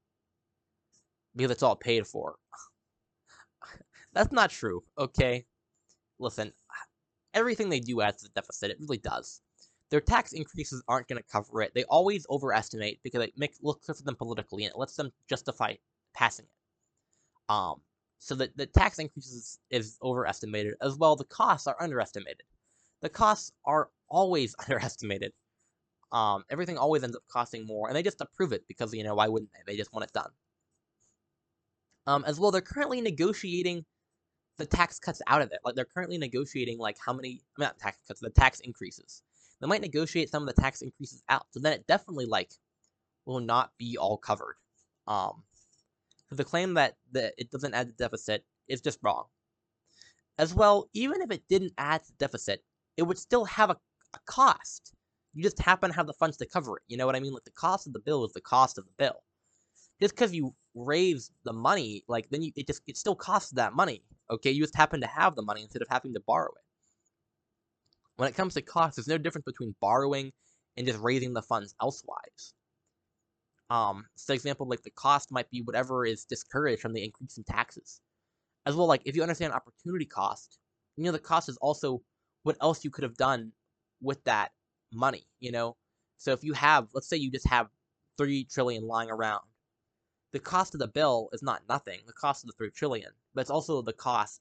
Because 1.35 1.51
it's 1.51 1.63
all 1.63 1.77
paid 1.77 2.07
for. 2.07 2.37
That's 4.13 4.33
not 4.33 4.51
true, 4.51 4.83
okay? 4.99 5.47
Listen, 6.19 6.53
everything 7.35 7.69
they 7.69 7.81
do 7.81 8.03
adds 8.03 8.23
to 8.23 8.29
the 8.29 8.41
deficit. 8.41 8.71
It 8.71 8.79
really 8.81 8.99
does. 8.99 9.41
Their 9.91 10.01
tax 10.01 10.33
increases 10.33 10.83
aren't 10.89 11.09
going 11.09 11.23
to 11.23 11.29
cover 11.31 11.61
it. 11.63 11.73
They 11.75 11.85
always 11.85 12.27
overestimate 12.31 13.01
because 13.03 13.23
it 13.23 13.37
makes 13.37 13.59
looks 13.63 13.87
good 13.87 13.97
for 13.97 14.03
them 14.03 14.17
politically 14.17 14.65
and 14.65 14.73
it 14.73 14.79
lets 14.79 14.97
them 14.97 15.13
justify 15.29 15.75
passing 16.15 16.47
it. 16.47 17.53
Um, 17.53 17.81
so 18.19 18.35
the, 18.35 18.51
the 18.57 18.67
tax 18.67 18.99
increases 18.99 19.59
is 19.71 19.99
overestimated 20.03 20.75
as 20.81 20.97
well. 20.97 21.17
The 21.17 21.25
costs 21.25 21.67
are 21.67 21.77
underestimated. 21.81 22.43
The 23.03 23.09
costs 23.09 23.53
are 23.67 23.91
always 24.13 24.55
underestimated. 24.61 25.33
Um, 26.13 26.45
everything 26.51 26.79
always 26.79 27.03
ends 27.03 27.17
up 27.17 27.23
costing 27.29 27.67
more, 27.67 27.89
and 27.89 27.97
they 27.97 28.03
just 28.03 28.21
approve 28.21 28.53
it 28.53 28.69
because 28.69 28.95
you 28.95 29.03
know 29.03 29.15
why 29.15 29.29
wouldn't 29.29 29.51
they? 29.53 29.73
They 29.73 29.77
just 29.77 29.93
want 29.93 30.05
it 30.05 30.13
done. 30.13 30.31
Um, 32.07 32.25
as 32.27 32.39
well, 32.39 32.51
they're 32.51 32.61
currently 32.61 33.01
negotiating 33.01 33.85
the 34.59 34.67
tax 34.67 34.99
cuts 34.99 35.23
out 35.27 35.43
of 35.43 35.51
it. 35.53 35.59
Like 35.65 35.75
they're 35.75 35.85
currently 35.85 36.19
negotiating 36.19 36.79
like 36.79 36.97
how 37.05 37.13
many 37.13 37.29
I 37.29 37.61
mean, 37.61 37.67
not 37.67 37.79
tax 37.79 37.99
cuts, 38.07 38.21
the 38.21 38.31
tax 38.31 38.61
increases. 38.61 39.23
They 39.61 39.67
might 39.67 39.81
negotiate 39.81 40.31
some 40.31 40.47
of 40.47 40.55
the 40.55 40.61
tax 40.61 40.83
increases 40.83 41.23
out. 41.29 41.47
So 41.53 41.61
then 41.61 41.73
it 41.73 41.87
definitely 41.87 42.27
like 42.27 42.51
will 43.25 43.41
not 43.41 43.71
be 43.79 43.97
all 43.97 44.19
covered. 44.19 44.57
Um 45.07 45.45
so 46.29 46.37
the 46.37 46.45
claim 46.45 46.75
that, 46.75 46.97
that 47.13 47.35
it 47.37 47.51
doesn't 47.51 47.75
add 47.75 47.89
to 47.89 47.93
deficit 47.95 48.45
is 48.67 48.81
just 48.81 48.99
wrong. 49.03 49.25
As 50.39 50.55
well, 50.55 50.89
even 50.95 51.21
if 51.21 51.31
it 51.31 51.43
didn't 51.49 51.75
add 51.77 52.03
to 52.05 52.11
the 52.11 52.17
deficit, 52.19 52.65
it 52.97 53.03
would 53.03 53.19
still 53.19 53.45
have 53.45 53.69
a, 53.69 53.77
a 54.15 54.19
cost. 54.27 54.95
You 55.35 55.43
just 55.43 55.61
happen 55.61 55.91
to 55.91 55.97
have 55.97 56.07
the 56.07 56.13
funds 56.13 56.37
to 56.39 56.47
cover 56.47 56.77
it. 56.77 56.83
You 56.89 56.97
know 56.97 57.07
what 57.07 57.17
I 57.17 57.21
mean? 57.21 57.33
Like 57.33 57.45
the 57.45 57.51
cost 57.53 57.87
of 57.87 57.93
the 57.93 58.01
bill 58.01 58.25
is 58.25 58.33
the 58.33 58.41
cost 58.41 58.79
of 58.79 58.85
the 58.85 58.93
bill. 58.99 59.23
Just 60.01 60.15
because 60.15 60.35
you 60.35 60.55
raise 60.75 61.31
the 61.45 61.53
money, 61.53 62.03
like 62.09 62.29
then 62.31 62.43
you 62.43 62.53
it 62.57 62.67
just 62.67 62.83
it 62.87 62.97
still 62.97 63.15
costs 63.15 63.53
that 63.53 63.73
money. 63.75 64.03
Okay, 64.31 64.51
you 64.51 64.63
just 64.63 64.77
happen 64.77 65.01
to 65.01 65.07
have 65.07 65.37
the 65.37 65.43
money 65.43 65.63
instead 65.63 65.83
of 65.83 65.89
having 65.91 66.15
to 66.15 66.21
borrow 66.27 66.49
it. 66.49 66.65
When 68.17 68.29
it 68.29 68.35
comes 68.35 68.55
to 68.55 68.63
cost, 68.63 68.97
there's 68.97 69.09
no 69.09 69.19
difference 69.19 69.45
between 69.45 69.75
borrowing 69.81 70.33
and 70.77 70.87
just 70.87 70.99
raising 71.01 71.33
the 71.33 71.43
funds 71.43 71.75
elsewise. 71.81 72.55
Um, 73.71 74.05
so 74.17 74.35
example, 74.35 74.69
like 74.69 74.83
the 74.83 74.91
cost 74.91 75.33
might 75.33 75.51
be 75.51 75.63
whatever 75.63 76.05
is 76.05 76.25
discouraged 76.25 76.83
from 76.83 76.93
the 76.93 77.05
increase 77.05 77.39
in 77.39 77.45
taxes. 77.45 78.01
As 78.67 78.77
well, 78.77 78.87
like 78.87 79.03
if 79.05 79.17
you 79.17 79.23
understand 79.23 79.53
opportunity 79.53 80.05
cost, 80.05 80.59
you 80.97 81.05
know 81.05 81.13
the 81.13 81.19
cost 81.19 81.49
is 81.49 81.57
also 81.57 82.03
what 82.43 82.57
else 82.61 82.85
you 82.85 82.91
could 82.91 83.05
have 83.05 83.17
done 83.17 83.53
with 84.03 84.23
that 84.25 84.51
money, 84.93 85.27
you 85.41 85.53
know? 85.53 85.77
So 86.19 86.33
if 86.33 86.45
you 86.45 86.53
have, 86.53 86.89
let's 86.95 87.09
say 87.09 87.17
you 87.17 87.31
just 87.31 87.49
have 87.49 87.69
three 88.19 88.45
trillion 88.45 88.87
lying 88.87 89.11
around, 89.11 89.43
the 90.33 90.39
cost 90.39 90.75
of 90.75 90.81
the 90.81 90.89
bill 90.89 91.29
is 91.33 91.43
not 91.43 91.63
nothing. 91.69 92.01
The 92.07 92.13
cost 92.13 92.45
of 92.45 92.49
the 92.49 92.55
three 92.57 92.71
trillion, 92.71 93.11
but 93.35 93.43
it's 93.43 93.51
also 93.51 93.83
the 93.83 93.93
cost 93.93 94.41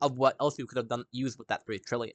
of 0.00 0.18
what 0.18 0.36
else 0.40 0.58
you 0.58 0.66
could 0.66 0.78
have 0.78 0.88
done 0.88 1.04
used 1.10 1.38
with 1.38 1.48
that 1.48 1.64
three 1.64 1.78
trillion. 1.78 2.14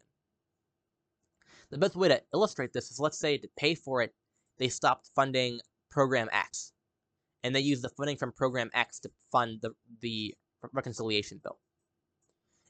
The 1.69 1.77
best 1.77 1.95
way 1.95 2.07
to 2.07 2.21
illustrate 2.33 2.73
this 2.73 2.91
is 2.91 2.99
let's 2.99 3.19
say 3.19 3.37
to 3.37 3.47
pay 3.57 3.75
for 3.75 4.01
it, 4.01 4.13
they 4.57 4.69
stopped 4.69 5.09
funding 5.15 5.59
Program 5.89 6.29
X, 6.31 6.73
and 7.43 7.55
they 7.55 7.59
used 7.59 7.83
the 7.83 7.89
funding 7.89 8.17
from 8.17 8.31
Program 8.31 8.69
X 8.73 8.99
to 8.99 9.11
fund 9.31 9.59
the 9.61 9.71
the 10.01 10.35
reconciliation 10.73 11.39
bill. 11.43 11.59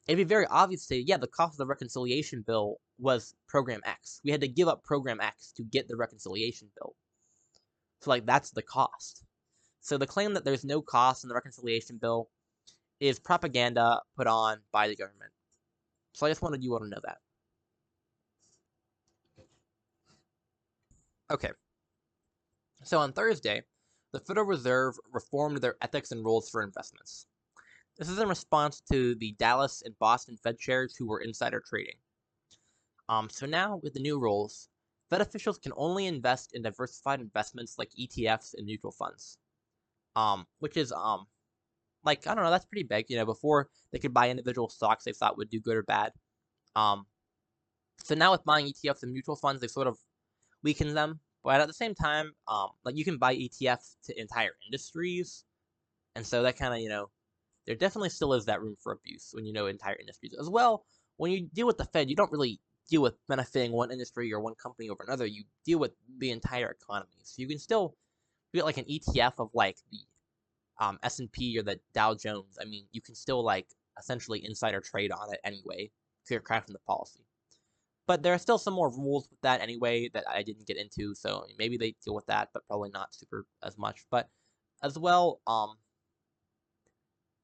It'd 0.08 0.18
be 0.18 0.24
very 0.24 0.46
obvious 0.48 0.82
to 0.82 0.88
say, 0.88 1.00
yeah, 1.00 1.18
the 1.18 1.28
cost 1.28 1.56
of 1.56 1.58
the 1.58 1.66
reconciliation 1.66 2.44
bill 2.46 2.78
was 2.98 3.36
Program 3.48 3.82
X. 3.86 4.22
We 4.24 4.32
had 4.32 4.42
to 4.42 4.48
give 4.48 4.68
up 4.68 4.84
Program 4.84 5.20
X 5.20 5.52
to 5.58 5.64
get 5.64 5.88
the 5.88 5.98
reconciliation 5.98 6.70
bill. 6.78 6.96
So 8.02 8.12
like 8.12 8.26
that's 8.26 8.52
the 8.52 8.62
cost. 8.62 9.24
So 9.82 9.98
the 9.98 10.08
claim 10.08 10.34
that 10.34 10.46
there's 10.46 10.64
no 10.64 10.82
cost 10.82 11.24
in 11.24 11.28
the 11.30 11.36
reconciliation 11.36 11.98
bill 11.98 12.30
is 13.00 13.20
propaganda 13.20 14.02
put 14.16 14.28
on 14.28 14.60
by 14.72 14.88
the 14.88 14.96
government. 14.96 15.32
So 16.14 16.26
I 16.26 16.30
just 16.30 16.42
wanted 16.42 16.64
you 16.64 16.74
all 16.74 16.80
to 16.80 16.88
know 16.88 17.00
that. 17.04 17.18
Okay. 21.30 21.52
So 22.84 23.00
on 23.00 23.12
Thursday, 23.12 23.64
the 24.14 24.20
Federal 24.22 24.46
Reserve 24.46 24.96
reformed 25.12 25.58
their 25.58 25.76
ethics 25.82 26.12
and 26.12 26.24
rules 26.24 26.50
for 26.50 26.64
investments. 26.64 27.28
This 27.98 28.10
is 28.10 28.20
in 28.20 28.30
response 28.30 28.82
to 28.92 29.16
the 29.16 29.34
Dallas 29.40 29.82
and 29.84 29.98
Boston 29.98 30.38
Fed 30.38 30.60
chairs 30.60 30.96
who 30.96 31.08
were 31.08 31.22
insider 31.22 31.64
trading. 31.68 31.96
Um, 33.10 33.30
so 33.30 33.46
now 33.46 33.80
with 33.82 33.94
the 33.94 34.00
new 34.00 34.20
rules, 34.20 34.70
Fed 35.10 35.22
officials 35.22 35.58
can 35.58 35.72
only 35.76 36.06
invest 36.06 36.52
in 36.54 36.62
diversified 36.62 37.22
investments 37.22 37.78
like 37.78 37.90
ETFs 38.00 38.54
and 38.56 38.66
mutual 38.66 38.92
funds. 38.92 39.38
Um, 40.16 40.46
which 40.60 40.78
is 40.78 40.92
um, 40.92 41.28
like 42.04 42.28
I 42.28 42.36
don't 42.36 42.44
know, 42.44 42.52
that's 42.52 42.66
pretty 42.66 42.84
big. 42.84 43.06
You 43.10 43.18
know, 43.18 43.26
before 43.26 43.70
they 43.92 44.00
could 44.00 44.14
buy 44.14 44.30
individual 44.30 44.70
stocks 44.70 45.04
they 45.04 45.14
thought 45.14 45.38
would 45.38 45.50
do 45.50 45.62
good 45.62 45.78
or 45.78 45.84
bad. 45.84 46.12
Um, 46.76 47.06
so 48.04 48.16
now 48.16 48.32
with 48.32 48.44
buying 48.44 48.68
ETFs 48.68 49.04
and 49.04 49.12
mutual 49.12 49.36
funds, 49.36 49.62
they 49.62 49.68
sort 49.68 49.88
of 49.88 49.98
weaken 50.64 50.94
them. 50.94 51.20
But 51.44 51.62
at 51.62 51.68
the 51.68 51.74
same 51.74 51.96
time, 51.96 52.34
um, 52.48 52.70
like 52.84 52.96
you 52.96 53.06
can 53.06 53.18
buy 53.18 53.36
ETFs 53.36 53.96
to 54.06 54.20
entire 54.20 54.52
industries, 54.66 55.46
and 56.16 56.26
so 56.26 56.44
that 56.44 56.58
kind 56.58 56.74
of 56.74 56.80
you 56.80 56.90
know, 56.90 57.10
there 57.68 57.76
definitely 57.76 58.10
still 58.10 58.34
is 58.34 58.46
that 58.46 58.62
room 58.62 58.78
for 58.82 58.94
abuse 58.94 59.30
when 59.34 59.46
you 59.46 59.54
know 59.54 59.68
entire 59.68 59.98
industries 60.00 60.34
as 60.40 60.50
well. 60.50 60.86
When 61.18 61.32
you 61.32 61.50
deal 61.54 61.68
with 61.68 61.78
the 61.78 61.86
Fed, 61.86 62.10
you 62.10 62.16
don't 62.16 62.32
really 62.32 62.60
deal 62.90 63.02
with 63.02 63.16
benefiting 63.28 63.74
one 63.74 63.92
industry 63.92 64.32
or 64.34 64.40
one 64.40 64.56
company 64.56 64.90
over 64.90 65.04
another. 65.06 65.26
You 65.26 65.44
deal 65.66 65.80
with 65.80 65.92
the 66.18 66.32
entire 66.32 66.70
economy. 66.70 67.20
So 67.24 67.42
you 67.42 67.48
can 67.48 67.60
still 67.60 67.96
get 68.54 68.66
like 68.66 68.78
an 68.78 68.86
ETF 68.86 69.34
of 69.40 69.50
like 69.54 69.78
the 69.92 70.00
um, 70.80 70.98
S&P 71.04 71.60
or 71.60 71.64
the 71.64 71.80
Dow 71.94 72.16
Jones. 72.16 72.58
I 72.62 72.66
mean, 72.66 72.86
you 72.92 73.02
can 73.02 73.16
still 73.16 73.44
like 73.44 73.68
essentially 74.00 74.46
insider 74.46 74.80
trade 74.80 75.12
on 75.12 75.34
it 75.34 75.40
anyway 75.44 75.92
because 76.24 76.32
you're 76.32 76.42
crafting 76.42 76.74
the 76.74 76.80
policy. 76.88 77.26
But 78.06 78.24
there 78.24 78.34
are 78.34 78.40
still 78.40 78.58
some 78.58 78.74
more 78.74 78.90
rules 78.90 79.28
with 79.30 79.42
that 79.42 79.60
anyway 79.60 80.10
that 80.14 80.24
I 80.30 80.42
didn't 80.42 80.66
get 80.66 80.78
into, 80.78 81.14
so 81.14 81.46
maybe 81.60 81.76
they 81.76 81.94
deal 82.06 82.16
with 82.16 82.26
that, 82.28 82.50
but 82.54 82.66
probably 82.68 82.90
not 82.90 83.14
super 83.14 83.46
as 83.64 83.78
much. 83.78 84.06
But 84.10 84.30
as 84.82 84.98
well, 84.98 85.42
um, 85.46 85.76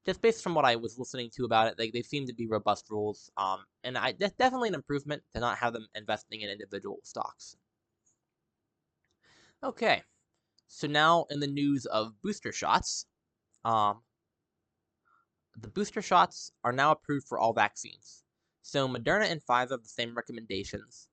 just 0.06 0.20
based 0.20 0.42
from 0.42 0.54
what 0.54 0.64
I 0.64 0.76
was 0.76 0.98
listening 0.98 1.30
to 1.36 1.44
about 1.44 1.68
it, 1.68 1.76
they, 1.76 1.90
they 1.90 2.02
seem 2.02 2.26
to 2.26 2.34
be 2.34 2.46
robust 2.46 2.90
rules. 2.90 3.30
Um, 3.36 3.64
and 3.82 3.96
I 3.96 4.14
that's 4.18 4.34
definitely 4.34 4.68
an 4.68 4.74
improvement 4.74 5.22
to 5.34 5.40
not 5.40 5.58
have 5.58 5.72
them 5.72 5.88
investing 5.94 6.42
in 6.42 6.50
individual 6.50 6.98
stocks. 7.02 7.56
Okay, 9.62 10.02
so 10.66 10.86
now 10.86 11.24
in 11.30 11.40
the 11.40 11.46
news 11.46 11.86
of 11.86 12.20
booster 12.22 12.52
shots, 12.52 13.06
um, 13.64 14.02
the 15.56 15.68
booster 15.68 16.02
shots 16.02 16.52
are 16.64 16.72
now 16.72 16.90
approved 16.90 17.26
for 17.26 17.38
all 17.38 17.52
vaccines. 17.52 18.24
So 18.62 18.88
Moderna 18.88 19.30
and 19.30 19.40
Pfizer 19.44 19.70
have 19.70 19.82
the 19.82 19.88
same 19.88 20.14
recommendations. 20.14 21.08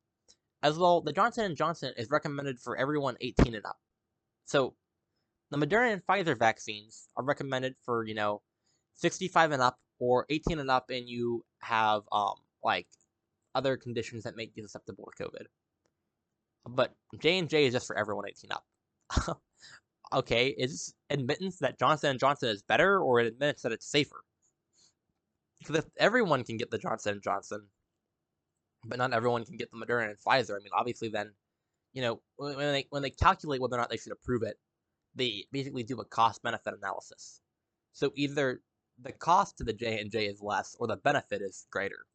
As 0.63 0.77
well, 0.77 1.01
the 1.01 1.13
Johnson 1.13 1.55
& 1.55 1.57
Johnson 1.57 1.93
is 1.97 2.09
recommended 2.09 2.59
for 2.59 2.77
everyone 2.77 3.18
18 3.22 3.55
and 3.55 3.65
up. 3.65 3.80
So 4.45 4.76
the 5.49 5.57
Moderna 5.57 5.93
and 5.93 6.05
Pfizer 6.05 6.38
vaccines 6.38 7.07
are 7.15 7.23
recommended 7.23 7.76
for, 7.84 8.05
you 8.05 8.13
know, 8.13 8.41
65 8.95 9.51
and 9.51 9.61
up 9.61 9.80
or 9.99 10.26
18 10.30 10.59
and 10.59 10.69
up 10.69 10.89
and 10.89 11.07
you 11.07 11.45
have 11.59 12.03
um 12.11 12.35
like 12.63 12.88
other 13.55 13.77
conditions 13.77 14.23
that 14.23 14.35
make 14.35 14.51
you 14.55 14.63
susceptible 14.63 15.09
to 15.18 15.23
COVID. 15.23 15.45
But 16.68 16.93
J&J 17.19 17.65
is 17.65 17.73
just 17.73 17.88
for 17.88 17.97
everyone 17.97 18.26
18 18.27 18.51
up. 18.51 19.41
okay, 20.13 20.49
is 20.49 20.93
admittance 21.09 21.57
that 21.59 21.80
Johnson 21.80 22.18
& 22.18 22.19
Johnson 22.19 22.49
is 22.49 22.61
better 22.61 22.99
or 22.99 23.19
admittance 23.19 23.63
that 23.63 23.72
it's 23.72 23.89
safer? 23.89 24.23
Because 25.59 25.77
if 25.77 25.85
everyone 25.97 26.43
can 26.43 26.57
get 26.57 26.72
the 26.72 26.77
Johnson 26.77 27.19
& 27.22 27.23
Johnson, 27.23 27.68
but 28.85 28.97
not 28.97 29.13
everyone 29.13 29.45
can 29.45 29.57
get 29.57 29.69
the 29.72 29.77
Moderna 29.77 30.09
and 30.09 30.18
Pfizer, 30.18 30.55
I 30.55 30.59
mean, 30.59 30.72
obviously 30.73 31.09
then, 31.09 31.31
you 31.93 32.01
know, 32.01 32.22
when 32.38 32.57
they, 32.57 32.85
when 32.89 33.01
they 33.01 33.09
calculate 33.09 33.61
whether 33.61 33.76
or 33.76 33.80
not 33.80 33.89
they 33.89 33.97
should 33.97 34.11
approve 34.11 34.43
it, 34.43 34.57
they 35.15 35.45
basically 35.51 35.84
do 35.84 35.99
a 35.99 36.05
cost-benefit 36.05 36.73
analysis. 36.73 37.41
So 37.93 38.11
either 38.15 38.61
the 39.03 39.11
cost 39.11 39.57
to 39.57 39.63
the 39.63 39.73
J&J 39.73 40.25
is 40.25 40.41
less 40.41 40.75
or 40.79 40.87
the 40.87 40.97
benefit 40.97 41.41
is 41.41 41.65
greater. 41.71 42.05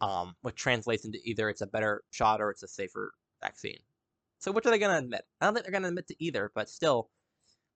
Um, 0.00 0.34
which 0.40 0.56
translates 0.56 1.04
into 1.04 1.18
either 1.24 1.50
it's 1.50 1.60
a 1.60 1.66
better 1.66 2.02
shot 2.10 2.40
or 2.40 2.50
it's 2.50 2.62
a 2.62 2.68
safer 2.68 3.12
vaccine. 3.42 3.80
So 4.38 4.50
which 4.50 4.64
are 4.64 4.70
they 4.70 4.78
going 4.78 4.92
to 4.92 5.04
admit? 5.04 5.26
I 5.40 5.44
don't 5.44 5.54
think 5.54 5.66
they're 5.66 5.72
going 5.72 5.82
to 5.82 5.90
admit 5.90 6.08
to 6.08 6.24
either, 6.24 6.50
but 6.54 6.70
still, 6.70 7.10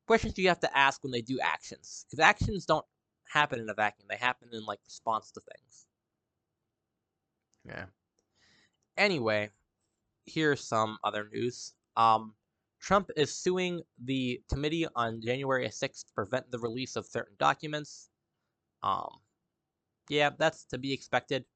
questions 0.07 0.39
you 0.39 0.49
have 0.49 0.61
to 0.61 0.79
ask 0.79 1.03
when 1.03 1.13
they 1.13 1.21
do 1.21 1.39
actions. 1.41 2.07
Because 2.07 2.21
actions 2.21 2.65
don't 2.65 2.87
happen 3.29 3.61
in 3.61 3.69
a 3.69 3.75
vacuum. 3.75 4.07
They 4.09 4.17
happen 4.17 4.49
in, 4.53 4.65
like, 4.65 4.81
response 4.87 5.31
to 5.33 5.41
things. 5.41 5.87
Yeah. 7.67 7.85
Anyway, 8.97 9.51
here's 10.25 10.65
some 10.67 10.97
other 11.05 11.29
news. 11.31 11.75
Um, 11.97 12.35
Trump 12.85 13.11
is 13.17 13.35
suing 13.35 13.81
the 14.05 14.43
committee 14.51 14.87
on 14.95 15.23
January 15.23 15.67
6th 15.67 16.07
to 16.07 16.13
prevent 16.15 16.51
the 16.51 16.59
release 16.59 16.97
of 16.97 17.07
certain 17.07 17.35
documents. 17.39 18.11
Um, 18.83 19.09
yeah, 20.11 20.29
that's 20.39 20.65
to 20.67 20.77
be 20.77 20.93
expected. 20.93 21.47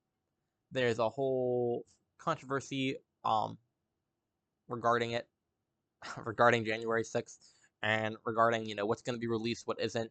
There's 0.73 0.99
a 0.99 1.09
whole 1.11 1.85
controversy 2.17 2.97
um, 3.27 3.59
regarding 4.71 5.11
it, 5.11 5.29
regarding 6.25 6.65
January 6.65 7.05
6th, 7.05 7.37
and 7.83 8.17
regarding, 8.25 8.65
you 8.65 8.75
know, 8.75 8.87
what's 8.87 9.03
going 9.03 9.17
to 9.17 9.21
be 9.21 9.29
released, 9.29 9.67
what 9.67 9.79
isn't. 9.83 10.11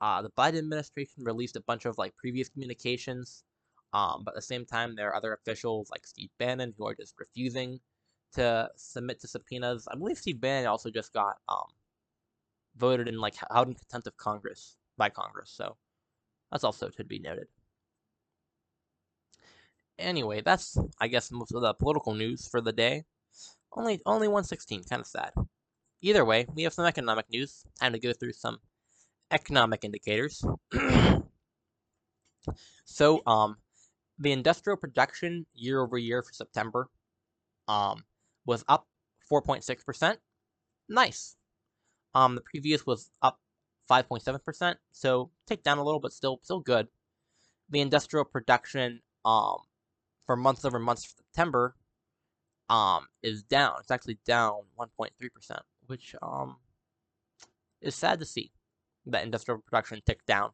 Uh, 0.00 0.22
the 0.22 0.30
Biden 0.30 0.58
administration 0.58 1.24
released 1.24 1.56
a 1.56 1.60
bunch 1.60 1.84
of, 1.84 1.98
like, 1.98 2.16
previous 2.16 2.48
communications, 2.48 3.44
um, 3.92 4.22
but 4.24 4.30
at 4.32 4.36
the 4.36 4.42
same 4.42 4.64
time, 4.64 4.96
there 4.96 5.10
are 5.10 5.16
other 5.16 5.34
officials 5.34 5.90
like 5.90 6.06
Steve 6.06 6.30
Bannon 6.38 6.72
who 6.78 6.86
are 6.86 6.94
just 6.94 7.12
refusing 7.18 7.80
to 8.34 8.70
submit 8.76 9.20
to 9.20 9.28
subpoenas. 9.28 9.88
I 9.90 9.96
believe 9.96 10.18
Steve 10.18 10.40
Bannon 10.40 10.66
also 10.66 10.90
just 10.90 11.12
got 11.12 11.36
um, 11.48 11.66
voted 12.76 13.08
in 13.08 13.18
like 13.18 13.34
out 13.50 13.66
in 13.68 13.74
contempt 13.74 14.06
of 14.06 14.16
Congress 14.16 14.76
by 14.96 15.08
Congress, 15.08 15.50
so 15.54 15.76
that's 16.50 16.64
also 16.64 16.88
to 16.88 17.04
be 17.04 17.18
noted. 17.18 17.46
Anyway, 19.98 20.40
that's 20.40 20.76
I 21.00 21.08
guess 21.08 21.30
most 21.30 21.52
of 21.52 21.62
the 21.62 21.74
political 21.74 22.14
news 22.14 22.48
for 22.48 22.60
the 22.60 22.72
day. 22.72 23.04
Only 23.72 24.00
only 24.06 24.28
116, 24.28 24.84
kind 24.84 25.00
of 25.00 25.06
sad. 25.06 25.32
Either 26.00 26.24
way, 26.24 26.46
we 26.54 26.62
have 26.62 26.72
some 26.72 26.84
economic 26.84 27.28
news. 27.30 27.64
Time 27.80 27.92
to 27.92 27.98
go 27.98 28.12
through 28.12 28.32
some 28.32 28.58
economic 29.30 29.84
indicators. 29.84 30.44
so, 32.84 33.22
um, 33.26 33.56
the 34.18 34.32
industrial 34.32 34.76
production 34.76 35.46
year 35.54 35.80
over 35.80 35.98
year 35.98 36.22
for 36.22 36.32
September, 36.32 36.88
um, 37.68 38.04
was 38.46 38.64
up 38.68 38.86
4.6%. 39.30 40.16
Nice. 40.88 41.36
Um, 42.14 42.34
the 42.34 42.40
previous 42.40 42.86
was 42.86 43.10
up 43.22 43.40
5.7%, 43.90 44.76
so 44.92 45.30
take 45.46 45.62
down 45.62 45.78
a 45.78 45.84
little, 45.84 46.00
but 46.00 46.12
still 46.12 46.40
still 46.42 46.60
good. 46.60 46.88
The 47.70 47.80
industrial 47.80 48.24
production 48.24 49.00
um 49.24 49.58
for 50.26 50.36
month 50.36 50.64
over 50.64 50.78
month 50.78 51.04
for 51.04 51.16
September 51.16 51.76
um 52.70 53.06
is 53.22 53.42
down. 53.42 53.74
It's 53.80 53.90
actually 53.90 54.18
down 54.24 54.62
1.3%, 54.78 55.10
which 55.86 56.14
um 56.22 56.56
is 57.80 57.94
sad 57.94 58.20
to 58.20 58.24
see 58.24 58.52
that 59.06 59.24
industrial 59.24 59.60
production 59.60 60.00
ticked 60.06 60.26
down 60.26 60.50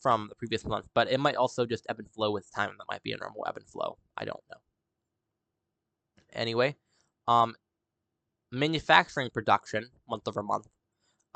from 0.00 0.28
the 0.28 0.34
previous 0.34 0.64
month, 0.64 0.86
but 0.94 1.10
it 1.10 1.20
might 1.20 1.36
also 1.36 1.66
just 1.66 1.84
ebb 1.90 1.98
and 1.98 2.10
flow 2.10 2.30
with 2.30 2.50
time. 2.54 2.70
That 2.78 2.86
might 2.90 3.02
be 3.02 3.12
a 3.12 3.18
normal 3.18 3.44
ebb 3.46 3.56
and 3.56 3.66
flow. 3.66 3.98
I 4.16 4.24
don't 4.24 4.42
know. 4.50 4.56
Anyway, 6.32 6.76
um, 7.30 7.54
manufacturing 8.50 9.30
production 9.30 9.86
month 10.08 10.26
over 10.26 10.42
month 10.42 10.66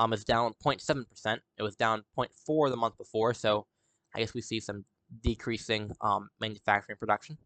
um, 0.00 0.12
is 0.12 0.24
down 0.24 0.52
0.7%. 0.64 1.38
It 1.56 1.62
was 1.62 1.76
down 1.76 2.02
0.4 2.18 2.70
the 2.70 2.76
month 2.76 2.98
before, 2.98 3.32
so 3.32 3.66
I 4.12 4.18
guess 4.18 4.34
we 4.34 4.40
see 4.40 4.58
some 4.58 4.84
decreasing 5.22 5.92
um, 6.00 6.30
manufacturing 6.40 6.98
production. 6.98 7.38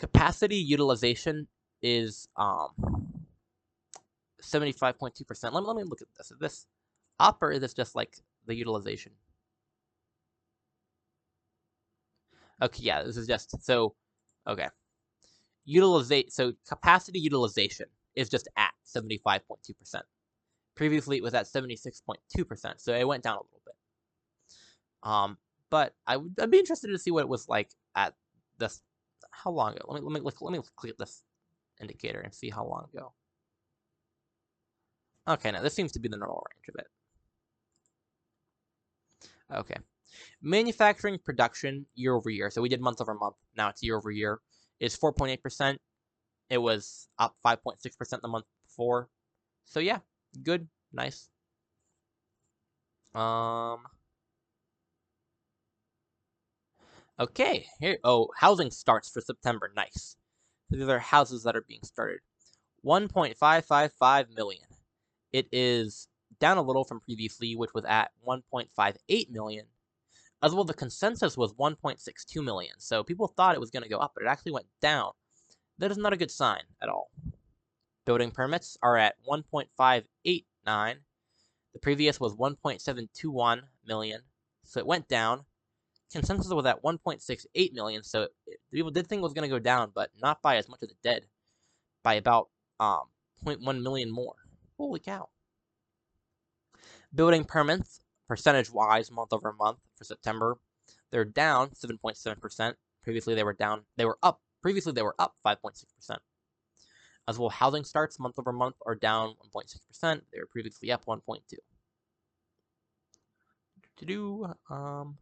Capacity 0.00 0.56
utilization 0.56 1.46
is 1.82 2.28
um, 2.36 3.14
75.2%. 4.42 5.52
Let 5.52 5.52
me, 5.52 5.60
let 5.60 5.76
me 5.76 5.84
look 5.84 6.02
at 6.02 6.08
this. 6.18 6.32
Is 6.32 6.38
this 6.40 6.66
up 7.20 7.40
or 7.40 7.52
is 7.52 7.60
this 7.60 7.74
just 7.74 7.94
like 7.94 8.18
the 8.46 8.56
utilization? 8.56 9.12
Okay, 12.60 12.82
yeah, 12.82 13.04
this 13.04 13.16
is 13.16 13.28
just, 13.28 13.62
so, 13.64 13.94
okay 14.48 14.66
utilization, 15.64 16.30
so 16.30 16.52
capacity 16.68 17.20
utilization 17.20 17.86
is 18.14 18.28
just 18.28 18.48
at 18.56 18.72
75.2%. 18.86 20.02
Previously, 20.74 21.16
it 21.16 21.22
was 21.22 21.34
at 21.34 21.46
76.2%, 21.46 22.74
so 22.78 22.94
it 22.94 23.06
went 23.06 23.22
down 23.22 23.36
a 23.36 23.40
little 23.40 23.60
bit. 23.64 23.74
Um, 25.02 25.38
but 25.70 25.94
I 26.06 26.16
would 26.16 26.38
I'd 26.40 26.50
be 26.50 26.58
interested 26.58 26.88
to 26.88 26.98
see 26.98 27.10
what 27.10 27.22
it 27.22 27.28
was 27.28 27.48
like 27.48 27.70
at 27.96 28.14
this. 28.58 28.82
How 29.30 29.50
long 29.50 29.72
ago? 29.72 29.86
Let 29.88 30.02
me 30.02 30.06
let 30.06 30.12
me 30.12 30.20
look, 30.20 30.40
let 30.40 30.52
me 30.52 30.60
click 30.76 30.96
this 30.98 31.22
indicator 31.80 32.20
and 32.20 32.34
see 32.34 32.50
how 32.50 32.66
long 32.66 32.86
ago. 32.92 33.12
Okay, 35.28 35.50
now 35.50 35.62
this 35.62 35.74
seems 35.74 35.92
to 35.92 36.00
be 36.00 36.08
the 36.08 36.16
normal 36.16 36.44
range 36.54 36.68
of 36.68 36.74
it. 36.78 36.86
Okay. 39.58 39.80
Manufacturing 40.42 41.18
production 41.18 41.86
year 41.94 42.14
over 42.14 42.28
year. 42.28 42.50
So 42.50 42.60
we 42.60 42.68
did 42.68 42.80
month 42.80 43.00
over 43.00 43.14
month. 43.14 43.36
Now 43.56 43.68
it's 43.68 43.82
year 43.82 43.96
over 43.96 44.10
year 44.10 44.40
is 44.82 44.96
4.8%. 44.96 45.78
It 46.50 46.58
was 46.58 47.08
up 47.18 47.36
5.6% 47.44 48.20
the 48.20 48.28
month 48.28 48.44
before. 48.66 49.08
So 49.64 49.80
yeah, 49.80 49.98
good, 50.42 50.68
nice. 50.92 51.28
Um 53.14 53.78
Okay, 57.20 57.66
here 57.78 57.98
oh, 58.02 58.30
housing 58.36 58.70
starts 58.70 59.10
for 59.10 59.20
September. 59.20 59.70
Nice. 59.76 60.16
these 60.70 60.88
are 60.88 60.98
houses 60.98 61.44
that 61.44 61.54
are 61.56 61.64
being 61.68 61.82
started. 61.84 62.20
1.555 62.84 64.34
million. 64.34 64.64
It 65.32 65.46
is 65.52 66.08
down 66.40 66.58
a 66.58 66.62
little 66.62 66.84
from 66.84 67.00
previously, 67.00 67.54
which 67.54 67.70
was 67.74 67.84
at 67.84 68.10
1.58 68.26 69.30
million. 69.30 69.66
As 70.42 70.54
well, 70.54 70.64
the 70.64 70.74
consensus 70.74 71.36
was 71.36 71.52
1.62 71.52 72.44
million. 72.44 72.74
So 72.78 73.04
people 73.04 73.28
thought 73.28 73.54
it 73.54 73.60
was 73.60 73.70
going 73.70 73.84
to 73.84 73.88
go 73.88 73.98
up, 73.98 74.12
but 74.14 74.24
it 74.24 74.28
actually 74.28 74.52
went 74.52 74.66
down. 74.80 75.12
That 75.78 75.90
is 75.90 75.98
not 75.98 76.12
a 76.12 76.16
good 76.16 76.30
sign 76.30 76.62
at 76.82 76.88
all. 76.88 77.10
Building 78.04 78.32
permits 78.32 78.76
are 78.82 78.96
at 78.96 79.14
1.589. 79.30 80.04
The 81.72 81.78
previous 81.80 82.18
was 82.18 82.34
1.721 82.34 83.60
million, 83.86 84.20
so 84.64 84.80
it 84.80 84.86
went 84.86 85.08
down. 85.08 85.44
Consensus 86.10 86.52
was 86.52 86.66
at 86.66 86.82
1.68 86.82 87.72
million, 87.72 88.02
so 88.02 88.22
it, 88.46 88.60
people 88.70 88.90
did 88.90 89.06
think 89.06 89.20
it 89.20 89.22
was 89.22 89.32
going 89.32 89.48
to 89.48 89.54
go 89.54 89.58
down, 89.58 89.92
but 89.94 90.10
not 90.20 90.42
by 90.42 90.56
as 90.56 90.68
much 90.68 90.82
as 90.82 90.90
it 90.90 90.96
did, 91.02 91.26
by 92.02 92.14
about 92.14 92.48
um 92.80 93.04
0.1 93.46 93.82
million 93.82 94.10
more. 94.10 94.34
Holy 94.76 95.00
cow! 95.00 95.28
Building 97.14 97.44
permits, 97.44 98.00
percentage-wise, 98.32 99.10
month 99.10 99.30
over 99.30 99.52
month 99.52 99.76
for 99.94 100.04
September, 100.04 100.56
they're 101.10 101.22
down 101.22 101.68
7.7%. 101.72 102.72
Previously, 103.02 103.34
they 103.34 103.44
were 103.44 103.52
down. 103.52 103.82
They 103.98 104.06
were 104.06 104.16
up. 104.22 104.40
Previously, 104.62 104.92
they 104.92 105.02
were 105.02 105.14
up 105.18 105.34
5.6%. 105.46 106.16
As 107.28 107.38
well, 107.38 107.50
housing 107.50 107.84
starts 107.84 108.18
month 108.18 108.38
over 108.38 108.54
month 108.54 108.76
are 108.86 108.94
down 108.94 109.34
1.6%. 109.54 110.22
They 110.32 110.40
were 110.40 110.46
previously 110.50 110.90
up 110.90 111.04
1.2. 111.04 111.40
To 113.98 114.04
do, 114.06 114.46
um, 114.70 115.18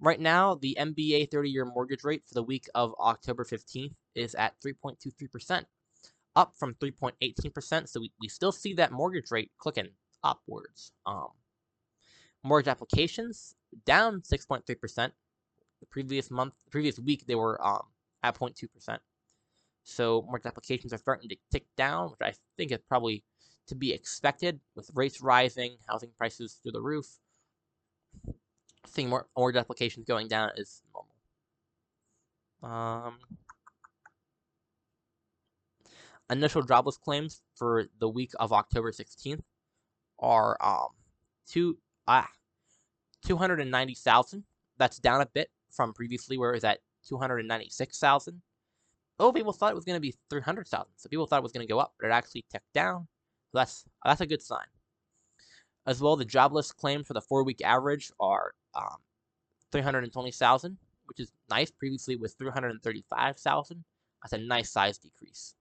right 0.00 0.18
now, 0.18 0.56
the 0.56 0.76
MBA 0.80 1.30
30-year 1.30 1.66
mortgage 1.66 2.02
rate 2.02 2.24
for 2.26 2.34
the 2.34 2.42
week 2.42 2.66
of 2.74 2.96
October 2.98 3.44
15th 3.44 3.94
is 4.16 4.34
at 4.34 4.54
3.23%, 4.60 5.66
up 6.34 6.54
from 6.58 6.74
3.18%. 6.74 7.88
So 7.88 8.00
we, 8.00 8.10
we 8.20 8.26
still 8.26 8.50
see 8.50 8.74
that 8.74 8.90
mortgage 8.90 9.30
rate 9.30 9.52
clicking 9.56 9.90
upwards. 10.24 10.90
Um, 11.06 11.28
mortgage 12.42 12.68
applications 12.68 13.54
down 13.84 14.22
6.3%. 14.22 14.64
The 15.80 15.86
previous 15.86 16.30
month, 16.30 16.54
the 16.64 16.70
previous 16.70 16.98
week, 16.98 17.26
they 17.26 17.34
were 17.34 17.64
um, 17.66 17.82
at 18.22 18.34
0.2%. 18.34 18.98
So 19.84 20.22
mortgage 20.22 20.46
applications 20.46 20.92
are 20.92 20.98
starting 20.98 21.28
to 21.30 21.36
tick 21.50 21.64
down, 21.76 22.10
which 22.10 22.20
I 22.22 22.34
think 22.56 22.72
is 22.72 22.80
probably 22.88 23.24
to 23.66 23.74
be 23.74 23.92
expected 23.92 24.60
with 24.74 24.90
rates 24.94 25.20
rising, 25.20 25.76
housing 25.88 26.10
prices 26.16 26.58
through 26.62 26.72
the 26.72 26.82
roof. 26.82 27.06
Seeing 28.86 29.08
more 29.08 29.26
mortgage 29.36 29.60
applications 29.60 30.06
going 30.06 30.28
down 30.28 30.50
is 30.56 30.82
normal. 30.92 31.14
Um, 32.62 33.18
initial 36.30 36.62
jobless 36.62 36.96
claims 36.96 37.42
for 37.54 37.86
the 37.98 38.08
week 38.08 38.32
of 38.38 38.52
October 38.52 38.92
16th 38.92 39.40
are 40.18 40.56
um 40.60 40.88
two 41.48 41.78
ah 42.06 42.28
290,000. 43.24 44.44
That's 44.78 44.98
down 44.98 45.20
a 45.20 45.26
bit 45.26 45.50
from 45.70 45.92
previously 45.92 46.38
where 46.38 46.50
it 46.50 46.56
was 46.56 46.64
at 46.64 46.80
296,000. 47.08 48.40
Oh, 49.18 49.32
people 49.32 49.52
thought 49.52 49.72
it 49.72 49.76
was 49.76 49.84
going 49.84 49.96
to 49.96 50.00
be 50.00 50.14
300,000. 50.30 50.86
So 50.96 51.08
people 51.08 51.26
thought 51.26 51.38
it 51.38 51.42
was 51.42 51.52
going 51.52 51.66
to 51.66 51.72
go 51.72 51.78
up, 51.78 51.92
but 52.00 52.08
it 52.08 52.12
actually 52.12 52.44
ticked 52.50 52.72
down. 52.72 53.06
So 53.52 53.58
that's 53.58 53.84
that's 54.04 54.20
a 54.20 54.26
good 54.26 54.42
sign. 54.42 54.66
As 55.86 56.00
well, 56.00 56.16
the 56.16 56.24
jobless 56.24 56.72
claims 56.72 57.06
for 57.06 57.14
the 57.14 57.20
four-week 57.20 57.62
average 57.64 58.10
are 58.20 58.52
um, 58.74 58.98
320,000, 59.72 60.78
which 61.06 61.20
is 61.20 61.32
nice. 61.48 61.70
Previously 61.70 62.16
was 62.16 62.34
335,000. 62.34 63.84
That's 64.22 64.32
a 64.32 64.38
nice 64.38 64.70
size 64.70 64.98
decrease. 64.98 65.54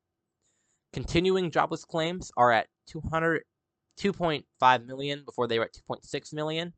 Continuing 0.91 1.52
jobless 1.52 1.86
claims 1.86 2.32
are 2.36 2.52
at 2.52 2.68
200, 2.88 3.44
2.5 3.99 4.85
million 4.85 5.23
before 5.26 5.47
they 5.47 5.59
were 5.59 5.65
at 5.65 5.73
2.6 5.89 6.34
million. 6.34 6.73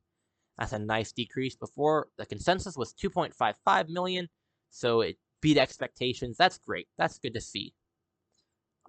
That's 0.58 0.74
a 0.74 0.80
nice 0.80 1.12
decrease. 1.12 1.56
Before 1.56 2.08
the 2.18 2.26
consensus 2.26 2.76
was 2.78 2.94
2.55 2.94 3.90
million, 3.90 4.28
so 4.70 5.02
it 5.02 5.18
beat 5.42 5.58
expectations. 5.58 6.38
That's 6.38 6.58
great. 6.58 6.88
That's 6.98 7.20
good 7.20 7.34
to 7.34 7.42
see. 7.42 7.74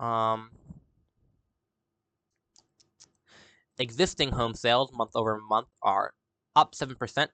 Um, 0.00 0.50
existing 3.78 4.30
home 4.30 4.54
sales 4.54 4.92
month 4.92 5.12
over 5.14 5.40
month 5.48 5.68
are 5.82 6.12
up 6.56 6.74
7%. 6.74 7.28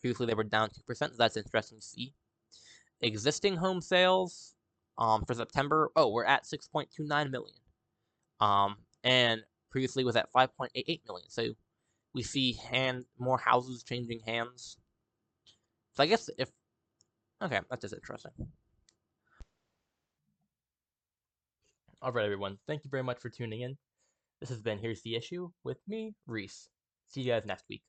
Previously, 0.00 0.26
they 0.26 0.34
were 0.34 0.44
down 0.44 0.70
2%, 0.70 0.96
so 0.96 1.08
that's 1.18 1.36
interesting 1.36 1.78
to 1.78 1.84
see. 1.84 2.14
Existing 3.02 3.56
home 3.56 3.80
sales 3.80 4.54
um, 4.98 5.24
for 5.26 5.34
September, 5.34 5.90
oh, 5.96 6.10
we're 6.10 6.24
at 6.24 6.44
6.29 6.44 7.30
million. 7.30 7.56
Um, 8.40 8.76
and 9.04 9.42
previously 9.70 10.04
was 10.04 10.16
at 10.16 10.32
5.88 10.32 11.00
million. 11.06 11.28
So 11.28 11.48
we 12.14 12.22
see 12.22 12.54
hand 12.70 13.04
more 13.18 13.38
houses 13.38 13.82
changing 13.82 14.20
hands. 14.26 14.76
So 15.94 16.02
I 16.02 16.06
guess 16.06 16.28
if 16.38 16.50
okay, 17.42 17.60
that's 17.68 17.82
just 17.82 17.94
interesting. 17.94 18.32
All 22.02 22.12
right, 22.12 22.24
everyone. 22.24 22.58
Thank 22.66 22.84
you 22.84 22.90
very 22.90 23.02
much 23.02 23.18
for 23.18 23.28
tuning 23.28 23.60
in. 23.60 23.76
This 24.40 24.48
has 24.48 24.62
been 24.62 24.78
Here's 24.78 25.02
the 25.02 25.16
Issue 25.16 25.50
with 25.64 25.78
me, 25.86 26.14
Reese. 26.26 26.68
See 27.08 27.20
you 27.20 27.32
guys 27.32 27.44
next 27.44 27.64
week. 27.68 27.82